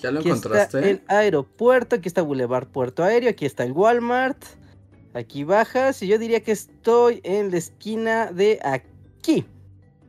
¿Ya 0.01 0.11
lo 0.11 0.20
Aquí 0.20 0.30
está 0.30 0.49
encontraste? 0.49 0.91
el 0.91 1.03
aeropuerto, 1.09 1.97
aquí 1.97 2.09
está 2.09 2.22
Boulevard 2.22 2.66
Puerto 2.68 3.03
Aéreo, 3.03 3.30
aquí 3.30 3.47
está 3.47 3.64
el 3.64 3.72
Walmart. 3.72 4.43
Aquí 5.14 5.45
bajas 5.45 6.03
y 6.03 6.07
yo 6.09 6.18
diría 6.18 6.41
que 6.41 6.53
estoy 6.53 7.20
en 7.24 7.51
la 7.51 7.57
esquina 7.59 8.26
de 8.32 8.59
aquí. 8.62 9.45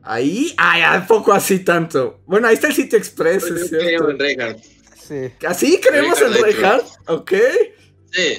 ¿Ahí? 0.02 0.54
Ay, 0.56 0.82
¿a 0.82 1.06
poco 1.06 1.32
así 1.32 1.60
tanto? 1.60 2.20
Bueno, 2.26 2.48
ahí 2.48 2.54
está 2.54 2.68
el 2.68 2.74
City 2.74 2.96
Express, 2.96 3.46
Yo 3.48 3.56
es 3.56 3.70
creo 3.70 4.10
en 4.10 4.18
Reinhardt. 4.18 4.58
Sí. 5.06 5.30
¿Así 5.46 5.80
creemos 5.80 6.20
en 6.22 6.32
Reinhardt? 6.34 6.86
Ok. 7.08 7.32
Sí, 8.12 8.34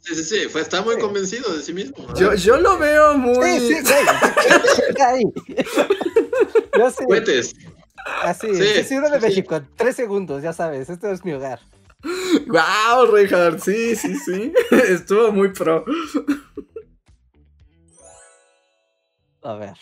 sí, 0.00 0.14
sí, 0.14 0.24
sí. 0.24 0.48
Fue, 0.48 0.60
está 0.60 0.82
muy 0.82 0.96
Sí. 0.96 1.00
convencido 1.00 1.54
de 1.54 1.62
sí 1.62 1.72
mismo. 1.72 2.14
Yo, 2.14 2.34
yo 2.34 2.58
lo 2.58 2.78
veo 2.78 3.16
muy... 3.16 3.58
Sí, 3.58 3.74
sí, 3.76 3.82
güey. 3.82 5.06
Ahí. 5.06 5.22
Yo 6.78 6.90
sé. 6.90 7.04
Pues, 7.06 7.22
Cohetes. 7.22 7.54
Así, 8.22 8.54
Sí, 8.54 8.62
sí, 8.76 8.84
Ciudad 8.84 9.10
de 9.10 9.18
sí. 9.20 9.26
México, 9.26 9.62
tres 9.76 9.96
segundos, 9.96 10.42
ya 10.42 10.52
sabes, 10.52 10.88
esto 10.90 11.10
es 11.10 11.24
mi 11.24 11.32
hogar. 11.32 11.58
Wow, 12.46 13.10
Reinhardt, 13.10 13.60
sí, 13.62 13.96
sí, 13.96 14.14
sí. 14.18 14.52
Estuvo 14.88 15.32
muy 15.32 15.48
pro. 15.52 15.84
A 19.42 19.54
ver. 19.54 19.74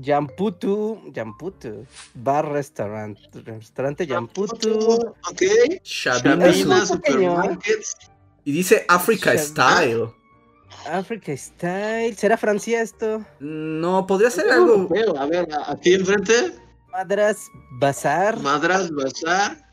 Yamputu, 0.00 1.00
Yamputu, 1.12 1.86
bar 2.14 2.52
restaurant, 2.52 3.18
restaurante 3.44 4.06
Yamputu. 4.06 4.98
Ok. 5.30 5.42
Shabina. 5.82 6.86
Supermarkets. 6.86 7.96
Y 8.44 8.52
dice 8.52 8.84
Africa 8.88 9.34
Shabina. 9.34 9.44
Style. 9.44 10.08
Africa 10.90 11.36
Style, 11.36 12.14
¿será 12.16 12.36
Francia 12.36 12.82
esto? 12.82 13.24
No, 13.40 14.06
podría 14.06 14.30
ser 14.30 14.50
algo. 14.50 14.74
europeo. 14.74 15.18
A 15.18 15.26
ver, 15.26 15.48
aquí 15.66 15.94
enfrente. 15.94 16.52
Madras 16.92 17.48
Bazar. 17.80 18.38
Madras 18.40 18.90
Bazar. 18.90 19.66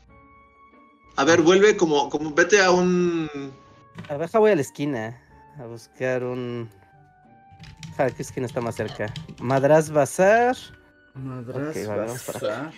A 1.16 1.24
ver, 1.24 1.42
vuelve 1.42 1.76
como, 1.76 2.08
como 2.10 2.32
vete 2.34 2.60
a 2.60 2.70
un. 2.70 3.28
A 4.08 4.16
ver, 4.16 4.28
voy 4.32 4.50
a 4.50 4.56
la 4.56 4.62
esquina 4.62 5.20
a 5.58 5.66
buscar 5.66 6.24
un. 6.24 6.68
¿Qué 8.16 8.22
esquina 8.22 8.46
está 8.46 8.60
más 8.60 8.74
cerca? 8.74 9.12
Madras 9.40 9.90
Bazar. 9.90 10.56
Madras 11.14 11.76
Ok, 11.76 11.86
vale, 11.86 12.00
vamos 12.06 12.22
para 12.24 12.38
Bazar. 12.40 12.72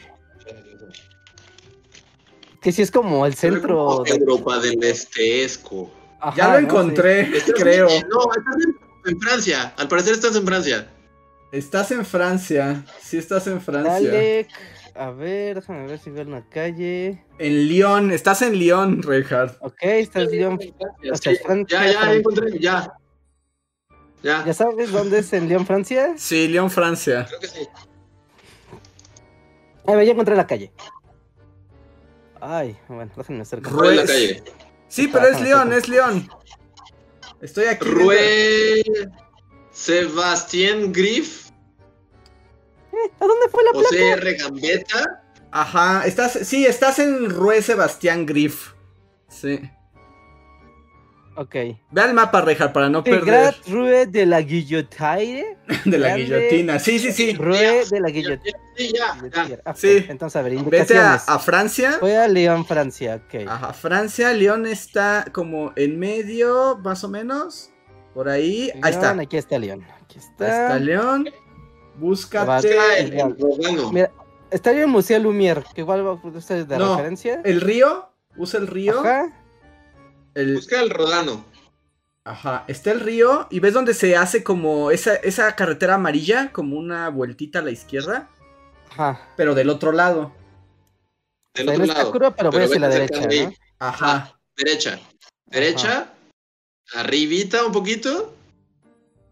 Que 2.61 2.73
sí 2.73 2.83
es 2.83 2.91
como 2.91 3.27
el 3.27 3.35
centro. 3.35 3.87
como 3.87 4.03
de- 4.05 4.11
Europa 4.11 4.59
del 4.59 4.83
Estesco. 4.83 5.91
Ajá, 6.21 6.37
Ya 6.37 6.47
lo 6.49 6.53
¿no? 6.55 6.59
encontré, 6.67 7.21
Estás 7.37 7.55
creo. 7.57 7.89
en- 7.89 8.09
no, 8.09 8.21
estás 8.37 8.57
en, 8.65 9.13
en 9.13 9.21
Francia. 9.21 9.75
Al 9.77 9.89
parecer 9.89 10.15
estás 10.15 10.35
en 10.37 10.47
Francia. 10.47 10.89
Estás 11.53 11.91
en 11.93 12.05
Francia. 12.05 12.85
Sí, 13.01 13.19
estás 13.19 13.47
en. 13.47 13.61
Francia. 13.61 13.93
Dalek. 13.93 14.49
A 14.97 15.11
ver, 15.11 15.57
déjame 15.57 15.87
ver 15.87 15.99
si 15.99 16.11
veo 16.11 16.25
una 16.27 16.45
calle. 16.49 17.23
En 17.39 17.69
Lyon. 17.69 18.11
Estás 18.11 18.43
en 18.43 18.55
Lyon, 18.59 19.03
Reinhardt. 19.03 19.57
Ok, 19.61 19.77
está 19.83 20.21
el 20.21 20.31
León. 20.31 20.59
Francia, 20.59 21.13
o 21.13 21.17
sea, 21.17 21.33
sí. 21.35 21.39
Francia, 21.45 21.79
Ya, 21.79 21.87
ya, 21.87 21.93
ya 21.93 21.99
Francia. 22.01 22.19
encontré. 22.19 22.59
Ya. 22.59 22.93
Ya. 24.22 24.44
¿Ya 24.44 24.55
sabes 24.55 24.90
dónde 24.93 25.20
es 25.20 25.32
en 25.32 25.48
León, 25.48 25.66
Francia? 25.66 26.14
Sí, 26.16 26.48
Lyon, 26.48 26.70
Francia. 26.70 27.26
Creo 27.28 27.40
que 27.40 27.48
sí. 27.48 27.68
A 29.86 29.94
ver, 29.94 30.05
ya 30.05 30.12
encontré 30.12 30.34
la 30.34 30.47
calle. 30.47 30.72
Ay, 32.40 32.76
bueno, 32.88 33.10
déjenme 33.16 33.43
acercar. 33.43 33.72
¿Cuál 33.72 33.90
es 33.90 33.97
la 33.97 34.06
calle? 34.06 34.43
Sí, 34.88 35.09
pero 35.09 35.26
es 35.26 35.40
León, 35.40 35.72
es 35.72 35.88
León. 35.88 36.28
Estoy 37.40 37.66
aquí. 37.66 37.84
Rue 37.84 38.82
Sebastián 39.70 40.93
Griff, 40.93 41.47
¿A 43.20 43.26
dónde 43.26 43.48
fue 43.51 43.62
la 43.64 43.72
placa? 43.72 43.88
José 43.88 44.10
R. 44.10 44.34
Gambetta. 44.34 45.22
Ajá, 45.51 46.06
estás, 46.06 46.32
sí, 46.43 46.66
estás 46.66 46.98
en 46.98 47.30
Rue 47.30 47.62
Sebastián 47.62 48.26
Griff. 48.26 48.72
Sí. 49.28 49.60
Ok. 51.37 51.55
Ve 51.91 52.01
al 52.01 52.15
mapa, 52.15 52.41
Rejar, 52.41 52.73
para 52.73 52.89
no 52.89 53.05
perder 53.05 53.25
Grand 53.25 53.57
Rue 53.69 54.07
de 54.07 54.25
la 54.27 54.41
Guillotine. 54.41 55.59
de 55.85 55.99
la 55.99 56.17
guillotina. 56.17 56.79
Sí, 56.79 56.99
sí, 56.99 57.13
sí. 57.13 57.35
Rue 57.35 57.85
de 57.91 58.01
la 58.01 58.09
Guillotine. 58.09 58.59
Sí, 58.77 58.93
ya, 58.95 59.75
Sí. 59.75 60.07
Entonces, 60.09 60.37
a 60.37 60.43
ver, 60.43 60.59
Vete 60.65 60.99
a, 60.99 61.19
Francia. 61.39 61.97
Fue 62.01 62.17
a 62.17 62.27
León, 62.27 62.65
Francia. 62.65 63.21
Ok. 63.27 63.47
Ajá, 63.47 63.73
Francia, 63.73 64.33
León 64.33 64.67
está 64.67 65.27
como 65.33 65.73
en 65.77 65.99
medio, 65.99 66.79
más 66.83 67.05
o 67.05 67.09
menos. 67.09 67.71
Por 68.15 68.29
ahí. 68.29 68.71
Ahí 68.83 68.93
está. 68.93 69.09
León, 69.09 69.21
Aquí 69.21 69.37
está 69.37 69.59
León. 69.59 69.83
Aquí 70.03 70.19
Ahí 70.19 70.25
está. 70.25 70.63
está 70.63 70.79
León. 70.79 71.29
Búscate 71.97 72.69
Está 72.71 72.99
en. 72.99 73.37
Mira, 73.93 74.11
está 74.51 74.71
el 74.71 74.87
Museo 74.87 75.19
Lumière, 75.21 75.65
que 75.75 75.83
igual 75.83 76.07
va 76.07 76.19
a 76.39 76.41
ser 76.41 76.67
de 76.67 76.79
No. 76.79 76.97
referencia. 76.97 77.41
el 77.45 77.61
río. 77.61 78.11
Usa 78.39 78.61
el 78.61 78.67
río. 78.67 79.01
Ajá. 79.01 79.45
El, 80.37 80.57
Busca 80.57 80.81
el 80.83 80.91
Rodano. 80.91 81.45
Ajá, 82.25 82.65
está 82.69 82.91
el 82.91 83.01
río 83.01 83.47
y 83.51 83.61
ves 83.61 83.73
donde 83.73 83.95
se 83.95 84.17
hace 84.17 84.45
como 84.45 84.91
esa, 84.91 85.15
esa 85.15 85.55
carretera 85.57 85.95
amarilla, 85.95 86.53
como 86.53 86.77
una 86.77 87.09
vueltita 87.09 87.61
a 87.61 87.63
la 87.63 87.71
izquierda, 87.71 88.29
Ajá. 88.91 89.21
pero 89.37 89.55
del 89.55 89.71
otro 89.71 89.93
lado. 89.93 90.33
Del 91.55 91.71
otro 91.71 91.87
lado. 91.87 92.13
curva, 92.13 92.35
pero 92.35 92.51
voy 92.51 92.59
Pero 92.59 92.67
hacia 92.67 92.81
la 92.81 92.89
derecha. 92.89 93.21
Ajá. 93.79 94.07
Ajá. 94.13 94.41
Derecha. 94.57 94.99
Derecha. 95.47 96.13
Arribita 96.95 97.65
un 97.65 97.73
poquito. 97.73 98.35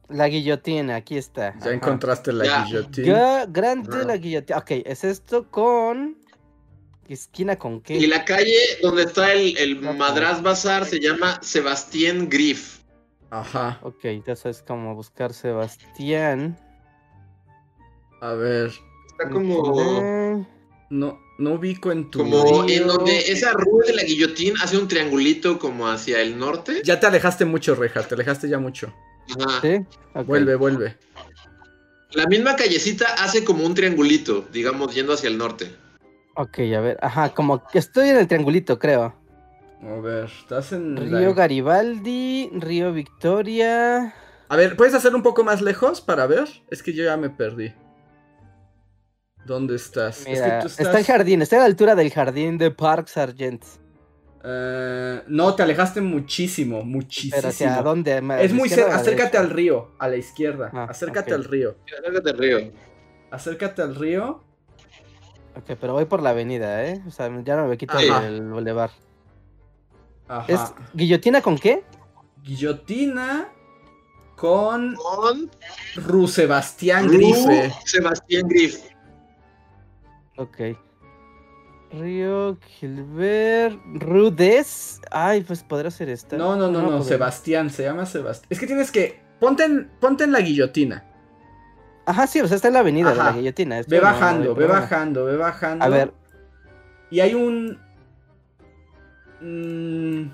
La 0.08 0.28
guillotina, 0.28 0.96
aquí 0.96 1.18
está. 1.18 1.52
Ya 1.54 1.58
Ajá. 1.58 1.72
encontraste 1.72 2.32
la 2.32 2.44
Ya. 2.44 2.64
guillotina. 2.64 3.46
Grande 3.46 4.04
la 4.04 4.16
guillotina. 4.16 4.58
Ok, 4.58 4.70
es 4.84 5.04
esto 5.04 5.50
con. 5.50 6.16
¿Esquina 7.08 7.56
con 7.56 7.80
qué? 7.80 7.96
Y 7.96 8.06
la 8.06 8.24
calle 8.24 8.56
donde 8.82 9.02
está 9.02 9.32
el, 9.32 9.56
el. 9.58 9.80
Madras 9.80 10.42
Bazar 10.42 10.86
se 10.86 11.00
llama 11.00 11.38
Sebastián 11.42 12.28
Griff. 12.28 12.78
Ajá. 13.30 13.78
Ok, 13.82 14.04
entonces 14.04 14.56
es 14.58 14.62
como 14.62 14.94
buscar 14.94 15.32
Sebastián. 15.34 16.58
A 18.20 18.32
ver. 18.32 18.72
Está 19.10 19.28
como, 19.30 20.46
No, 20.90 21.18
no 21.38 21.52
ubico 21.52 21.92
en 21.92 22.10
tu. 22.10 22.20
como 22.20 22.62
río. 22.62 22.82
en 22.82 22.86
donde 22.88 23.18
esa 23.32 23.52
rue 23.52 23.86
de 23.86 23.94
la 23.94 24.02
guillotín 24.02 24.54
hace 24.62 24.78
un 24.78 24.88
triangulito 24.88 25.58
como 25.58 25.88
hacia 25.88 26.20
el 26.22 26.38
norte. 26.38 26.80
Ya 26.84 26.98
te 27.00 27.06
alejaste 27.06 27.44
mucho, 27.44 27.74
Rejar. 27.74 28.06
Te 28.08 28.14
alejaste 28.14 28.48
ya 28.48 28.58
mucho. 28.58 28.94
Ajá. 29.38 29.60
¿Sí? 29.60 29.80
Vuelve, 30.26 30.54
vuelve. 30.54 30.96
La 32.12 32.26
misma 32.26 32.54
callecita 32.54 33.06
hace 33.22 33.42
como 33.44 33.66
un 33.66 33.74
triangulito, 33.74 34.46
digamos, 34.52 34.94
yendo 34.94 35.12
hacia 35.12 35.28
el 35.28 35.36
norte. 35.36 35.74
Ok, 36.34 36.58
a 36.76 36.80
ver. 36.80 36.98
Ajá, 37.00 37.30
como 37.32 37.64
que 37.66 37.78
estoy 37.78 38.08
en 38.08 38.16
el 38.16 38.26
triangulito, 38.26 38.78
creo. 38.78 39.14
A 39.82 40.00
ver, 40.00 40.24
estás 40.24 40.72
en. 40.72 41.10
la- 41.10 41.18
Río 41.18 41.34
Garibaldi, 41.34 42.50
Río 42.54 42.92
Victoria. 42.92 44.14
A 44.48 44.56
ver, 44.56 44.76
¿puedes 44.76 44.94
hacer 44.94 45.14
un 45.14 45.22
poco 45.22 45.44
más 45.44 45.62
lejos 45.62 46.00
para 46.00 46.26
ver? 46.26 46.48
Es 46.70 46.82
que 46.82 46.92
yo 46.92 47.04
ya 47.04 47.16
me 47.16 47.30
perdí. 47.30 47.72
¿Dónde 49.44 49.76
estás? 49.76 50.20
es 50.20 50.28
Mira, 50.28 50.58
que 50.60 50.62
tú 50.62 50.82
está 50.82 50.98
el 50.98 51.04
jardín, 51.04 51.42
está 51.42 51.56
a 51.56 51.60
la 51.60 51.64
altura 51.66 51.94
del 51.94 52.10
jardín 52.10 52.56
de 52.56 52.70
Park 52.70 53.08
Sargent. 53.08 53.62
Eh, 54.42 55.22
no, 55.26 55.54
te 55.54 55.62
alejaste 55.62 56.00
muchísimo, 56.00 56.82
muchísimo. 56.82 57.34
Pero 57.36 57.48
hacia 57.48 57.82
dónde? 57.82 58.12
¿A 58.12 58.42
Es 58.42 58.52
muy 58.52 58.68
cerca, 58.68 58.94
acércate 58.94 59.38
al 59.38 59.50
río, 59.50 59.92
a 59.98 60.08
la 60.08 60.16
izquierda. 60.16 60.70
Ah, 60.72 60.86
acércate 60.88 61.32
al 61.34 61.44
río. 61.44 61.76
Acércate 61.86 62.30
al 62.30 62.38
río. 62.38 62.72
Acércate 63.30 63.82
al 63.82 63.94
río. 63.94 64.44
Ok, 65.56 65.76
pero 65.80 65.92
voy 65.92 66.04
por 66.06 66.22
la 66.22 66.30
avenida, 66.30 66.84
¿eh? 66.84 67.02
O 67.06 67.10
sea, 67.10 67.30
ya 67.44 67.56
no 67.56 67.68
me 67.68 67.76
quito 67.76 67.96
Ajá. 67.96 68.26
el 68.26 68.42
bulevar. 68.42 68.90
Ajá. 70.26 70.46
¿Es 70.48 70.74
guillotina 70.94 71.40
con 71.42 71.58
qué? 71.58 71.84
Guillotina 72.42 73.48
con 74.36 74.94
Con 74.96 75.50
Ru 75.96 76.26
Sebastián 76.26 77.08
Ru 77.08 77.18
Grife. 77.18 77.72
Sebastián 77.84 78.48
Griff. 78.48 78.78
Ok. 80.36 80.76
Río 81.92 82.58
Gilbert 82.60 83.78
Rudes. 83.94 85.00
Ay, 85.10 85.42
pues 85.42 85.62
podrá 85.62 85.90
ser 85.90 86.08
esta. 86.08 86.36
No, 86.36 86.56
no, 86.56 86.68
no, 86.70 86.82
no, 86.82 86.88
podría. 86.88 87.04
Sebastián, 87.04 87.70
se 87.70 87.84
llama 87.84 88.04
Sebastián. 88.06 88.48
Es 88.50 88.58
que 88.58 88.66
tienes 88.66 88.90
que. 88.90 89.22
Ponte 89.38 89.64
en, 89.64 89.90
ponte 90.00 90.24
en 90.24 90.32
la 90.32 90.40
guillotina. 90.40 91.04
Ajá, 92.06 92.26
sí, 92.26 92.40
o 92.40 92.46
sea, 92.46 92.56
está 92.56 92.68
en 92.68 92.74
la 92.74 92.80
avenida 92.80 93.10
de 93.10 93.16
la 93.16 93.32
guillotina. 93.32 93.80
Ve 93.86 93.96
no 93.96 94.02
bajando, 94.02 94.48
ve 94.50 94.54
problema. 94.66 94.80
bajando, 94.80 95.24
ve 95.24 95.36
bajando. 95.36 95.84
A 95.84 95.88
ver, 95.88 96.12
Y 97.10 97.20
hay 97.20 97.34
un. 97.34 97.78
Mm, 99.40 100.30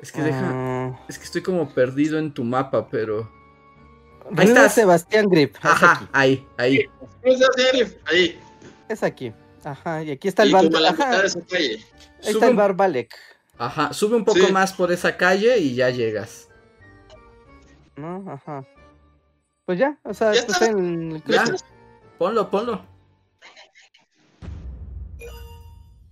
es 0.00 0.12
que 0.12 0.22
deja. 0.22 0.40
ah, 0.52 1.00
Es 1.08 1.18
que 1.18 1.24
estoy 1.24 1.42
como 1.42 1.68
perdido 1.70 2.18
en 2.18 2.32
tu 2.32 2.44
mapa, 2.44 2.88
pero. 2.88 3.30
Río 4.30 4.40
Ahí 4.40 4.48
estás. 4.48 4.74
Sebastián 4.74 5.26
Grip. 5.28 5.56
Es 5.56 5.64
Ajá, 5.64 5.92
aquí. 5.92 6.06
ahí, 6.12 6.46
ahí. 6.58 6.86
Sebastián 7.22 7.68
Griff. 7.72 7.94
Ahí. 8.06 8.40
Es 8.88 9.02
aquí. 9.02 9.32
Ajá, 9.64 10.02
y 10.04 10.10
aquí 10.10 10.28
está 10.28 10.42
el 10.44 10.52
bar. 10.52 10.64
Ajá, 10.86 11.24
esa 11.24 11.40
calle. 11.46 11.74
ahí 11.74 11.84
Sube 12.20 12.32
está 12.32 12.48
el 12.48 12.56
bar 12.56 12.74
Balek. 12.74 13.14
Ajá, 13.58 13.92
sube 13.92 14.16
un 14.16 14.24
poco 14.24 14.38
Sí. 14.46 14.52
más 14.52 14.72
por 14.72 14.92
esa 14.92 15.16
calle 15.16 15.58
y 15.58 15.74
ya 15.74 15.90
llegas. 15.90 16.48
¿No? 17.96 18.24
Ajá. 18.30 18.64
Pues 19.68 19.78
ya, 19.78 19.98
o 20.02 20.14
sea, 20.14 20.32
Ya 20.32 20.46
pues 20.46 20.54
está. 20.54 20.64
está 20.64 20.78
en 20.78 21.12
el 21.12 21.24
Ya. 21.24 21.44
Ponlo, 22.16 22.48
ponlo. 22.48 22.80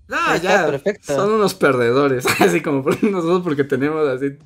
Está, 0.07 0.37
ya. 0.37 0.67
perfecto. 0.67 1.15
Son 1.15 1.33
unos 1.33 1.55
perdedores. 1.55 2.27
Así 2.43 2.61
como 2.61 2.83
por 2.83 3.03
nosotros 3.03 3.41
porque 3.43 3.65
tenemos 3.65 4.07
así 4.07 4.37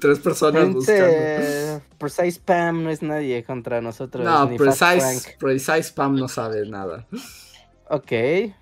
tres 0.00 0.20
personas 0.20 0.72
buscando. 0.72 1.82
Precise 1.98 2.28
Spam 2.38 2.84
no 2.84 2.90
es 2.90 3.02
nadie 3.02 3.42
contra 3.42 3.80
nosotros. 3.80 4.24
No, 4.24 4.48
ni 4.48 4.56
Precise. 4.56 5.36
Precise 5.40 5.82
Spam 5.82 6.14
no 6.14 6.28
sabe 6.28 6.64
nada. 6.64 7.08
Ok, 7.88 8.12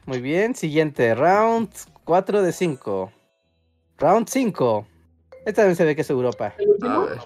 muy 0.06 0.22
bien. 0.22 0.54
Siguiente, 0.54 1.14
round 1.14 1.68
4 2.04 2.40
de 2.40 2.52
5. 2.52 3.12
Round 3.98 4.28
5. 4.30 4.86
Esta 5.44 5.60
también 5.60 5.76
se 5.76 5.84
ve 5.84 5.94
que 5.94 6.00
es 6.00 6.08
Europa. 6.08 6.54
A 6.80 6.98
ver. 7.00 7.18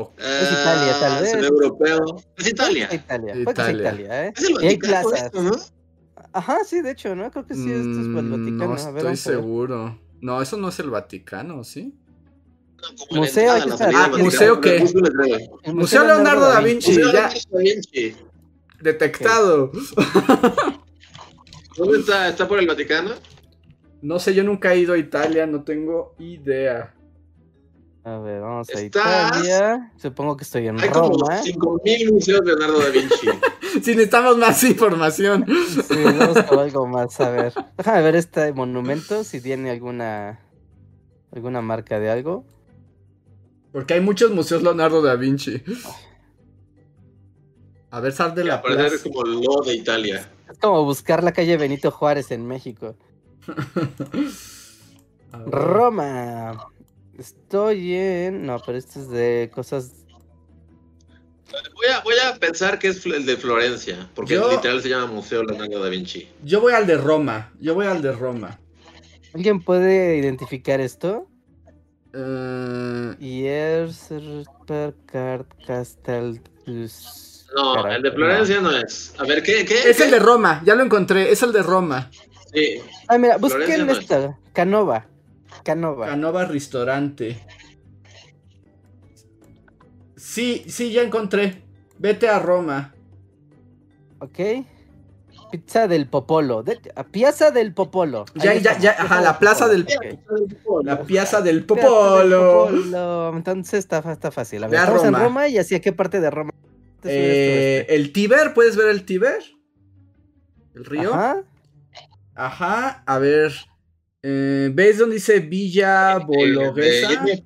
Oh, 0.00 0.12
Es 0.16 0.52
Italia, 0.52 0.96
tal 1.00 1.12
Ah, 1.12 1.20
vez. 1.20 1.32
ve 1.40 1.46
europeo. 1.46 2.22
Es 2.36 2.46
Italia. 2.48 2.86
Es 2.86 2.94
Italia. 2.94 3.34
Puede 3.42 3.46
que 3.46 3.62
sea 3.62 3.72
Italia. 3.72 3.90
Italia, 3.90 4.26
¿eh? 4.26 4.32
Es 4.36 4.44
el 4.44 4.50
Y 4.50 4.66
hay 4.68 4.76
Vaticano 4.76 5.14
esto, 5.14 5.42
¿no? 5.42 5.56
Ajá, 6.32 6.58
sí, 6.64 6.82
de 6.82 6.90
hecho, 6.92 7.16
¿no? 7.16 7.30
Creo 7.32 7.46
que 7.46 7.54
sí, 7.54 7.62
esto 7.62 7.90
es 7.90 7.96
el 7.96 8.08
mm, 8.10 8.30
Vaticano. 8.30 8.56
No 8.58 8.64
A 8.64 8.66
ver, 8.68 8.76
estoy 8.76 8.92
vamos 8.92 8.92
a 8.92 8.92
ver. 9.02 9.16
seguro. 9.16 9.98
No, 10.20 10.40
eso 10.42 10.56
no 10.56 10.68
es 10.68 10.78
el 10.78 10.90
Vaticano, 10.90 11.64
¿sí? 11.64 11.94
Como 13.08 13.22
Museo, 13.22 13.56
entrada, 13.56 13.86
está. 13.88 14.04
Ah, 14.04 14.08
¿museo. 14.18 14.60
El 14.62 15.74
Museo 15.74 16.04
Leonardo 16.04 16.48
da 16.48 16.60
Vinci. 16.60 16.90
Museo 16.90 17.06
ya. 17.06 17.12
Leonardo 17.12 17.38
da 17.50 17.58
Vinci. 17.60 18.16
Detectado. 18.80 19.72
¿Dónde 21.76 21.98
está? 21.98 22.28
¿Está 22.28 22.46
por 22.46 22.60
el 22.60 22.68
Vaticano? 22.68 23.12
No 24.02 24.20
sé, 24.20 24.32
yo 24.32 24.44
nunca 24.44 24.72
he 24.74 24.78
ido 24.78 24.94
a 24.94 24.98
Italia, 24.98 25.44
no 25.46 25.64
tengo 25.64 26.14
idea. 26.20 26.94
A 28.04 28.18
ver, 28.18 28.40
vamos 28.40 28.68
a 28.70 28.80
¿Estás? 28.80 29.36
Italia. 29.38 29.92
Supongo 29.96 30.36
que 30.36 30.44
estoy 30.44 30.68
en 30.68 30.80
Hay 30.80 30.88
como 30.88 31.18
Roma. 31.18 31.42
5.000 31.42 32.12
museos 32.12 32.40
de 32.40 32.46
Leonardo 32.46 32.78
da 32.80 32.88
Vinci. 32.90 33.28
Si 33.68 33.90
necesitamos 33.90 34.38
más 34.38 34.64
información. 34.64 35.44
Sí, 35.46 35.94
vamos 36.02 36.42
con 36.44 36.58
algo 36.58 36.86
más. 36.86 37.20
A 37.20 37.30
ver, 37.30 37.52
déjame 37.76 38.02
ver 38.02 38.16
este 38.16 38.52
monumento 38.54 39.22
si 39.24 39.42
tiene 39.42 39.70
alguna 39.70 40.40
alguna 41.30 41.60
marca 41.60 42.00
de 42.00 42.10
algo. 42.10 42.46
Porque 43.70 43.94
hay 43.94 44.00
muchos 44.00 44.30
museos 44.30 44.62
Leonardo 44.62 45.02
da 45.02 45.16
Vinci. 45.16 45.62
A 47.90 48.00
ver, 48.00 48.12
sal 48.12 48.34
de 48.34 48.44
la 48.44 48.62
plaza. 48.62 48.86
es 48.86 49.02
como 49.02 49.22
lo 49.22 49.60
de 49.62 49.74
Italia. 49.74 50.30
Es 50.50 50.58
como 50.58 50.84
buscar 50.84 51.22
la 51.22 51.32
calle 51.32 51.58
Benito 51.58 51.90
Juárez 51.90 52.30
en 52.30 52.46
México. 52.46 52.96
Roma. 55.46 56.70
Estoy 57.18 57.94
en. 57.94 58.46
No, 58.46 58.58
pero 58.64 58.78
esto 58.78 59.00
es 59.00 59.10
de 59.10 59.50
cosas. 59.52 59.92
Voy 61.74 61.86
a, 61.92 62.00
voy 62.02 62.14
a 62.26 62.38
pensar 62.38 62.78
que 62.78 62.88
es 62.88 63.04
el 63.06 63.24
de 63.24 63.36
Florencia, 63.36 64.08
porque 64.14 64.34
Yo- 64.34 64.50
literal 64.50 64.82
se 64.82 64.90
llama 64.90 65.06
Museo 65.06 65.42
Leonardo 65.42 65.82
da 65.82 65.88
Vinci. 65.88 66.28
Yo 66.44 66.60
voy 66.60 66.74
al 66.74 66.86
de 66.86 66.96
Roma. 66.96 67.52
Yo 67.58 67.74
voy 67.74 67.86
al 67.86 68.02
de 68.02 68.12
Roma. 68.12 68.60
¿Alguien 69.34 69.60
puede 69.62 70.16
identificar 70.18 70.80
esto? 70.80 71.26
Eh, 72.14 73.14
Years 73.18 74.08
card 75.06 75.46
Castel. 75.66 76.40
No, 77.56 77.86
el 77.86 78.02
de 78.02 78.12
Florencia 78.12 78.60
no 78.60 78.70
es. 78.76 79.14
A 79.18 79.24
ver, 79.24 79.42
¿qué? 79.42 79.64
qué 79.64 79.88
es 79.90 79.96
qué? 79.96 80.04
el 80.04 80.10
de 80.10 80.18
Roma, 80.18 80.62
ya 80.64 80.74
lo 80.74 80.82
encontré. 80.82 81.30
Es 81.32 81.42
el 81.42 81.52
de 81.52 81.62
Roma. 81.62 82.10
Sí. 82.52 82.80
Ah, 83.08 83.16
mira, 83.18 83.38
Florencia 83.38 83.58
busquen 83.58 83.86
no 83.86 83.92
es. 83.92 83.98
esta. 84.00 84.38
Canova. 84.52 85.06
Canova. 85.62 86.06
Canova 86.06 86.44
Restaurante. 86.44 87.44
Sí, 90.16 90.64
sí, 90.68 90.92
ya 90.92 91.02
encontré. 91.02 91.62
Vete 91.98 92.28
a 92.28 92.38
Roma. 92.38 92.94
Ok. 94.20 94.38
Pizza 95.50 95.88
del 95.88 96.08
Popolo. 96.08 96.62
De- 96.62 96.78
a 96.94 97.04
Piazza 97.04 97.50
del 97.50 97.72
Popolo. 97.72 98.26
Ya, 98.34 98.50
Ahí 98.50 98.60
ya, 98.60 98.72
está, 98.72 98.82
ya, 98.82 98.90
ajá, 98.98 99.20
la 99.22 99.38
plaza 99.38 99.68
del- 99.68 99.82
Ok. 100.66 100.84
La 100.84 101.02
piazza 101.02 101.40
del 101.40 101.64
Popolo. 101.64 102.66
Popolo. 102.68 103.36
Entonces 103.36 103.78
está, 103.78 103.98
está 104.12 104.30
fácil. 104.30 104.64
A 104.64 104.66
ver, 104.66 104.72
Ve 104.72 104.78
a 104.78 104.82
estamos 104.82 105.04
en 105.04 105.12
Roma. 105.14 105.24
Roma 105.24 105.48
y 105.48 105.58
hacia 105.58 105.80
qué 105.80 105.92
parte 105.92 106.20
de 106.20 106.30
Roma. 106.30 106.50
Este, 106.96 107.08
este, 107.08 107.78
Eh, 107.80 107.86
el 107.96 108.12
Tíber, 108.12 108.52
¿puedes 108.54 108.76
ver 108.76 108.88
el 108.88 109.04
Tíber? 109.04 109.42
El 110.74 110.84
río. 110.84 111.14
Ajá. 111.14 111.42
Ajá. 112.34 113.02
a 113.06 113.18
ver. 113.18 113.52
Eh, 114.22 114.70
¿Ves 114.74 114.98
dónde 114.98 115.14
dice 115.16 115.40
Villa 115.40 116.18
Bologuesa? 116.18 117.24
Eh, 117.26 117.44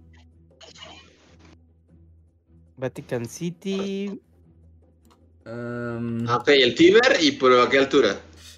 Vatican 2.76 3.26
City. 3.26 4.20
Um, 5.44 6.28
ok, 6.28 6.48
el 6.48 6.74
Tíber 6.74 7.18
y 7.20 7.32
por 7.32 7.52
a 7.52 7.68
qué 7.68 7.78
altura. 7.78 8.16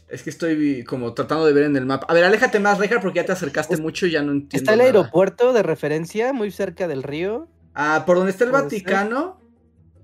es 0.08 0.22
que 0.22 0.30
estoy 0.30 0.84
como 0.84 1.12
tratando 1.14 1.44
de 1.46 1.52
ver 1.52 1.64
en 1.64 1.76
el 1.76 1.86
mapa. 1.86 2.06
A 2.08 2.14
ver, 2.14 2.24
aléjate 2.24 2.60
más, 2.60 2.78
Rejar, 2.78 3.00
porque 3.00 3.16
ya 3.20 3.26
te 3.26 3.32
acercaste 3.32 3.74
Es- 3.74 3.80
mucho 3.80 4.06
y 4.06 4.12
ya 4.12 4.22
no 4.22 4.32
entiendo. 4.32 4.56
Está 4.56 4.72
el 4.72 4.78
nada. 4.78 4.90
aeropuerto 4.90 5.52
de 5.52 5.62
referencia, 5.62 6.32
muy 6.32 6.50
cerca 6.50 6.86
del 6.86 7.02
río. 7.02 7.48
Ah, 7.74 8.04
por 8.06 8.16
donde 8.16 8.30
está 8.30 8.44
el 8.44 8.50
ser. 8.52 8.62
Vaticano. 8.62 9.40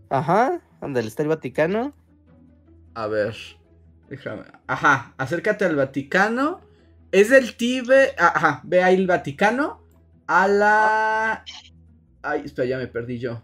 Ajá. 0.08 0.60
Donde 0.80 1.00
está 1.00 1.22
el 1.22 1.28
Vaticano. 1.28 1.94
A 2.94 3.06
ver. 3.06 3.36
Déjame. 4.08 4.42
Ajá, 4.66 5.14
acércate 5.18 5.64
al 5.66 5.76
Vaticano. 5.76 6.60
Es 7.12 7.30
del 7.30 7.56
Tíber. 7.56 8.14
ah, 8.18 8.32
Ajá, 8.34 8.60
ve 8.64 8.82
ahí 8.82 8.94
el 8.96 9.06
Vaticano. 9.06 9.80
A 10.26 10.46
la. 10.48 11.44
Ay, 12.22 12.42
espera, 12.44 12.68
ya 12.68 12.78
me 12.78 12.86
perdí 12.86 13.18
yo. 13.18 13.42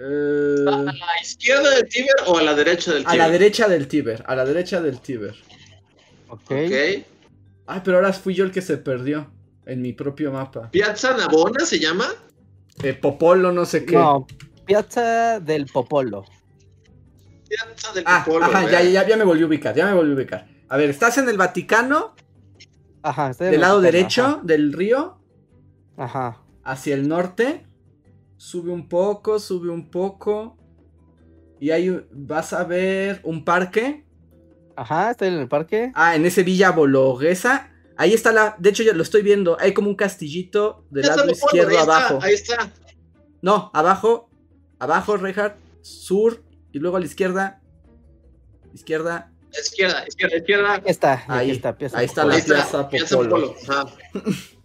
Eh, 0.00 0.64
¿A 0.66 0.70
la 0.82 0.94
izquierda 1.22 1.70
del 1.76 1.88
Tíber 1.88 2.14
o 2.26 2.38
a 2.38 2.42
la 2.42 2.54
derecha 2.54 2.92
del 2.92 3.02
a 3.06 3.10
Tíber? 3.10 3.18
la 3.18 3.30
derecha 3.30 3.68
del 3.68 3.86
Tíber. 3.88 4.24
A 4.26 4.34
la 4.34 4.44
derecha 4.44 4.80
del 4.80 5.00
Tíber. 5.00 5.34
Ok. 6.28 6.40
Ok. 6.50 6.72
Ay, 7.66 7.80
pero 7.84 7.98
ahora 7.98 8.12
fui 8.12 8.34
yo 8.34 8.44
el 8.44 8.50
que 8.50 8.62
se 8.62 8.76
perdió. 8.78 9.30
En 9.66 9.82
mi 9.82 9.92
propio 9.92 10.32
mapa. 10.32 10.68
¿Piazza 10.70 11.16
Navona 11.16 11.64
se 11.64 11.78
llama? 11.78 12.06
Eh, 12.82 12.94
Popolo, 12.94 13.52
no 13.52 13.64
sé 13.66 13.84
qué. 13.84 13.94
No, 13.94 14.26
Piazza 14.66 15.38
del 15.38 15.66
Popolo. 15.66 16.24
Piazza 17.48 17.92
del 17.92 18.02
Ah, 18.06 18.22
Popolo, 18.24 18.46
ajá, 18.46 18.68
ya, 18.70 18.82
ya, 18.82 19.06
ya 19.06 19.16
me 19.16 19.22
volví 19.24 19.42
a 19.42 19.46
ubicar. 19.46 19.74
Ya 19.76 19.86
me 19.86 19.92
volví 19.92 20.12
a 20.12 20.14
ubicar. 20.14 20.48
A 20.68 20.76
ver, 20.76 20.90
estás 20.90 21.18
en 21.18 21.28
el 21.28 21.36
Vaticano. 21.36 22.14
Ajá, 23.02 23.32
Del 23.32 23.54
el 23.54 23.60
lado 23.60 23.80
derecho 23.80 24.40
del 24.42 24.72
río. 24.72 25.18
Ajá. 25.96 26.42
Hacia 26.64 26.94
el 26.94 27.08
norte. 27.08 27.66
Sube 28.36 28.70
un 28.70 28.88
poco, 28.88 29.38
sube 29.38 29.70
un 29.70 29.90
poco. 29.90 30.56
Y 31.58 31.70
ahí 31.70 32.06
vas 32.10 32.52
a 32.52 32.64
ver 32.64 33.20
un 33.24 33.44
parque. 33.44 34.06
Ajá, 34.76 35.10
estoy 35.10 35.28
en 35.28 35.34
el 35.34 35.48
parque. 35.48 35.92
Ah, 35.94 36.16
en 36.16 36.24
ese 36.24 36.42
Villa 36.42 36.70
Bologuesa. 36.70 37.70
Ahí 37.96 38.14
está 38.14 38.32
la. 38.32 38.56
De 38.58 38.70
hecho, 38.70 38.82
ya 38.82 38.94
lo 38.94 39.02
estoy 39.02 39.22
viendo. 39.22 39.58
Hay 39.60 39.74
como 39.74 39.90
un 39.90 39.94
castillito 39.94 40.86
del 40.90 41.06
lado 41.06 41.30
izquierdo 41.30 41.70
ahí 41.70 41.76
está, 41.76 41.82
abajo. 41.82 42.18
ahí 42.22 42.34
está. 42.34 42.72
No, 43.42 43.70
abajo. 43.74 44.30
Abajo, 44.78 45.18
Reinhardt. 45.18 45.56
Sur. 45.82 46.42
Y 46.72 46.78
luego 46.78 46.96
a 46.96 47.00
la 47.00 47.06
izquierda. 47.06 47.60
Izquierda. 48.72 49.32
Izquierda, 49.58 50.04
izquierda, 50.06 50.36
izquierda. 50.36 50.72
Aquí 50.74 50.90
está, 50.90 51.24
Ahí, 51.28 51.48
aquí 51.48 51.56
está, 51.56 51.76
Piazza 51.76 51.98
ahí 51.98 52.06
está 52.06 52.22
Popolo. 52.22 52.28
la 52.28 52.34
Ahí 52.34 52.40
está, 52.40 52.54
Piazza 52.54 52.88
Piazza 52.88 53.16
Popolo. 53.16 53.54
Ajá. 53.68 53.86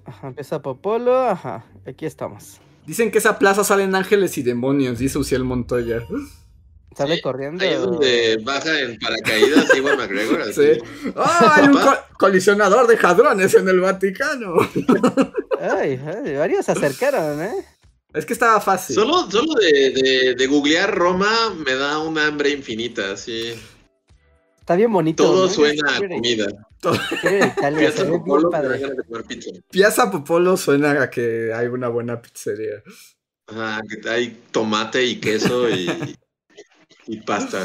Ajá, 0.06 0.62
Popolo, 0.62 1.20
ajá. 1.30 1.66
Aquí 1.88 2.06
estamos. 2.06 2.60
Dicen 2.86 3.10
que 3.12 3.18
esa 3.18 3.40
plaza 3.40 3.64
salen 3.64 3.96
ángeles 3.96 4.38
y 4.38 4.44
demonios, 4.44 5.00
dice 5.00 5.18
Uciel 5.18 5.44
Montoya. 5.44 6.02
Sale 6.96 7.16
Sí, 7.16 7.22
corriendo. 7.22 7.64
Ahí 7.64 7.72
es 7.74 7.82
donde 7.82 8.40
baja 8.44 8.80
en 8.80 8.98
paracaídas 9.00 9.76
Iwan 9.76 9.98
McGregor. 9.98 10.42
así. 10.44 10.54
Sí. 10.76 11.12
¡Ah! 11.16 11.54
hay 11.56 11.68
un 11.68 11.74
co- 11.74 11.98
colisionador 12.20 12.88
de 12.88 12.96
jadrones 12.98 13.54
en 13.56 13.68
el 13.68 13.80
Vaticano. 13.82 14.54
Ay, 15.60 16.00
ay, 16.06 16.36
varios 16.36 16.66
se 16.66 16.72
acercaron, 16.74 17.42
¿eh? 17.42 17.66
Es 18.14 18.26
que 18.26 18.32
estaba 18.34 18.62
fácil. 18.62 18.96
Solo, 18.96 19.30
solo 19.30 19.54
de, 19.56 19.92
de, 19.92 20.36
de 20.36 20.48
googlear 20.48 20.94
Roma 20.96 21.54
me 21.66 21.74
da 21.76 22.00
un 22.00 22.18
hambre 22.18 22.52
infinita, 22.52 23.12
así. 23.12 23.54
Está 24.66 24.76
bien 24.76 24.92
bonito. 24.92 25.24
Todo 25.24 25.46
¿no? 25.46 25.54
suena 25.54 25.96
a 25.96 26.00
comida. 26.00 26.48
Piazza 27.78 28.10
Popolo. 28.10 28.50
Piazza 29.70 30.58
suena 30.58 31.04
a 31.04 31.10
que 31.12 31.54
hay 31.54 31.68
una 31.68 31.88
buena 31.88 32.20
pizzería. 32.20 32.82
Ajá, 33.46 33.82
que 34.02 34.10
hay 34.10 34.42
tomate 34.50 35.06
y 35.06 35.20
queso 35.20 35.70
y, 35.70 36.18
y 37.06 37.22
pasta. 37.22 37.62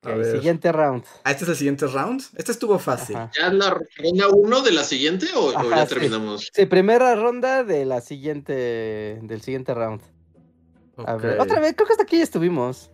A 0.00 0.08
Ok, 0.08 0.16
ver. 0.16 0.32
siguiente 0.36 0.72
round. 0.72 1.04
Ah, 1.24 1.32
este 1.32 1.44
es 1.44 1.50
el 1.50 1.56
siguiente 1.56 1.86
round. 1.86 2.22
Este 2.38 2.52
estuvo 2.52 2.78
fácil. 2.78 3.16
Ajá. 3.16 3.30
¿Ya 3.38 3.48
es 3.48 3.52
la 3.52 3.78
ronda 3.98 4.28
uno 4.30 4.62
de 4.62 4.72
la 4.72 4.84
siguiente 4.84 5.26
o, 5.36 5.52
ya 5.52 5.86
sí. 5.86 5.94
terminamos? 5.96 6.48
Sí, 6.50 6.64
primera 6.64 7.14
ronda 7.14 7.62
de 7.62 7.84
la 7.84 8.00
siguiente, 8.00 9.18
del 9.20 9.42
siguiente 9.42 9.74
round. 9.74 10.00
A 10.96 11.16
ver, 11.16 11.38
otra 11.38 11.60
vez, 11.60 11.74
creo 11.76 11.86
que 11.86 11.92
hasta 11.92 12.04
aquí 12.04 12.16
ya 12.16 12.24
estuvimos. 12.24 12.90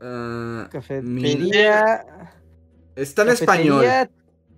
Ah, 0.00 0.68
Cafetería. 0.70 2.04
está 2.96 3.22
en 3.22 3.28
español. 3.30 3.84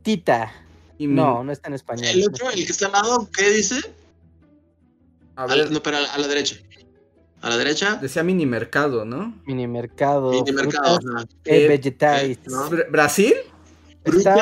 Tita. 0.03 0.53
Y 0.99 1.07
mi- 1.09 1.15
No, 1.15 1.43
no 1.43 1.53
está 1.53 1.69
en 1.69 1.75
español. 1.75 2.07
El 2.07 2.29
otro, 2.29 2.51
el 2.51 2.65
que 2.67 2.73
está 2.73 2.87
al 2.87 2.93
lado, 2.93 3.29
¿qué 3.37 3.51
dice? 3.51 3.81
A 5.37 5.47
ver, 5.47 5.71
no, 5.71 5.83
pero 5.83 5.97
a, 5.97 6.01
la- 6.01 6.13
a 6.15 6.19
la 6.19 6.29
derecha. 6.29 6.57
A 7.41 7.49
la 7.49 7.57
derecha, 7.57 7.97
decía 7.97 8.23
mini 8.23 8.47
mercado, 8.47 9.05
¿no? 9.05 9.35
Mini 9.47 9.67
mercado. 9.67 10.31
mini 10.31 10.53
mercado. 10.53 11.01
frutas, 11.01 11.25
ajá. 11.25 11.27
eh, 11.45 11.65
Eh, 11.65 11.69
vegetales. 11.69 12.37
eh, 12.39 12.41
¿no? 12.47 12.71
Br- 12.71 12.91
¿Brasil? 12.91 13.35
Está, 14.05 14.35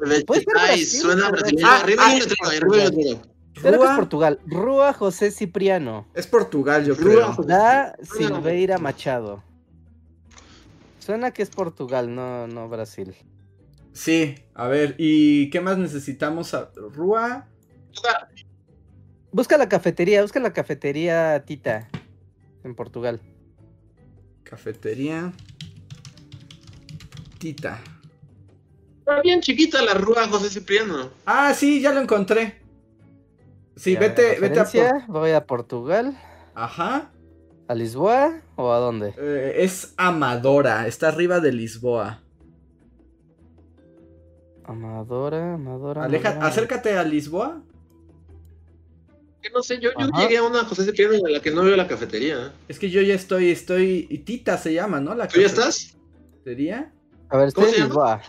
Vegetais, 0.00 0.24
¿Puede 0.24 0.40
ser 0.44 0.54
Brasil? 0.54 0.86
suena 0.86 1.30
brasileño. 1.30 1.66
ah, 1.66 1.80
arriba 1.80 2.02
ah, 2.06 2.10
hay 2.10 2.20
arriba 2.20 2.90
creo 2.90 2.90
que 2.92 3.68
es 3.68 3.76
Rúa. 3.76 3.96
Portugal. 3.96 4.38
Rúa 4.46 4.92
José 4.92 5.30
Cipriano. 5.30 6.06
Es 6.14 6.26
Portugal, 6.26 6.84
yo 6.86 6.94
Rúa. 6.94 7.34
creo. 7.34 7.46
Da 7.46 7.96
Silveira 8.02 8.78
Machado. 8.78 9.42
Suena 11.08 11.30
que 11.30 11.40
es 11.42 11.48
Portugal, 11.48 12.14
no, 12.14 12.46
no 12.48 12.68
Brasil. 12.68 13.14
Sí, 13.94 14.34
a 14.52 14.68
ver, 14.68 14.94
¿y 14.98 15.48
qué 15.48 15.58
más 15.62 15.78
necesitamos? 15.78 16.52
A- 16.52 16.70
Rúa. 16.76 17.48
Busca 19.32 19.56
la 19.56 19.70
cafetería, 19.70 20.20
busca 20.20 20.38
la 20.38 20.52
cafetería 20.52 21.42
Tita. 21.46 21.88
En 22.62 22.74
Portugal. 22.74 23.22
Cafetería. 24.42 25.32
Tita. 27.38 27.80
Está 28.98 29.22
bien 29.22 29.40
chiquita 29.40 29.80
la 29.80 29.94
rúa 29.94 30.28
José 30.28 30.50
Cipriano. 30.50 31.08
Ah, 31.24 31.54
sí, 31.54 31.80
ya 31.80 31.94
lo 31.94 32.02
encontré. 32.02 32.60
Sí, 33.76 33.94
Ya, 33.94 34.00
vete, 34.00 34.38
vete 34.38 34.60
a 34.60 34.64
referencia, 34.64 35.04
Por- 35.06 35.20
Voy 35.22 35.30
a 35.30 35.46
Portugal. 35.46 36.18
Ajá. 36.54 37.10
¿A 37.68 37.74
Lisboa 37.74 38.40
o 38.56 38.72
a 38.72 38.78
dónde? 38.78 39.14
Eh, 39.18 39.56
es 39.58 39.92
Amadora, 39.98 40.86
está 40.86 41.08
arriba 41.08 41.38
de 41.38 41.52
Lisboa. 41.52 42.22
Amadora, 44.64 45.54
Amadora. 45.54 46.04
Aleja, 46.04 46.30
Amadora. 46.30 46.48
acércate 46.48 46.96
a 46.96 47.04
Lisboa. 47.04 47.62
Que 49.42 49.50
no 49.50 49.62
sé, 49.62 49.78
yo, 49.80 49.90
llegué 50.18 50.38
a 50.38 50.44
una 50.44 50.64
José 50.64 50.86
Cipriano 50.86 51.14
a 51.26 51.28
la 51.28 51.40
que 51.40 51.50
no 51.50 51.62
veo 51.62 51.76
la 51.76 51.86
cafetería. 51.86 52.54
Es 52.68 52.78
que 52.78 52.88
yo 52.88 53.02
ya 53.02 53.14
estoy, 53.14 53.50
estoy. 53.50 54.06
y 54.08 54.18
Tita 54.18 54.56
se 54.56 54.72
llama, 54.72 54.98
¿no? 54.98 55.14
La 55.14 55.28
¿Tú 55.28 55.38
ya 55.38 55.46
estás? 55.46 55.94
cafetería. 56.32 56.90
A 57.28 57.36
ver, 57.36 57.48
estoy 57.48 57.64
¿Cómo 57.64 57.76
en? 57.76 57.84
Lisboa. 57.84 58.22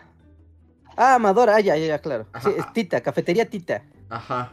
Ah, 0.98 1.16
Amadora, 1.16 1.56
ah, 1.56 1.61
ya, 1.61 1.78
ya, 1.78 1.88
ya, 1.88 1.99
claro. 1.99 2.28
Ajá. 2.34 2.49
Sí, 2.49 2.56
es 2.57 2.74
Tita, 2.74 2.99
cafetería 2.99 3.49
Tita. 3.49 3.86
Ajá. 4.10 4.52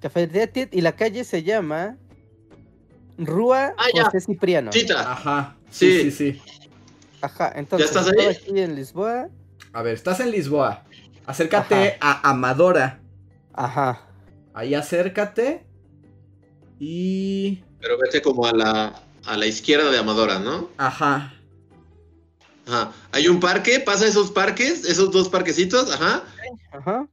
Cafetería 0.00 0.50
Tita 0.52 0.76
y 0.76 0.80
la 0.80 0.96
calle 0.96 1.22
se 1.22 1.44
llama 1.44 1.96
Rúa 3.18 3.72
Ah, 3.78 3.86
ya. 3.94 4.04
José 4.04 4.20
Cipriano. 4.20 4.70
Tita. 4.70 5.12
Ajá. 5.12 5.56
Sí, 5.70 6.02
sí, 6.02 6.10
Sí. 6.10 6.32
sí. 6.32 6.42
Ajá, 7.22 7.52
entonces 7.56 7.88
estás 7.88 8.06
estoy 8.08 8.26
ahí? 8.26 8.34
aquí 8.36 8.60
en 8.60 8.76
Lisboa. 8.76 9.28
A 9.72 9.82
ver, 9.82 9.94
estás 9.94 10.20
en 10.20 10.30
Lisboa. 10.30 10.84
Acércate 11.26 11.96
a 12.00 12.28
Amadora. 12.30 13.00
Ajá. 13.52 14.02
Ahí 14.54 14.74
acércate. 14.74 15.64
Y. 16.78 17.62
Pero 17.80 17.98
vete 17.98 18.20
como 18.22 18.46
a 18.46 18.52
la, 18.52 18.94
a 19.24 19.36
la 19.36 19.46
izquierda 19.46 19.90
de 19.90 19.98
Amadora, 19.98 20.38
¿no? 20.38 20.68
Ajá. 20.76 21.32
Ajá. 22.66 22.92
Hay 23.12 23.28
un 23.28 23.40
parque, 23.40 23.80
pasa 23.80 24.06
esos 24.06 24.30
parques, 24.30 24.84
esos 24.84 25.10
dos 25.10 25.28
parquecitos, 25.28 25.90
ajá. 25.92 26.22
Ajá. 26.72 27.06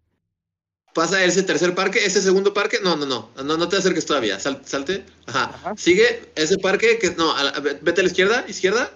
Pasa 0.94 1.24
ese 1.24 1.42
tercer 1.42 1.74
parque, 1.74 2.06
ese 2.06 2.22
segundo 2.22 2.54
parque. 2.54 2.78
No, 2.84 2.96
no, 2.96 3.06
no. 3.06 3.30
No, 3.44 3.58
no 3.58 3.68
te 3.68 3.78
acerques 3.78 4.06
todavía. 4.06 4.40
Sal- 4.40 4.62
salte. 4.66 5.04
Ajá. 5.26 5.46
Ajá. 5.46 5.74
Sigue 5.76 6.30
ese 6.36 6.58
parque 6.58 7.00
que. 7.00 7.12
No, 7.12 7.36
a 7.36 7.44
la- 7.46 7.60
vete 7.60 8.02
a 8.02 8.04
la 8.04 8.10
izquierda, 8.10 8.46
izquierda, 8.48 8.92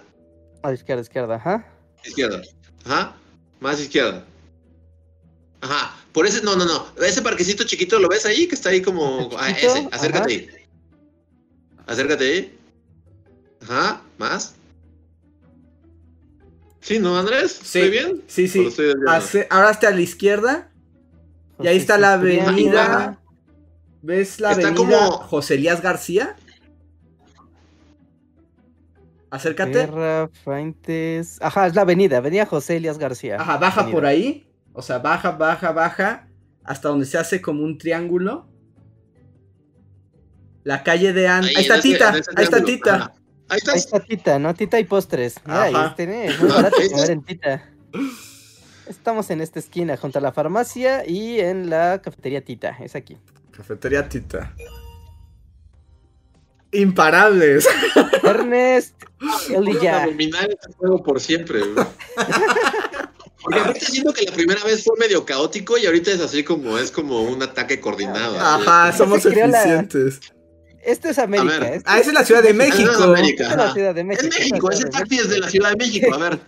A 0.62 0.68
la 0.68 0.74
izquierda, 0.74 1.02
izquierda, 1.02 1.34
ajá. 1.36 1.66
izquierda. 2.04 2.42
Ajá. 2.84 3.16
Más 3.60 3.80
izquierda. 3.80 4.24
Ajá. 5.60 5.96
Por 6.12 6.26
ese, 6.26 6.40
no, 6.42 6.54
no, 6.54 6.64
no. 6.64 6.86
Ese 7.04 7.20
parquecito 7.20 7.64
chiquito, 7.64 7.98
¿lo 7.98 8.08
ves 8.08 8.24
ahí? 8.26 8.46
Que 8.46 8.54
está 8.54 8.68
ahí 8.70 8.80
como. 8.80 9.30
Ah, 9.36 9.50
ese, 9.50 9.88
acércate 9.90 10.18
ajá. 10.18 10.24
ahí. 10.26 10.50
Acércate 11.86 12.24
ahí. 12.24 12.58
Ajá, 13.62 14.02
más. 14.18 14.54
Sí, 16.80 16.98
¿no, 17.00 17.18
Andrés? 17.18 17.58
Sí. 17.62 17.80
¿Estoy 17.80 17.90
bien? 17.90 18.22
Sí, 18.28 18.44
¿O 18.44 18.48
sí. 18.48 18.66
estoy 18.66 19.46
ahora 19.50 19.70
está 19.72 19.88
a 19.88 19.90
la 19.90 20.00
izquierda. 20.00 20.70
Y 21.60 21.66
ahí 21.66 21.76
está 21.76 21.98
la 21.98 22.14
avenida. 22.14 23.18
¿Ves 24.02 24.38
la 24.40 24.52
Está 24.52 24.68
avenida 24.68 24.76
como- 25.06 25.10
José 25.18 25.54
Elías 25.54 25.82
García? 25.82 26.36
Acércate. 29.30 29.72
Guerra, 29.72 30.30
Fuentes. 30.44 31.38
Ajá, 31.42 31.66
es 31.66 31.74
la 31.74 31.82
avenida, 31.82 32.18
Avenida 32.18 32.46
José 32.46 32.76
Elías 32.76 32.96
García. 32.98 33.36
Ajá, 33.40 33.58
baja 33.58 33.80
Avenida. 33.80 33.94
por 33.96 34.06
ahí. 34.06 34.48
O 34.72 34.80
sea, 34.82 34.98
baja, 34.98 35.32
baja, 35.32 35.72
baja. 35.72 36.28
Hasta 36.64 36.88
donde 36.88 37.06
se 37.06 37.18
hace 37.18 37.42
como 37.42 37.62
un 37.62 37.76
triángulo. 37.78 38.48
La 40.64 40.82
calle 40.82 41.12
de 41.12 41.28
An. 41.28 41.44
Ahí, 41.44 41.54
está 41.56 41.74
ese- 41.76 41.82
Tita. 41.82 42.10
ese 42.18 42.30
Ahí 42.36 42.44
está. 42.44 42.62
Tita. 42.64 42.94
Ajá. 42.94 43.12
Ahí 43.50 43.58
está 43.74 44.00
Tita, 44.00 44.38
¿no? 44.38 44.54
Tita 44.54 44.78
y 44.78 44.84
postres. 44.84 45.36
Mira, 45.44 45.62
ahí 45.62 45.74
Ajá. 45.74 45.94
tiene, 45.94 46.26
es 46.26 46.40
muy 46.40 46.50
barato 46.50 46.76
Ahí 46.78 46.84
está. 46.86 46.96
comer 46.96 47.10
en 47.10 47.22
Tita. 47.22 47.70
Estamos 48.88 49.30
en 49.30 49.40
esta 49.40 49.58
esquina, 49.58 49.96
junto 49.96 50.18
a 50.18 50.22
la 50.22 50.32
farmacia 50.32 51.06
y 51.06 51.40
en 51.40 51.68
la 51.70 52.00
cafetería 52.02 52.42
Tita. 52.44 52.76
Es 52.80 52.94
aquí. 52.96 53.16
Cafetería 53.52 54.08
Tita. 54.08 54.54
Imparables. 56.72 57.66
Ernest, 58.22 58.94
Elilla. 59.50 60.06
dominar 60.06 60.48
este 60.50 60.72
juego 60.76 61.02
por 61.02 61.20
siempre. 61.20 61.60
Porque 63.42 63.60
ahorita 63.60 63.86
siento 63.86 64.12
que 64.12 64.24
la 64.24 64.32
primera 64.32 64.62
vez 64.64 64.84
fue 64.84 64.96
medio 64.98 65.24
caótico 65.24 65.78
y 65.78 65.86
ahorita 65.86 66.10
es 66.10 66.20
así 66.20 66.42
como, 66.42 66.76
es 66.78 66.90
como 66.90 67.22
un 67.22 67.42
ataque 67.42 67.80
coordinado. 67.80 68.38
Ajá, 68.38 68.92
somos 68.96 69.22
creó 69.22 69.46
la- 69.46 69.60
eficientes. 69.62 70.20
Esto 70.82 71.08
es 71.08 71.18
América. 71.18 71.54
A 71.54 71.58
ver. 71.60 71.72
esto 71.74 71.90
Ah, 71.90 71.98
esa 71.98 72.08
es 72.10 72.14
la 72.14 72.24
Ciudad 72.24 72.42
de 72.42 72.48
Ah, 72.50 72.52
no, 72.52 72.58
México. 72.58 73.02
América, 73.04 73.50
es 73.50 73.56
la. 73.56 73.72
Ciudad 73.72 73.94
de 73.94 74.04
México. 74.04 74.28
Es 74.28 74.38
México, 74.38 74.70
es 74.70 74.78
ese 74.80 74.88
taxi 74.90 75.18
es 75.18 75.28
de 75.28 75.38
la 75.38 75.48
Ciudad 75.48 75.70
de 75.70 75.76
México. 75.76 76.14
A 76.14 76.18
ver, 76.18 76.38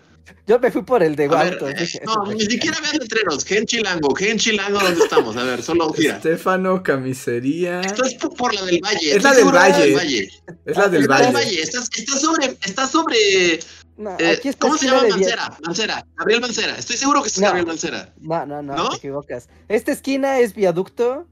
Yo 0.47 0.59
me 0.59 0.70
fui 0.70 0.82
por 0.82 1.02
el 1.02 1.16
de 1.16 1.24
eh, 1.26 1.74
dije, 1.78 2.01
No, 2.05 2.24
"Ese 2.24 2.32
ni 2.34 2.38
taxi". 2.40 2.51
siquiera 2.51 2.78
veas 2.80 2.94
letreros. 2.98 3.44
Gen 3.44 3.66
Chilango, 3.66 4.14
Gen 4.14 4.38
Chilango, 4.38 4.80
¿dónde 4.80 5.05
estamos? 5.05 5.36
A 5.36 5.44
ver, 5.44 5.62
solo 5.62 5.92
gira. 5.92 6.16
Estefano, 6.16 6.82
camisería. 6.82 7.80
Esto 7.82 8.05
es 8.05 8.14
por, 8.14 8.55
la 8.55 8.64
del 8.64 8.80
Valle. 8.84 9.16
Es 9.16 9.22
la 9.22 9.30
del 9.30 9.38
seguro 9.38 9.59
que 9.59 9.68
Valle. 9.70 9.94
Valle. 9.94 10.30
Es 10.66 10.76
la 10.76 10.88
del 10.88 11.02
Es 11.02 11.09
la 11.09 11.18
del 11.20 11.32
Valle. 11.32 11.32
Valle. 11.32 11.62
Estás, 11.62 11.88
estás 11.97 12.20
sobre, 12.20 12.56
estás 12.64 12.90
sobre. 12.90 13.60
No, 13.97 14.16
eh, 14.18 14.36
aquí 14.38 14.48
está 14.48 14.60
¿Cómo 14.66 14.78
se 14.78 14.86
llama 14.86 15.02
Mancera? 15.09 15.59
Mancera. 15.64 16.06
Gabriel 16.16 16.40
Mancera. 16.40 16.76
Estoy 16.78 16.97
seguro 16.97 17.22
que 17.22 17.28
es 17.28 17.38
No. 17.38 17.47
Gabriel 17.47 17.66
Mancera. 17.66 18.14
No, 18.20 18.47
no, 18.47 18.62
no, 18.62 18.74
¿No? 18.76 18.88
te 18.90 18.97
equivocas. 18.97 19.48
Esta 19.68 19.92
esquina 19.92 20.38
es 20.38 20.55
viaducto 20.55 21.26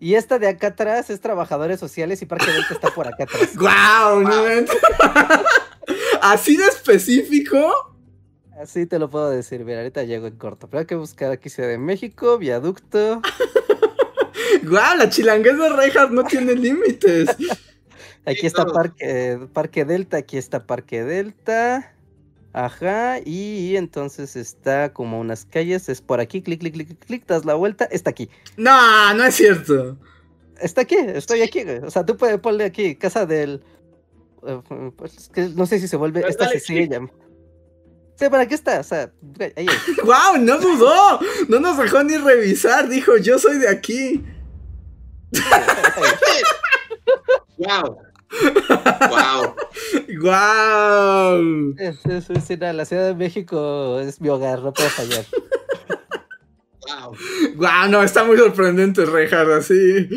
y 0.00 0.14
esta 0.14 0.38
de 0.38 0.48
acá 0.48 0.68
atrás 0.68 1.10
es 1.10 1.20
trabajadores 1.20 1.78
sociales 1.78 2.22
y 2.22 2.26
Parque 2.26 2.50
Delta 2.50 2.72
está 2.74 2.88
por 2.94 3.06
acá 3.06 3.24
atrás. 3.24 3.50
¡Guau! 3.56 4.22
no 4.22 4.38
inventes. 4.42 4.76
Así 6.22 6.56
de 6.56 6.64
específico. 6.64 7.95
Así 8.58 8.86
te 8.86 8.98
lo 8.98 9.10
puedo 9.10 9.30
decir, 9.30 9.64
mira, 9.64 9.78
ahorita 9.80 10.04
llego 10.04 10.26
en 10.26 10.36
corto. 10.36 10.68
Pero 10.68 10.80
hay 10.80 10.86
que 10.86 10.94
buscar 10.94 11.30
aquí 11.30 11.50
Ciudad 11.50 11.68
de 11.68 11.78
México, 11.78 12.38
viaducto. 12.38 13.20
¡Guau! 14.64 14.96
La 14.96 15.08
chilanguez 15.10 15.58
de 15.58 15.68
Rejas 15.70 16.10
no 16.10 16.24
tiene 16.24 16.54
límites. 16.54 17.28
Aquí 18.28 18.40
Sí, 18.40 18.46
está. 18.48 18.66
Parque, 18.66 19.38
Parque 19.52 19.84
Delta, 19.84 20.16
aquí 20.16 20.36
está 20.36 20.66
Parque 20.66 21.04
Delta. 21.04 21.94
Ajá, 22.52 23.20
y 23.24 23.76
entonces 23.76 24.34
está 24.34 24.92
como 24.92 25.20
unas 25.20 25.44
calles, 25.44 25.88
es 25.88 26.00
por 26.00 26.18
aquí, 26.20 26.42
clic, 26.42 26.58
clic, 26.60 26.74
clic, 26.74 26.98
clic, 27.04 27.26
das 27.26 27.44
la 27.44 27.54
vuelta, 27.54 27.84
está 27.84 28.10
aquí. 28.10 28.28
No, 28.56 29.14
no 29.14 29.24
es 29.24 29.34
cierto. 29.36 29.96
Está 30.60 30.80
aquí, 30.80 30.96
estoy 30.96 31.42
aquí, 31.42 31.62
güey. 31.62 31.78
O 31.78 31.90
sea, 31.90 32.04
tú 32.04 32.16
puedes 32.16 32.40
ponerle 32.40 32.64
aquí, 32.64 32.96
casa 32.96 33.26
del. 33.26 33.62
eh, 34.46 34.60
pues, 34.96 35.28
que 35.32 35.50
no 35.50 35.66
sé 35.66 35.78
si 35.78 35.86
se 35.86 35.96
vuelve. 35.96 36.26
Esta 36.26 36.46
dale 36.46 36.58
se 36.58 36.66
sigue 36.66 36.88
Sí, 38.18 38.28
¿para 38.30 38.46
qué 38.48 38.54
está? 38.54 38.80
O 38.80 38.82
sea, 38.82 39.10
ahí 39.56 39.66
es. 39.66 39.96
¡Guau! 40.04 40.38
No 40.38 40.58
dudó. 40.58 41.20
No 41.48 41.60
nos 41.60 41.76
dejó 41.78 42.02
ni 42.02 42.16
revisar. 42.16 42.88
Dijo, 42.88 43.16
yo 43.18 43.38
soy 43.38 43.58
de 43.58 43.68
aquí. 43.68 44.24
Wow. 47.58 47.98
Wow. 49.08 49.54
¡Guau! 50.20 51.74
Es- 51.78 52.04
es- 52.04 52.50
es- 52.50 52.60
la 52.60 52.84
Ciudad 52.84 53.06
de 53.06 53.14
México 53.14 53.98
es 54.00 54.20
mi 54.20 54.28
hogar, 54.28 54.60
no 54.60 54.72
puedo 54.74 54.90
fallar. 54.90 55.24
Wow. 56.86 57.16
¡Guau! 57.56 57.88
No, 57.88 58.02
está 58.02 58.24
muy 58.24 58.36
sorprendente, 58.36 59.06
Rejas, 59.06 59.48
así. 59.48 60.08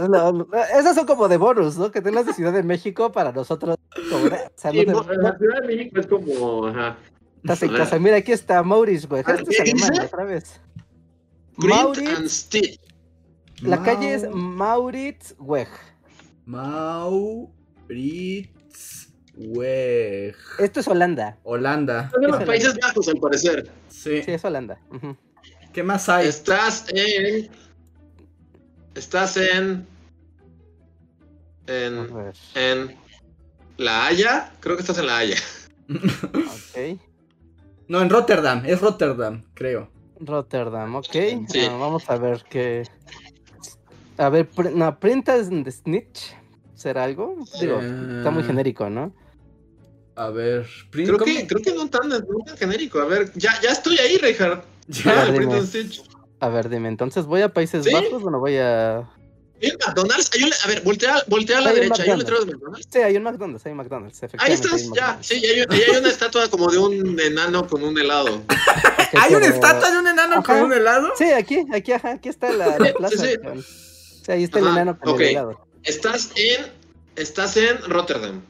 No, 0.08 0.32
no, 0.32 0.46
esas 0.78 0.94
son 0.94 1.06
como 1.06 1.28
de 1.28 1.36
bonus, 1.36 1.76
¿no? 1.76 1.90
Que 1.90 2.00
tengas 2.00 2.26
de 2.26 2.32
Ciudad 2.32 2.52
de 2.52 2.62
México 2.62 3.12
para 3.12 3.32
nosotros. 3.32 3.76
Como 4.10 4.26
o 4.26 4.28
sea, 4.56 4.70
Sí, 4.70 4.86
no, 4.86 5.02
la 5.02 5.36
Ciudad 5.38 5.60
de 5.62 5.66
México 5.66 6.00
es 6.00 6.06
como. 6.06 6.66
Ajá. 6.68 6.96
estás 7.42 7.62
en 7.62 7.72
casa. 7.74 7.98
Mira, 7.98 8.16
aquí 8.16 8.32
está 8.32 8.62
Maurice, 8.62 9.06
güey. 9.06 9.22
Ah, 9.26 9.32
Esto 9.34 9.50
es 9.50 9.56
¿qué 9.56 9.62
alemán, 9.72 10.06
otra 10.06 10.24
vez. 10.24 10.60
Stitch. 12.26 12.80
La 13.62 13.82
calle 13.82 14.14
es 14.14 14.24
Mau- 14.24 14.34
Mauritzweg. 14.34 15.68
Mauritzweg. 16.46 18.50
Esto 20.58 20.80
es 20.80 20.88
Holanda. 20.88 21.38
Holanda. 21.42 22.10
Son 22.10 22.20
de 22.22 22.28
los 22.28 22.42
Países 22.44 22.78
Bajos, 22.80 23.08
al 23.08 23.16
parecer. 23.16 23.70
Sí. 23.88 24.22
Sí, 24.22 24.32
es 24.32 24.44
Holanda. 24.44 24.78
¿Qué 25.72 25.82
más 25.82 26.08
hay? 26.08 26.28
Estás 26.28 26.86
en. 26.88 27.50
Estás 29.00 29.38
en. 29.38 29.86
En. 31.66 32.06
En. 32.54 32.96
La 33.78 34.06
Haya. 34.06 34.52
Creo 34.60 34.76
que 34.76 34.82
estás 34.82 34.98
en 34.98 35.06
La 35.06 35.16
Haya. 35.16 35.36
ok. 35.88 37.00
No, 37.88 38.02
en 38.02 38.10
Rotterdam. 38.10 38.62
Es 38.66 38.78
Rotterdam, 38.82 39.42
creo. 39.54 39.90
Rotterdam, 40.20 40.96
ok. 40.96 41.12
Sí. 41.48 41.60
Ah, 41.66 41.76
vamos 41.78 42.10
a 42.10 42.18
ver 42.18 42.44
qué. 42.50 42.86
A 44.18 44.28
ver, 44.28 44.50
pr- 44.50 44.74
no, 44.74 45.00
Printas 45.00 45.48
de 45.48 45.72
Snitch. 45.72 46.36
¿Será 46.74 47.04
algo? 47.04 47.36
Digo, 47.58 47.80
está 47.80 48.30
muy 48.30 48.42
Eh, 48.42 48.46
genérico, 48.46 48.90
¿no? 48.90 49.14
A 50.14 50.28
ver. 50.28 50.66
print- 50.90 51.06
Creo 51.06 51.18
¿cómo? 51.18 51.24
que, 51.24 51.46
creo 51.46 51.62
que 51.62 51.72
no 51.72 51.88
tan, 51.88 52.10
no 52.10 52.20
tan 52.44 52.56
genérico. 52.58 53.00
A 53.00 53.06
ver, 53.06 53.32
ya, 53.34 53.58
ya 53.62 53.70
estoy 53.70 53.96
ahí, 53.96 54.18
Reinhardt. 54.18 54.62
Ya. 54.88 55.22
A 55.22 55.24
ver, 55.24 55.34
Print 55.36 55.52
and 55.54 55.66
Stitch. 55.66 56.02
A 56.40 56.48
ver, 56.48 56.68
dime, 56.68 56.88
entonces 56.88 57.26
voy 57.26 57.42
a 57.42 57.52
Países 57.52 57.84
¿Sí? 57.84 57.92
Bajos 57.92 58.22
o 58.24 58.30
no 58.30 58.40
voy 58.40 58.56
a. 58.56 58.98
Hay 59.62 59.70
un 59.72 59.76
McDonald's. 59.86 60.30
Hay 60.34 60.42
un, 60.44 60.50
a 60.64 60.68
ver, 60.68 60.80
voltea, 60.82 61.22
voltea 61.26 61.58
a 61.58 61.60
la 61.60 61.68
Hay 61.70 61.74
derecha. 61.76 62.02
Hay 62.02 62.08
un 62.10 62.16
McDonald's. 62.16 62.30
letrero 62.30 62.44
de 62.46 62.52
McDonald's. 62.56 62.88
Sí, 62.90 62.98
hay 62.98 63.16
un 63.16 63.22
McDonald's, 63.22 63.66
hay 63.66 63.72
un 63.72 63.78
McDonald's, 63.78 64.20
Ahí 64.38 64.52
estás, 64.52 64.90
ya. 64.96 65.18
Sí, 65.20 65.38
y 65.42 65.46
hay, 65.46 65.58
y 65.70 65.82
hay 65.90 65.96
una 65.98 66.08
estatua 66.08 66.48
como 66.48 66.70
de 66.70 66.78
un 66.78 67.20
enano 67.20 67.66
con 67.66 67.82
un 67.82 67.98
helado. 67.98 68.42
¿Hay 69.20 69.34
una 69.34 69.46
estatua 69.46 69.90
de 69.90 69.98
un 69.98 70.06
enano 70.06 70.42
con 70.42 70.54
Ajá. 70.56 70.64
un 70.64 70.72
helado? 70.72 71.10
Sí, 71.16 71.24
aquí, 71.30 71.66
aquí, 71.74 71.92
ajá, 71.92 72.12
aquí 72.12 72.28
está 72.30 72.50
la, 72.52 72.78
la 72.78 72.86
Sí, 72.86 72.92
plaza. 72.96 73.16
sí. 73.26 73.36
con- 73.38 73.62
Sí, 73.62 74.32
ahí 74.32 74.44
está 74.44 74.58
el 74.60 74.66
Ajá, 74.68 74.80
enano 74.82 74.98
con 74.98 75.14
ok. 75.14 75.20
el 75.20 75.26
helado. 75.28 75.66
Estás 75.82 76.30
en. 76.36 76.66
Estás 77.16 77.56
en 77.58 77.82
Rotterdam. 77.82 78.40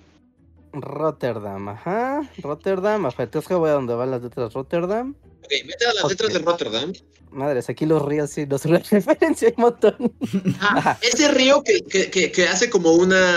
Rotterdam, 0.72 1.68
ajá. 1.70 2.22
Rotterdam, 2.42 3.06
ajá. 3.06 3.22
Entonces 3.24 3.48
que 3.48 3.54
voy 3.54 3.70
a 3.70 3.72
donde 3.72 3.94
van 3.94 4.10
las 4.12 4.22
letras 4.22 4.52
Rotterdam. 4.52 5.14
Ok, 5.42 5.50
vete 5.66 5.86
a 5.86 5.94
las 5.94 6.04
Ok. 6.04 6.10
letras 6.10 6.32
de 6.32 6.38
Rotterdam. 6.40 6.92
Madres, 7.30 7.68
aquí 7.68 7.86
los 7.86 8.02
ríos 8.02 8.30
sí 8.30 8.46
nos 8.46 8.64
referencia 8.90 9.48
un 9.56 9.62
montón. 9.62 10.12
Ajá, 10.58 10.78
Ajá. 10.78 10.98
Ese 11.02 11.28
río 11.28 11.62
que, 11.62 11.80
que, 11.82 12.10
que, 12.10 12.32
que 12.32 12.48
hace 12.48 12.68
como 12.70 12.92
una. 12.92 13.36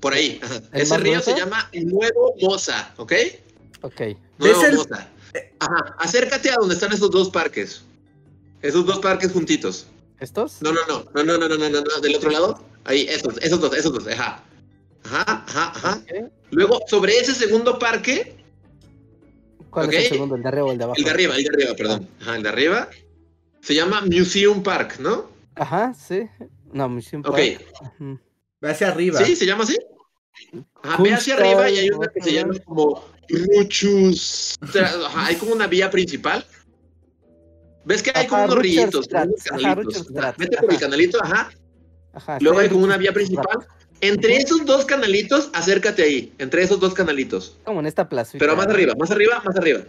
Por 0.00 0.12
ahí. 0.14 0.38
ajá. 0.42 0.60
¿El 0.72 0.82
Ese 0.82 0.98
río 0.98 1.20
se 1.20 1.34
llama 1.36 1.68
Nuevo 1.72 2.34
Moza, 2.40 2.92
¿ok? 2.96 3.12
Ok. 3.82 4.00
Nuevo 4.38 4.60
¿Ves 4.60 4.68
el- 4.70 4.76
Moza. 4.76 5.08
Ajá. 5.60 5.96
Acércate 5.98 6.50
a 6.50 6.56
donde 6.56 6.74
están 6.74 6.92
esos 6.92 7.10
dos 7.10 7.30
parques. 7.30 7.82
Esos 8.62 8.86
dos 8.86 8.98
parques 9.00 9.32
juntitos. 9.32 9.86
¿Estos? 10.20 10.62
No, 10.62 10.72
no, 10.72 10.80
no. 10.86 11.04
No, 11.14 11.24
no, 11.24 11.38
no, 11.38 11.48
no, 11.48 11.56
no, 11.56 11.68
no, 11.68 11.80
no. 11.80 12.00
Del 12.00 12.14
otro 12.16 12.30
lado. 12.30 12.64
Ahí, 12.84 13.06
esos, 13.08 13.36
esos 13.38 13.60
dos, 13.60 13.76
esos 13.76 13.92
dos. 13.92 14.06
Ajá. 14.06 14.42
Ajá, 15.04 15.44
ajá, 15.46 15.72
ajá. 15.74 16.02
Luego, 16.50 16.80
sobre 16.88 17.18
ese 17.18 17.34
segundo 17.34 17.78
parque, 17.78 18.33
¿Cuál 19.74 19.86
Ok. 19.86 19.92
es 19.94 20.02
el 20.04 20.08
segundo? 20.10 20.36
¿El 20.36 20.42
de 20.42 20.48
arriba 20.48 20.64
o 20.66 20.72
el 20.72 20.78
de 20.78 20.84
abajo? 20.84 20.98
el 20.98 21.04
de 21.04 21.10
arriba, 21.10 21.36
el 21.36 21.42
de 21.42 21.48
arriba, 21.50 21.74
perdón. 21.76 22.08
Ajá, 22.20 22.36
el 22.36 22.42
de 22.44 22.48
arriba. 22.48 22.88
Se 23.60 23.74
llama 23.74 24.02
Museum 24.02 24.62
Park, 24.62 24.98
¿no? 25.00 25.28
Ajá, 25.56 25.92
sí. 25.94 26.28
No, 26.72 26.88
Museum 26.88 27.22
Ok. 27.26 27.32
Park. 27.36 27.60
Ujú. 27.98 28.20
Ve 28.60 28.70
hacia 28.70 28.88
arriba. 28.88 29.18
¿Sí? 29.24 29.34
¿Se 29.34 29.44
llama 29.46 29.64
así? 29.64 29.76
Ajá, 30.82 31.02
ve 31.02 31.12
hacia 31.12 31.34
arriba 31.34 31.68
y 31.70 31.78
hay 31.78 31.90
una 31.90 32.06
que 32.08 32.20
se 32.22 32.32
llama 32.34 32.54
como 32.64 33.04
Ruchus. 33.28 34.54
Ajá, 34.62 35.26
hay 35.26 35.36
como 35.36 35.52
una 35.52 35.66
vía 35.66 35.90
principal. 35.90 36.44
¿Ves 37.84 38.02
que 38.02 38.12
hay 38.14 38.26
como 38.28 38.42
Ajá, 38.42 38.52
unos 38.52 38.62
rillitos? 38.62 39.08
unos 39.10 39.42
canalitos? 39.42 40.06
Vete 40.38 40.56
por 40.58 40.72
el 40.72 40.78
canalito, 40.80 41.18
ajá. 41.22 41.50
Ajá. 42.12 42.38
Luego 42.40 42.60
sí, 42.60 42.64
hay 42.64 42.70
como 42.70 42.84
una 42.84 42.96
vía 42.96 43.12
principal. 43.12 43.58
Entre 44.06 44.36
esos 44.36 44.64
dos 44.66 44.84
canalitos, 44.84 45.50
acércate 45.52 46.02
ahí. 46.02 46.32
Entre 46.38 46.62
esos 46.62 46.78
dos 46.80 46.94
canalitos. 46.94 47.56
Como 47.64 47.80
en 47.80 47.86
esta 47.86 48.08
plaza. 48.08 48.36
Pero 48.38 48.54
más 48.56 48.66
arriba, 48.66 48.94
más 48.98 49.10
arriba, 49.10 49.40
más 49.44 49.56
arriba. 49.56 49.80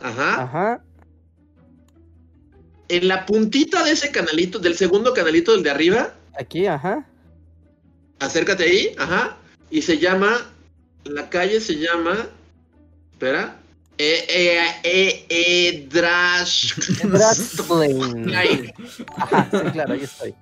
Ajá. 0.00 0.42
Ajá. 0.42 0.82
en 2.88 3.08
la 3.08 3.26
puntita 3.26 3.82
de 3.82 3.90
ese 3.92 4.10
canalito, 4.12 4.58
del 4.60 4.76
segundo 4.76 5.12
canalito, 5.12 5.52
del 5.52 5.62
de 5.64 5.70
arriba, 5.70 6.14
Aquí, 6.38 6.66
ajá. 6.66 7.04
acércate 8.20 8.62
ahí, 8.62 8.94
ajá, 8.96 9.36
y 9.70 9.82
se 9.82 9.98
llama, 9.98 10.52
la 11.04 11.28
calle 11.28 11.60
se 11.60 11.74
llama, 11.76 12.28
espera, 13.10 13.56
eh, 13.98 14.24
eh, 14.28 14.60
eh, 14.84 15.26
eh, 15.28 15.88
Drash- 15.90 16.76
Draxlane. 17.08 18.72
Ajá, 19.16 19.48
sí, 19.50 19.70
claro, 19.72 19.94
ahí 19.94 20.02
estoy. 20.04 20.34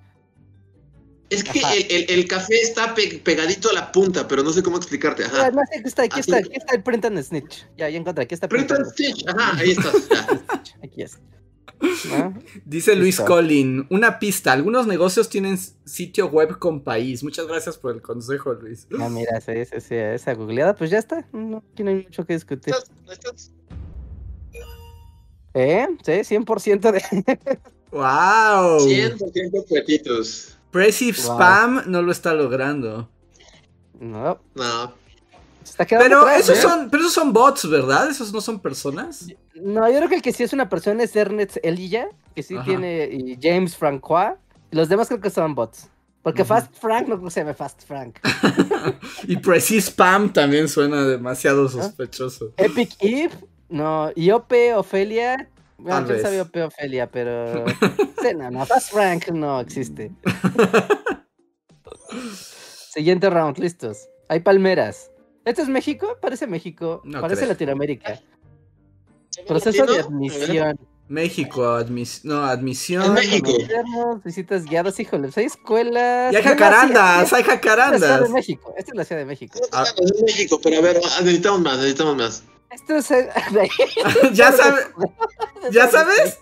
Es 1.35 1.45
que 1.45 1.61
el, 1.61 1.87
el- 1.91 2.11
el 2.11 2.29
café 2.29 2.55
está 2.61 2.95
pe- 2.95 3.21
pegadito 3.25 3.71
a 3.71 3.73
la 3.73 3.91
punta, 3.93 4.27
pero 4.29 4.43
no 4.43 4.53
sé 4.53 4.63
cómo 4.63 4.77
explicarte, 4.77 5.25
Ah, 5.25 5.29
ajá. 5.33 5.51
no 5.51 5.61
sé, 5.71 5.79
aquí 5.79 5.89
está, 5.89 6.03
aquí 6.05 6.21
está, 6.21 6.39
es. 6.39 6.47
aquí 6.47 6.57
está 6.57 6.75
el 6.77 6.83
print 6.83 7.05
and 7.07 7.23
snitch. 7.23 7.67
Ya, 7.77 7.89
ya 7.89 7.99
encontré, 7.99 8.25
aquí 8.25 8.35
está 8.35 8.49
Print 8.49 8.71
and 8.73 8.81
and 8.85 8.93
Stitch, 8.93 9.25
ajá, 9.29 9.57
ahí 9.59 9.75
snitch. 9.75 10.77
Aquí 10.83 11.03
está. 11.03 11.19
¿No? 12.09 12.35
Dice 12.65 12.95
Luis 12.95 13.19
Listo. 13.19 13.25
Collin, 13.27 13.87
una 13.91 14.19
pista, 14.19 14.53
algunos 14.53 14.87
negocios 14.87 15.29
tienen 15.29 15.59
sitio 15.85 16.29
web 16.29 16.59
con 16.59 16.83
país. 16.83 17.23
Muchas 17.23 17.47
gracias 17.47 17.77
por 17.77 17.95
el 17.95 18.01
consejo, 18.01 18.55
Luis. 18.55 18.87
Ah, 18.99 19.09
mira, 19.11 19.39
sí, 19.41 19.53
sí, 19.67 19.81
sí, 19.81 19.95
esa 19.97 20.33
googleada, 20.35 20.75
pues 20.75 20.89
ya 20.91 20.99
está. 20.99 21.27
No, 21.33 21.63
aquí 21.73 21.83
no 21.83 21.91
hay 21.91 21.97
mucho 21.97 22.25
que 22.25 22.35
discutir. 22.35 22.73
Estás- 22.73 22.91
estás- 23.13 23.51
¿Eh? 25.55 25.87
Sí, 26.05 26.13
100% 26.37 26.91
de... 26.93 27.03
¡Wow! 27.93 28.81
100% 28.81 29.67
cuetitos. 29.69 30.54
Pressive 30.75 31.17
Wow. 31.23 31.35
Spam 31.37 31.83
no 31.87 32.03
lo 32.03 32.11
está 32.11 32.35
logrando. 32.35 33.09
No, 34.01 34.41
No. 34.57 34.93
está 35.63 35.87
quedando 35.87 36.05
Pero 36.05 36.21
atrás, 36.23 36.41
esos 36.41 36.59
¿eh? 36.59 36.63
son, 36.63 36.91
pero 36.91 37.03
esos 37.05 37.15
son 37.15 37.33
bots, 37.33 37.71
¿verdad? 37.71 38.11
Esos 38.11 38.33
no 38.33 38.41
son 38.41 38.59
personas. 38.59 39.29
No, 39.55 39.89
yo 39.89 39.97
creo 39.99 40.09
que 40.09 40.17
el 40.17 40.23
que 40.23 40.33
sí 40.33 40.43
es 40.43 40.53
una 40.53 40.69
persona 40.69 41.05
es 41.05 41.15
Ernest 41.15 41.59
Elilla, 41.63 42.09
que 42.35 42.43
sí 42.43 42.57
Ajá. 42.57 42.65
tiene, 42.65 43.09
y 43.13 43.39
James 43.41 43.77
Francois. 43.77 44.33
Y 44.73 44.77
los 44.77 44.89
demás 44.89 45.07
creo 45.07 45.21
que 45.21 45.31
son 45.31 45.55
bots. 45.55 45.89
Porque. 46.23 46.45
Fast 46.45 46.75
Frank 46.75 47.03
no 47.07 47.15
creo 47.17 47.27
que 47.27 47.31
se 47.31 47.41
llame 47.41 47.55
Fast 47.55 47.87
Frank. 47.87 48.19
Y 49.29 49.37
Pressive 49.37 49.81
Spam 49.81 50.33
también 50.33 50.69
suena 50.69 51.05
demasiado 51.05 51.69
sospechoso. 51.69 52.53
Epic 52.57 52.97
Eve, 52.99 53.31
no. 53.69 54.11
Y 54.17 54.31
Ope 54.33 54.75
Ofelia. 54.75 55.49
Bueno, 55.85 55.99
Tal 55.99 56.05
quién 56.07 56.17
vez. 56.17 56.23
sabe 56.23 56.41
Ope 56.41 56.63
Ofelia, 56.63 57.11
pero. 57.11 57.67
sí, 58.23 58.29
no, 58.35 58.51
no, 58.51 58.65
Fast 58.65 58.91
Frank 58.91 59.29
no 59.29 59.61
existe. 59.61 60.11
Siguiente 62.91 63.29
round, 63.29 63.59
listos. 63.59 64.09
Hay 64.31 64.41
palmeras. 64.41 65.11
¿Esto 65.45 65.61
es 65.61 65.69
México? 65.69 66.17
Parece 66.23 66.47
México. 66.47 67.03
No 67.05 67.21
Parece 67.21 67.41
creo. 67.43 67.51
Latinoamérica. 67.51 68.19
Proceso 69.47 69.85
de 69.85 70.01
admisión. 70.01 70.79
México, 71.07 71.63
admis 71.67 72.25
no, 72.25 72.45
En 72.45 72.49
admisión. 72.49 73.13
México. 73.13 73.51
Internos, 73.51 74.25
visitas 74.25 74.65
guiadas, 74.65 74.99
híjole, 74.99 75.25
pues 75.25 75.37
hay 75.37 75.45
escuelas. 75.45 76.33
Y 76.33 76.37
hay 76.37 76.43
jacarandas, 76.43 77.31
hay 77.35 77.43
Esta 77.43 77.43
es 77.43 77.43
la 77.45 77.45
Ciudad 77.45 77.61
jacarandas. 77.61 78.23
de 78.23 78.29
México. 78.31 78.75
Esta 78.79 78.91
es 78.93 78.97
la 78.97 79.05
Ciudad 79.05 79.21
de 79.21 79.27
México. 79.27 79.59
Ah. 79.73 79.85
Es 80.01 80.23
México, 80.23 80.59
pero 80.63 80.79
a 80.79 80.81
ver, 80.81 80.99
ah, 81.05 81.21
necesitamos 81.21 81.61
más, 81.61 81.77
necesitamos 81.77 82.17
más. 82.17 82.43
Esto 82.75 82.97
es. 82.97 83.09
¿Ya, 84.33 84.53
sabe, 84.53 84.81
¿Ya 85.71 85.89
sabes? 85.91 86.39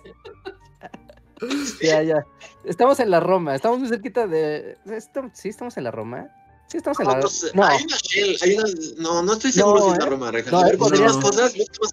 Ya, 1.80 2.02
ya. 2.02 2.24
Estamos 2.64 3.00
en 3.00 3.10
la 3.10 3.20
Roma. 3.20 3.54
Estamos 3.54 3.78
muy 3.80 3.88
cerquita 3.88 4.26
de. 4.26 4.78
esto- 4.86 5.30
Sí, 5.34 5.48
estamos 5.48 5.76
en 5.76 5.84
la 5.84 5.90
Roma. 5.90 6.28
Sí, 6.68 6.78
estamos 6.78 6.98
en 7.00 7.06
No, 7.06 7.12
la 7.14 7.20
pues, 7.20 7.50
No, 7.54 7.64
Hay 7.64 7.82
una 7.84 7.96
Shell, 7.96 8.36
hay 8.42 8.54
una. 8.56 8.64
No, 8.98 9.22
no 9.22 9.32
estoy 9.34 9.52
seguro 9.52 9.80
No, 9.80 9.86
si 9.86 9.92
es 9.92 9.98
la 9.98 10.04
¿eh? 10.04 10.08
Roma, 10.10 10.30
Reja. 10.30 10.50
No, 10.50 10.60
a 10.60 10.64
ver, 10.64 10.78
podría 10.78 11.06
busca 11.08 11.26
más 11.42 11.52
ser. 11.52 11.66
cosas. 11.78 11.92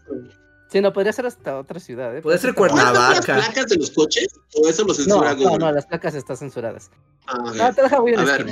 sí, 0.72 0.82
no, 0.82 0.94
podría 0.94 1.12
ser 1.14 1.26
hasta 1.26 1.58
otra 1.58 1.80
ciudad. 1.80 2.16
¿eh? 2.16 2.22
Puede 2.22 2.38
ser 2.38 2.52
estar- 2.52 2.56
¿Puedes 2.56 2.76
ver 2.76 2.84
las 2.86 2.94
Cuernavaca. 2.94 3.36
placas 3.36 3.68
de 3.68 3.76
los 3.78 3.92
coches? 3.92 4.28
¿O 4.56 4.70
eso 4.70 4.84
lo 4.84 4.90
No, 4.90 4.94
censura 4.94 5.34
no, 5.34 5.38
Google? 5.40 5.58
no, 5.58 5.72
las 5.72 5.86
placas 5.88 6.14
están 6.16 6.38
censuradas. 6.38 6.92
Ah. 7.28 7.52
No, 7.56 7.74
te 7.74 7.82
deja 7.82 8.00
muy 8.00 8.14
A 8.14 8.24
ver, 8.24 8.46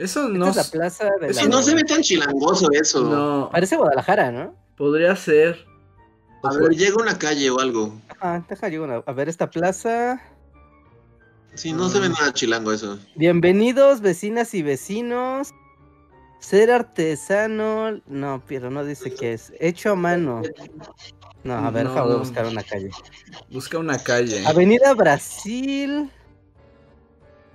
Eso 0.00 0.26
Esta 0.26 0.38
no. 0.38 0.48
es 0.48 0.56
la 0.56 0.64
plaza 0.64 1.04
de 1.20 1.26
eso 1.28 1.40
la 1.40 1.42
si 1.42 1.48
no 1.48 1.62
se 1.62 1.74
ve 1.74 1.84
tan 1.84 2.00
chilangoso 2.00 2.68
eso. 2.72 3.02
No, 3.02 3.50
Parece 3.52 3.76
Guadalajara, 3.76 4.30
¿no? 4.32 4.54
podría 4.76 5.14
ser. 5.14 5.66
A 6.42 6.54
ver, 6.54 6.70
llega 6.70 6.96
una 6.96 7.18
calle 7.18 7.50
o 7.50 7.60
algo. 7.60 7.94
Ah, 8.20 8.42
deja 8.48 8.68
yo 8.68 8.82
una. 8.84 9.02
A 9.04 9.12
ver, 9.12 9.28
esta 9.28 9.50
plaza. 9.50 10.18
Sí, 11.52 11.72
no 11.74 11.90
se 11.90 12.00
ve 12.00 12.08
nada 12.08 12.32
chilango 12.32 12.72
eso. 12.72 12.98
Bienvenidos, 13.14 14.00
vecinas 14.00 14.54
y 14.54 14.62
vecinos. 14.62 15.50
Ser 16.38 16.70
artesano. 16.70 18.00
No, 18.06 18.42
pero 18.48 18.70
no 18.70 18.84
dice 18.84 19.12
qué 19.14 19.34
es. 19.34 19.52
Hecho 19.60 19.90
a 19.90 19.96
mano. 19.96 20.40
No, 21.44 21.54
a 21.54 21.70
ver, 21.70 21.84
No, 21.84 21.90
deja 21.90 22.02
voy 22.04 22.10
a 22.12 22.14
no. 22.14 22.18
buscar 22.20 22.46
una 22.46 22.62
calle. 22.62 22.90
Busca 23.50 23.76
una 23.78 23.98
calle. 23.98 24.46
Avenida 24.46 24.94
Brasil. 24.94 26.10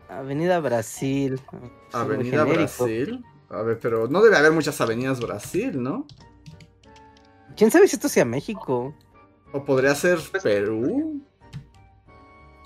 Avenida 0.10 0.60
Brasil. 0.60 1.40
Avenida. 2.02 2.44
Brasil. 2.44 3.24
A 3.50 3.62
ver, 3.62 3.80
pero 3.80 4.08
no 4.08 4.22
debe 4.22 4.38
haber 4.38 4.52
muchas 4.52 4.80
avenidas 4.82 5.20
Brasil, 5.20 5.82
¿no? 5.82 6.06
¿Quién 7.56 7.72
sabe 7.72 7.88
si 7.88 7.96
esto 7.96 8.10
sea 8.10 8.26
México? 8.26 8.94
O 9.54 9.64
podría 9.64 9.96
ser 9.96 10.20
Perú. 10.44 11.22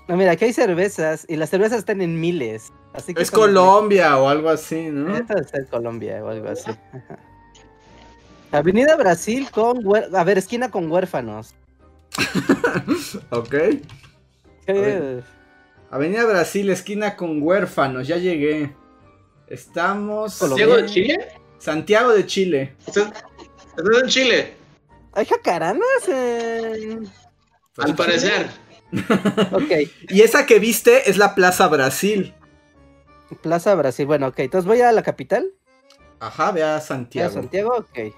No, 0.08 0.16
mira, 0.16 0.32
aquí 0.32 0.46
hay 0.46 0.52
cervezas 0.52 1.24
y 1.28 1.36
las 1.36 1.50
cervezas 1.50 1.78
están 1.78 2.00
en 2.00 2.18
miles. 2.18 2.72
Así 2.92 3.14
que 3.14 3.22
Es 3.22 3.30
Colombia 3.30 4.18
o 4.18 4.28
algo 4.28 4.48
así, 4.48 4.88
¿no? 4.90 5.14
Esto 5.14 5.34
debe 5.34 5.46
ser 5.46 5.66
Colombia 5.68 6.24
o 6.24 6.28
algo 6.28 6.48
así. 6.48 6.72
Avenida 8.50 8.96
Brasil 8.96 9.48
con... 9.52 9.84
A 10.12 10.24
ver, 10.24 10.38
esquina 10.38 10.70
con 10.72 10.90
huérfanos. 10.90 11.54
ok. 13.30 13.54
Avenida 15.90 16.24
Brasil, 16.24 16.70
esquina 16.70 17.14
con 17.14 17.40
huérfanos. 17.40 18.08
Ya 18.08 18.16
llegué. 18.16 18.74
Estamos. 19.50 20.40
¿Diego 20.56 20.76
de 20.76 20.86
Chile? 20.86 21.28
Santiago 21.58 22.12
de 22.12 22.24
Chile. 22.24 22.74
¿Estás 22.86 23.12
en 24.02 24.08
Chile? 24.08 24.54
¿Hay 25.12 25.26
jacarandas? 25.26 26.08
en- 26.08 27.10
Al 27.76 27.94
parecer. 27.94 28.48
Ok, 29.52 29.88
Y 30.08 30.22
esa 30.22 30.46
que 30.46 30.58
viste 30.58 31.08
es 31.10 31.16
la 31.16 31.34
Plaza 31.36 31.68
Brasil. 31.68 32.34
Plaza 33.42 33.74
Brasil. 33.76 34.06
Bueno, 34.06 34.28
ok, 34.28 34.38
entonces 34.40 34.66
voy 34.66 34.80
a 34.80 34.90
la 34.90 35.02
capital. 35.02 35.48
Ajá, 36.18 36.50
ve 36.50 36.62
a 36.64 36.76
¿A 36.76 36.80
Santiago. 36.80 37.32
Santiago? 37.32 37.74
Ok. 37.76 38.12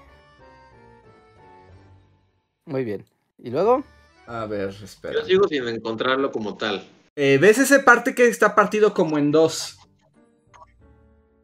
Muy 2.65 2.83
bien. 2.83 3.05
¿Y 3.37 3.49
luego? 3.51 3.83
A 4.25 4.45
ver, 4.45 4.69
espera. 4.83 5.13
Yo 5.19 5.25
sigo 5.25 5.47
sin 5.47 5.67
encontrarlo 5.67 6.31
como 6.31 6.55
tal. 6.57 6.87
Eh, 7.15 7.37
¿Ves 7.39 7.59
ese 7.59 7.79
parte 7.79 8.15
que 8.15 8.27
está 8.27 8.55
partido 8.55 8.93
como 8.93 9.17
en 9.17 9.31
dos? 9.31 9.77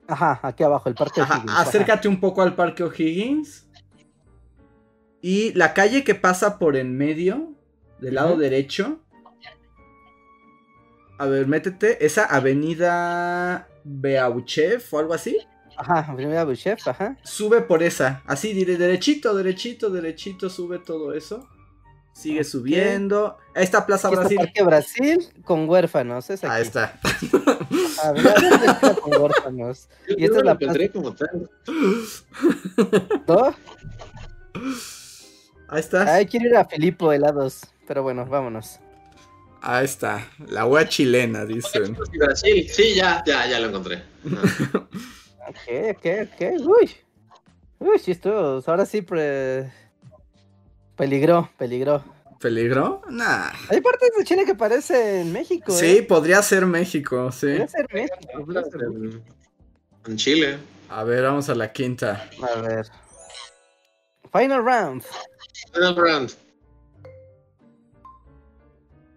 Ajá, 0.09 0.39
aquí 0.43 0.63
abajo, 0.63 0.89
el 0.89 0.95
parque 0.95 1.21
Ajá, 1.21 1.35
O'Higgins, 1.35 1.51
ajá. 1.51 1.61
acércate 1.61 2.07
un 2.07 2.19
poco 2.19 2.41
al 2.41 2.55
Parque 2.55 2.83
O'Higgins. 2.83 3.67
Y 5.21 5.53
la 5.53 5.73
calle 5.73 6.03
que 6.03 6.15
pasa 6.15 6.57
por 6.59 6.75
en 6.77 6.97
medio, 6.97 7.53
del 7.99 8.15
lado 8.15 8.37
derecho. 8.37 8.99
A 11.17 11.25
ver, 11.25 11.47
métete. 11.47 12.05
Esa 12.05 12.23
avenida 12.25 13.67
Beauchev 13.83 14.81
o 14.91 14.99
algo 14.99 15.13
así. 15.13 15.37
Ajá, 15.77 16.11
Avenida 16.11 16.43
Buchef, 16.43 16.85
ajá. 16.89 17.17
Sube 17.23 17.61
por 17.61 17.83
esa. 17.83 18.21
Así, 18.25 18.53
dire- 18.53 18.75
derechito, 18.77 19.33
derechito, 19.33 19.89
derechito. 19.89 20.49
Sube 20.49 20.79
todo 20.79 21.13
eso. 21.13 21.47
Sigue 22.13 22.43
subiendo. 22.43 23.37
Esta 23.55 23.85
Plaza 23.85 24.09
Aquí 24.09 24.15
está 24.15 24.21
Brasil. 24.27 24.37
Parque 24.39 24.63
Brasil 24.63 25.29
con 25.45 25.69
huérfanos, 25.69 26.29
es 26.29 26.43
aquí. 26.43 26.51
Ahí 26.53 26.61
está. 26.63 26.99
Con 29.01 29.21
huérfanos. 29.21 29.87
Yo, 30.07 30.15
Y 30.17 30.25
esta 30.25 30.39
es 30.39 30.45
la 30.45 30.51
encontré 30.53 30.89
como 30.89 31.13
tal. 31.13 31.49
¿No? 33.27 33.55
Ahí 35.67 35.79
está. 35.79 36.15
Ay, 36.15 36.25
quiero 36.25 36.47
ir 36.47 36.55
a 36.55 36.65
Filipo 36.65 37.11
helados. 37.11 37.61
Pero 37.87 38.03
bueno, 38.03 38.25
vámonos. 38.25 38.79
Ahí 39.61 39.85
está. 39.85 40.27
La 40.47 40.65
wea 40.65 40.87
chilena, 40.87 41.45
dicen. 41.45 41.97
Brasil, 42.17 42.67
sí, 42.69 42.95
ya, 42.95 43.23
ya, 43.25 43.47
ya 43.47 43.59
lo 43.59 43.67
encontré. 43.67 44.03
Ok, 45.49 45.95
ok, 45.97 46.05
ok. 46.25 46.41
Uy. 46.59 46.91
Uy, 47.79 48.01
esto. 48.05 48.63
Ahora 48.67 48.85
sí, 48.85 49.01
pre... 49.01 49.71
peligró, 50.95 51.49
peligró. 51.57 52.03
¿Peligro? 52.39 53.01
Nah. 53.09 53.51
Hay 53.69 53.81
partes 53.81 54.09
de 54.17 54.23
Chile 54.23 54.45
que 54.45 54.55
parecen 54.55 55.31
México, 55.33 55.71
Sí, 55.73 55.97
¿eh? 55.97 56.03
podría 56.03 56.41
ser 56.41 56.65
México, 56.65 57.31
sí. 57.31 57.47
Podría 57.47 57.67
ser 57.67 57.87
México. 57.93 58.17
podría 58.45 58.63
ser 58.63 58.89
México. 58.89 59.23
En, 60.05 60.11
en 60.11 60.17
Chile. 60.17 60.57
A 60.89 61.03
ver, 61.03 61.23
vamos 61.23 61.49
a 61.49 61.55
la 61.55 61.71
quinta. 61.71 62.29
A 62.41 62.61
ver. 62.61 62.87
Final 64.31 64.63
round. 64.63 65.03
Final 65.73 65.95
round. 65.95 66.31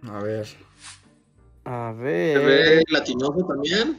A 0.08 0.18
ver. 0.20 0.46
A 1.64 1.94
Se 1.96 2.02
ver. 2.02 2.44
ve 2.44 2.82
latinoso 2.88 3.46
también. 3.46 3.98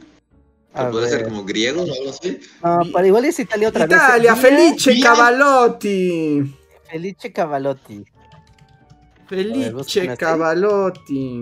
A 0.74 0.90
puede 0.90 1.08
ser 1.08 1.24
como 1.24 1.44
griego 1.44 1.82
o 1.82 1.84
algo 1.84 2.10
así. 2.10 2.40
No, 2.62 2.80
para 2.92 3.06
igual 3.06 3.24
es 3.24 3.38
Italia 3.38 3.68
otra 3.68 3.84
Italia, 3.86 4.34
vez. 4.34 4.42
Vía 4.42 4.50
Felice 4.50 5.00
Cavalotti. 5.00 6.54
Felice 6.90 7.32
Cavalotti. 7.32 8.04
Felice. 9.26 10.16
Cavalotti. 10.16 11.40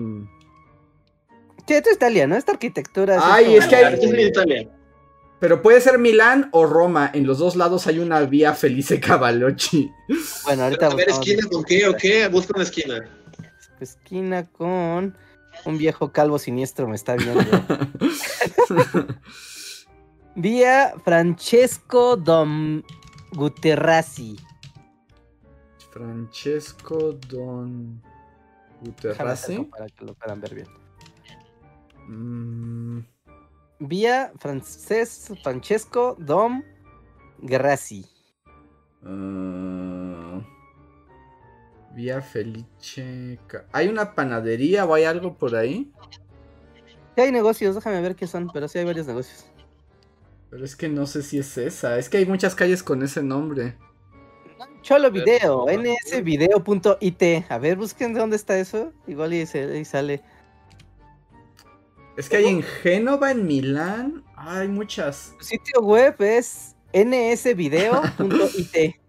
Sí, 1.67 1.73
esto 1.73 1.89
es 1.89 1.95
Italia, 1.95 2.27
¿no? 2.27 2.35
Esta 2.35 2.51
arquitectura. 2.53 3.19
Ay, 3.21 3.45
como- 3.45 3.57
es 3.57 3.67
que 3.67 3.75
hay- 3.75 3.93
Es 3.93 4.27
Italia. 4.29 4.69
Pero 5.39 5.61
puede 5.61 5.81
ser 5.81 5.97
Milán 5.99 6.49
o 6.53 6.65
Roma. 6.65 7.11
En 7.13 7.25
los 7.27 7.37
dos 7.37 7.55
lados 7.57 7.85
hay 7.87 7.99
una 7.99 8.21
vía 8.21 8.53
Felice 8.53 8.99
Cavalocci. 8.99 9.91
Bueno, 10.45 10.63
ahorita 10.63 10.87
A 10.87 10.95
ver, 10.95 11.09
esquina 11.09 11.47
con 11.51 11.63
qué 11.63 11.87
o 11.87 11.95
qué. 11.95 12.27
Busca 12.27 12.53
una 12.55 12.63
esquina. 12.63 13.03
esquina 13.81 14.45
con 14.45 15.17
un 15.65 15.77
viejo 15.77 16.11
calvo 16.13 16.39
siniestro 16.39 16.87
me 16.87 16.95
está 16.95 17.15
viendo. 17.17 17.43
Vía 20.35 20.93
Francesco 21.03 22.15
Dom 22.15 22.81
Guterrasi. 23.33 24.37
Francesco 25.93 27.13
Don 27.29 28.01
Guterrasi. 28.81 29.59
para 29.65 29.85
que 29.87 30.05
lo 30.05 30.15
puedan 30.15 30.41
ver 30.41 30.55
bien. 30.55 30.67
Mm, 32.07 32.99
Vía 33.79 34.33
Frances, 34.39 35.31
Francesco 35.43 36.15
Dom 36.19 36.63
Guerrasi. 37.39 38.05
ah, 39.03 40.41
vía 41.93 42.21
Felice. 42.21 43.39
¿Hay 43.71 43.87
una 43.87 44.15
panadería 44.15 44.85
o 44.85 44.95
hay 44.95 45.03
algo 45.03 45.37
por 45.37 45.55
ahí? 45.55 45.91
Sí 47.15 47.21
hay 47.21 47.31
negocios, 47.31 47.75
déjame 47.75 48.01
ver 48.01 48.15
qué 48.15 48.25
son, 48.25 48.49
pero 48.51 48.67
sí 48.67 48.79
hay 48.79 48.85
varios 48.85 49.05
negocios. 49.05 49.45
Pero 50.49 50.65
es 50.65 50.75
que 50.75 50.89
no 50.89 51.05
sé 51.05 51.21
si 51.21 51.37
es 51.37 51.57
esa. 51.57 51.99
Es 51.99 52.09
que 52.09 52.17
hay 52.17 52.25
muchas 52.25 52.55
calles 52.55 52.81
con 52.81 53.03
ese 53.03 53.21
nombre. 53.21 53.77
Cholo 54.83 55.09
Video, 55.09 55.65
nsvideo.it. 55.65 57.23
A 57.49 57.57
ver, 57.57 57.77
busquen 57.77 58.13
de 58.13 58.19
dónde 58.19 58.35
está 58.35 58.57
eso. 58.59 58.91
Igual 59.07 59.33
y, 59.33 59.45
se- 59.45 59.79
y 59.79 59.85
sale. 59.85 60.21
Es 62.17 62.29
que 62.29 62.37
hay 62.37 62.45
en 62.47 62.61
Génova, 62.61 63.31
en 63.31 63.47
Milán. 63.47 64.23
Hay 64.35 64.67
muchas. 64.67 65.33
Su 65.39 65.45
sitio 65.45 65.81
web 65.81 66.15
es 66.21 66.75
nsvideo.it. 66.93 67.95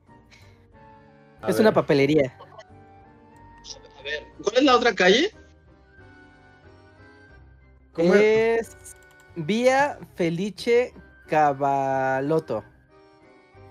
Es 1.47 1.59
una 1.61 1.75
papelería. 1.75 2.35
A 3.99 4.03
ver, 4.03 4.27
¿cuál 4.43 4.57
es 4.57 4.63
la 4.63 4.77
otra 4.77 4.95
calle? 4.95 5.31
¿Cómo 7.93 8.15
es? 8.15 8.75
Vía 9.37 9.99
Felice 10.15 10.95
Cavalotto. 11.29 12.65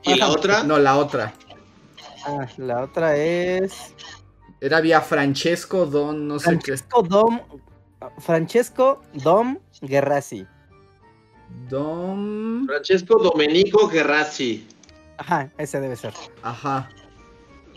¿Y 0.03 0.13
la 0.15 0.27
otra? 0.29 0.63
No, 0.63 0.77
la 0.77 0.97
otra. 0.97 1.33
Ah, 2.25 2.47
la 2.57 2.83
otra 2.83 3.15
es 3.17 3.93
Era 4.61 4.81
vía 4.81 5.01
Francesco 5.01 5.85
Don, 5.85 6.27
no 6.27 6.39
sé 6.39 6.45
Francesco 6.45 7.03
Dom 7.03 7.39
Francesco 8.19 9.01
Dom 9.13 9.59
Guerrasi. 9.81 10.43
qué. 10.43 10.47
Dom. 11.69 12.65
Francesco 12.65 13.21
Domenico 13.21 13.87
Gerrazzi. 13.87 14.67
Ajá, 15.17 15.51
ese 15.57 15.79
debe 15.79 15.95
ser. 15.95 16.13
Ajá. 16.41 16.89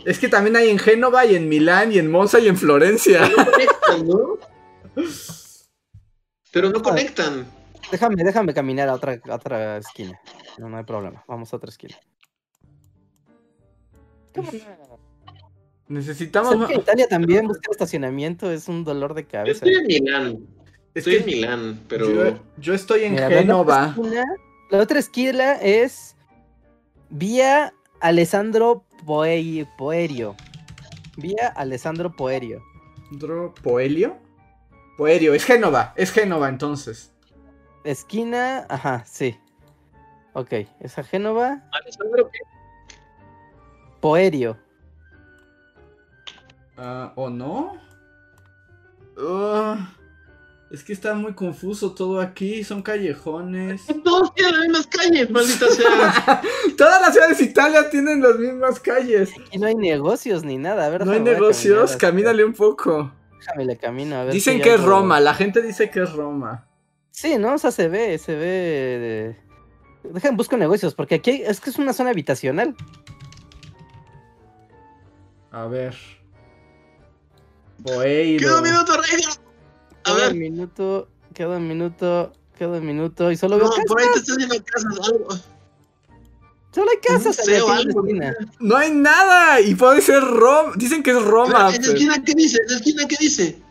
Es 0.05 0.19
que 0.19 0.27
también 0.27 0.55
hay 0.55 0.69
en 0.69 0.79
Génova 0.79 1.25
y 1.25 1.35
en 1.35 1.49
Milán 1.49 1.91
y 1.91 1.99
en 1.99 2.09
Monza 2.09 2.39
y 2.39 2.47
en 2.47 2.57
Florencia. 2.57 3.27
No 3.29 3.45
conectan, 3.45 4.07
¿no? 4.07 4.37
Pero 6.51 6.69
no 6.69 6.81
conectan. 6.81 7.47
Déjame, 7.91 8.23
déjame 8.23 8.53
caminar 8.53 8.89
a 8.89 8.93
otra, 8.93 9.19
a 9.29 9.35
otra 9.35 9.77
esquina. 9.77 10.19
No, 10.57 10.69
no 10.69 10.77
hay 10.77 10.83
problema. 10.83 11.23
Vamos 11.27 11.53
a 11.53 11.57
otra 11.57 11.69
esquina. 11.69 11.95
¿Cómo 14.37 14.51
no? 14.51 14.99
Necesitamos. 15.89 16.51
Cerca 16.51 16.67
de 16.67 16.75
Italia 16.75 17.07
también 17.07 17.47
buscar 17.47 17.71
estacionamiento 17.71 18.51
es 18.51 18.67
un 18.67 18.83
dolor 18.83 19.13
de 19.13 19.23
Yo 19.23 19.29
cabeza. 19.29 19.65
estoy 19.65 19.75
en 19.75 19.87
Milán. 19.87 20.47
Es 20.93 21.05
Estoy 21.07 21.13
que 21.13 21.19
en 21.19 21.25
Milán, 21.25 21.79
pero. 21.87 22.09
yo, 22.09 22.39
yo 22.57 22.73
estoy 22.73 23.03
en 23.03 23.13
Mira, 23.13 23.27
ve 23.29 23.45
la 23.45 23.57
otra 23.57 23.91
Génova. 23.91 23.93
esquina- 23.95 24.35
La 24.69 24.79
otra 24.79 24.99
esquina 24.99 25.53
es 25.53 26.15
vía 27.09 27.73
Alessandro 28.01 28.83
Poe- 29.05 29.65
Poerio. 29.77 30.35
Vía 31.15 31.47
Alessandro 31.55 32.13
Poerio. 32.15 32.61
Dro- 33.11 33.53
¿Poelio? 33.63 34.17
Poerio, 34.97 35.33
es 35.33 35.45
Génova, 35.45 35.93
es 35.95 36.11
Génova 36.11 36.49
entonces. 36.49 37.13
Esquina, 37.85 38.65
ajá, 38.69 39.03
sí. 39.05 39.37
Ok, 40.33 40.51
esa 40.81 41.03
Génova, 41.03 41.63
Alessandro, 41.71 42.29
¿qué? 42.31 42.39
Poerio. 43.99 44.57
Ah, 46.77 47.11
¿O 47.15 47.29
no? 47.29 47.77
Ah, 49.19 49.89
es 50.71 50.83
que 50.83 50.93
está 50.93 51.13
muy 51.15 51.33
confuso 51.33 51.93
todo 51.95 52.19
aquí, 52.21 52.63
son 52.63 52.81
callejones. 52.83 53.81
Todos 54.03 54.33
tienen 54.35 54.53
las 54.53 54.61
mismas 54.67 54.87
calles, 54.87 55.29
maldita 55.31 55.67
sea. 55.71 56.41
Todas 56.77 57.01
las 57.01 57.13
ciudades 57.13 57.37
de 57.39 57.43
Italia 57.45 57.89
tienen 57.89 58.21
las 58.21 58.37
mismas 58.37 58.79
calles. 58.79 59.31
Aquí 59.47 59.57
no 59.57 59.67
hay 59.67 59.75
negocios 59.75 60.43
ni 60.43 60.57
nada. 60.57 60.85
A 60.85 60.89
ver, 60.89 61.05
No 61.05 61.13
hay 61.13 61.19
negocios, 61.21 61.95
camínale 61.95 62.43
un 62.45 62.53
poco. 62.53 63.11
Déjame 63.39 63.65
le 63.65 63.77
camino 63.77 64.15
a 64.17 64.23
ver. 64.25 64.33
Dicen 64.33 64.57
si 64.57 64.61
que 64.61 64.73
es 64.75 64.83
Roma, 64.83 65.19
la 65.19 65.33
gente 65.33 65.61
dice 65.61 65.89
que 65.89 66.01
es 66.03 66.11
Roma. 66.13 66.67
Sí, 67.11 67.37
¿no? 67.39 67.53
O 67.55 67.57
sea, 67.57 67.71
se 67.71 67.87
ve, 67.87 68.17
se 68.19 68.35
ve. 68.35 69.37
Dejen, 70.03 70.37
busco 70.37 70.55
negocios, 70.57 70.93
porque 70.93 71.15
aquí 71.15 71.31
hay- 71.31 71.41
es 71.43 71.59
que 71.59 71.69
es 71.71 71.77
una 71.79 71.93
zona 71.93 72.11
habitacional. 72.11 72.75
A 75.57 75.65
ver. 75.65 75.95
Poeiro. 77.83 78.39
Queda 78.47 78.57
un 78.57 78.63
minuto, 78.63 78.93
Raider. 78.93 79.29
A 80.03 80.03
Queda 80.03 80.13
un 80.13 80.19
ver. 80.19 80.35
minuto, 80.35 81.07
queda 81.33 81.57
un 81.57 81.67
minuto, 81.67 82.33
queda 82.57 82.69
un 82.77 82.85
minuto. 82.85 83.31
Y 83.31 83.37
solo 83.37 83.57
veo 83.57 83.65
No, 83.65 83.71
casas. 83.71 83.85
por 83.87 84.01
ahí 84.01 84.07
te 84.13 84.19
estás 84.19 84.37
viendo 84.37 84.55
casas, 84.63 85.07
algo. 85.09 85.27
Solo 86.75 86.91
hay 86.91 86.97
casas 86.97 87.47
la 87.47 87.75
algo. 87.75 88.01
esquina. 88.05 88.35
No 88.59 88.77
hay 88.77 88.91
nada 88.91 89.59
y 89.61 89.73
puede 89.73 90.01
ser 90.03 90.21
Roma. 90.23 90.73
Dicen 90.75 91.01
que 91.01 91.09
es 91.11 91.23
Roma. 91.23 91.69
¿En 91.69 91.73
la 91.73 91.79
pero- 91.79 91.93
esquina 91.93 92.23
qué 92.23 92.33
dice? 92.35 92.57
¿En 92.61 92.67
la 92.69 92.75
esquina 92.75 93.07
qué 93.07 93.15
dice? 93.19 93.61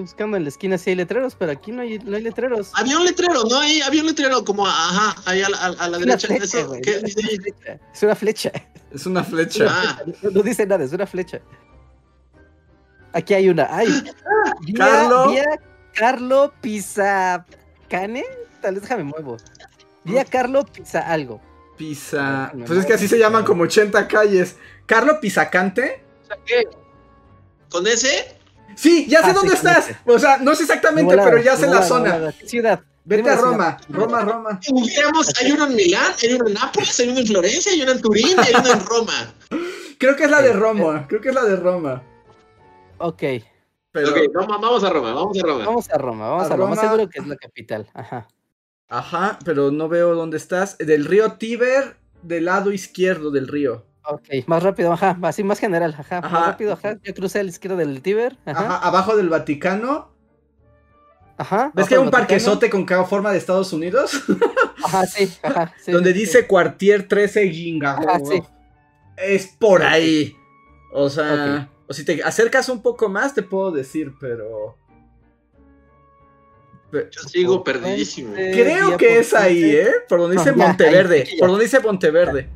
Estoy 0.00 0.12
buscando 0.14 0.36
en 0.38 0.44
la 0.44 0.48
esquina 0.48 0.78
si 0.78 0.90
hay 0.90 0.96
letreros, 0.96 1.34
pero 1.34 1.52
aquí 1.52 1.72
no 1.72 1.82
hay, 1.82 1.98
no 1.98 2.16
hay 2.16 2.22
letreros. 2.22 2.70
Había 2.74 2.96
un 2.98 3.04
letrero, 3.04 3.44
¿no? 3.44 3.58
Ahí 3.58 3.82
había 3.82 4.00
un 4.00 4.06
letrero 4.06 4.42
como, 4.44 4.66
ajá, 4.66 5.14
ahí 5.26 5.42
a 5.42 5.48
la, 5.50 5.58
a- 5.58 5.66
a 5.66 5.88
la 5.88 5.96
Es 5.98 6.02
una 6.04 6.16
derecha. 6.16 6.26
flecha, 6.28 6.44
Eso, 6.44 6.68
güey. 6.68 6.80
¿qué 6.80 6.90
Es 6.92 7.02
dice 7.02 7.20
una 7.20 7.28
ahí? 7.28 7.36
flecha. 7.36 7.80
Es 7.92 8.02
una 8.02 8.14
flecha. 8.14 8.52
Es 8.92 9.06
una 9.06 9.24
flecha. 9.24 9.66
Ah, 9.68 10.02
No, 10.22 10.30
no 10.30 10.42
dice 10.42 10.66
nada, 10.66 10.84
es 10.84 10.92
una 10.92 11.06
flecha. 11.06 11.40
Aquí 13.12 13.34
hay 13.34 13.48
una. 13.50 13.68
¡Ay! 13.70 13.88
Vía, 14.62 14.74
Carlo. 14.78 15.30
vía 15.32 15.44
Carlo 15.94 16.52
Pizacane. 16.62 18.24
Tal 18.62 18.74
vez 18.74 18.82
déjame 18.82 19.04
muevo. 19.04 19.36
Vía 20.04 20.24
Carlo 20.24 20.64
Pisa 20.64 21.00
algo. 21.00 21.42
Pisa. 21.76 22.52
Pues 22.66 22.78
es 22.78 22.86
que 22.86 22.94
así 22.94 23.06
se 23.06 23.18
llaman 23.18 23.44
como 23.44 23.64
80 23.64 24.08
calles. 24.08 24.56
¿Carlo 24.86 25.20
¿qué? 26.46 26.66
¿Con 27.68 27.86
ese? 27.86 28.39
Sí, 28.74 29.06
ya 29.08 29.22
sé 29.22 29.30
Ah, 29.30 29.34
dónde 29.34 29.54
estás. 29.54 29.90
O 30.06 30.18
sea, 30.18 30.38
no 30.38 30.54
sé 30.54 30.62
exactamente, 30.62 31.04
Volada, 31.14 31.30
pero 31.30 31.42
ya 31.42 31.56
sé 31.56 31.66
la 31.66 31.82
zona. 31.82 32.12
volada. 32.12 32.32
¿Qué 32.32 32.46
ciudad? 32.48 32.80
Vete 33.04 33.22
Dime 33.22 33.34
a. 33.34 33.36
Roma. 33.36 33.76
Roma, 33.88 34.20
Roma. 34.24 34.60
Digamos, 34.62 35.32
hay 35.40 35.52
uno 35.52 35.66
en 35.66 35.74
Milán, 35.76 36.12
hay 36.22 36.32
uno 36.34 36.46
en 36.46 36.54
Nápoles, 36.54 37.00
hay 37.00 37.08
uno 37.08 37.20
en 37.20 37.26
Florencia, 37.26 37.72
hay 37.72 37.82
uno 37.82 37.92
en 37.92 38.00
Turín 38.00 38.26
y 38.36 38.40
hay 38.40 38.54
uno 38.58 38.72
en 38.72 38.86
Roma. 38.86 39.34
Creo 39.98 40.16
que 40.16 40.24
es 40.24 40.30
la 40.30 40.42
de 40.42 40.52
Roma. 40.52 41.06
Creo 41.08 41.20
que 41.20 41.28
es 41.30 41.34
la 41.34 41.44
de 41.44 41.56
Roma. 41.56 42.02
Ok, 42.98 43.22
Pero. 43.92 44.10
Ok, 44.10 44.18
vamos, 44.34 44.60
vamos 44.60 44.84
a 44.84 44.90
Roma, 44.90 45.12
vamos 45.14 45.38
a 45.38 45.42
Roma. 45.42 45.64
vamos 45.64 45.90
a 45.90 45.98
Roma, 45.98 46.28
vamos 46.28 46.42
A 46.44 46.46
a, 46.46 46.56
Roma. 46.56 46.76
Roma. 46.76 46.80
Seguro 46.80 47.08
que 47.08 47.18
es 47.20 47.26
la 47.26 47.36
capital. 47.36 47.88
Ajá. 47.94 48.28
Ajá, 48.88 49.38
pero 49.44 49.70
no 49.70 49.88
veo 49.88 50.14
dónde 50.14 50.36
estás. 50.36 50.76
Del 50.78 51.04
río 51.06 51.32
Tíber, 51.32 51.96
del 52.22 52.44
lado 52.46 52.70
izquierdo 52.72 53.30
del 53.30 53.48
río. 53.48 53.86
Ok, 54.04 54.28
más 54.46 54.62
rápido, 54.62 54.92
ajá, 54.92 55.18
así 55.22 55.44
más 55.44 55.58
general, 55.58 55.94
ajá, 55.98 56.18
Ajá. 56.18 56.28
más 56.30 56.46
rápido, 56.46 56.72
ajá. 56.72 56.96
Yo 57.02 57.14
crucé 57.14 57.40
a 57.40 57.42
la 57.42 57.50
izquierda 57.50 57.76
del 57.76 58.00
Tíber, 58.02 58.38
Ajá, 58.46 58.60
ajá, 58.76 58.76
abajo 58.78 59.16
del 59.16 59.28
Vaticano. 59.28 60.10
ajá. 61.36 61.70
¿Ves 61.74 61.86
que 61.86 61.94
hay 61.96 62.00
un 62.00 62.10
parquezote 62.10 62.70
con 62.70 62.84
cada 62.86 63.04
forma 63.04 63.30
de 63.32 63.38
Estados 63.38 63.72
Unidos? 63.72 64.22
Ajá, 64.84 65.06
sí, 65.06 65.30
ajá. 65.42 65.74
sí, 65.84 65.92
donde 65.92 66.12
sí, 66.14 66.20
dice 66.20 66.40
sí. 66.40 66.46
Cuartier 66.46 67.06
13 67.06 67.48
Ginga. 67.50 67.92
Ajá, 67.98 68.18
sí. 68.20 68.42
Es 69.18 69.48
por 69.58 69.82
ahí. 69.82 70.34
O 70.92 71.10
sea, 71.10 71.68
o 71.86 71.92
si 71.92 72.04
te 72.04 72.22
acercas 72.22 72.68
un 72.70 72.80
poco 72.80 73.08
más, 73.10 73.34
te 73.34 73.42
puedo 73.42 73.70
decir, 73.70 74.14
pero. 74.18 74.76
Pe- 76.90 77.08
Yo 77.12 77.20
sigo 77.22 77.62
perdidísimo. 77.62 78.32
Creo 78.34 78.96
que 78.96 79.18
es 79.18 79.34
ahí. 79.34 79.62
¿eh? 79.76 79.90
Por 80.08 80.18
donde 80.20 80.36
dice 80.38 80.50
ya, 80.56 80.66
Monteverde. 80.66 81.28
Por 81.38 81.48
donde 81.50 81.64
dice 81.64 81.78
Monteverde. 81.80 82.48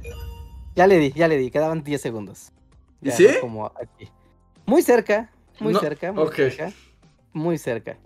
Ya 0.74 0.86
le 0.86 0.98
di, 0.98 1.12
ya 1.12 1.28
le 1.28 1.36
di, 1.36 1.50
quedaban 1.50 1.82
10 1.84 2.00
segundos. 2.00 2.52
¿Y 3.00 3.08
Ya, 3.10 3.16
sí? 3.16 3.26
Como 3.40 3.66
aquí. 3.66 4.08
Muy 4.66 4.82
cerca, 4.82 5.30
muy 5.60 5.72
No, 5.72 5.80
cerca, 5.80 6.12
muy 6.12 6.24
ok. 6.24 6.34
cerca. 6.34 6.72
Muy 7.32 7.58
cerca. 7.58 7.96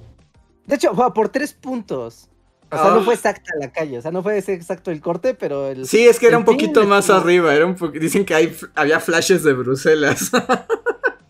De 0.66 0.74
hecho, 0.74 0.94
fue 0.94 1.12
por 1.14 1.28
tres 1.30 1.52
puntos. 1.54 2.28
O 2.70 2.76
sea, 2.76 2.88
Ah. 2.88 2.94
no 2.94 3.02
fue 3.02 3.14
exacta 3.14 3.50
la 3.58 3.72
calle, 3.72 3.96
o 3.98 4.02
sea, 4.02 4.10
no 4.10 4.22
fue 4.22 4.36
exacto 4.38 4.90
el 4.90 5.00
corte, 5.00 5.32
pero 5.34 5.68
el... 5.68 5.86
Sí, 5.86 6.06
es 6.06 6.18
que 6.18 6.26
era 6.26 6.36
el 6.36 6.40
un 6.40 6.44
poquito 6.44 6.84
más 6.84 7.08
arriba. 7.08 7.54
Era 7.54 7.64
un 7.64 7.74
po- 7.74 7.88
Dicen 7.88 8.26
que 8.26 8.34
hay, 8.34 8.54
había 8.74 9.00
flashes 9.00 9.42
de 9.42 9.52
Bruselas. 9.54 10.30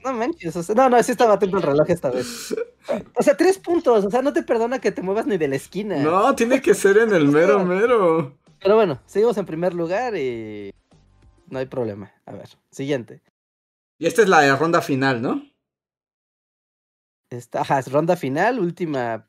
No 0.04 0.14
manches, 0.14 0.56
o 0.56 0.62
sea, 0.62 0.74
no, 0.74 0.88
no, 0.88 1.02
sí 1.02 1.10
estaba 1.12 1.34
atento 1.34 1.58
al 1.58 1.62
reloj 1.64 1.90
esta 1.90 2.08
vez. 2.10 2.54
O 3.14 3.22
sea, 3.22 3.36
tres 3.36 3.58
puntos, 3.58 4.06
o 4.06 4.10
sea, 4.10 4.22
no 4.22 4.32
te 4.32 4.42
perdona 4.42 4.78
que 4.78 4.90
te 4.90 5.02
muevas 5.02 5.26
ni 5.26 5.36
de 5.36 5.48
la 5.48 5.56
esquina. 5.56 5.96
No, 5.98 6.34
tiene 6.34 6.62
que 6.62 6.72
ser 6.72 6.96
en 6.96 7.12
el 7.12 7.28
mero 7.28 7.62
mero. 7.62 8.34
Pero 8.58 8.76
bueno, 8.76 8.98
seguimos 9.04 9.36
en 9.36 9.44
primer 9.44 9.74
lugar 9.74 10.16
y 10.16 10.72
no 11.50 11.58
hay 11.58 11.66
problema. 11.66 12.12
A 12.26 12.32
ver, 12.32 12.48
siguiente. 12.70 13.22
Y 13.98 14.06
esta 14.06 14.22
es 14.22 14.28
la 14.28 14.40
de 14.40 14.54
ronda 14.54 14.80
final, 14.80 15.22
¿no? 15.22 15.42
Esta, 17.30 17.60
ajá, 17.60 17.78
es 17.78 17.92
ronda 17.92 18.16
final, 18.16 18.58
última 18.58 19.28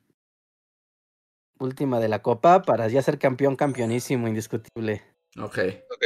última 1.59 1.99
de 1.99 2.07
la 2.07 2.21
copa 2.21 2.61
para 2.61 2.87
ya 2.87 3.01
ser 3.01 3.19
campeón, 3.19 3.55
campeonísimo, 3.55 4.27
indiscutible. 4.27 5.03
Ok. 5.37 5.59
Ok. 5.91 6.05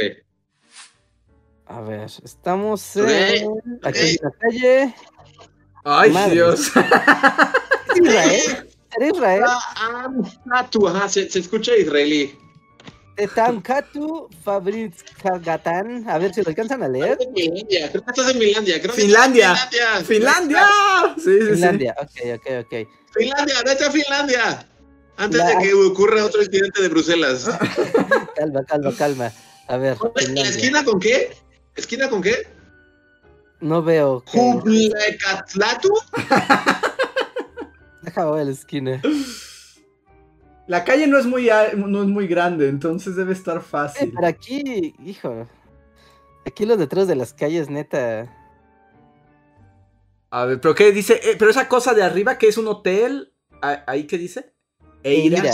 A 1.66 1.80
ver, 1.80 2.10
estamos 2.22 2.96
en... 2.96 3.48
aquí 3.82 4.00
en 4.00 4.16
la 4.22 4.30
calle. 4.38 4.94
Ay, 5.84 6.10
Madre. 6.10 6.34
Dios. 6.34 6.72
¿Es 7.94 8.00
Israel? 8.00 8.68
¿Era 8.96 9.06
Israel? 9.06 9.42
Ah, 9.46 10.10
ah, 10.52 10.70
tú, 10.70 10.86
ajá, 10.88 11.08
se, 11.08 11.30
se 11.30 11.38
escucha 11.38 11.76
israelí. 11.76 12.36
Tetankatu 13.16 14.28
Fabriz 14.42 14.92
Kagatan. 15.22 16.08
A 16.08 16.18
ver 16.18 16.34
si 16.34 16.42
lo 16.42 16.48
alcanzan 16.48 16.82
a 16.82 16.88
leer. 16.88 17.18
Estás 17.20 17.26
en 17.28 17.34
Finlandia, 17.34 17.90
creo 17.90 18.04
que 18.04 18.10
estás 18.10 18.28
en 18.30 18.38
Finlandia. 18.40 18.80
Creo 18.82 18.94
que 18.94 19.00
Finlandia. 19.02 19.52
estás 19.52 19.98
en 20.00 20.04
¡Finlandia! 20.06 20.66
Sí, 21.16 21.22
sí, 21.24 21.46
Finlandia, 21.52 21.96
ok, 22.00 22.10
ok, 22.34 22.46
ok. 22.66 22.88
Finlandia, 23.14 23.54
vete 23.64 23.84
a 23.84 23.90
Finlandia. 23.90 24.66
Antes 25.16 25.38
La- 25.38 25.46
de 25.46 25.58
que 25.58 25.74
ocurra 25.74 26.24
otro 26.24 26.42
incidente 26.42 26.82
de 26.82 26.88
Bruselas. 26.88 27.48
Calma, 28.36 28.64
calma, 28.64 28.92
calma. 28.98 29.32
A 29.68 29.76
ver, 29.76 29.96
¿La 30.02 30.10
Finlandia. 30.20 30.48
esquina 30.50 30.84
con 30.84 30.98
qué? 30.98 31.36
¿Esquina 31.76 32.08
con 32.10 32.20
qué? 32.20 32.48
No 33.60 33.82
veo. 33.82 34.22
Jublekatlatu. 34.26 35.88
Déjame 38.02 38.32
ver 38.32 38.46
la 38.46 38.52
esquina. 38.52 39.00
La 40.66 40.82
calle 40.84 41.06
no 41.06 41.18
es 41.18 41.26
muy, 41.26 41.50
no 41.76 42.02
es 42.02 42.08
muy 42.08 42.26
grande, 42.26 42.68
entonces 42.68 43.16
debe 43.16 43.32
estar 43.32 43.58
Eh, 43.58 43.60
fácil. 43.60 44.12
pero 44.14 44.26
aquí, 44.26 44.94
hijo. 45.04 45.46
Aquí 46.46 46.64
los 46.66 46.78
detrás 46.78 47.06
de 47.06 47.16
las 47.16 47.32
calles, 47.34 47.68
neta. 47.68 48.30
A 50.30 50.44
ver, 50.46 50.60
pero 50.60 50.74
¿qué 50.74 50.90
dice? 50.92 51.20
Eh, 51.22 51.36
pero 51.38 51.50
esa 51.50 51.68
cosa 51.68 51.94
de 51.94 52.02
arriba 52.02 52.38
que 52.38 52.48
es 52.48 52.58
un 52.58 52.66
hotel, 52.66 53.32
¿a- 53.62 53.84
¿ahí 53.86 54.06
qué 54.06 54.18
dice? 54.18 54.52
Eira. 55.02 55.38
Eira. 55.38 55.52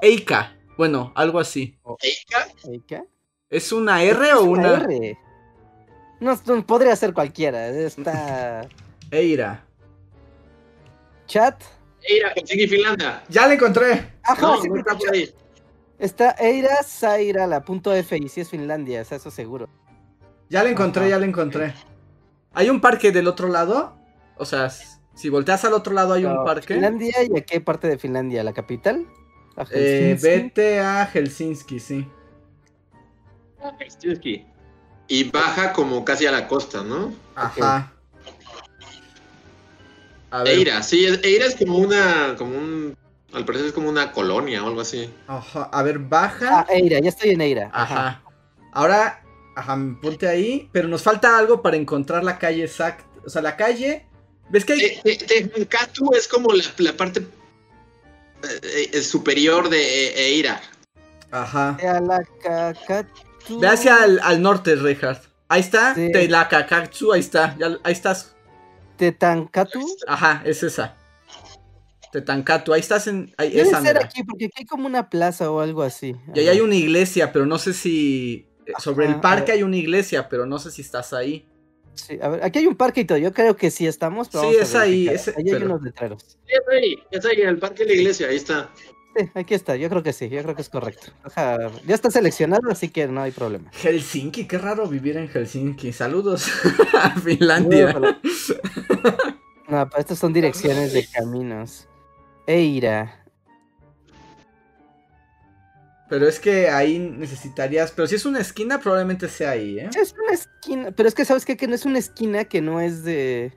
Eika. 0.00 0.56
Bueno, 0.76 1.12
algo 1.14 1.38
así. 1.38 1.78
Eika. 2.00 2.48
¿Ahí 2.66 2.82
qué? 2.86 3.04
¿Es 3.50 3.72
una 3.72 4.02
R 4.02 4.32
o 4.34 4.40
Es 4.40 4.46
una 4.46 4.74
R. 4.74 5.18
No, 6.20 6.38
no, 6.46 6.66
podría 6.66 6.96
ser 6.96 7.12
cualquiera. 7.12 7.68
Está. 7.68 8.66
Eira? 9.10 9.64
Chat. 11.26 11.62
Eira, 12.08 12.32
consigue 12.34 12.68
Finlandia. 12.68 13.22
Ya 13.28 13.46
la 13.46 13.54
encontré. 13.54 14.12
Ajá, 14.22 14.40
No, 14.40 14.62
no 14.64 14.76
está 14.76 14.96
por 14.96 15.12
ahí. 15.12 15.30
Está 15.98 16.30
Eira 16.38 16.82
Zaira, 16.82 17.46
la 17.46 17.64
punto 17.64 17.94
F, 17.94 18.16
y 18.16 18.28
si 18.28 18.40
es 18.40 18.50
Finlandia, 18.50 19.02
o 19.02 19.04
sea, 19.04 19.16
eso 19.16 19.30
seguro. 19.30 19.68
Ya 20.50 20.62
la 20.64 20.70
encontré, 20.70 21.02
Ajá. 21.02 21.10
ya 21.10 21.18
la 21.18 21.26
encontré. 21.26 21.74
¿Hay 22.52 22.68
un 22.68 22.80
parque 22.80 23.10
del 23.12 23.26
otro 23.28 23.48
lado? 23.48 23.96
O 24.36 24.44
sea, 24.44 24.68
si 24.70 25.28
volteas 25.28 25.64
al 25.64 25.72
otro 25.72 25.92
lado 25.94 26.12
hay 26.14 26.24
un 26.24 26.44
parque. 26.44 26.74
¿Finlandia 26.74 27.14
y 27.22 27.38
a 27.38 27.42
qué 27.42 27.60
parte 27.60 27.88
de 27.88 27.96
Finlandia? 27.98 28.42
¿La 28.44 28.52
capital? 28.52 29.06
¿A 29.56 29.62
Eh, 29.70 30.16
Helsinki? 30.16 30.22
vete 30.22 30.80
a 30.80 31.06
Helsinki, 31.06 31.78
sí. 31.80 32.06
Helsinki. 33.78 34.46
Y 35.08 35.30
baja 35.30 35.72
como 35.72 36.04
casi 36.04 36.26
a 36.26 36.32
la 36.32 36.48
costa, 36.48 36.82
¿no? 36.82 37.12
Ajá. 37.34 37.92
A 40.34 40.42
ver. 40.42 40.58
Eira, 40.58 40.82
sí, 40.82 41.06
Eira 41.22 41.46
es 41.46 41.54
como 41.54 41.78
una, 41.78 42.34
como 42.36 42.58
un, 42.58 42.96
al 43.32 43.44
parecer 43.44 43.68
es 43.68 43.72
como 43.72 43.88
una 43.88 44.10
colonia 44.10 44.64
o 44.64 44.66
algo 44.66 44.80
así. 44.80 45.08
Ajá. 45.28 45.70
A 45.72 45.82
ver, 45.84 46.00
baja. 46.00 46.60
Ah, 46.60 46.66
Eira, 46.68 46.98
ya 46.98 47.08
estoy 47.08 47.30
en 47.30 47.40
Eira. 47.40 47.70
Ajá. 47.72 48.20
Ahora, 48.72 49.22
ajá, 49.54 49.78
ponte 50.02 50.26
ahí. 50.26 50.68
Pero 50.72 50.88
nos 50.88 51.02
falta 51.02 51.38
algo 51.38 51.62
para 51.62 51.76
encontrar 51.76 52.24
la 52.24 52.36
calle 52.36 52.64
exacta. 52.64 53.04
O 53.24 53.30
sea, 53.30 53.42
la 53.42 53.56
calle. 53.56 54.06
¿Ves 54.50 54.64
que 54.64 54.72
hay? 54.72 55.00
Te- 55.04 55.50
es 56.16 56.26
como 56.26 56.52
la, 56.52 56.64
la 56.78 56.92
parte 56.96 57.20
eh, 58.42 58.90
eh, 58.92 59.02
superior 59.02 59.68
de 59.68 60.08
eh, 60.08 60.26
Eira. 60.34 60.60
Ajá. 61.30 61.76
Ve 63.60 63.68
hacia 63.68 64.04
el 64.04 64.18
al 64.18 64.42
norte, 64.42 64.74
Reinhardt. 64.74 65.22
Ahí 65.48 65.60
está. 65.60 65.94
Sí. 65.94 66.10
Telacacactzu, 66.10 67.12
ahí 67.12 67.20
está. 67.20 67.56
Ya, 67.56 67.78
ahí 67.84 67.92
estás. 67.92 68.33
Tetancatu. 68.96 69.80
Ajá, 70.06 70.42
es 70.44 70.62
esa. 70.62 70.96
Tetancatu, 72.12 72.72
ahí 72.72 72.80
estás 72.80 73.06
en. 73.08 73.34
Ahí, 73.36 73.50
Debe 73.50 73.62
esa, 73.68 73.80
ser 73.82 73.94
mira. 73.94 74.06
aquí, 74.06 74.22
porque 74.22 74.44
aquí 74.46 74.54
hay 74.58 74.66
como 74.66 74.86
una 74.86 75.10
plaza 75.10 75.50
o 75.50 75.60
algo 75.60 75.82
así. 75.82 76.14
Y 76.34 76.40
ahí 76.40 76.48
hay 76.48 76.60
una 76.60 76.76
iglesia, 76.76 77.32
pero 77.32 77.44
no 77.46 77.58
sé 77.58 77.72
si. 77.72 78.48
eh, 78.66 78.72
Sobre 78.78 79.06
el 79.06 79.20
parque 79.20 79.52
hay 79.52 79.62
una 79.64 79.76
iglesia, 79.76 80.28
pero 80.28 80.46
no 80.46 80.58
sé 80.58 80.70
si 80.70 80.82
estás 80.82 81.12
ahí. 81.12 81.48
Sí, 81.94 82.18
a 82.22 82.28
ver, 82.28 82.44
aquí 82.44 82.58
hay 82.60 82.66
un 82.66 82.76
parque 82.76 83.00
y 83.00 83.04
todo. 83.04 83.18
Yo 83.18 83.32
creo 83.32 83.56
que 83.56 83.70
sí 83.70 83.86
estamos. 83.86 84.28
Pero 84.28 84.42
Sí, 84.42 84.46
vamos 84.46 84.60
a 84.60 84.62
es 84.62 84.74
ahí, 84.74 85.08
Ahí 85.08 85.16
hay 85.38 85.44
pero- 85.52 85.66
unos 85.66 85.82
letreros. 85.82 86.22
Sí, 86.24 86.36
es 86.46 86.60
ahí, 86.70 86.94
es 87.10 87.24
ahí, 87.26 87.40
en 87.42 87.48
el 87.48 87.58
parque 87.58 87.84
de 87.84 87.90
la 87.94 88.00
iglesia, 88.00 88.28
ahí 88.28 88.36
está. 88.36 88.70
Sí, 89.16 89.30
aquí 89.34 89.54
está. 89.54 89.76
Yo 89.76 89.88
creo 89.88 90.02
que 90.02 90.12
sí. 90.12 90.28
Yo 90.28 90.42
creo 90.42 90.54
que 90.54 90.62
es 90.62 90.68
correcto. 90.68 91.12
Ajá, 91.22 91.58
Ya 91.86 91.94
está 91.94 92.10
seleccionado, 92.10 92.70
así 92.70 92.88
que 92.88 93.06
no 93.06 93.22
hay 93.22 93.30
problema. 93.30 93.70
Helsinki, 93.72 94.46
qué 94.46 94.58
raro 94.58 94.86
vivir 94.88 95.16
en 95.16 95.28
Helsinki. 95.28 95.92
Saludos 95.92 96.48
a 96.94 97.10
Finlandia. 97.20 97.92
No, 97.92 98.00
No, 99.68 99.88
pero 99.88 100.00
estas 100.00 100.18
son 100.18 100.32
direcciones 100.32 100.92
de 100.92 101.06
caminos. 101.06 101.86
Eira. 102.46 103.20
Pero 106.08 106.28
es 106.28 106.38
que 106.38 106.68
ahí 106.68 106.98
necesitarías. 106.98 107.90
Pero 107.92 108.06
si 108.06 108.16
es 108.16 108.26
una 108.26 108.40
esquina, 108.40 108.78
probablemente 108.78 109.28
sea 109.28 109.50
ahí, 109.50 109.78
¿eh? 109.78 109.90
Es 109.98 110.12
una 110.22 110.32
esquina. 110.34 110.90
Pero 110.92 111.08
es 111.08 111.14
que, 111.14 111.24
¿sabes 111.24 111.44
qué? 111.44 111.56
Que 111.56 111.66
no 111.66 111.74
es 111.74 111.86
una 111.86 111.98
esquina 111.98 112.44
que 112.44 112.60
no 112.60 112.80
es 112.80 113.04
de. 113.04 113.52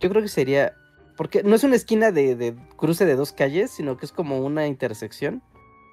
Yo 0.00 0.08
creo 0.10 0.22
que 0.22 0.28
sería. 0.28 0.74
Porque 1.16 1.42
no 1.42 1.54
es 1.54 1.64
una 1.64 1.76
esquina 1.76 2.12
de, 2.12 2.36
de 2.36 2.54
cruce 2.76 3.06
de 3.06 3.16
dos 3.16 3.32
calles, 3.32 3.70
sino 3.70 3.96
que 3.96 4.06
es 4.06 4.12
como 4.12 4.40
una 4.40 4.66
intersección. 4.66 5.42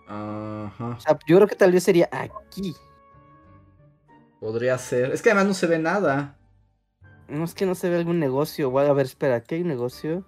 Ajá. 0.08 0.96
O 0.98 1.00
sea, 1.00 1.18
yo 1.26 1.38
creo 1.38 1.48
que 1.48 1.56
tal 1.56 1.72
vez 1.72 1.84
sería 1.84 2.10
aquí. 2.12 2.76
Podría 4.40 4.78
ser. 4.78 5.12
Es 5.12 5.22
que 5.22 5.30
además 5.30 5.48
no 5.48 5.54
se 5.54 5.68
ve 5.68 5.80
nada. 5.80 6.38
No 7.30 7.46
es 7.46 7.54
que 7.54 7.66
no 7.66 7.76
se 7.76 7.90
ve 7.90 7.96
algún 7.96 8.20
negocio. 8.20 8.70
Voy 8.70 8.86
a 8.86 8.94
ver, 8.94 9.06
espera, 9.06 9.36
aquí 9.36 9.56
hay 9.56 9.62
un 9.62 9.70
negocio. 9.70 10.26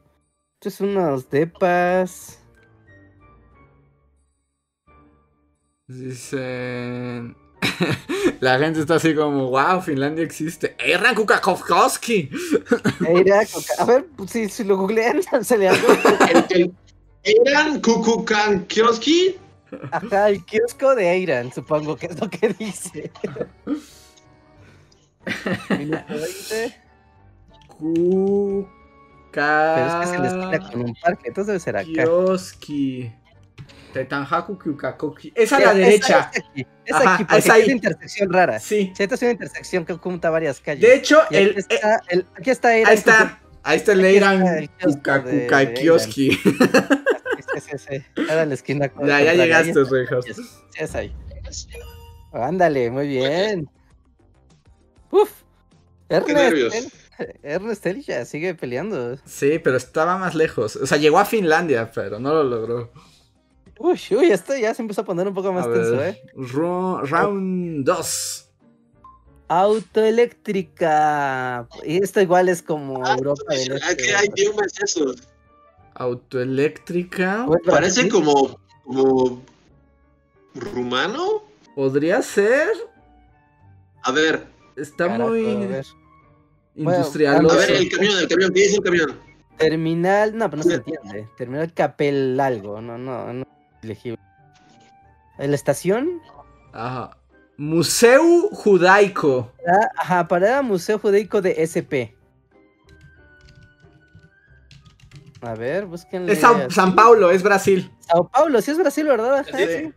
Estos 0.54 0.76
son 0.76 0.90
unos 0.90 1.30
depas. 1.30 2.40
Dicen. 5.88 7.36
La 8.40 8.60
gente 8.60 8.82
está 8.82 8.96
así 8.96 9.16
como, 9.16 9.50
wow, 9.50 9.82
Finlandia 9.82 10.24
existe. 10.24 10.76
¡Erran 10.80 11.16
Kukakowski! 11.16 12.30
Eira, 13.08 13.46
Coca- 13.46 13.74
a 13.80 13.86
ver, 13.86 14.06
pues, 14.16 14.32
si, 14.32 14.50
si 14.50 14.64
lo 14.64 14.78
googlean, 14.78 15.22
sale 15.44 15.70
algo. 15.70 15.88
El, 16.30 16.46
el, 16.50 16.74
¿Eran 17.24 17.82
Kukukankioski? 17.82 19.38
Ajá, 19.92 20.30
el 20.30 20.46
kiosco 20.46 20.96
de 20.96 21.12
Eiran, 21.12 21.52
supongo 21.52 21.96
que 21.98 22.06
es 22.08 22.20
lo 22.20 22.30
que 22.30 22.50
dice. 22.60 23.12
Minuto 25.70 26.04
20. 26.08 26.76
Pero 29.32 29.88
es 29.88 29.96
que 29.96 30.08
se 30.08 30.20
le 30.20 30.28
esquina 30.28 30.70
con 30.72 30.82
un 30.82 30.96
parque, 30.96 31.28
entonces 31.28 31.48
debe 31.48 31.60
ser 31.60 31.78
acá. 31.78 31.88
Kioski. 31.88 33.12
Tetanhaku 33.96 34.60
Kukakoki. 34.60 35.32
Es 35.34 35.54
a 35.54 35.60
la 35.60 35.72
es- 35.72 35.78
derecha. 35.78 36.30
Es 36.34 36.42
aquí, 36.44 36.68
es 36.86 36.94
Ajá, 36.96 37.14
aquí, 37.16 37.24
porque 37.24 37.40
es 37.40 37.50
ahí. 37.50 37.62
es 37.62 37.68
una 37.68 37.76
intersección 37.76 38.34
rara. 38.34 38.60
Sí. 38.60 38.92
Sí, 38.96 39.04
esta 39.04 39.16
es 39.16 39.22
una 39.22 39.32
intersección 39.32 39.86
que 39.86 39.94
junta 39.94 40.30
varias 40.30 40.60
calles. 40.60 40.82
De 40.82 40.96
hecho, 40.96 41.22
Y 41.32 41.36
el, 41.38 41.50
eh, 41.58 41.66
está, 41.70 42.02
el- 42.10 42.28
aquí 42.38 42.50
está 42.50 42.76
Eiran. 42.76 42.92
ahí 42.92 42.98
está. 42.98 43.42
Ahí 43.64 43.78
está 43.78 43.92
el 43.94 44.06
Eiran 44.06 44.46
el 44.46 44.70
kiosco 44.70 45.00
Kuka- 45.02 45.24
de- 45.24 45.44
Kuka 45.46 45.58
de 45.60 45.74
Kioski. 45.74 46.32
Sí, 46.32 47.62
sí, 47.62 47.78
sí. 47.90 48.04
Ahora 48.30 48.44
en 48.44 48.50
la 48.50 48.56
esquina. 48.56 48.90
con- 48.90 49.08
Ya, 49.08 49.22
ya 49.22 49.34
llegaste. 49.34 49.74
Reinhardt. 49.86 50.26
Sí, 50.26 50.42
es 50.78 50.94
ahí. 50.96 51.16
Ándale, 52.34 52.92
muy 52.92 53.08
bien. 53.08 53.70
Uf. 55.10 55.32
Ernest, 56.10 56.92
Ernest 57.44 57.86
él 57.88 58.04
ya 58.04 58.26
sigue 58.26 58.54
peleando. 58.54 59.18
Sí, 59.26 59.58
pero 59.64 59.78
estaba 59.78 60.18
más 60.18 60.36
lejos. 60.36 60.76
O 60.76 60.86
sea, 60.86 60.98
llegó 60.98 61.18
a 61.18 61.26
Finlandia, 61.26 61.90
pero 61.96 62.20
no 62.20 62.34
lo 62.34 62.44
logró. 62.44 62.92
Uy, 63.80 64.00
uy, 64.12 64.32
esto 64.32 64.56
ya 64.56 64.74
se 64.74 64.82
empezó 64.82 65.02
a 65.02 65.06
poner 65.06 65.28
un 65.28 65.34
poco 65.34 65.52
más 65.52 65.68
A 65.68 65.74
tenso, 65.74 65.98
ver, 65.98 66.16
¿eh? 66.16 66.22
ro- 66.36 67.02
round 67.04 67.86
2. 67.86 68.50
Autoeléctrica. 69.48 71.68
Y 71.84 72.02
esto 72.04 72.22
igual 72.22 72.50
es 72.50 72.62
como 72.62 73.06
Ah, 73.06 73.16
Europa 73.18 73.44
del 73.54 73.74
¿A 73.74 73.78
Este. 73.92 73.98
qué 73.98 74.14
idioma 74.42 74.64
es 74.66 74.74
eso? 74.82 75.14
Autoeléctrica. 75.94 77.44
Bueno, 77.46 77.62
Parece 77.66 78.10
como, 78.10 78.60
como 78.84 79.42
rumano. 80.56 81.44
Podría 81.76 82.22
ser. 82.22 82.70
A 84.04 84.12
ver, 84.12 84.46
Está 84.76 85.08
muy. 85.10 85.56
a 85.56 85.60
ver. 85.68 85.86
Bueno, 86.76 87.00
Industrial. 87.00 87.50
A 87.50 87.56
ver, 87.56 87.72
el 87.72 87.90
camión, 87.90 88.20
el 88.20 88.28
camión, 88.28 88.54
¿qué 88.54 88.60
dice 88.62 88.76
el 88.78 88.84
camión? 88.84 89.20
Terminal, 89.58 90.38
no, 90.38 90.50
pero 90.50 90.64
no 90.64 90.70
se 90.70 90.76
entiende. 90.76 91.30
Terminal 91.38 91.74
Capel 91.74 92.38
algo, 92.40 92.82
no, 92.82 92.98
no, 92.98 93.32
no 93.32 93.46
legible. 93.86 94.20
¿En 95.38 95.52
la 95.52 95.56
estación? 95.56 96.22
Ajá. 96.74 97.18
Museu 97.58 98.50
Judaico. 98.52 99.52
Ah, 99.68 99.88
Ajá, 99.98 100.28
parada 100.28 100.62
Museo 100.62 101.00
Judaico 101.00 101.42
de 101.42 101.56
SP. 101.64 102.12
A 105.42 105.54
ver, 105.54 105.86
búsquenle. 105.86 106.34
Es 106.34 106.40
Sao-. 106.42 106.70
San 106.72 106.96
Paulo, 106.96 107.30
es 107.32 107.44
Brasil. 107.44 107.92
Sao 108.00 108.28
Paulo, 108.28 108.62
sí 108.62 108.72
es 108.72 108.78
Brasil, 108.78 109.06
¿verdad? 109.08 109.40
Ajá, 109.40 109.58
Sí. 109.58 109.66
sí. 109.68 109.94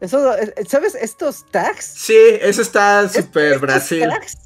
Eso, 0.00 0.36
eh, 0.36 0.52
¿sabes? 0.68 0.94
Estos 0.94 1.46
tags. 1.50 1.84
Sí, 1.84 2.16
eso 2.40 2.60
está 2.60 3.08
súper 3.08 3.44
Estos 3.44 3.60
Brasil. 3.62 4.08
tags, 4.08 4.38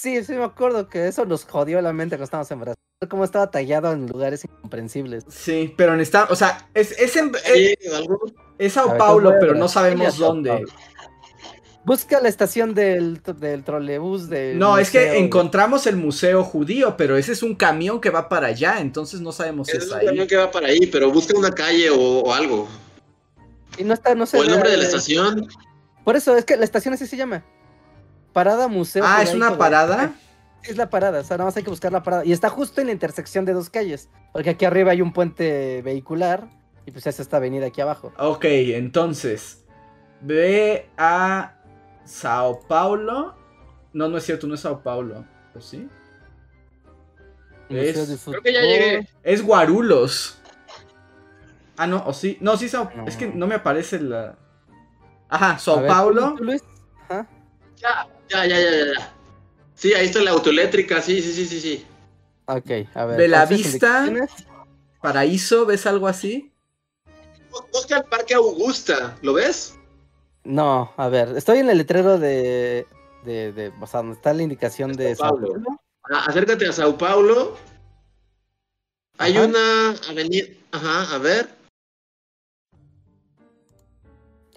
Sí, 0.00 0.22
sí 0.24 0.32
me 0.34 0.44
acuerdo 0.44 0.88
que 0.88 1.08
eso 1.08 1.24
nos 1.24 1.44
jodió 1.44 1.80
la 1.80 1.92
mente 1.92 2.16
cuando 2.16 2.24
estábamos 2.24 2.50
en 2.50 2.60
Brasil. 2.60 2.82
Cómo 3.08 3.24
estaba 3.24 3.50
tallado 3.50 3.92
en 3.92 4.06
lugares 4.06 4.44
incomprensibles. 4.44 5.24
Sí, 5.28 5.74
pero 5.76 5.92
necesita, 5.96 6.26
o 6.30 6.36
sea, 6.36 6.68
es, 6.74 6.92
es, 6.98 7.16
en- 7.16 7.32
es, 7.44 7.92
algo. 7.94 8.20
es 8.58 8.72
Sao 8.72 8.88
ver, 8.90 8.98
Paulo, 8.98 9.34
pero 9.40 9.54
no 9.54 9.68
sabemos 9.68 10.14
Sao 10.16 10.28
dónde. 10.28 10.50
Paulo. 10.50 10.68
Busca 11.84 12.20
la 12.20 12.28
estación 12.28 12.74
del, 12.74 13.22
del 13.38 13.64
trolebús 13.64 14.28
del 14.28 14.58
No, 14.58 14.76
es 14.78 14.90
que 14.90 15.16
encontramos 15.18 15.86
el 15.86 15.96
museo 15.96 16.44
judío, 16.44 16.96
pero 16.96 17.16
ese 17.16 17.32
es 17.32 17.42
un 17.42 17.54
camión 17.54 18.00
que 18.00 18.10
va 18.10 18.28
para 18.28 18.48
allá, 18.48 18.80
entonces 18.80 19.20
no 19.20 19.32
sabemos 19.32 19.68
si 19.68 19.76
Es 19.78 19.84
es 19.84 19.90
un 19.92 19.98
ahí. 19.98 20.06
camión 20.06 20.26
que 20.26 20.36
va 20.36 20.50
para 20.50 20.66
ahí, 20.68 20.86
pero 20.86 21.10
busca 21.10 21.36
una 21.38 21.50
calle 21.50 21.88
o, 21.90 21.96
o 22.20 22.32
algo. 22.34 22.68
Y 23.78 23.84
no 23.84 23.94
está, 23.94 24.14
no 24.14 24.26
sé. 24.26 24.36
O 24.38 24.42
el 24.42 24.50
nombre 24.50 24.70
de 24.70 24.76
la 24.76 24.84
estación. 24.84 25.48
Por 26.04 26.16
eso, 26.16 26.36
es 26.36 26.44
que 26.44 26.56
la 26.56 26.64
estación 26.64 26.92
así 26.94 27.06
se 27.06 27.16
llama. 27.16 27.44
Parada 28.38 28.68
Museo. 28.68 29.02
Ah, 29.04 29.20
¿es 29.24 29.34
una 29.34 29.58
parada? 29.58 30.12
Sí, 30.62 30.70
es 30.70 30.76
la 30.76 30.88
parada, 30.90 31.18
o 31.20 31.24
sea, 31.24 31.36
nada 31.38 31.46
más 31.46 31.56
hay 31.56 31.64
que 31.64 31.70
buscar 31.70 31.90
la 31.90 32.04
parada. 32.04 32.24
Y 32.24 32.30
está 32.30 32.48
justo 32.48 32.80
en 32.80 32.86
la 32.86 32.92
intersección 32.92 33.44
de 33.44 33.52
dos 33.52 33.68
calles. 33.68 34.08
Porque 34.32 34.50
aquí 34.50 34.64
arriba 34.64 34.92
hay 34.92 35.02
un 35.02 35.12
puente 35.12 35.82
vehicular. 35.82 36.48
Y 36.86 36.92
pues 36.92 37.04
es 37.08 37.18
esta 37.18 37.38
avenida 37.38 37.66
aquí 37.66 37.80
abajo. 37.80 38.12
Ok, 38.16 38.44
entonces, 38.44 39.64
ve 40.20 40.88
a 40.96 41.54
Sao 42.04 42.60
Paulo. 42.60 43.34
No, 43.92 44.06
no 44.06 44.18
es 44.18 44.24
cierto, 44.24 44.46
no 44.46 44.54
es 44.54 44.60
Sao 44.60 44.84
Paulo. 44.84 45.24
¿O 45.56 45.60
sí? 45.60 45.88
Es- 47.68 48.22
Creo 48.24 48.40
que 48.40 48.52
ya 48.52 48.60
llegué. 48.60 49.08
Es 49.24 49.42
Guarulhos. 49.42 50.40
Ah, 51.76 51.88
no, 51.88 52.04
o 52.06 52.12
sí. 52.12 52.38
No, 52.40 52.56
sí, 52.56 52.68
Sao... 52.68 52.88
No. 52.94 53.04
es 53.08 53.16
que 53.16 53.26
no 53.26 53.48
me 53.48 53.56
aparece 53.56 53.98
la... 54.00 54.36
Ajá, 55.28 55.58
Sao 55.58 55.80
ver, 55.80 55.88
Paulo. 55.88 56.34
¿tú, 56.38 56.44
Luis? 56.44 56.62
Ajá. 57.08 57.26
Ya, 57.76 58.06
ya, 58.30 58.46
ya, 58.46 58.60
ya, 58.60 58.70
ya, 58.70 58.84
ya. 58.94 59.14
Sí, 59.74 59.94
ahí 59.94 60.06
está 60.06 60.20
la 60.20 60.32
autoeléctrica, 60.32 61.00
sí, 61.00 61.22
sí, 61.22 61.32
sí, 61.32 61.46
sí, 61.46 61.60
sí. 61.60 61.86
Ok, 62.46 62.70
a 62.94 63.04
ver. 63.04 63.16
Belavista. 63.18 64.04
entonces, 64.06 64.14
indicaciones. 64.14 64.30
Paraíso, 65.00 65.66
¿ves 65.66 65.86
algo 65.86 66.08
así? 66.08 66.52
Busca 67.72 67.98
el 67.98 68.04
Parque 68.04 68.34
Augusta, 68.34 69.16
¿lo 69.22 69.34
ves? 69.34 69.78
No, 70.44 70.92
a 70.96 71.08
ver, 71.08 71.36
estoy 71.36 71.58
en 71.58 71.70
el 71.70 71.78
letrero 71.78 72.18
de. 72.18 72.86
de, 73.24 73.52
de 73.52 73.72
o 73.80 73.86
sea, 73.86 74.00
donde 74.00 74.16
está 74.16 74.32
la 74.32 74.42
indicación 74.42 74.92
de 74.94 75.14
Sao 75.14 75.28
Sao 75.28 75.36
Paulo. 75.36 75.52
Paulo. 75.52 75.80
Ah, 76.10 76.24
acércate 76.26 76.66
a 76.66 76.72
Sao 76.72 76.96
Paulo. 76.96 77.56
Hay 79.18 79.36
Ajá. 79.36 79.46
una 79.46 79.90
avenida. 80.08 80.46
Ajá, 80.72 81.14
a 81.14 81.18
ver. 81.18 81.57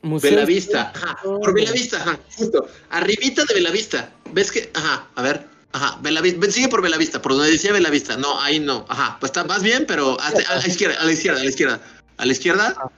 Museo 0.04 0.32
Belavista. 0.32 0.92
Ajá, 0.96 1.18
por 1.24 1.54
Belavista, 1.54 1.98
ajá, 1.98 2.20
justo. 2.36 2.68
Arribita 2.90 3.46
de 3.46 3.54
Belavista. 3.54 4.12
¿Ves 4.34 4.52
que? 4.52 4.72
Ajá, 4.74 5.08
a 5.16 5.22
ver. 5.22 5.48
Ajá, 5.74 6.00
Belavista. 6.02 6.52
Sigue 6.52 6.70
por 6.70 6.82
Belavista, 6.82 7.22
por 7.22 7.34
donde 7.34 7.52
decía 7.52 7.72
Belavista. 7.72 8.18
No, 8.18 8.40
ahí 8.42 8.60
no. 8.60 8.86
Ajá, 8.90 9.18
pues 9.20 9.30
está 9.30 9.44
más 9.44 9.62
bien, 9.64 9.86
pero 9.88 10.20
a 10.20 10.32
la 10.32 10.68
izquierda, 10.68 11.00
a 11.00 11.06
la 11.06 11.12
izquierda, 11.12 11.40
a 11.40 11.44
la 11.44 11.50
izquierda. 11.50 11.82
A 12.18 12.26
la 12.26 12.32
izquierda. 12.32 12.76
Ah. 12.78 12.92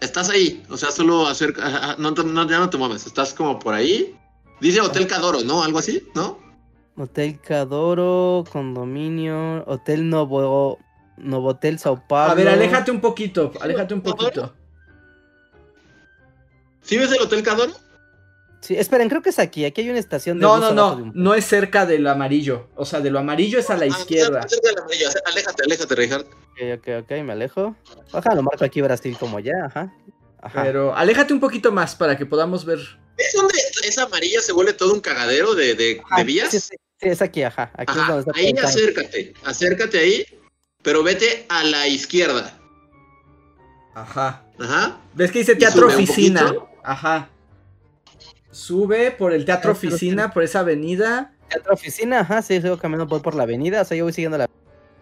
Estás 0.00 0.30
ahí, 0.30 0.62
o 0.68 0.76
sea, 0.76 0.90
solo 0.90 1.28
acerca, 1.28 1.64
ajá, 1.66 1.96
no, 1.98 2.12
te- 2.12 2.24
no, 2.24 2.48
ya 2.48 2.58
no 2.58 2.68
te 2.68 2.76
mueves, 2.76 3.06
estás 3.06 3.32
como 3.32 3.58
por 3.60 3.72
ahí. 3.72 4.16
Dice 4.60 4.80
Hotel 4.80 5.06
Cadoro, 5.06 5.42
¿no? 5.42 5.62
Algo 5.62 5.78
así, 5.78 6.02
¿no? 6.14 6.38
Hotel 6.96 7.38
Cadoro, 7.40 8.44
condominio, 8.50 9.64
Hotel 9.66 10.08
Novo, 10.08 10.78
Novotel 11.16 11.78
Sao 11.78 12.02
Paulo. 12.06 12.32
A 12.32 12.34
ver, 12.34 12.48
aléjate 12.48 12.90
un 12.90 13.00
poquito, 13.00 13.52
aléjate 13.60 13.94
un 13.94 14.00
poquito. 14.02 14.54
¿Sí 16.82 16.96
ves 16.98 17.12
el 17.12 17.20
Hotel 17.20 17.42
Cadoro? 17.42 17.72
Sí, 18.60 18.76
esperen, 18.76 19.08
creo 19.08 19.22
que 19.22 19.30
es 19.30 19.38
aquí. 19.38 19.64
Aquí 19.64 19.80
hay 19.80 19.90
una 19.90 19.98
estación 19.98 20.38
de 20.38 20.42
No, 20.42 20.58
no, 20.58 20.72
no, 20.72 20.94
un- 20.94 21.12
no 21.14 21.34
es 21.34 21.44
cerca 21.44 21.84
del 21.84 22.06
amarillo. 22.06 22.68
O 22.76 22.84
sea, 22.84 23.00
de 23.00 23.10
lo 23.10 23.18
amarillo 23.18 23.58
es 23.58 23.70
a 23.70 23.76
la 23.76 23.84
Ah, 23.84 23.88
izquierda. 23.88 24.46
cerca 24.48 24.68
del 24.68 24.78
amarillo, 24.78 25.08
Aléjate, 25.26 25.62
aléjate, 25.64 25.94
Richard. 25.96 26.20
Ok, 26.22 26.78
ok, 26.78 26.88
ok, 27.02 27.10
me 27.24 27.32
alejo. 27.32 27.74
Ajá, 28.12 28.34
lo 28.34 28.42
marco 28.42 28.64
aquí 28.64 28.80
Brasil 28.80 29.16
como 29.18 29.40
ya, 29.40 29.52
ajá. 29.66 29.92
Ajá. 30.40 30.62
Pero 30.62 30.94
aléjate 30.94 31.32
un 31.32 31.40
poquito 31.40 31.72
más 31.72 31.94
para 31.96 32.16
que 32.16 32.26
podamos 32.26 32.64
ver. 32.64 32.78
¿Ves 33.16 33.32
donde 33.34 33.54
esa 33.84 34.04
amarilla 34.04 34.40
se 34.40 34.52
vuelve 34.52 34.72
todo 34.72 34.92
un 34.92 35.00
cagadero 35.00 35.54
de, 35.54 35.74
de, 35.74 36.00
Ajá, 36.04 36.16
de 36.18 36.24
vías? 36.24 36.50
Sí, 36.50 36.58
sí, 36.60 36.76
sí, 37.00 37.08
es 37.08 37.22
aquí, 37.22 37.42
ajá. 37.42 37.70
Aquí 37.74 37.92
es 37.92 37.98
Ajá, 37.98 38.12
donde 38.14 38.30
está 38.30 38.40
ahí 38.40 38.54
acércate, 38.64 39.34
acércate 39.44 39.98
ahí, 39.98 40.26
pero 40.82 41.02
vete 41.02 41.46
a 41.48 41.64
la 41.64 41.86
izquierda. 41.86 42.58
Ajá. 43.94 44.44
Ajá. 44.58 44.98
¿Ves 45.14 45.32
que 45.32 45.40
dice 45.40 45.54
teatro 45.56 45.86
oficina? 45.86 46.52
Ajá. 46.82 47.28
Sube 48.50 49.10
por 49.10 49.32
el 49.32 49.44
teatro 49.44 49.72
oficina, 49.72 50.32
por 50.32 50.42
esa 50.42 50.60
avenida. 50.60 51.32
Teatro 51.48 51.74
oficina, 51.74 52.20
ajá, 52.20 52.42
sí, 52.42 52.60
sigo 52.60 52.78
caminando 52.78 53.08
por, 53.08 53.22
por 53.22 53.34
la 53.34 53.42
avenida, 53.42 53.82
o 53.82 53.84
sea, 53.84 53.96
yo 53.96 54.04
voy 54.04 54.12
siguiendo 54.12 54.38
la... 54.38 54.48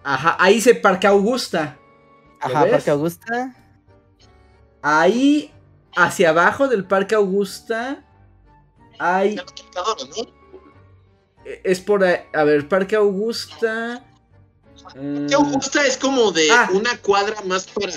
Ajá, 0.03 0.37
ahí 0.39 0.61
se 0.61 0.75
Parque 0.75 1.07
Augusta. 1.07 1.77
¿Lo 2.43 2.47
Ajá, 2.47 2.65
ves? 2.65 2.73
Parque 2.73 2.91
Augusta. 2.91 3.55
Ahí, 4.83 5.53
hacia 5.97 6.31
abajo 6.31 6.69
del 6.69 6.85
Parque 6.85 7.15
Augusta, 7.15 8.05
hay... 8.99 9.37
¿no? 9.37 9.43
Es 11.65 11.81
por... 11.81 12.03
ahí- 12.05 12.23
A 12.33 12.45
ver, 12.45 12.69
Parque 12.69 12.97
Augusta... 12.97 14.05
mm, 14.97 15.27
Que 15.27 15.35
Augusta 15.35 15.87
es 15.87 15.97
como 15.97 16.31
de 16.33 16.51
Ah. 16.51 16.69
una 16.73 16.97
cuadra 16.99 17.37
más 17.47 17.67
para, 17.67 17.93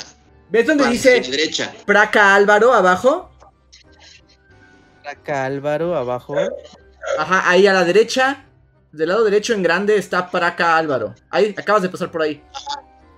¿Ves 0.49 0.67
donde 0.67 0.83
para 0.83 0.91
dice 0.93 1.21
derecha. 1.21 1.73
Praca 1.85 2.35
Álvaro 2.35 2.73
abajo? 2.73 3.29
Acá 5.05 5.45
Álvaro, 5.45 5.95
abajo. 5.97 6.35
Ajá, 7.19 7.49
ahí 7.49 7.67
a 7.67 7.73
la 7.73 7.83
derecha, 7.83 8.45
del 8.91 9.09
lado 9.09 9.23
derecho 9.25 9.53
en 9.53 9.61
grande 9.63 9.97
está 9.97 10.29
Praca 10.29 10.77
Álvaro. 10.77 11.13
Ahí, 11.29 11.53
acabas 11.57 11.81
de 11.81 11.89
pasar 11.89 12.09
por 12.09 12.21
ahí. 12.21 12.41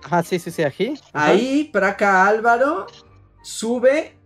Ajá, 0.04 0.22
sí, 0.22 0.38
sí, 0.38 0.50
sí, 0.50 0.62
aquí. 0.64 0.94
Ajá. 1.12 1.26
Ahí, 1.26 1.64
Praca 1.72 2.26
Álvaro, 2.26 2.86
sube 3.42 4.16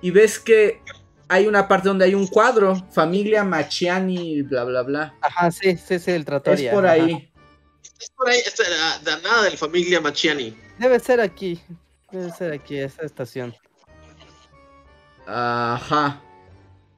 y 0.00 0.10
ves 0.12 0.38
que 0.38 0.80
hay 1.28 1.46
una 1.48 1.66
parte 1.66 1.88
donde 1.88 2.04
hay 2.04 2.14
un 2.14 2.26
cuadro, 2.26 2.76
familia 2.92 3.42
Machiani, 3.42 4.42
bla, 4.42 4.64
bla, 4.64 4.82
bla. 4.82 5.14
Ajá, 5.22 5.50
sí, 5.50 5.76
sí, 5.76 5.98
sí, 5.98 6.10
el 6.12 6.20
Es 6.20 6.24
trattoria. 6.26 6.72
por 6.72 6.86
ajá. 6.86 6.94
ahí. 6.94 7.31
Es 8.00 8.10
por 8.10 8.28
ahí, 8.28 8.38
es 8.38 8.56
de, 8.56 9.10
de 9.10 9.22
nada 9.22 9.42
del 9.44 9.56
familia 9.58 10.00
Machiani. 10.00 10.56
Debe 10.78 10.98
ser 11.00 11.20
aquí. 11.20 11.60
Debe 12.10 12.30
ser 12.32 12.52
aquí, 12.52 12.78
esa 12.78 13.02
estación. 13.02 13.54
Ajá. 15.26 16.20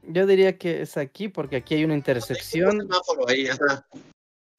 Yo 0.03 0.27
diría 0.27 0.59
que 0.59 0.83
es 0.83 0.97
aquí 0.97 1.29
porque 1.29 1.57
aquí 1.57 1.75
hay 1.75 1.85
una 1.85 1.95
Un 1.95 1.99
intersección. 1.99 2.81
semáforo 2.81 3.29
ahí, 3.29 3.49
ajá. 3.49 3.87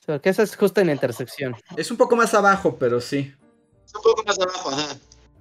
Porque 0.05 0.29
esa 0.29 0.43
es 0.43 0.55
justo 0.55 0.81
en 0.81 0.87
la 0.87 0.93
intersección. 0.93 1.55
Es 1.75 1.89
un 1.91 1.97
poco 1.97 2.15
más 2.15 2.33
abajo, 2.33 2.77
pero 2.77 3.01
sí. 3.01 3.33
Es 3.85 3.95
un 3.95 4.01
poco 4.01 4.23
más 4.23 4.39
abajo, 4.39 4.69
ajá. 4.71 4.95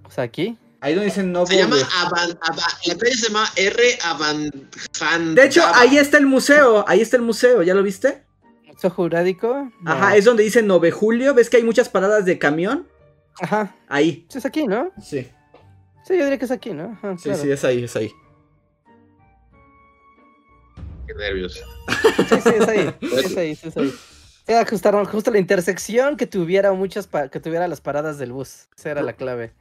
O 0.07 0.11
sea, 0.11 0.25
aquí. 0.25 0.57
Ahí 0.81 0.95
donde 0.95 1.07
dicen 1.07 1.33
no 1.33 1.47
Se 1.47 1.57
llama. 1.57 1.77
Avan, 1.97 2.31
Ava- 2.41 2.79
la 2.87 2.97
calle 2.99 3.15
se 3.15 3.29
llama 3.29 3.51
R 3.57 3.99
Avanjan. 4.05 5.35
De 5.35 5.47
hecho, 5.47 5.63
ahí 5.75 5.97
está 5.97 6.19
el 6.19 6.27
museo. 6.27 6.85
Ahí 6.87 7.01
está 7.01 7.17
el 7.17 7.23
museo, 7.23 7.63
¿ya 7.63 7.73
lo 7.75 7.83
viste? 7.83 8.23
Museo 8.75 8.91
Jurádico. 8.91 9.71
no. 9.81 9.91
Ajá, 9.91 10.17
es 10.17 10.25
donde 10.25 10.43
dice 10.43 10.63
9 10.63 10.91
Julio. 10.91 11.35
¿Ves 11.35 11.49
que 11.51 11.57
hay 11.59 11.63
muchas 11.65 11.89
paradas 11.89 12.25
de 12.25 12.39
camión? 12.39 12.87
Ajá. 13.41 13.75
Ahí. 13.89 14.27
Sí, 14.29 14.39
es 14.39 14.47
aquí, 14.47 14.67
¿no? 14.67 14.91
Sí. 15.03 15.29
Sí, 16.05 16.17
yo 16.19 16.25
diría 16.25 16.39
que 16.39 16.45
es 16.45 16.51
aquí, 16.51 16.73
¿no? 16.73 16.93
Ajá, 17.03 17.17
Sí, 17.17 17.25
claro. 17.25 17.43
sí, 17.43 17.51
es 17.51 17.65
ahí, 17.65 17.85
es 17.85 17.97
ahí. 17.97 18.13
Qué 21.07 21.15
nervios. 21.15 21.63
Sí, 22.29 22.41
sí, 22.43 22.51
es 22.59 22.69
ahí. 22.69 22.95
sí, 23.01 23.07
es 23.25 23.37
ahí, 23.37 23.55
sí, 23.57 23.69
es 23.69 23.77
ahí. 23.77 23.95
Era 24.47 24.67
justo 25.07 25.31
la 25.31 25.39
intersección 25.39 26.17
que 26.17 26.27
tuviera 26.27 26.73
muchas 26.73 27.09
que 27.31 27.41
tuviera 27.41 27.67
las 27.69 27.81
paradas 27.81 28.19
del 28.19 28.33
bus. 28.33 28.69
Esa 28.77 28.91
era 28.91 29.03
la 29.03 29.15
clave. 29.15 29.55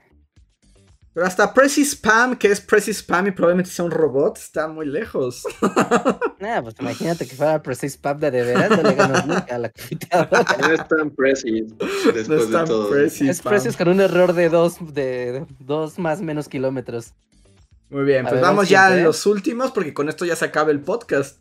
Pero 1.14 1.27
hasta 1.27 1.53
Pressy 1.53 1.84
Spam, 1.85 2.35
que 2.38 2.52
es 2.52 2.60
Pressy 2.60 2.91
Spam 2.91 3.27
y 3.27 3.31
probablemente 3.31 3.69
sea 3.69 3.85
un 3.85 3.91
robot, 3.91 4.38
está 4.38 4.68
muy 4.68 4.85
lejos. 4.88 5.44
Nah, 6.40 6.61
pues 6.61 6.76
imagínate 6.80 7.26
que 7.26 7.35
fuera 7.38 7.61
Precise 7.64 7.98
Pub 7.98 8.18
de 8.18 8.30
de 8.30 8.44
veras, 8.44 8.69
no 8.72 8.84
le 8.84 8.95
ganas 8.95 9.26
nunca 9.26 9.56
a 9.56 9.57
la 9.60 9.69
computadora. 9.69 10.45
No 10.60 10.73
es 10.73 10.88
tan 10.90 11.10
preciso 11.11 11.76
No 11.80 12.19
es 12.19 12.52
tan 12.52 12.65
de 12.65 12.68
todo. 12.68 12.98
Es 12.98 13.22
Spam. 13.22 13.49
precios 13.52 13.77
con 13.77 13.88
un 13.88 14.02
error 14.02 14.34
de 14.34 14.49
dos, 14.49 14.76
de, 14.81 15.31
de 15.31 15.45
dos 15.60 15.99
más 15.99 16.19
menos 16.19 16.49
kilómetros. 16.49 17.14
Muy 17.90 18.03
bien, 18.03 18.26
A 18.26 18.30
pues 18.30 18.41
ver, 18.41 18.49
vamos 18.49 18.68
ya 18.68 18.85
a 18.85 18.88
siguiente. 18.90 19.07
los 19.07 19.26
últimos 19.26 19.72
porque 19.72 19.94
con 19.94 20.10
esto 20.10 20.26
ya 20.26 20.35
se 20.35 20.44
acaba 20.45 20.72
el 20.72 20.81
podcast. 20.81 21.38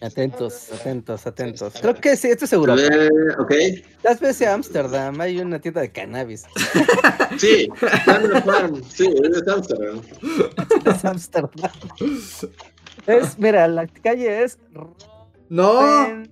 Atentos, 0.00 0.70
atentos, 0.72 1.26
atentos. 1.26 1.74
Creo 1.80 1.94
que 1.94 2.16
sí, 2.16 2.28
esto 2.28 2.44
es 2.44 2.52
Europa. 2.52 2.80
Eh, 2.80 3.08
ok. 3.38 3.52
Las 4.02 4.20
veces 4.20 4.48
Ámsterdam, 4.48 5.20
hay 5.20 5.38
una 5.40 5.60
tienda 5.60 5.80
de 5.80 5.92
cannabis. 5.92 6.44
Sí, 7.38 7.68
Farm. 8.44 8.80
Sí, 8.90 9.08
es 9.08 9.48
Amsterdam. 9.48 10.00
es 10.86 11.04
Ámsterdam. 11.04 11.70
Es, 13.06 13.38
mira, 13.38 13.66
la 13.66 13.88
calle 13.88 14.44
es 14.44 14.58
No, 15.48 16.22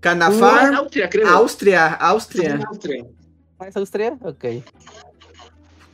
Canafarm, 0.00 0.76
Austria, 0.76 1.10
creo. 1.10 1.26
Austria, 1.28 1.88
Sí, 1.88 1.96
Austria. 2.00 2.60
Austria. 2.68 3.06
¿Es 3.66 3.76
Austria? 3.76 4.18
Ok. 4.22 4.44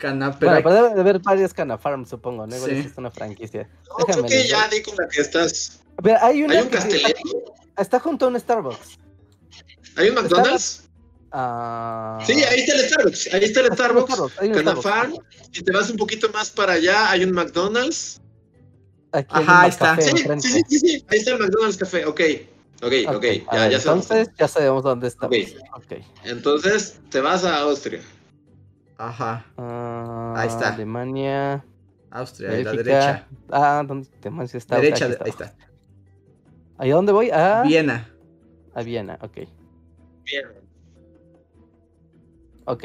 Cana, 0.03 0.37
pero 0.37 0.51
Bueno, 0.51 0.69
pero 0.69 0.89
debe 0.89 1.01
haber 1.01 1.19
varias 1.21 1.55
Canafarm, 1.55 2.05
supongo, 2.07 2.45
¿no? 2.47 2.57
Igual 2.57 2.71
Sí. 2.73 2.89
es 2.91 2.99
una 2.99 3.11
franquicia. 3.13 3.69
No, 3.89 4.05
creo 4.05 4.25
que 4.25 4.49
ya 4.49 4.67
di 4.69 4.83
con 4.83 4.97
la 4.97 5.07
que 5.09 5.21
estás. 5.21 5.81
Pero 6.03 6.19
hay 6.21 6.43
una 6.43 6.55
Hay 6.55 6.63
un 6.63 6.69
que 6.71 6.77
está, 6.79 6.99
está 7.79 8.01
junto 8.01 8.25
a 8.27 8.29
un 8.31 8.41
Starbucks. 8.41 8.99
¿Hay 9.97 10.09
un 10.09 10.17
McDonald's? 10.17 10.89
Ah, 11.31 12.19
Sí, 12.27 12.33
ahí 12.33 12.61
está 12.61 12.75
el 12.75 12.89
Starbucks. 12.89 13.35
Ahí 13.35 13.45
está 13.45 13.61
el 13.61 13.67
Está 13.67 13.77
Starbucks. 13.77 14.13
hay 14.41 14.49
un 14.49 14.55
Starbucks. 14.59 14.85
Canafarm. 14.87 15.15
Si 15.53 15.63
te 15.63 15.73
vas 15.73 15.89
un 15.91 15.97
poquito 15.97 16.29
más 16.31 16.51
para 16.51 16.73
allá, 16.75 17.11
hay 17.11 17.23
un 17.25 17.31
McDonald's. 17.33 18.21
Aquí 19.13 19.29
Ajá, 19.31 19.61
ahí 19.63 19.69
está. 19.71 19.97
Sí, 20.01 20.11
sí, 20.41 20.63
sí, 20.69 20.79
sí. 20.81 21.05
Ahí 21.09 21.19
está 21.19 21.31
el 21.33 21.39
McDonald's 21.39 21.77
Café. 21.77 22.07
Ok. 22.07 22.21
Ok, 22.83 22.93
ok. 23.07 23.15
Ok, 23.17 23.25
a 23.25 23.55
Ya, 23.55 23.61
ver, 23.63 23.71
ya 23.71 23.81
sabemos. 23.81 24.11
entonces 24.11 24.35
ya 24.37 24.49
sabemos 24.49 24.83
dónde 24.83 25.07
estamos. 25.07 25.37
Ok. 25.37 25.77
Ok. 25.77 25.93
Entonces, 26.25 26.97
te 27.11 27.21
vas 27.21 27.45
a 27.45 27.59
Austria. 27.61 28.01
Ajá, 29.03 29.45
Ah, 29.57 30.35
Ahí 30.37 30.49
está. 30.49 30.75
Alemania. 30.75 31.65
Austria, 32.11 32.49
a 32.49 32.53
la 32.53 32.57
Bélgica. 32.59 32.77
derecha. 32.85 33.29
Ah, 33.51 33.83
¿dónde 33.87 34.09
demonios 34.21 34.55
está? 34.55 34.77
Derecha, 34.77 35.07
ahí 35.07 35.17
está. 35.31 35.55
¿Ahí 36.79 36.91
a 36.91 36.95
dónde 36.95 37.11
voy? 37.13 37.31
Ah, 37.33 37.63
Viena. 37.67 38.09
a 38.75 38.83
Viena, 38.83 39.19
ok. 39.23 39.39
Bien. 40.25 40.45
Ok. 42.67 42.85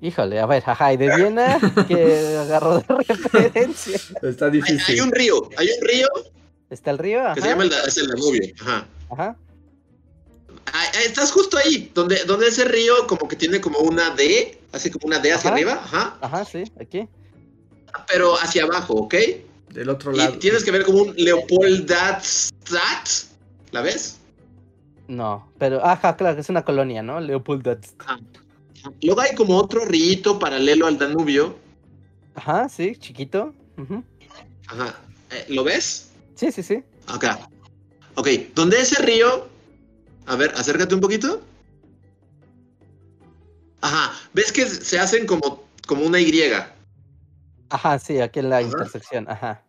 Híjole, 0.00 0.40
a 0.40 0.46
ver, 0.46 0.62
ajá, 0.64 0.92
y 0.94 0.96
de 0.96 1.14
Viena, 1.14 1.58
que 1.88 2.38
agarró 2.40 2.78
de 2.78 2.84
referencia. 3.06 4.00
Está 4.22 4.48
difícil. 4.48 4.80
hay 4.94 5.00
un 5.00 5.12
río. 5.12 5.48
Hay 5.58 5.68
un 5.78 5.86
río 5.86 6.08
¿Está 6.70 6.90
el 6.92 6.98
río? 6.98 7.20
Ajá. 7.20 7.34
que 7.34 7.40
se 7.42 7.48
llama 7.48 7.64
el, 7.64 7.72
es 7.72 7.96
el 7.98 8.06
Danubio. 8.08 8.42
Ajá. 8.62 8.86
Ajá. 9.10 9.36
Ah, 10.72 10.84
ah, 10.94 11.00
estás 11.04 11.32
justo 11.32 11.58
ahí, 11.58 11.90
donde, 11.94 12.24
donde 12.24 12.46
ese 12.46 12.64
río 12.64 12.94
como 13.08 13.26
que 13.28 13.34
tiene 13.36 13.60
como 13.60 13.80
una 13.80 14.10
D, 14.10 14.59
así 14.72 14.90
como 14.90 15.06
una 15.06 15.18
D 15.18 15.32
hacia 15.32 15.48
Ajá. 15.50 15.54
arriba, 15.56 15.72
ajá, 15.84 16.18
Ajá, 16.20 16.44
sí, 16.44 16.64
aquí. 16.80 17.08
pero 18.08 18.34
hacia 18.36 18.64
abajo, 18.64 18.94
¿ok? 18.94 19.14
Del 19.70 19.88
otro 19.88 20.12
Y 20.12 20.16
lado. 20.16 20.38
tienes 20.38 20.64
que 20.64 20.70
ver 20.70 20.84
como 20.84 21.02
un 21.02 21.14
Leopoldstadt, 21.16 23.08
¿la 23.70 23.82
ves? 23.82 24.18
No, 25.08 25.48
pero, 25.58 25.84
ajá, 25.84 26.16
claro, 26.16 26.34
que 26.36 26.40
es 26.42 26.48
una 26.48 26.64
colonia, 26.64 27.02
¿no? 27.02 27.20
Leopold. 27.20 27.66
Luego 29.02 29.20
hay 29.20 29.34
como 29.34 29.56
otro 29.56 29.84
río 29.84 30.38
paralelo 30.38 30.86
al 30.86 30.98
Danubio, 30.98 31.56
Ajá, 32.34 32.68
sí, 32.68 32.94
chiquito. 32.96 33.52
Ajá, 34.68 34.94
eh, 35.30 35.46
¿lo 35.48 35.64
ves? 35.64 36.10
Sí, 36.36 36.52
sí, 36.52 36.62
sí. 36.62 36.82
Acá. 37.08 37.48
Ok, 38.14 38.28
donde 38.54 38.80
ese 38.80 39.02
río, 39.02 39.48
a 40.26 40.36
ver, 40.36 40.52
acércate 40.56 40.94
un 40.94 41.00
poquito. 41.00 41.42
Ajá, 43.80 44.12
ves 44.34 44.52
que 44.52 44.66
se 44.66 44.98
hacen 44.98 45.26
como, 45.26 45.64
como 45.86 46.04
una 46.04 46.20
Y. 46.20 46.42
Ajá, 47.70 47.98
sí, 47.98 48.20
aquí 48.20 48.40
en 48.40 48.50
la 48.50 48.58
Ajá. 48.58 48.66
intersección, 48.66 49.28
ajá. 49.28 49.62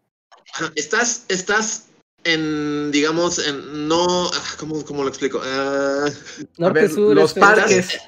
Ajá, 0.54 0.72
Estás, 0.76 1.26
estás 1.30 1.86
en, 2.24 2.92
digamos, 2.92 3.40
en 3.40 3.88
no, 3.88 4.28
ah, 4.28 4.44
¿cómo, 4.60 4.84
cómo 4.86 5.04
lo 5.04 5.10
explico? 5.10 5.42
A 5.42 6.10
Norte, 6.58 6.82
ver, 6.82 6.90
sur, 6.92 7.16
los 7.16 7.30
este, 7.32 7.40
parques. 7.40 8.00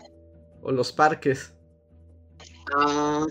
O 0.62 0.72
los 0.72 0.92
parques. 0.92 1.52
ah, 2.78 3.26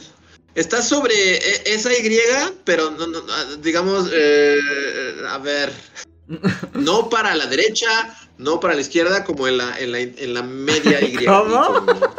estás 0.55 0.89
sobre 0.89 1.15
e- 1.37 1.63
esa 1.75 1.93
Y, 1.93 2.19
pero 2.65 2.91
no, 2.93 3.07
no, 3.07 3.21
digamos, 3.61 4.09
eh, 4.13 4.59
a 5.29 5.39
ver, 5.39 5.73
no 6.75 7.09
para 7.11 7.35
la 7.35 7.47
derecha, 7.47 8.17
no 8.39 8.61
para 8.61 8.75
la 8.75 8.81
izquierda, 8.81 9.25
como 9.25 9.47
en 9.49 9.59
la, 9.59 9.79
en 9.79 9.93
la, 9.93 9.99
en 10.01 10.35
la 10.35 10.43
media 10.43 11.01
Y. 11.03 11.25
¿Cómo? 11.27 11.51
Y 11.51 11.87
como- 11.87 12.15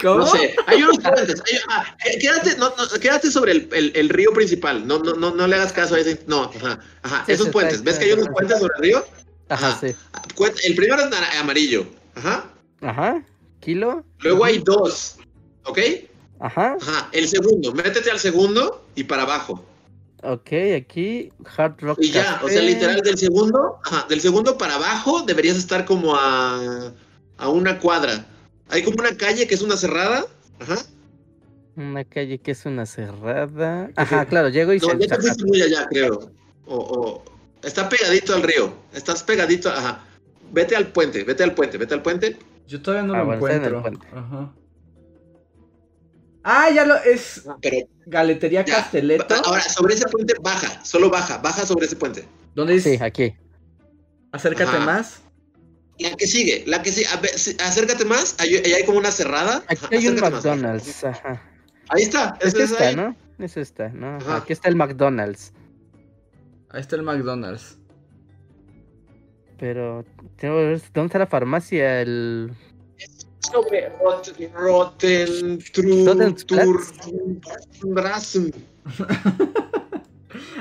¿Cómo? 0.00 0.18
No 0.20 0.26
sé, 0.26 0.54
hay 0.66 0.82
unos 0.82 0.98
puentes. 0.98 1.42
hay- 1.46 1.58
ah, 1.68 1.96
eh, 2.06 2.18
quédate, 2.20 2.56
no, 2.56 2.70
no, 2.70 3.00
quédate 3.00 3.30
sobre 3.30 3.52
el, 3.52 3.68
el- 3.72 3.92
el 3.94 4.08
río 4.08 4.32
principal. 4.32 4.86
No, 4.86 4.98
no, 4.98 5.14
no, 5.14 5.34
no 5.34 5.46
le 5.46 5.56
hagas 5.56 5.72
caso 5.72 5.94
a 5.94 6.00
ese. 6.00 6.20
No, 6.26 6.44
ajá, 6.44 6.78
ajá. 7.02 7.24
Sí, 7.26 7.32
esos 7.32 7.48
puentes. 7.48 7.74
está- 7.78 7.84
¿Ves 7.90 7.98
que 7.98 8.04
hay 8.06 8.12
unos 8.12 8.28
puentes 8.28 8.58
sobre 8.58 8.72
el 8.76 8.82
río? 8.82 9.04
Ajá, 9.48 9.68
Ajá. 9.68 9.80
sí. 9.80 9.94
Cuen- 10.34 10.54
El 10.64 10.74
primero 10.74 11.02
es 11.02 11.38
amarillo. 11.40 11.86
Ajá. 12.14 12.50
Ajá. 12.80 13.22
Kilo. 13.60 14.04
Luego 14.20 14.44
hay 14.44 14.58
dos. 14.58 15.16
¿Ok? 15.64 15.78
Ajá. 16.40 16.76
Ajá. 16.80 17.08
El 17.12 17.28
segundo. 17.28 17.72
Métete 17.72 18.10
al 18.10 18.18
segundo 18.18 18.84
y 18.94 19.04
para 19.04 19.22
abajo. 19.22 19.64
Ok, 20.22 20.48
aquí. 20.76 21.32
Hard 21.56 21.80
Rock. 21.80 21.98
Y 22.02 22.10
ya. 22.10 22.40
O 22.42 22.48
sea, 22.48 22.60
literal, 22.62 23.00
del 23.02 23.16
segundo. 23.18 23.78
Ajá. 23.84 24.06
Del 24.08 24.20
segundo 24.20 24.58
para 24.58 24.74
abajo 24.74 25.22
deberías 25.22 25.56
estar 25.56 25.84
como 25.84 26.14
a. 26.16 26.92
a 27.38 27.48
una 27.48 27.78
cuadra. 27.78 28.26
Hay 28.70 28.82
como 28.82 28.96
una 29.00 29.16
calle 29.16 29.46
que 29.46 29.54
es 29.54 29.62
una 29.62 29.76
cerrada. 29.76 30.26
Ajá. 30.60 30.76
Una 31.76 32.04
calle 32.04 32.38
que 32.38 32.50
es 32.50 32.66
una 32.66 32.86
cerrada. 32.86 33.90
Ajá, 33.96 34.26
claro, 34.26 34.48
llego 34.48 34.72
y 34.72 34.78
No, 34.78 34.88
se. 34.90 34.98
ya 34.98 35.16
te 35.16 35.22
fuiste 35.22 35.44
muy 35.44 35.62
allá, 35.62 35.86
creo. 35.88 36.30
O, 36.66 36.76
o- 36.76 37.24
está 37.62 37.88
pegadito 37.88 38.34
al 38.34 38.42
río. 38.42 38.72
Estás 38.92 39.22
pegadito, 39.22 39.68
ajá. 39.70 40.04
Vete 40.52 40.74
al 40.76 40.88
puente, 40.88 41.24
vete 41.24 41.44
al 41.44 41.54
puente, 41.54 41.78
vete 41.78 41.94
al 41.94 42.02
puente. 42.02 42.36
Yo 42.66 42.82
todavía 42.82 43.06
no 43.06 43.14
Ah, 43.14 43.18
lo 43.18 43.24
bueno, 43.26 43.46
está 43.46 43.56
en 43.56 43.64
el 43.64 43.74
encuentro. 43.78 44.00
puente. 44.10 44.18
Ajá. 44.18 44.52
Ah, 46.42 46.70
ya 46.70 46.84
lo 46.84 46.96
es. 46.96 47.42
Pero 47.60 47.86
Galetería 48.06 48.64
ya, 48.64 48.76
Casteleto. 48.76 49.34
ahora 49.44 49.62
sobre 49.62 49.94
ese 49.94 50.06
puente 50.08 50.34
baja, 50.40 50.84
solo 50.84 51.10
baja, 51.10 51.38
baja 51.38 51.66
sobre 51.66 51.86
ese 51.86 51.96
puente. 51.96 52.26
¿Dónde 52.54 52.74
dice? 52.74 52.96
Sí, 52.96 53.02
aquí. 53.02 53.34
Acércate 54.32 54.76
Ajá. 54.76 54.84
más. 54.84 55.20
La 55.98 56.16
que 56.16 56.26
sigue, 56.26 56.64
la 56.66 56.82
que 56.82 56.92
sigue, 56.92 57.08
a 57.08 57.16
ver, 57.16 57.30
sí, 57.36 57.56
acércate 57.60 58.04
más, 58.04 58.36
ahí, 58.38 58.54
ahí 58.56 58.72
hay 58.72 58.84
como 58.84 58.98
una 58.98 59.10
cerrada. 59.10 59.64
Aquí 59.68 59.86
hay 59.90 60.06
un 60.08 60.14
acércate 60.14 60.30
más. 60.30 60.44
McDonald's. 60.44 61.04
Ajá. 61.04 61.42
Ahí 61.88 62.02
está, 62.02 62.36
Es 62.40 62.54
es 62.54 62.70
esta, 62.70 62.88
ahí. 62.88 62.96
¿no? 62.96 63.16
Es 63.38 63.56
esta, 63.56 63.88
¿no? 63.88 64.16
Ajá. 64.16 64.36
Aquí 64.36 64.52
está 64.52 64.68
el 64.68 64.76
McDonald's. 64.76 65.52
Ahí 66.70 66.80
está 66.80 66.96
el 66.96 67.02
McDonald's. 67.02 67.78
Pero. 69.58 70.04
Tengo 70.36 70.56
que 70.56 70.66
ver 70.66 70.82
¿Dónde 70.94 71.06
está 71.06 71.18
la 71.18 71.26
farmacia? 71.26 72.02
El. 72.02 72.52
Sobre 73.40 73.88
Rotten, 73.98 74.52
Rotten. 74.54 75.58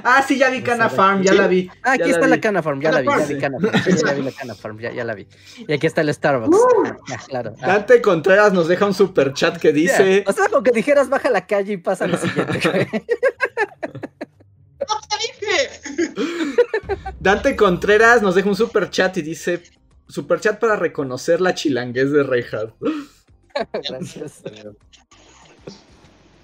Ah, 0.04 0.24
sí, 0.28 0.38
ya 0.38 0.50
vi 0.50 0.62
Cana 0.62 0.90
Farm, 0.90 1.24
ya 1.24 1.34
la 1.34 1.48
vi. 1.48 1.70
Ah, 1.84 1.94
aquí 1.94 2.10
está 2.10 2.28
la. 2.28 2.40
Cana 2.40 2.62
Farm, 2.62 2.82
ya 2.82 2.92
la 2.92 3.02
vi, 3.02 3.08
ya 3.08 3.26
vi 3.26 3.40
Cana 3.40 3.60
Farm. 3.60 3.98
Ya 3.98 4.14
vi 4.14 4.22
la 4.22 4.32
Cana 4.32 4.56
Farm, 4.56 4.80
ya, 4.80 5.04
la 5.04 5.16
vi. 5.16 5.28
Y 5.68 5.74
aquí 5.74 5.88
está 5.88 6.02
el 6.02 6.14
Starbucks. 6.14 6.58
Ah, 6.86 6.98
ya, 7.08 7.18
claro. 7.18 7.54
Ah. 7.62 7.68
Dante 7.68 8.02
Contreras 8.02 8.54
nos 8.54 8.68
deja 8.68 8.86
un 8.86 8.94
super 8.94 9.34
chat 9.34 9.58
que 9.58 9.74
dice. 9.74 10.24
O 10.28 10.32
sea, 10.32 10.48
con 10.50 10.64
que 10.64 10.72
dijeras 10.72 11.10
baja 11.10 11.30
la 11.30 11.46
calle 11.46 11.74
y 11.74 11.78
pasa 11.78 12.08
lo 12.08 12.18
siguiente. 12.18 12.60
güey. 12.64 12.88
Dante 17.20 17.56
Contreras 17.56 18.22
nos 18.22 18.36
deja 18.36 18.50
un 18.50 18.56
super 18.56 18.90
chat 18.90 19.18
y 19.18 19.22
dice. 19.22 19.64
Super 20.08 20.40
chat 20.40 20.60
para 20.60 20.78
reconocer 20.78 21.42
la 21.42 21.54
chilanguez 21.54 22.12
de 22.12 22.24
Reinhardt. 22.24 22.74
Gracias. 23.90 24.42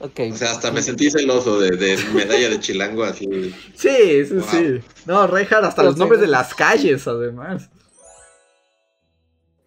O 0.04 0.36
sea, 0.36 0.52
hasta 0.52 0.72
me 0.72 0.82
sentí 0.82 1.10
celoso 1.10 1.60
de, 1.60 1.72
de 1.78 1.98
medalla 2.14 2.50
de 2.50 2.60
chilango 2.60 3.04
así. 3.04 3.26
Sí, 3.76 4.26
sí, 4.26 4.34
Wow. 4.34 4.44
sí. 4.52 4.80
No, 5.06 5.28
Reinhardt, 5.28 5.66
hasta 5.66 5.78
Pero 5.82 5.90
los 5.90 5.98
nombres 5.98 6.20
de 6.22 6.28
las 6.28 6.54
calles, 6.54 7.08
además. 7.08 7.70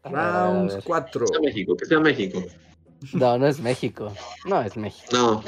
A 0.02 0.10
ver, 0.10 0.18
a 0.18 0.22
ver, 0.22 0.30
a 0.36 0.44
Round 0.46 0.72
ver. 0.72 0.82
4. 0.84 1.20
Que 1.20 1.26
sea 1.32 1.40
México, 1.40 1.76
que 1.76 1.86
sea 1.86 2.00
México. 2.00 2.44
No, 3.12 3.38
no 3.38 3.46
es 3.46 3.60
México. 3.60 4.12
No 4.44 4.62
es 4.62 4.76
México. 4.76 5.06
No. 5.12 5.42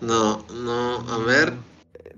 No, 0.00 0.44
no, 0.52 0.98
a 1.10 1.18
ver. 1.18 1.52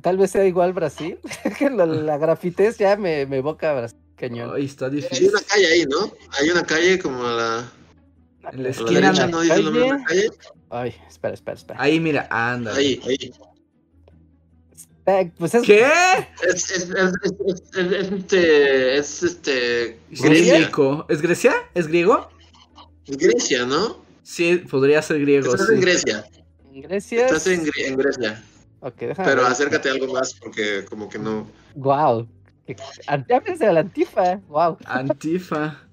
Tal 0.00 0.16
vez 0.18 0.30
sea 0.32 0.44
igual 0.46 0.72
Brasil. 0.72 1.18
que 1.58 1.70
la, 1.70 1.86
la 1.86 2.18
grafitez 2.18 2.78
ya 2.78 2.96
me, 2.96 3.26
me 3.26 3.38
evoca 3.38 3.70
a 3.70 3.74
Brasil. 3.74 3.98
Cañón. 4.16 4.52
Ay, 4.54 4.66
está 4.66 4.86
Hay 4.86 4.92
difícil. 4.92 5.28
una 5.30 5.40
calle 5.42 5.66
ahí, 5.66 5.84
¿no? 5.86 6.12
Hay 6.38 6.48
una 6.50 6.62
calle 6.64 6.98
como 6.98 7.24
a 7.26 7.32
la, 7.32 7.72
En 8.42 8.44
la 8.44 8.48
a 8.48 8.62
la 8.62 8.68
esquina. 8.70 9.00
derecha, 9.00 9.26
¿no? 9.26 9.40
Dice 9.40 9.54
el 9.54 9.64
nombre 9.64 9.82
de 9.82 9.88
la 9.90 10.04
calle. 10.04 10.28
Ay, 10.76 10.94
espera, 11.08 11.34
espera, 11.34 11.56
espera. 11.56 11.80
Ahí, 11.80 12.00
mira, 12.00 12.26
anda. 12.30 12.74
Ahí, 12.74 13.00
ahí. 13.06 13.32
Pues 15.38 15.54
es 15.54 15.62
¿Qué? 15.62 15.84
Es, 16.48 16.70
es, 16.70 16.90
es, 16.90 16.90
es, 16.90 16.92
es- 17.46 17.76
es- 17.76 17.92
es 17.92 18.12
este. 18.12 18.96
Es 18.96 19.22
este. 19.22 19.98
Grecia. 20.10 20.54
griego. 20.56 21.06
¿Es 21.08 21.20
Grecia? 21.22 21.54
¿Es 21.74 21.86
griego? 21.86 22.28
Es 23.06 23.16
Grecia, 23.18 23.66
¿no? 23.66 24.02
Sí, 24.22 24.56
podría 24.56 25.00
ser 25.02 25.20
griego. 25.20 25.52
Estás 25.54 25.68
sí. 25.68 25.74
en 25.74 25.80
Grecia. 25.80 26.24
en 26.72 26.80
Grecia. 26.82 27.26
Estás 27.26 27.46
en, 27.46 27.66
Gre- 27.66 27.86
en 27.86 27.96
Grecia. 27.96 28.42
Ok, 28.80 28.96
déjame 28.96 29.28
Pero 29.28 29.42
ver. 29.42 29.52
acércate 29.52 29.90
algo 29.90 30.12
más 30.12 30.34
porque 30.34 30.84
como 30.86 31.08
que 31.08 31.18
no. 31.18 31.46
Wow. 31.74 32.26
Llámese 33.28 33.66
a 33.66 33.72
la 33.72 33.80
antifa. 33.80 34.40
Wow. 34.48 34.78
Antifa. 34.86 35.83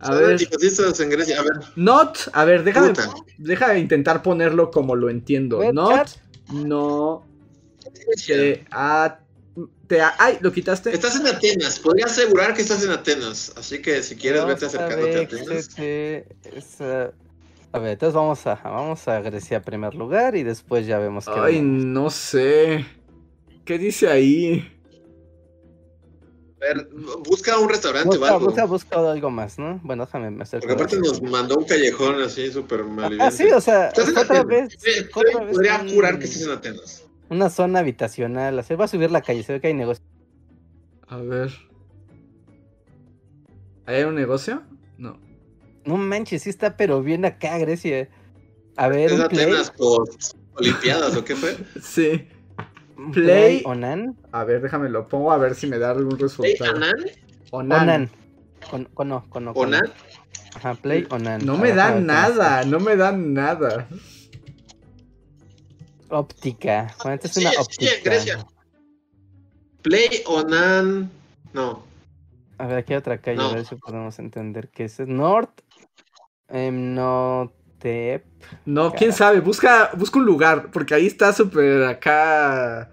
A 0.00 0.14
ver. 0.14 0.40
en 0.40 1.10
Grecia. 1.10 1.40
A 1.40 1.42
ver, 1.42 1.52
Not. 1.76 2.18
A 2.32 2.44
ver, 2.44 2.64
déjame, 2.64 2.88
puta. 2.88 3.10
déjame 3.38 3.78
intentar 3.78 4.22
ponerlo 4.22 4.70
como 4.70 4.96
lo 4.96 5.10
entiendo. 5.10 5.58
Web 5.58 5.74
Not. 5.74 5.90
chat. 6.06 6.08
No. 6.52 7.26
Te. 8.26 8.66
a- 8.70 9.18
te 9.86 10.00
a- 10.00 10.14
ay, 10.18 10.38
lo 10.40 10.52
quitaste. 10.52 10.94
Estás 10.94 11.16
en 11.18 11.26
Atenas. 11.26 11.78
Podría 11.80 12.06
asegurar 12.06 12.54
que 12.54 12.62
estás 12.62 12.82
en 12.84 12.90
Atenas. 12.90 13.52
Así 13.56 13.82
que 13.82 14.02
si 14.02 14.16
quieres, 14.16 14.44
vete 14.46 14.60
Costa 14.66 14.78
acercándote 14.86 15.12
a 15.12 15.18
de 15.18 15.24
Atenas. 15.24 15.64
XT 15.66 15.78
es, 16.56 16.76
eh, 16.80 17.10
A 17.72 17.78
ver, 17.78 17.90
entonces 17.92 18.14
vamos 18.14 18.46
a, 18.46 18.54
vamos 18.64 19.06
a 19.06 19.20
Grecia 19.20 19.58
en 19.58 19.62
primer 19.62 19.94
lugar 19.94 20.34
y 20.34 20.42
después 20.42 20.86
ya 20.86 20.98
vemos 20.98 21.26
qué 21.26 21.32
Ay, 21.36 21.56
vemos. 21.56 21.84
no 21.84 22.10
sé. 22.10 22.84
¿Qué 23.64 23.78
dice 23.78 24.08
ahí? 24.08 24.68
A 26.62 26.74
ver, 26.74 26.88
busca 27.24 27.58
un 27.58 27.68
restaurante 27.70 28.08
o 28.08 28.18
Busca, 28.20 28.34
algo. 28.34 28.46
busca, 28.46 28.64
busca 28.66 29.10
algo 29.12 29.30
más, 29.30 29.58
¿no? 29.58 29.80
Bueno, 29.82 30.04
déjame 30.04 30.30
me 30.30 30.42
acerco. 30.42 30.66
Porque 30.68 30.82
aparte 30.82 30.98
nos 30.98 31.22
mandó 31.22 31.56
un 31.56 31.64
callejón 31.64 32.20
así 32.20 32.52
súper 32.52 32.80
Ah, 32.80 32.84
malviviente. 32.84 33.36
sí, 33.36 33.50
o 33.50 33.60
sea, 33.62 33.90
otra 33.96 34.42
vez, 34.44 34.76
Sí, 34.78 34.90
otra 35.14 35.40
vez 35.44 35.54
Podría 35.54 35.80
un- 35.80 35.88
jurar 35.88 36.18
que 36.18 36.26
estás 36.26 36.42
en 36.42 36.50
Atenas. 36.50 37.04
una 37.30 37.48
zona 37.48 37.78
habitacional. 37.78 38.58
Así 38.58 38.74
va 38.74 38.84
a 38.84 38.88
subir 38.88 39.10
la 39.10 39.22
calle, 39.22 39.42
se 39.42 39.54
ve 39.54 39.60
que 39.62 39.68
hay 39.68 39.74
negocio. 39.74 40.04
A 41.08 41.16
ver. 41.16 41.50
¿Hay 43.86 44.04
un 44.04 44.14
negocio? 44.14 44.62
No. 44.98 45.18
No 45.84 45.96
manches, 45.96 46.42
sí 46.42 46.50
está, 46.50 46.76
pero 46.76 47.02
bien 47.02 47.24
acá, 47.24 47.56
Grecia. 47.58 48.08
A 48.76 48.88
ver, 48.88 49.10
¿Es 49.10 49.18
un 49.18 49.28
play, 49.28 49.44
Atenas 49.46 49.70
post 49.70 50.34
Olimpiadas 50.54 51.16
o 51.16 51.24
qué 51.24 51.34
fue? 51.36 51.56
Sí. 51.82 52.28
Play- 53.12 53.12
play 53.12 53.62
Onan. 53.64 54.16
A 54.32 54.44
ver, 54.44 54.60
déjame 54.60 54.88
lo 54.88 55.08
pongo 55.08 55.32
a 55.32 55.38
ver 55.38 55.54
si 55.54 55.66
me 55.66 55.78
da 55.78 55.90
algún 55.92 56.12
¿Hey, 56.16 56.22
resultado. 56.22 56.76
Anan? 56.76 56.94
Onan. 57.50 57.80
Onan. 57.82 58.10
Con, 58.70 58.84
con 58.86 59.08
no, 59.08 59.28
con 59.30 59.44
no. 59.46 59.54
con 59.54 59.68
¿Onan? 59.68 59.84
no. 59.84 59.92
Ajá, 60.56 60.74
play 60.74 61.06
Onan. 61.10 61.44
No 61.46 61.56
me 61.56 61.70
cómo 61.70 62.00
nada, 62.00 62.64
no 62.64 62.80
me 62.80 62.96
dan 62.96 63.32
nada. 63.32 63.86
Óptica. 66.08 66.94
Bueno, 67.02 67.14
esta 67.14 67.28
es 67.28 67.34
Sí, 67.34 67.40
una 67.40 67.50
sí, 67.50 67.56
óptica. 67.58 67.92
en 67.96 68.04
Grecia. 68.04 68.46
Play 69.82 70.08
Onan. 70.26 71.10
No. 71.52 71.82
A 72.58 72.66
ver, 72.66 72.78
aquí 72.78 72.92
hay 72.92 72.98
otra 72.98 73.18
calle, 73.18 73.38
No. 73.38 73.48
a 73.50 73.54
ver 73.54 73.64
si 73.64 73.76
podemos 73.76 74.18
entender 74.18 74.68
qué 74.68 74.84
es. 74.84 74.98
North. 75.00 75.50
em, 76.52 76.94
No, 78.64 78.92
quién 78.92 79.12
sabe, 79.12 79.40
busca, 79.40 79.90
busca 79.96 80.18
un 80.18 80.24
lugar, 80.26 80.70
porque 80.72 80.94
ahí 80.94 81.06
está 81.06 81.32
súper 81.32 81.84
acá. 81.84 82.90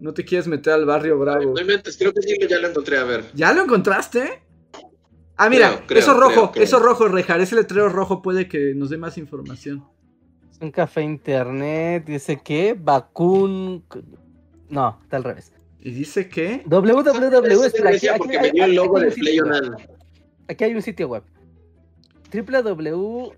No 0.00 0.12
te 0.12 0.24
quieres 0.24 0.46
meter 0.48 0.72
al 0.72 0.84
barrio 0.84 1.18
bravo. 1.18 1.54
No 1.54 1.60
inventes, 1.60 1.96
creo 1.96 2.12
que 2.12 2.22
sí, 2.22 2.36
ya 2.48 2.58
lo 2.58 2.68
encontré. 2.68 2.98
A 2.98 3.04
ver. 3.04 3.24
¿Ya 3.34 3.52
lo 3.52 3.62
encontraste? 3.62 4.42
Ah, 5.36 5.48
mira, 5.48 5.68
Creo, 5.70 5.86
creo, 5.86 5.98
eso 6.00 6.14
rojo, 6.14 6.32
creo, 6.34 6.52
creo. 6.52 6.64
eso 6.64 6.78
rojo, 6.80 7.08
Rejar, 7.08 7.40
ese 7.40 7.54
letrero 7.54 7.88
rojo 7.88 8.20
puede 8.22 8.48
que 8.48 8.74
nos 8.74 8.90
dé 8.90 8.98
más 8.98 9.16
información. 9.18 9.84
Es 10.50 10.58
un 10.60 10.70
café 10.70 11.02
internet. 11.02 12.04
Dice 12.04 12.40
que 12.42 12.74
Bakun. 12.78 13.84
No, 14.68 14.98
está 15.02 15.16
al 15.16 15.24
revés. 15.24 15.52
Y 15.80 15.90
dice 15.92 16.28
que 16.28 16.62
www. 16.66 17.64
Es 17.64 17.74
aquí- 17.74 18.08
porque 18.18 18.38
aquí- 18.38 18.46
me 18.46 18.50
dio 18.52 18.64
el 18.64 18.70
aquí 18.70 18.74
logo. 18.74 18.98
Aquí 20.48 20.64
hay 20.64 20.74
un 20.74 20.82
sitio 20.82 21.08
web. 21.08 21.22
www. 22.32 23.32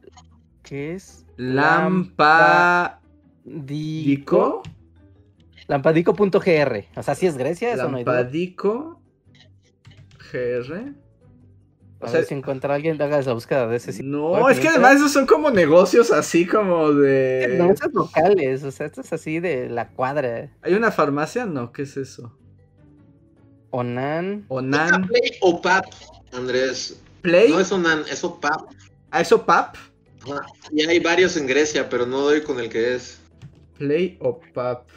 ¿Qué 0.65 0.95
es? 0.95 1.24
Lampadico. 1.36 2.99
Lampadico. 3.45 4.62
Lampadico.gr. 5.69 6.85
O 6.97 7.03
sea, 7.03 7.15
si 7.15 7.27
es 7.27 7.36
Grecia, 7.36 7.73
eso 7.73 7.89
no 7.89 7.99
hay 7.99 8.05
duda. 8.05 8.16
Lampadico. 8.23 9.01
GR. 10.32 10.95
A 12.01 12.07
O 12.07 12.09
sea, 12.09 12.19
ver 12.20 12.28
si 12.28 12.35
encuentra 12.35 12.74
alguien, 12.74 13.01
haga 13.01 13.20
la 13.23 13.32
búsqueda 13.35 13.66
de 13.69 13.77
ese 13.77 13.93
sitio. 13.93 14.11
no, 14.11 14.49
es 14.51 14.59
que 14.59 14.69
además 14.69 14.97
esos 14.97 15.12
son 15.12 15.27
como 15.27 15.51
negocios 15.51 16.11
así 16.11 16.47
como 16.47 16.93
de. 16.93 17.57
No, 17.59 17.70
estos 17.70 17.93
locales, 17.95 18.65
o 18.65 18.70
sea, 18.70 18.86
esto 18.86 19.01
es 19.03 19.12
así 19.12 19.41
de 19.41 19.69
la 19.69 19.89
cuadra. 19.91 20.51
¿Hay 20.62 20.74
una 20.74 20.91
farmacia? 20.91 21.47
No, 21.47 21.73
¿qué 21.73 21.82
es 21.82 21.97
eso? 21.97 22.36
Onan. 23.70 24.45
Onan. 24.49 25.07
Play 25.07 25.39
o 25.41 25.61
PAP, 25.62 25.86
Andrés. 26.32 27.01
Play. 27.23 27.51
No 27.51 27.61
es 27.61 27.73
Onan, 27.73 28.01
es 28.11 28.23
OPAP. 28.23 28.70
¿A 29.11 29.20
eso 29.20 29.47
pap? 29.47 29.77
Ajá. 30.30 30.46
Y 30.72 30.82
hay 30.82 30.98
varios 31.01 31.36
en 31.36 31.46
Grecia, 31.46 31.88
pero 31.88 32.06
no 32.06 32.20
doy 32.20 32.42
con 32.42 32.59
el 32.60 32.68
que 32.68 32.94
es. 32.94 33.20
Play 33.78 34.16
o 34.20 34.40
pap. 34.55 34.88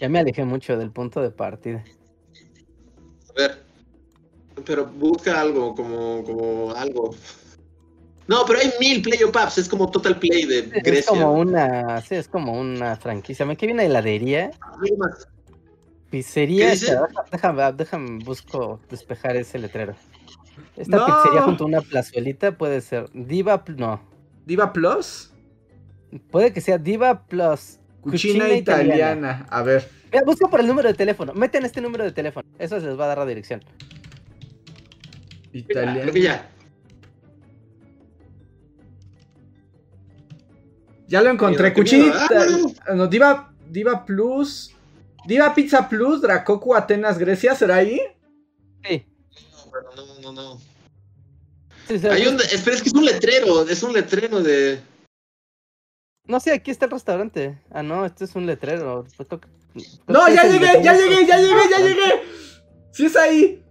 Ya 0.00 0.08
me 0.08 0.18
alejé 0.20 0.44
mucho 0.44 0.76
del 0.76 0.90
punto 0.90 1.20
de 1.20 1.30
partida. 1.30 1.84
A 3.30 3.32
ver. 3.40 3.62
Pero 4.64 4.86
busca 4.86 5.40
algo, 5.40 5.74
como, 5.74 6.22
como 6.24 6.72
algo. 6.74 7.14
No, 8.26 8.44
pero 8.46 8.58
hay 8.58 8.70
mil 8.78 9.00
Play 9.00 9.22
o 9.22 9.32
PAPs, 9.32 9.56
es 9.56 9.68
como 9.68 9.90
Total 9.90 10.18
Play 10.18 10.44
de 10.44 10.58
Es 10.58 10.82
Grecia. 10.82 11.06
como 11.06 11.32
una, 11.32 12.00
sí, 12.02 12.14
es 12.16 12.28
como 12.28 12.52
una 12.60 12.96
franquicia. 12.96 13.46
Me 13.46 13.56
que 13.56 13.66
viene 13.66 13.86
heladería, 13.86 14.50
pizzería. 16.10 16.74
Déjame, 17.30 17.72
déjame, 17.72 18.24
busco 18.24 18.80
despejar 18.90 19.36
ese 19.36 19.58
letrero. 19.58 19.94
Esta 20.76 20.96
No. 20.96 21.06
pizzería 21.06 21.42
junto 21.42 21.64
a 21.64 21.66
una 21.68 21.80
plazuelita 21.80 22.58
puede 22.58 22.80
ser 22.80 23.08
Diva, 23.14 23.64
no, 23.76 24.00
Diva 24.48 24.72
Plus. 24.72 25.30
puede 26.30 26.54
que 26.54 26.62
sea 26.62 26.78
Diva 26.78 27.26
Plus. 27.26 27.78
Cucina, 28.00 28.44
Cucina 28.46 28.48
italiana. 28.54 28.94
italiana. 28.94 29.46
A 29.50 29.62
ver. 29.62 29.90
Mira, 30.10 30.24
busca 30.24 30.48
por 30.48 30.60
el 30.60 30.66
número 30.66 30.88
de 30.88 30.94
teléfono. 30.94 31.34
Meten 31.34 31.66
este 31.66 31.82
número 31.82 32.02
de 32.02 32.12
teléfono. 32.12 32.48
Eso 32.58 32.78
les 32.78 32.98
va 32.98 33.04
a 33.04 33.08
dar 33.08 33.18
la 33.18 33.26
dirección. 33.26 33.62
Italiana. 35.52 36.00
creo 36.00 36.14
que 36.14 36.22
ya. 36.22 36.48
Ya 41.08 41.20
lo 41.20 41.28
encontré. 41.30 41.74
Cucina. 41.74 42.04
miedo. 42.30 42.72
Ah, 42.86 42.94
No, 42.94 43.06
Diva, 43.06 43.52
Diva 43.68 44.06
Plus. 44.06 44.74
Diva 45.26 45.54
Pizza 45.54 45.86
Plus, 45.90 46.22
Dracocu, 46.22 46.74
Atenas, 46.74 47.18
Grecia, 47.18 47.54
¿será 47.54 47.76
ahí? 47.76 48.00
Sí. 48.82 49.04
No, 49.52 49.70
pero 49.70 49.90
no, 49.94 50.20
no, 50.22 50.32
no. 50.32 50.60
Sí, 51.88 51.98
sí, 51.98 52.06
Hay 52.06 52.26
un, 52.26 52.36
espera, 52.40 52.76
es 52.76 52.82
que 52.82 52.88
es 52.90 52.94
un 52.94 53.04
letrero, 53.04 53.68
es 53.68 53.82
un 53.82 53.92
letrero 53.92 54.42
de. 54.42 54.80
No 56.24 56.38
sé, 56.40 56.52
aquí 56.52 56.70
está 56.70 56.84
el 56.84 56.90
restaurante. 56.92 57.58
Ah, 57.70 57.82
no, 57.82 58.04
este 58.04 58.24
es 58.24 58.34
un 58.34 58.46
letrero. 58.46 59.06
Pues 59.16 59.28
No, 60.06 60.28
ya 60.28 60.44
llegué, 60.44 60.82
ya 60.82 60.92
llegué, 60.94 61.26
ya 61.26 61.38
llegué, 61.38 61.70
ya 61.70 61.78
llegué. 61.78 62.22
Sí 62.92 63.06
es 63.06 63.16
ahí. 63.16 63.64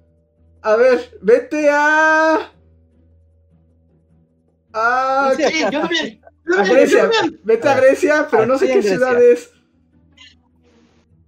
A 0.62 0.76
ver, 0.76 1.18
vete 1.22 1.70
a. 1.70 2.52
A, 4.74 5.34
Sí, 5.38 5.44
Sí, 5.44 5.64
yo 5.72 5.82
también. 5.82 6.22
Yo 6.46 6.54
a 6.54 6.58
también, 6.58 6.66
yo 6.68 6.74
Grecia. 6.76 7.10
también. 7.10 7.42
Vete 7.44 7.70
a 7.70 7.76
Grecia, 7.76 8.28
pero 8.32 8.44
Ah, 8.44 8.46
no 8.48 8.58
sé 8.58 8.68
qué 8.68 8.82
ciudad 8.84 9.22
es. 9.22 9.52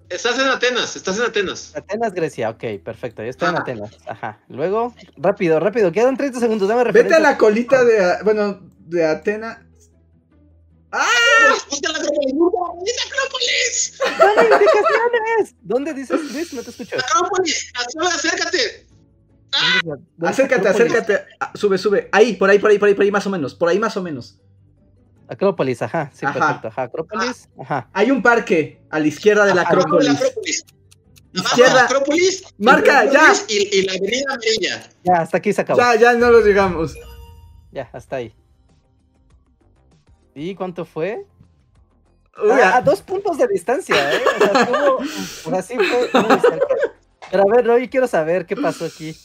Estás 0.09 0.39
en 0.39 0.47
Atenas, 0.47 0.95
estás 0.95 1.17
en 1.17 1.23
Atenas. 1.25 1.71
Atenas, 1.75 2.13
Grecia, 2.13 2.49
ok, 2.49 2.63
perfecto, 2.83 3.21
ya 3.23 3.29
estoy 3.29 3.49
en. 3.49 3.57
Atenas. 3.57 3.91
Ajá. 4.07 4.39
Luego, 4.49 4.95
rápido, 5.17 5.59
rápido, 5.59 5.91
quedan 5.91 6.17
30 6.17 6.39
segundos, 6.39 6.67
dame 6.67 6.83
Vete 6.85 6.89
a 6.89 6.93
referencia. 7.03 7.19
la 7.31 7.37
colita 7.37 7.83
de. 7.83 8.23
Bueno, 8.23 8.59
de 8.79 9.05
Atenas. 9.05 9.59
¡Busca 11.69 11.89
la 11.91 11.99
Acrópolis! 11.99 12.33
¡Busca 12.33 13.15
la 13.15 13.21
Acrópolis! 13.21 13.99
¡Dame 14.17 14.43
indicaciones! 14.43 15.55
¿Dónde 15.61 15.93
dices, 15.93 16.33
Luis? 16.33 16.53
No 16.53 16.63
te 16.63 16.71
escucho. 16.71 16.95
¡Acrópolis! 16.97 17.71
¡Acrópolis, 17.75 18.15
¡Acércate! 18.15 18.87
¿Dónde 19.51 19.77
es 19.77 19.85
la- 19.85 19.95
dónde 19.95 20.05
está 20.17 20.29
Acércate, 20.29 20.67
acércate. 20.67 21.25
Ah, 21.39 21.51
sube, 21.53 21.77
sube. 21.77 22.09
Ahí, 22.11 22.35
por 22.35 22.49
ahí, 22.49 22.57
por 22.57 22.71
ahí, 22.71 22.79
por 22.79 22.87
ahí, 22.89 22.95
por 22.95 23.03
ahí, 23.03 23.11
más 23.11 23.27
o 23.27 23.29
menos. 23.29 23.53
Por 23.53 23.69
ahí, 23.69 23.77
más 23.77 23.95
o 23.97 24.01
menos. 24.01 24.39
Acrópolis, 25.29 25.81
ajá, 25.83 26.09
sí, 26.13 26.25
Ajá. 26.25 26.39
perfecto. 26.39 26.67
Ajá, 26.69 26.81
Acrópolis, 26.83 27.49
ajá. 27.59 27.89
Hay 27.93 28.09
un 28.09 28.21
parque 28.21 28.81
a 28.89 28.99
la 28.99 29.07
izquierda 29.07 29.45
de 29.45 29.49
la 29.53 29.61
la 29.63 29.69
Acrópolis. 29.69 30.19
Izquierda. 31.31 31.83
Acrópolis. 31.85 32.43
Marca, 32.57 33.05
ya. 33.05 33.33
Y, 33.47 33.77
y 33.77 33.81
la 33.83 33.93
avenida 33.93 34.23
amarilla. 34.27 34.89
Ya, 35.03 35.13
hasta 35.21 35.37
aquí 35.37 35.53
se 35.53 35.61
acabó. 35.61 35.79
Ya, 35.79 35.93
Ya, 35.95 36.13
ya 36.13 36.13
no 36.13 36.31
lo 36.31 36.41
llegamos. 36.41 36.95
hasta 37.93 38.15
ahí. 38.15 38.33
¿Y 40.33 40.55
cuánto 40.55 40.85
fue? 40.85 41.25
Uy, 42.41 42.49
Ah, 42.51 42.69
a 42.69 42.77
ah, 42.77 42.81
dos 42.81 43.01
puntos 43.01 43.37
de 43.37 43.47
distancia, 43.47 44.13
¿eh? 44.13 44.21
O 44.35 44.39
sea, 44.39 44.61
estuvo, 44.61 44.95
o 44.95 45.49
sea, 45.51 45.61
sí 45.61 45.75
fue 45.75 46.21
muy 46.21 46.39
cerca. 46.39 46.65
Pero 47.29 47.43
a 47.43 47.55
ver, 47.55 47.67
Roy, 47.67 47.87
quiero 47.89 48.07
saber 48.07 48.45
qué 48.45 48.55
pasó 48.55 48.85
aquí. 48.85 49.15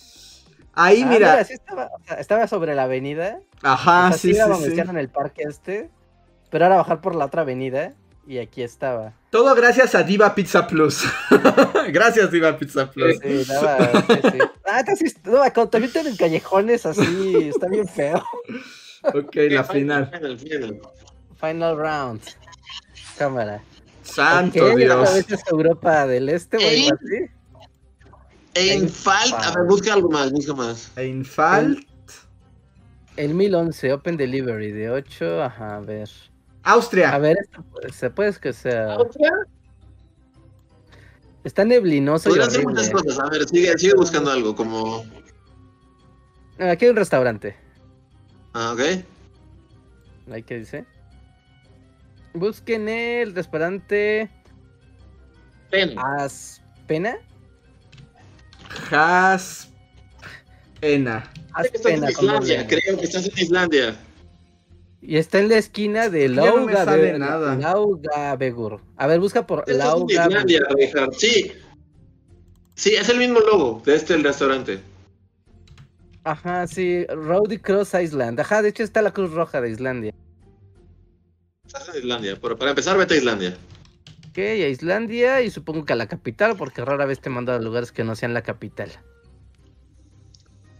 Ahí, 0.75 1.03
Ah, 1.03 1.07
mira. 1.07 1.45
sí 1.45 1.55
estaba, 1.55 1.87
o 1.87 2.05
sea, 2.07 2.17
estaba 2.17 2.47
sobre 2.49 2.75
la 2.75 2.85
avenida. 2.85 3.41
Ajá, 3.63 4.07
o 4.07 4.09
sea, 4.11 4.19
sí, 4.19 4.31
era 4.31 4.45
sí, 4.45 4.51
donde 4.51 4.67
sí. 4.67 4.73
están 4.73 4.91
en 4.91 4.99
el 4.99 5.09
parque 5.09 5.43
este. 5.49 5.91
Pero 6.51 6.65
ahora 6.67 6.77
bajar 6.77 7.01
por 7.01 7.15
la 7.15 7.25
otra 7.27 7.43
avenida. 7.43 7.93
Y 8.27 8.39
aquí 8.39 8.63
estaba. 8.63 9.13
Todo 9.29 9.55
gracias 9.55 9.95
a 9.95 10.03
Diva 10.03 10.35
Pizza 10.35 10.67
Plus. 10.67 11.05
gracias, 11.89 12.31
Diva 12.31 12.57
Pizza 12.57 12.91
Plus. 12.91 13.19
Sí, 13.23 13.45
nada, 13.49 13.91
sí, 14.07 14.15
sí. 14.33 14.39
Ah, 14.67 14.83
sí, 14.97 15.05
no, 15.25 15.33
cuando 15.53 15.69
te 15.69 15.81
meten 15.81 16.07
en 16.07 16.17
callejones 16.17 16.87
así, 16.87 17.51
está 17.55 17.69
bien 17.69 17.87
feo. 17.87 18.25
Ok, 19.03 19.37
la 19.51 19.65
final. 19.65 20.11
Final, 20.11 20.39
final. 20.39 20.81
Final 21.39 21.77
round. 21.77 22.23
Cámara. 23.19 23.63
Santo 24.03 24.75
Dios. 24.77 25.15
vez 25.15 25.31
es 25.31 25.41
Europa 25.51 26.07
del 26.07 26.29
Este 26.31 26.57
o 26.57 26.61
algo 26.61 26.95
así. 26.95 27.27
Einfalt. 28.55 29.35
A 29.35 29.53
ver, 29.57 29.67
busca 29.67 29.95
algo 29.95 30.11
más, 30.11 30.31
busca 30.33 30.55
más. 30.55 30.91
Einfalt. 30.97 31.87
El 33.17 33.35
1011, 33.35 33.93
Open 33.93 34.17
Delivery 34.17 34.73
de 34.73 34.91
8. 34.91 35.43
Ajá, 35.43 35.77
a 35.77 35.81
ver. 35.81 36.09
Austria. 36.63 37.15
A 37.15 37.19
ver, 37.19 37.37
se 37.93 38.11
puede 38.11 38.33
que 38.35 38.53
sea. 38.53 38.97
¿Otra? 38.99 39.31
Está 41.45 41.65
neblinoso 41.65 42.31
Podría 42.31 42.47
hacer 42.47 42.65
muchas 42.65 42.91
cosas. 42.91 43.19
A 43.19 43.29
ver, 43.29 43.47
sigue, 43.47 43.77
sigue 43.77 43.95
buscando 43.95 44.31
algo 44.31 44.57
como. 44.57 45.05
Ah, 46.59 46.71
Aquí 46.71 46.87
hay 46.87 46.91
un 46.93 46.97
restaurante. 46.97 47.55
Ah, 48.55 48.73
ok. 48.73 48.81
Ahí 50.33 50.43
que 50.43 50.59
dice. 50.59 50.87
Busquen 52.33 52.89
el 52.89 53.35
restaurante 53.35 54.31
Pen. 55.71 55.99
Aspena. 55.99 57.11
Has. 57.11 57.34
Ena. 60.81 61.31
Creo 61.55 61.71
que 61.71 61.77
estás 61.77 61.93
en 61.93 62.05
Aspena. 62.05 62.13
con 62.13 62.27
doble 62.27 62.55
Islandia. 62.55 62.67
Creo 62.67 62.99
que 62.99 63.05
estás 63.05 63.27
en 63.27 63.39
Islandia. 63.39 63.97
Y 65.01 65.17
está 65.17 65.39
en 65.39 65.49
la 65.51 65.59
esquina 65.59 66.09
de 66.09 66.29
Ya 66.29 66.35
no 66.35 66.67
me 66.67 66.73
Lauga 66.73 66.85
sale 66.85 67.19
nada. 67.19 67.57
Laugavegur. 67.57 68.81
A 68.97 69.07
ver, 69.07 69.21
busca 69.21 69.47
por 69.47 69.61
Estás 69.61 69.75
en 69.75 69.79
Lauga 69.79 70.15
Islandia, 70.27 70.63
Richard. 70.77 71.15
Sí. 71.15 71.53
Sí, 72.75 72.95
es 72.95 73.09
el 73.09 73.19
mismo 73.19 73.41
logo 73.41 73.83
de 73.85 73.95
este 73.95 74.15
el 74.15 74.25
restaurante. 74.25 74.81
Ajá, 76.25 76.67
sí, 76.67 77.05
Rowdy 77.07 77.59
Cross 77.59 77.95
Island. 78.03 78.41
Ajá, 78.41 78.63
de 78.63 78.71
hecho 78.71 78.83
está 78.83 79.03
la 79.03 79.13
Cruz 79.13 79.31
Roja 79.33 79.61
de 79.61 79.71
Islandia. 79.71 80.15
Estás 81.67 81.89
en 81.91 81.97
Islandia. 81.97 82.39
Pero 82.41 82.57
para 82.57 82.71
empezar, 82.71 82.97
vete 82.97 83.15
a 83.15 83.17
Islandia. 83.19 83.57
Ok, 84.35 84.39
a 84.41 84.67
Islandia 84.67 85.43
y 85.43 85.51
supongo 85.53 85.85
que 85.85 85.93
a 85.93 85.97
la 85.97 86.09
capital, 86.09 86.57
porque 86.57 86.85
rara 86.85 87.07
vez 87.07 87.21
te 87.21 87.31
mando 87.31 87.53
a 87.53 87.61
lugares 87.61 87.93
que 87.93 88.03
no 88.03 88.17
sean 88.17 88.35
la 88.35 88.43
capital. 88.43 88.91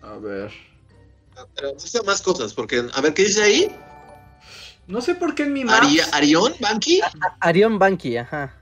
A 0.03 0.17
ver. 0.19 0.51
Pero 1.55 1.73
busca 1.75 2.03
más 2.03 2.21
cosas, 2.21 2.53
porque, 2.53 2.83
a 2.93 3.01
ver, 3.01 3.15
¿qué 3.15 3.23
dice 3.23 3.45
ahí? 3.45 3.77
No 4.89 5.01
sé 5.01 5.15
por 5.15 5.37
qué 5.37 5.45
en 5.45 5.53
mi 5.53 5.65
maps. 5.65 5.87
Aria- 5.87 6.05
¿Arión? 6.13 6.53
¿Banqui? 6.59 7.01
A- 7.01 7.13
Arion 7.39 7.79
Banki, 7.79 8.17
ajá. 8.17 8.61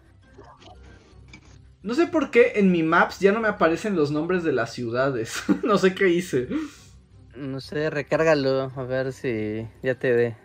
No 1.83 1.95
sé 1.95 2.07
por 2.07 2.31
qué 2.31 2.53
en 2.57 2.71
mi 2.71 2.83
maps 2.83 3.19
ya 3.19 3.33
no 3.33 3.41
me 3.41 3.49
aparecen 3.49 3.97
los 3.97 4.11
nombres 4.11 4.45
de 4.45 4.53
las 4.53 4.75
ciudades. 4.75 5.43
no 5.65 5.79
sé 5.79 5.95
qué 5.95 6.11
hice. 6.11 6.49
No 7.35 7.63
sé, 7.63 7.89
recárgalo, 7.89 8.71
a 8.77 8.83
ver 8.83 9.15
si 9.15 9.67
ya 9.83 9.95
te 9.99 10.13
dé. 10.15 10.37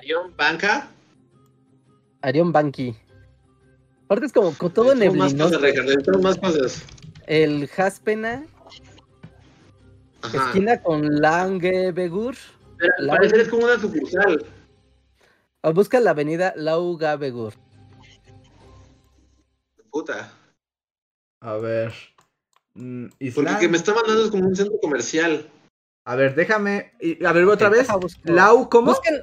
¿Arión? 0.00 0.34
¿Banca? 0.36 0.88
Arion 2.22 2.52
Banki. 2.52 2.96
Aparte 4.04 4.26
es 4.26 4.32
como 4.32 4.52
con 4.54 4.72
todo 4.72 4.94
más 5.14 5.34
cosas, 5.34 5.60
cosas. 6.38 6.82
El 7.26 7.68
Haspena, 7.76 8.44
Ajá. 10.22 10.46
esquina 10.46 10.82
con 10.82 11.20
Langevegur. 11.20 12.36
Pero 12.78 12.92
al 12.98 13.06
parecer 13.08 13.40
es 13.40 13.48
como 13.48 13.64
una 13.64 13.78
sucursal. 13.78 14.44
O 15.62 15.72
busca 15.72 16.00
la 16.00 16.10
avenida 16.10 16.52
Laugavegur. 16.56 17.54
Puta. 19.90 20.32
A 21.40 21.54
ver. 21.54 21.92
Mm, 22.74 23.06
Porque 23.34 23.58
que 23.60 23.68
me 23.68 23.76
está 23.76 23.94
mandando 23.94 24.24
es 24.24 24.30
como 24.30 24.46
un 24.46 24.56
centro 24.56 24.78
comercial. 24.80 25.48
A 26.04 26.16
ver, 26.16 26.34
déjame. 26.34 26.92
A 27.24 27.32
ver, 27.32 27.44
otra 27.44 27.68
vez. 27.68 27.86
Lau, 28.24 28.68
¿cómo? 28.68 28.92
Busquen, 28.92 29.22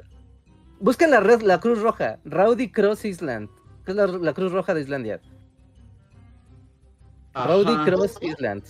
busquen 0.80 1.12
la, 1.12 1.20
red, 1.20 1.42
la 1.42 1.60
Cruz 1.60 1.82
Roja, 1.82 2.20
Rowdy 2.26 2.72
Cross 2.72 3.06
Island, 3.06 3.50
que 3.86 3.92
es 3.92 3.98
la, 3.98 4.08
la 4.08 4.34
Cruz 4.34 4.52
Roja 4.52 4.74
de 4.74 4.82
Islandia. 4.82 5.22
Ajá. 7.34 7.48
Rowdy 7.48 7.76
Cross 7.86 8.18
Island. 8.22 8.64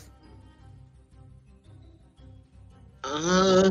Ah, 3.04 3.70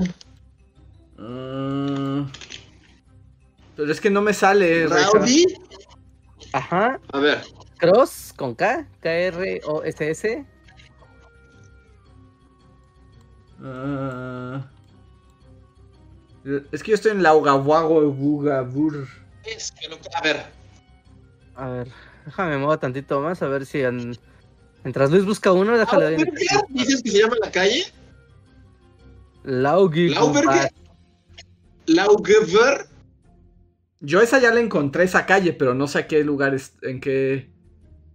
Mm. 1.18 2.30
Pero 3.76 3.92
es 3.92 4.00
que 4.00 4.08
no 4.10 4.22
me 4.22 4.32
sale. 4.32 4.86
Rowdy. 4.86 5.46
Ajá, 6.52 7.00
A 7.12 7.18
ver. 7.18 7.42
Cross 7.78 8.32
con 8.36 8.54
K, 8.54 8.86
K-R-O-S-S. 9.00 10.46
Ah. 13.62 14.64
Es 16.72 16.82
que 16.82 16.90
yo 16.90 16.94
estoy 16.94 17.12
en 17.12 17.22
Laugawago 17.22 18.10
Bugabur. 18.10 19.06
Es 19.44 19.72
que 19.72 19.88
no- 19.88 19.96
A 20.14 20.22
ver. 20.22 20.42
A 21.56 21.68
ver, 21.68 21.88
déjame 22.24 22.56
mover 22.58 22.78
tantito 22.78 23.20
más, 23.20 23.42
a 23.42 23.48
ver 23.48 23.66
si 23.66 23.80
en- 23.80 24.16
mientras 24.84 25.10
Luis 25.10 25.24
busca 25.24 25.52
uno, 25.52 25.76
déjale 25.76 26.14
en- 26.14 26.20
¿Lauberger? 26.20 26.60
¿Dices 26.70 27.02
que 27.02 27.10
se 27.10 27.18
llama 27.18 27.36
la 27.42 27.50
calle? 27.50 27.84
Laugi 29.44 30.08
¿Lauberger? 30.10 30.70
¿Laugever? 31.86 32.86
Yo 34.00 34.20
esa 34.20 34.38
ya 34.38 34.52
la 34.52 34.60
encontré, 34.60 35.04
esa 35.04 35.26
calle, 35.26 35.52
pero 35.52 35.74
no 35.74 35.88
sé 35.88 35.98
a 36.00 36.06
qué 36.06 36.22
lugar, 36.22 36.54
es- 36.54 36.74
en 36.82 37.00
qué 37.00 37.50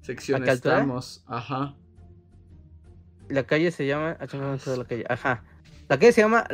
sección 0.01 0.41
¿A 0.41 0.45
qué 0.45 0.51
altura? 0.51 0.75
estamos. 0.75 1.23
Ajá. 1.27 1.75
La 3.29 3.43
calle 3.43 3.71
se 3.71 3.85
llama. 3.87 4.15
ah, 4.19 4.27
chinga, 4.27 4.43
no 4.45 4.51
me 4.51 4.55
acuerdo 4.57 4.83
la 4.83 4.87
calle. 4.87 5.05
Ajá. 5.09 5.43
La 5.89 5.97
calle 5.99 6.11
se 6.13 6.21
llama 6.21 6.45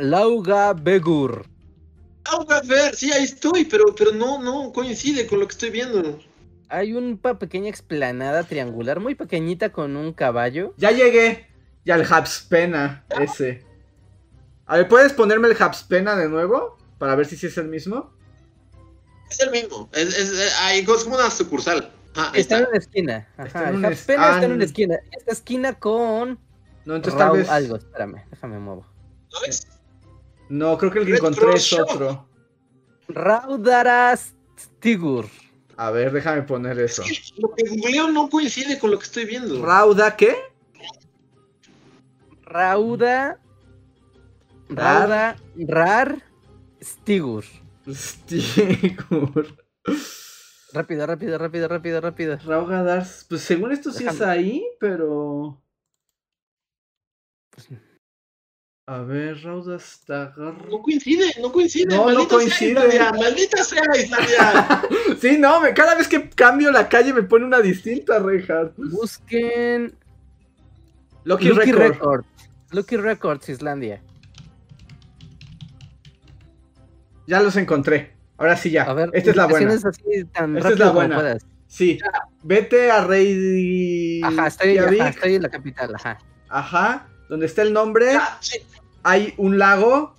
Laugavegur. 2.24 2.48
Laugever, 2.68 2.94
sí, 2.94 3.12
ahí 3.12 3.24
estoy, 3.24 3.64
pero, 3.64 3.94
pero 3.96 4.12
no, 4.12 4.42
no 4.42 4.72
coincide 4.72 5.26
con 5.26 5.40
lo 5.40 5.46
que 5.46 5.52
estoy 5.52 5.70
viendo. 5.70 6.18
Hay 6.68 6.92
una 6.94 7.38
pequeña 7.38 7.68
explanada 7.68 8.44
triangular 8.44 9.00
muy 9.00 9.14
pequeñita 9.14 9.70
con 9.72 9.96
un 9.96 10.12
caballo. 10.12 10.74
Ya 10.76 10.90
llegué. 10.92 11.48
Ya 11.84 11.94
el 11.96 12.04
Habspena, 12.12 13.04
ese. 13.18 13.64
A 14.66 14.76
ver, 14.76 14.86
¿puedes 14.88 15.12
ponerme 15.12 15.48
el 15.48 15.56
Habspena 15.60 16.14
de 16.14 16.28
nuevo? 16.28 16.76
Para 16.98 17.14
ver 17.16 17.26
si 17.26 17.36
sí 17.36 17.46
es 17.46 17.56
el 17.58 17.68
mismo. 17.68 18.12
Es 19.30 19.40
el 19.40 19.50
mismo. 19.50 19.88
Es, 19.92 20.16
es, 20.16 20.32
eh, 20.32 20.48
ahí 20.60 20.80
es 20.80 21.04
como 21.04 21.16
una 21.16 21.30
sucursal. 21.30 21.90
Ah, 22.14 22.32
Está 22.34 22.58
en 22.58 22.66
una 22.66 22.76
esquina. 22.78 23.28
Está 23.38 23.42
Ajá. 23.44 23.62
en 23.62 23.68
El 23.70 23.76
una 23.76 23.88
es- 23.88 24.00
Japena 24.00 24.24
está 24.30 24.44
en 24.44 24.50
ah, 24.50 24.54
una 24.54 24.64
esquina. 24.64 24.98
Esta 25.10 25.32
esquina 25.32 25.78
con. 25.78 26.38
No, 26.84 26.96
entonces 26.96 27.18
tal 27.18 27.36
vez. 27.38 27.48
Algo, 27.48 27.76
espérame, 27.76 28.22
déjame 28.30 28.58
muevo. 28.58 28.86
¿No 29.32 29.40
ves? 29.46 29.66
No, 30.50 30.76
creo 30.76 30.90
que 30.90 30.98
el 30.98 31.06
que 31.06 31.14
encontré 31.14 31.54
es 31.54 31.72
otro. 31.72 32.28
Raudaраstigur. 33.08 35.24
A 35.76 35.90
ver, 35.90 36.12
déjame 36.12 36.42
poner 36.42 36.78
eso. 36.80 37.02
Lo 37.38 37.54
que 37.54 37.66
googleo 37.68 38.10
no 38.10 38.28
coincide 38.28 38.78
con 38.78 38.90
lo 38.90 38.98
que 38.98 39.04
estoy 39.04 39.24
viendo. 39.24 39.64
¿Rauda 39.64 40.14
qué? 40.16 40.36
Rauda. 42.42 43.40
Rauda. 44.68 45.36
Rar. 45.56 46.20
Stigur. 46.82 47.44
Stigur. 47.88 49.56
Rápido, 50.72 51.06
rápido, 51.06 51.38
rápido, 51.38 51.68
rápido, 51.68 52.00
rápido. 52.00 52.38
Raugadars. 52.44 53.24
Pues 53.28 53.42
según 53.42 53.70
esto 53.72 53.92
sí 53.92 54.04
es 54.04 54.20
ahí, 54.20 54.66
pero. 54.80 55.62
A 58.90 59.02
ver, 59.02 59.40
Raudastagar. 59.44 60.66
No 60.68 60.82
coincide, 60.82 61.32
no 61.40 61.52
coincide. 61.52 61.94
No, 61.94 62.10
no 62.10 62.26
coincide. 62.26 62.90
Sea 62.90 63.12
maldita 63.12 63.62
sea 63.62 63.82
Islandia. 63.96 64.82
Sí, 65.20 65.36
no, 65.38 65.60
me- 65.60 65.72
cada 65.74 65.94
vez 65.94 66.08
que 66.08 66.28
cambio 66.30 66.72
la 66.72 66.88
calle 66.88 67.12
me 67.12 67.22
pone 67.22 67.44
una 67.44 67.60
distinta, 67.60 68.18
Reinhardt. 68.18 68.72
Busquen. 68.76 69.94
Lucky, 71.22 71.48
Lucky 71.50 71.70
Record. 71.70 71.92
Records. 71.92 72.26
Lucky 72.72 72.96
Records, 72.96 73.48
Islandia. 73.48 74.02
Ya 77.28 77.40
los 77.40 77.54
encontré. 77.56 78.16
Ahora 78.38 78.56
sí 78.56 78.70
ya. 78.72 78.84
A 78.84 78.94
ver, 78.94 79.10
Esta 79.12 79.30
es 79.30 79.36
la 79.36 79.46
buena. 79.46 79.70
ubicaciones 79.70 79.84
así 79.84 80.24
tan 80.32 80.56
Esta 80.56 80.70
es 80.70 80.78
la 80.80 80.90
buena. 80.90 81.14
puedas. 81.16 81.46
Sí. 81.68 81.98
Vete 82.42 82.90
a 82.90 83.04
Rey. 83.04 84.20
Ajá, 84.24 84.48
estoy, 84.48 84.78
ajá, 84.78 84.88
Reykjavik. 84.88 85.14
estoy 85.14 85.34
en 85.36 85.42
la 85.42 85.48
capital, 85.48 85.94
ajá. 85.94 86.18
Ajá. 86.48 87.06
Donde 87.28 87.46
está 87.46 87.62
el 87.62 87.72
nombre, 87.72 88.16
Ah, 88.16 88.38
sí. 88.40 88.58
Hay 89.02 89.34
un 89.36 89.58
lago. 89.58 90.16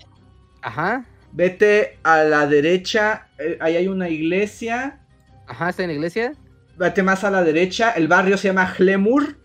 Ajá, 0.61 1.05
Vete 1.33 1.97
a 2.03 2.23
la 2.23 2.45
derecha. 2.45 3.27
eh, 3.37 3.57
ahí 3.61 3.75
hay 3.77 3.87
una 3.87 4.09
iglesia. 4.09 4.99
ajá, 5.47 5.69
está 5.69 5.83
en 5.83 5.89
la 5.89 5.93
iglesia. 5.95 6.33
Vete 6.77 7.03
más 7.03 7.23
a 7.23 7.31
la 7.31 7.43
derecha. 7.43 7.91
El 7.91 8.07
barrio 8.07 8.37
se 8.37 8.47
llama 8.49 8.73
Hlemur. 8.77 9.37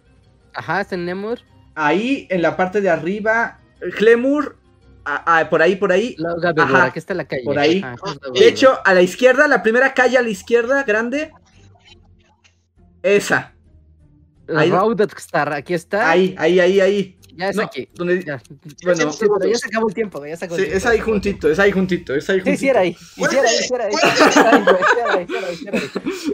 Ajá, 0.54 0.80
está 0.80 0.94
en 0.94 1.04
Nemur. 1.04 1.38
Ahí 1.74 2.26
en 2.30 2.40
la 2.42 2.56
parte 2.56 2.80
de 2.80 2.88
arriba. 2.90 3.60
Hlemur. 4.00 4.56
ah, 5.04 5.46
por 5.50 5.62
ahí, 5.62 5.76
por 5.76 5.92
ahí. 5.92 6.16
La 6.18 6.30
Ajá, 6.62 6.84
aquí 6.86 6.98
está 6.98 7.14
la 7.14 7.26
calle. 7.26 7.44
por 7.44 7.58
ahí. 7.58 7.82
Ajá, 7.84 7.96
De 8.34 8.48
hecho, 8.48 8.80
a 8.84 8.94
la 8.94 9.02
izquierda, 9.02 9.46
la 9.48 9.62
primera 9.62 9.92
calle 9.94 10.16
a 10.18 10.22
la 10.22 10.30
izquierda, 10.30 10.82
grande. 10.84 11.30
Esa. 13.02 13.52
la 14.46 14.60
ahí- 14.62 14.70
aquí 15.52 15.74
está. 15.74 16.10
Ahí, 16.10 16.34
ahí, 16.38 16.58
ahí, 16.60 16.80
ahí. 16.80 17.15
Ya 17.36 17.50
es 17.50 17.56
No, 17.56 17.62
aquí. 17.64 17.88
donde- 17.94 18.24
Ya. 18.24 18.42
Bueno, 18.84 19.12
Sí, 19.12 19.26
pero 19.38 19.50
ya 19.50 19.58
se 19.58 19.66
acabó 19.68 19.88
el 19.88 19.94
tiempo, 19.94 20.24
ya 20.26 20.36
se 20.36 20.44
acabó 20.46 20.56
sí, 20.56 20.62
el 20.62 20.68
tiempo. 20.70 20.78
es 20.78 20.86
ahí 20.86 21.00
juntito, 21.00 21.50
es 21.50 21.58
ahí 21.58 21.70
juntito, 21.72 22.14
es 22.14 22.30
ahí 22.30 22.38
juntito. 22.40 22.56
sí 22.56 22.60
sí 22.60 22.68
era 22.68 22.80
ahí. 22.80 22.96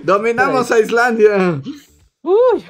Dominamos 0.02 0.70
a 0.70 0.78
Islandia. 0.78 1.60
Uy. 2.22 2.64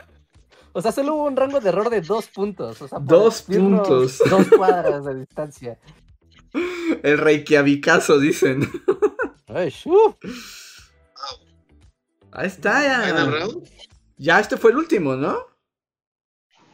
O 0.73 0.81
sea, 0.81 0.91
solo 0.93 1.15
hubo 1.15 1.25
un 1.25 1.37
rango 1.37 1.61
de 1.61 1.69
error 1.69 1.91
de 1.91 2.01
dos 2.01 2.29
puntos. 2.29 2.81
O 2.81 2.89
sea, 2.89 2.99
por 2.99 3.09
Dos 3.09 3.43
puntos. 3.43 4.23
Dos 4.31 4.47
cuadras 4.57 5.05
de 5.05 5.15
distancia. 5.17 5.79
El 7.03 7.19
Reykjavicazo, 7.19 8.19
dicen. 8.19 8.69
Ay, 9.49 9.73
uf. 9.85 10.15
Ahí 12.31 12.47
está, 12.47 12.83
ya. 12.83 13.47
Ya 14.17 14.41
este 14.41 14.57
fue 14.57 14.71
el 14.71 14.79
último, 14.79 15.17
¿no? 15.17 15.39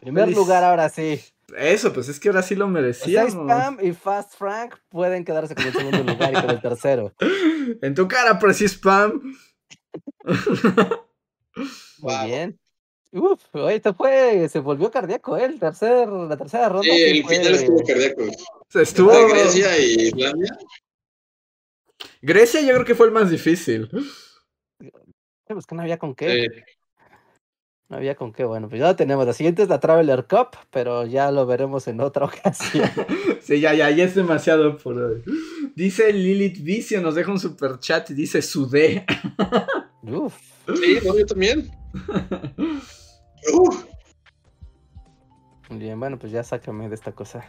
Primer 0.00 0.24
Feliz. 0.24 0.36
lugar 0.36 0.62
ahora 0.62 0.88
sí. 0.88 1.20
Eso, 1.56 1.92
pues 1.92 2.08
es 2.08 2.20
que 2.20 2.28
ahora 2.28 2.42
sí 2.42 2.54
lo 2.54 2.66
O 2.66 2.68
sea, 2.68 2.72
merecíamos. 2.80 3.32
Spam 3.32 3.78
y 3.82 3.92
Fast 3.92 4.34
Frank 4.36 4.76
pueden 4.90 5.24
quedarse 5.24 5.54
con 5.54 5.64
el 5.66 5.72
segundo 5.72 6.02
lugar 6.04 6.30
y 6.32 6.40
con 6.40 6.50
el 6.50 6.60
tercero. 6.60 7.12
En 7.82 7.94
tu 7.94 8.08
cara, 8.08 8.38
pero 8.38 8.52
sí 8.54 8.64
spam. 8.66 9.20
Muy 11.54 11.66
Wow. 11.98 12.26
bien. 12.26 12.58
Uf, 13.12 13.42
oye, 13.54 13.76
esto 13.76 13.94
fue, 13.94 14.48
se 14.48 14.60
volvió 14.60 14.90
cardíaco, 14.90 15.36
¿eh? 15.36 15.44
El 15.46 15.58
tercer, 15.58 16.08
la 16.08 16.36
tercera 16.36 16.68
ronda. 16.68 16.82
Sí, 16.84 16.90
el 17.02 17.22
fue- 17.24 17.36
final 17.36 17.54
estuvo 17.54 17.82
cardíaco. 17.84 18.22
Estuvo. 18.74 19.10
De 19.12 19.28
Grecia 19.32 19.78
y 19.78 19.92
Islandia. 20.08 20.58
Grecia 22.20 22.60
yo 22.60 22.72
creo 22.74 22.84
que 22.84 22.94
fue 22.94 23.06
el 23.06 23.12
más 23.12 23.30
difícil. 23.30 23.88
Pues 25.46 25.66
que 25.66 25.74
no 25.74 25.82
había 25.82 25.98
con 25.98 26.14
qué. 26.14 26.46
Sí. 26.50 26.62
No 27.88 27.96
había 27.96 28.16
con 28.16 28.32
qué. 28.32 28.44
Bueno, 28.44 28.68
pues 28.68 28.80
ya 28.80 28.88
lo 28.88 28.96
tenemos. 28.96 29.26
La 29.26 29.32
siguiente 29.32 29.62
es 29.62 29.68
la 29.68 29.80
Traveler 29.80 30.26
Cup, 30.26 30.58
pero 30.70 31.06
ya 31.06 31.30
lo 31.30 31.46
veremos 31.46 31.88
en 31.88 32.00
otra 32.00 32.24
ocasión. 32.26 32.90
Sí, 33.40 33.60
ya, 33.60 33.72
ya, 33.72 33.90
ya 33.90 34.04
es 34.04 34.14
demasiado 34.14 34.76
por 34.76 34.98
hoy. 34.98 35.22
Dice 35.74 36.12
Lilith 36.12 36.62
Vicio, 36.62 37.00
nos 37.00 37.14
deja 37.14 37.32
un 37.32 37.40
super 37.40 37.78
chat 37.78 38.10
y 38.10 38.14
dice 38.14 38.42
sudé. 38.42 39.06
Uf. 40.02 40.36
Sí, 40.66 40.98
no, 41.02 41.18
yo 41.18 41.24
también. 41.24 41.70
Uf. 43.54 43.84
Bien, 45.70 45.98
bueno, 45.98 46.18
pues 46.18 46.30
ya 46.30 46.44
sácame 46.44 46.90
de 46.90 46.94
esta 46.94 47.12
cosa. 47.12 47.46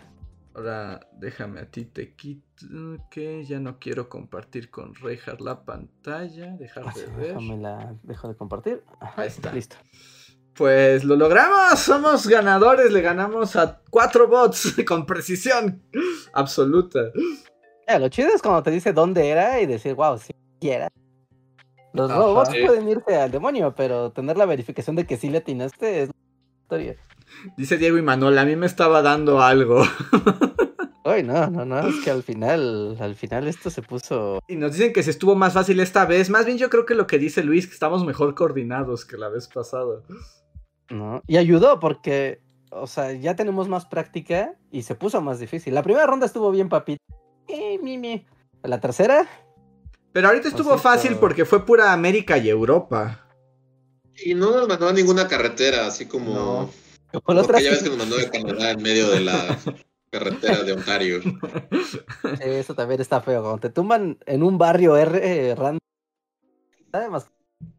Ahora 0.53 1.01
déjame 1.17 1.59
a 1.59 1.65
ti 1.65 1.83
te 1.83 2.15
quito 2.15 2.97
que 3.11 3.43
ya 3.43 3.59
no 3.59 3.77
quiero 3.77 4.07
compartir 4.07 4.69
con 4.69 4.95
Reinhardt 4.95 5.41
la 5.41 5.65
pantalla. 5.65 6.55
Dejar 6.57 6.93
de 6.93 7.05
ver. 7.07 7.27
déjame 7.27 7.57
la 7.57 7.93
dejo 8.03 8.29
de 8.29 8.35
compartir. 8.35 8.83
Ahí 9.17 9.27
está. 9.27 9.51
Listo. 9.51 9.75
Pues 10.59 11.05
lo 11.05 11.15
logramos, 11.15 11.79
somos 11.79 12.27
ganadores, 12.27 12.91
le 12.91 12.99
ganamos 12.99 13.55
a 13.55 13.79
cuatro 13.89 14.27
bots 14.27 14.75
con 14.85 15.05
precisión 15.05 15.81
absoluta. 16.33 16.99
Eh, 17.87 17.97
lo 17.97 18.09
chido 18.09 18.27
es 18.35 18.41
cuando 18.41 18.61
te 18.61 18.69
dice 18.69 18.91
dónde 18.91 19.29
era 19.29 19.61
y 19.61 19.65
decir, 19.65 19.95
wow, 19.95 20.17
si 20.17 20.33
quiera. 20.59 20.89
Los 21.93 22.11
Ajá. 22.11 22.19
robots 22.19 22.49
Sí. 22.51 22.65
pueden 22.65 22.89
irse 22.89 23.15
al 23.15 23.31
demonio, 23.31 23.73
pero 23.73 24.11
tener 24.11 24.35
la 24.35 24.45
verificación 24.45 24.97
de 24.97 25.07
que 25.07 25.15
sí 25.15 25.29
le 25.29 25.37
atinaste 25.37 26.01
es 26.03 26.09
la 26.09 26.15
historia. 26.61 26.95
Dice 27.55 27.77
Diego 27.77 27.97
y 27.97 28.01
Manuel, 28.01 28.37
a 28.37 28.43
mí 28.43 28.57
me 28.57 28.65
estaba 28.65 29.01
dando 29.01 29.41
algo. 29.41 29.81
Ay, 31.05 31.23
no, 31.23 31.49
no, 31.49 31.63
no, 31.63 31.79
es 31.87 31.95
que 32.03 32.11
al 32.11 32.21
final, 32.21 32.97
al 32.99 33.15
final 33.15 33.47
esto 33.47 33.69
se 33.69 33.81
puso. 33.81 34.39
Y 34.49 34.57
nos 34.57 34.73
dicen 34.73 34.91
que 34.91 35.03
se 35.03 35.11
estuvo 35.11 35.35
más 35.35 35.53
fácil 35.53 35.79
esta 35.79 36.05
vez. 36.05 36.29
Más 36.29 36.45
bien 36.45 36.57
yo 36.57 36.69
creo 36.69 36.85
que 36.85 36.95
lo 36.95 37.07
que 37.07 37.17
dice 37.17 37.43
Luis, 37.43 37.65
que 37.65 37.73
estamos 37.73 38.05
mejor 38.05 38.35
coordinados 38.35 39.05
que 39.05 39.15
la 39.15 39.29
vez 39.29 39.47
pasada. 39.47 40.01
¿No? 40.89 41.21
Y 41.27 41.37
ayudó 41.37 41.79
porque, 41.79 42.41
o 42.71 42.87
sea, 42.87 43.13
ya 43.13 43.35
tenemos 43.35 43.67
más 43.67 43.85
práctica 43.85 44.55
y 44.71 44.83
se 44.83 44.95
puso 44.95 45.21
más 45.21 45.39
difícil. 45.39 45.73
La 45.73 45.83
primera 45.83 46.05
ronda 46.05 46.25
estuvo 46.25 46.51
bien, 46.51 46.69
papito. 46.69 47.03
Eh. 47.47 48.25
La 48.63 48.79
tercera, 48.79 49.27
Pero 50.11 50.27
ahorita 50.27 50.49
estuvo 50.49 50.77
fácil 50.77 51.15
porque 51.15 51.45
fue 51.45 51.65
pura 51.65 51.93
América 51.93 52.37
y 52.37 52.49
Europa. 52.49 53.25
Y 54.23 54.33
no 54.33 54.51
nos 54.51 54.67
mandó 54.67 54.89
a 54.89 54.93
ninguna 54.93 55.27
carretera, 55.27 55.87
así 55.87 56.05
como. 56.05 56.33
No. 56.33 56.69
como 57.23 57.35
la 57.35 57.43
otra. 57.43 57.61
ya 57.61 57.71
ves 57.71 57.83
que 57.83 57.89
nos 57.89 57.97
mandó 57.97 58.17
de 58.17 58.29
Canadá 58.29 58.71
en 58.71 58.81
medio 58.81 59.09
de 59.09 59.21
la 59.21 59.57
carretera 60.11 60.63
de 60.63 60.73
Ontario. 60.73 61.21
Eso 62.41 62.75
también 62.75 62.99
está 62.99 63.21
feo. 63.21 63.41
Cuando 63.41 63.59
te 63.59 63.69
tumban 63.69 64.17
en 64.25 64.43
un 64.43 64.57
barrio 64.57 64.97
R 64.97 65.19
eh, 65.23 65.55
random. 65.55 65.79
Además, 66.91 67.31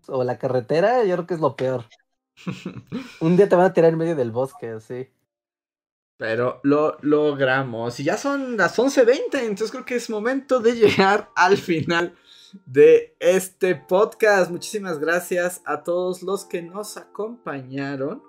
o 0.09 0.25
la 0.25 0.39
carretera, 0.39 1.05
yo 1.05 1.17
creo 1.17 1.27
que 1.27 1.35
es 1.35 1.41
lo 1.41 1.57
peor. 1.57 1.85
Un 3.21 3.37
día 3.37 3.49
te 3.49 3.57
van 3.57 3.67
a 3.67 3.73
tirar 3.73 3.93
en 3.93 3.99
medio 3.99 4.17
del 4.17 4.31
bosque, 4.31 4.71
así. 4.71 5.09
Pero 6.17 6.61
lo 6.65 6.99
logramos. 7.01 7.99
Y 7.99 8.05
ya 8.05 8.17
son 8.17 8.57
las 8.57 8.79
11.20, 8.79 9.41
entonces 9.41 9.71
creo 9.71 9.85
que 9.85 9.97
es 9.97 10.11
momento 10.11 10.61
de 10.61 10.75
llegar 10.75 11.31
al 11.37 11.57
final 11.57 12.15
de 12.67 13.17
este 13.21 13.75
podcast. 13.75 14.51
Muchísimas 14.51 14.99
gracias 14.99 15.63
a 15.65 15.83
todos 15.83 16.23
los 16.23 16.45
que 16.45 16.63
nos 16.63 16.97
acompañaron. 16.97 18.23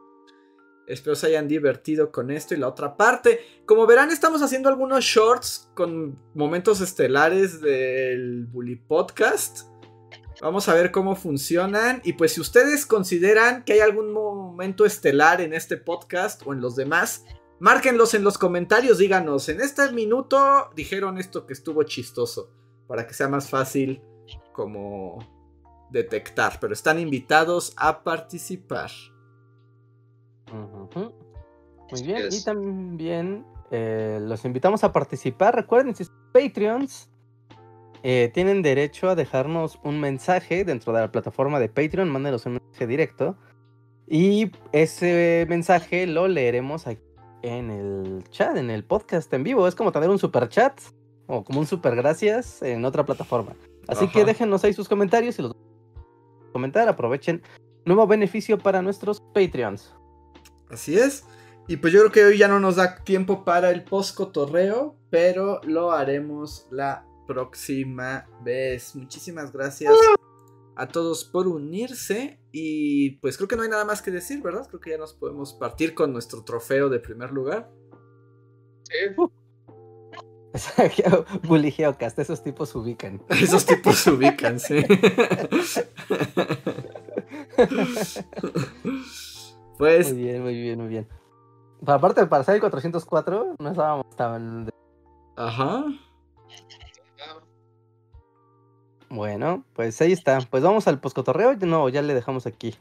Espero 0.87 1.15
se 1.15 1.27
hayan 1.27 1.47
divertido 1.47 2.11
con 2.11 2.31
esto 2.31 2.53
y 2.53 2.57
la 2.57 2.67
otra 2.67 2.97
parte. 2.97 3.39
Como 3.65 3.85
verán, 3.85 4.09
estamos 4.09 4.41
haciendo 4.41 4.67
algunos 4.67 5.03
shorts 5.03 5.69
con 5.73 6.19
momentos 6.33 6.81
estelares 6.81 7.61
del 7.61 8.45
Bully 8.47 8.75
Podcast. 8.75 9.70
Vamos 10.41 10.67
a 10.67 10.73
ver 10.73 10.91
cómo 10.91 11.15
funcionan. 11.15 12.01
Y 12.03 12.13
pues 12.13 12.33
si 12.33 12.41
ustedes 12.41 12.85
consideran 12.85 13.63
que 13.63 13.73
hay 13.73 13.79
algún 13.79 14.11
momento 14.11 14.85
estelar 14.85 15.39
en 15.41 15.53
este 15.53 15.77
podcast 15.77 16.41
o 16.45 16.53
en 16.53 16.61
los 16.61 16.75
demás, 16.75 17.23
Márquenlos 17.61 18.15
en 18.15 18.23
los 18.23 18.39
comentarios, 18.39 18.97
díganos, 18.97 19.47
en 19.47 19.61
este 19.61 19.91
minuto 19.91 20.71
dijeron 20.75 21.19
esto 21.19 21.45
que 21.45 21.53
estuvo 21.53 21.83
chistoso, 21.83 22.49
para 22.87 23.05
que 23.05 23.13
sea 23.13 23.27
más 23.27 23.51
fácil 23.51 24.01
como 24.51 25.19
detectar, 25.91 26.57
pero 26.59 26.73
están 26.73 26.97
invitados 26.97 27.75
a 27.77 28.03
participar. 28.03 28.89
Muy 31.91 32.01
bien, 32.01 32.29
y 32.31 32.43
también 32.43 33.45
eh, 33.69 34.17
los 34.19 34.43
invitamos 34.43 34.83
a 34.83 34.91
participar. 34.91 35.53
Recuerden, 35.53 35.93
si 35.93 36.05
son 36.05 36.15
Patreons, 36.33 37.10
eh, 38.03 38.31
tienen 38.33 38.61
derecho 38.61 39.09
a 39.09 39.15
dejarnos 39.15 39.79
un 39.83 39.99
mensaje 39.99 40.63
dentro 40.65 40.93
de 40.93 41.01
la 41.01 41.11
plataforma 41.11 41.59
de 41.59 41.69
Patreon. 41.69 42.09
Mándenos 42.09 42.45
un 42.45 42.53
mensaje 42.53 42.87
directo. 42.87 43.37
Y 44.07 44.51
ese 44.71 45.45
mensaje 45.47 46.07
lo 46.07 46.27
leeremos 46.27 46.87
aquí 46.87 47.01
en 47.43 47.71
el 47.71 48.23
chat, 48.29 48.57
en 48.57 48.69
el 48.69 48.83
podcast 48.83 49.31
en 49.33 49.43
vivo. 49.43 49.67
Es 49.67 49.75
como 49.75 49.91
tener 49.91 50.09
un 50.09 50.19
super 50.19 50.49
chat 50.49 50.79
o 51.27 51.43
como 51.43 51.59
un 51.59 51.67
super 51.67 51.95
gracias 51.95 52.61
en 52.61 52.83
otra 52.83 53.05
plataforma. 53.05 53.55
Así 53.87 54.07
que 54.09 54.25
déjenos 54.25 54.63
ahí 54.63 54.73
sus 54.73 54.89
comentarios 54.89 55.37
y 55.39 55.43
los 55.43 55.55
comentar. 56.51 56.87
Aprovechen. 56.89 57.41
Nuevo 57.85 58.05
beneficio 58.05 58.57
para 58.57 58.81
nuestros 58.81 59.21
Patreons. 59.33 59.95
Así 60.69 60.97
es. 60.97 61.25
Y 61.67 61.77
pues 61.77 61.93
yo 61.93 61.99
creo 61.99 62.11
que 62.11 62.25
hoy 62.25 62.37
ya 62.37 62.47
no 62.47 62.59
nos 62.59 62.75
da 62.75 62.97
tiempo 63.03 63.45
para 63.45 63.69
el 63.71 63.83
post 63.83 64.15
cotorreo, 64.15 64.95
pero 65.09 65.61
lo 65.63 65.91
haremos 65.91 66.67
la 66.69 67.05
próxima 67.33 68.27
vez. 68.43 68.95
Muchísimas 68.95 69.51
gracias 69.53 69.93
a 70.75 70.87
todos 70.87 71.23
por 71.23 71.47
unirse 71.47 72.39
y 72.51 73.11
pues 73.17 73.37
creo 73.37 73.47
que 73.47 73.55
no 73.55 73.61
hay 73.63 73.69
nada 73.69 73.85
más 73.85 74.01
que 74.01 74.11
decir, 74.11 74.41
¿verdad? 74.41 74.67
Creo 74.67 74.81
que 74.81 74.89
ya 74.89 74.97
nos 74.97 75.13
podemos 75.13 75.53
partir 75.53 75.93
con 75.93 76.11
nuestro 76.11 76.43
trofeo 76.43 76.89
de 76.89 76.99
primer 76.99 77.31
lugar. 77.31 77.71
Bully 81.47 81.71
Geocast, 81.71 82.19
esos 82.19 82.43
tipos 82.43 82.67
se 82.69 82.77
ubican. 82.77 83.23
Esos 83.29 83.65
tipos 83.65 83.95
se 83.95 84.11
ubican, 84.11 84.59
sí. 84.59 84.83
pues 89.77 90.13
Muy 90.13 90.21
bien, 90.21 90.43
muy 90.43 90.61
bien, 90.61 90.79
muy 90.79 90.89
bien. 90.89 91.07
Pero 91.79 91.93
aparte, 91.93 92.25
para 92.27 92.43
ser 92.43 92.55
el 92.55 92.61
404, 92.61 93.55
no 93.57 93.69
estábamos 93.69 94.09
tan... 94.17 94.69
Ajá. 95.37 95.85
Bueno, 99.11 99.65
pues 99.73 100.01
ahí 100.01 100.13
está. 100.13 100.39
Pues 100.49 100.63
vamos 100.63 100.87
al 100.87 100.99
poscotorreo. 100.99 101.55
No, 101.57 101.89
ya 101.89 102.01
le 102.01 102.13
dejamos 102.13 102.45
aquí. 102.47 102.75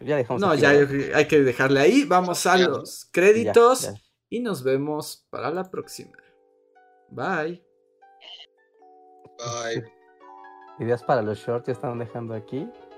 Ya 0.00 0.16
dejamos 0.16 0.40
No, 0.40 0.50
aquí, 0.50 0.62
ya 0.62 0.72
¿verdad? 0.72 1.14
hay 1.16 1.26
que 1.28 1.40
dejarle 1.40 1.80
ahí. 1.80 2.04
Vamos 2.04 2.46
a 2.46 2.56
los 2.56 3.08
créditos 3.12 3.82
Ya, 3.82 3.92
ya. 3.92 4.00
y 4.30 4.40
nos 4.40 4.62
vemos 4.62 5.26
para 5.30 5.50
la 5.50 5.70
próxima. 5.70 6.12
Bye. 7.10 7.62
Bye. 9.38 9.84
Ideas 10.80 11.02
para 11.02 11.22
los 11.22 11.38
shorts 11.38 11.66
ya 11.66 11.72
están 11.72 11.98
dejando 11.98 12.34
aquí. 12.34 12.68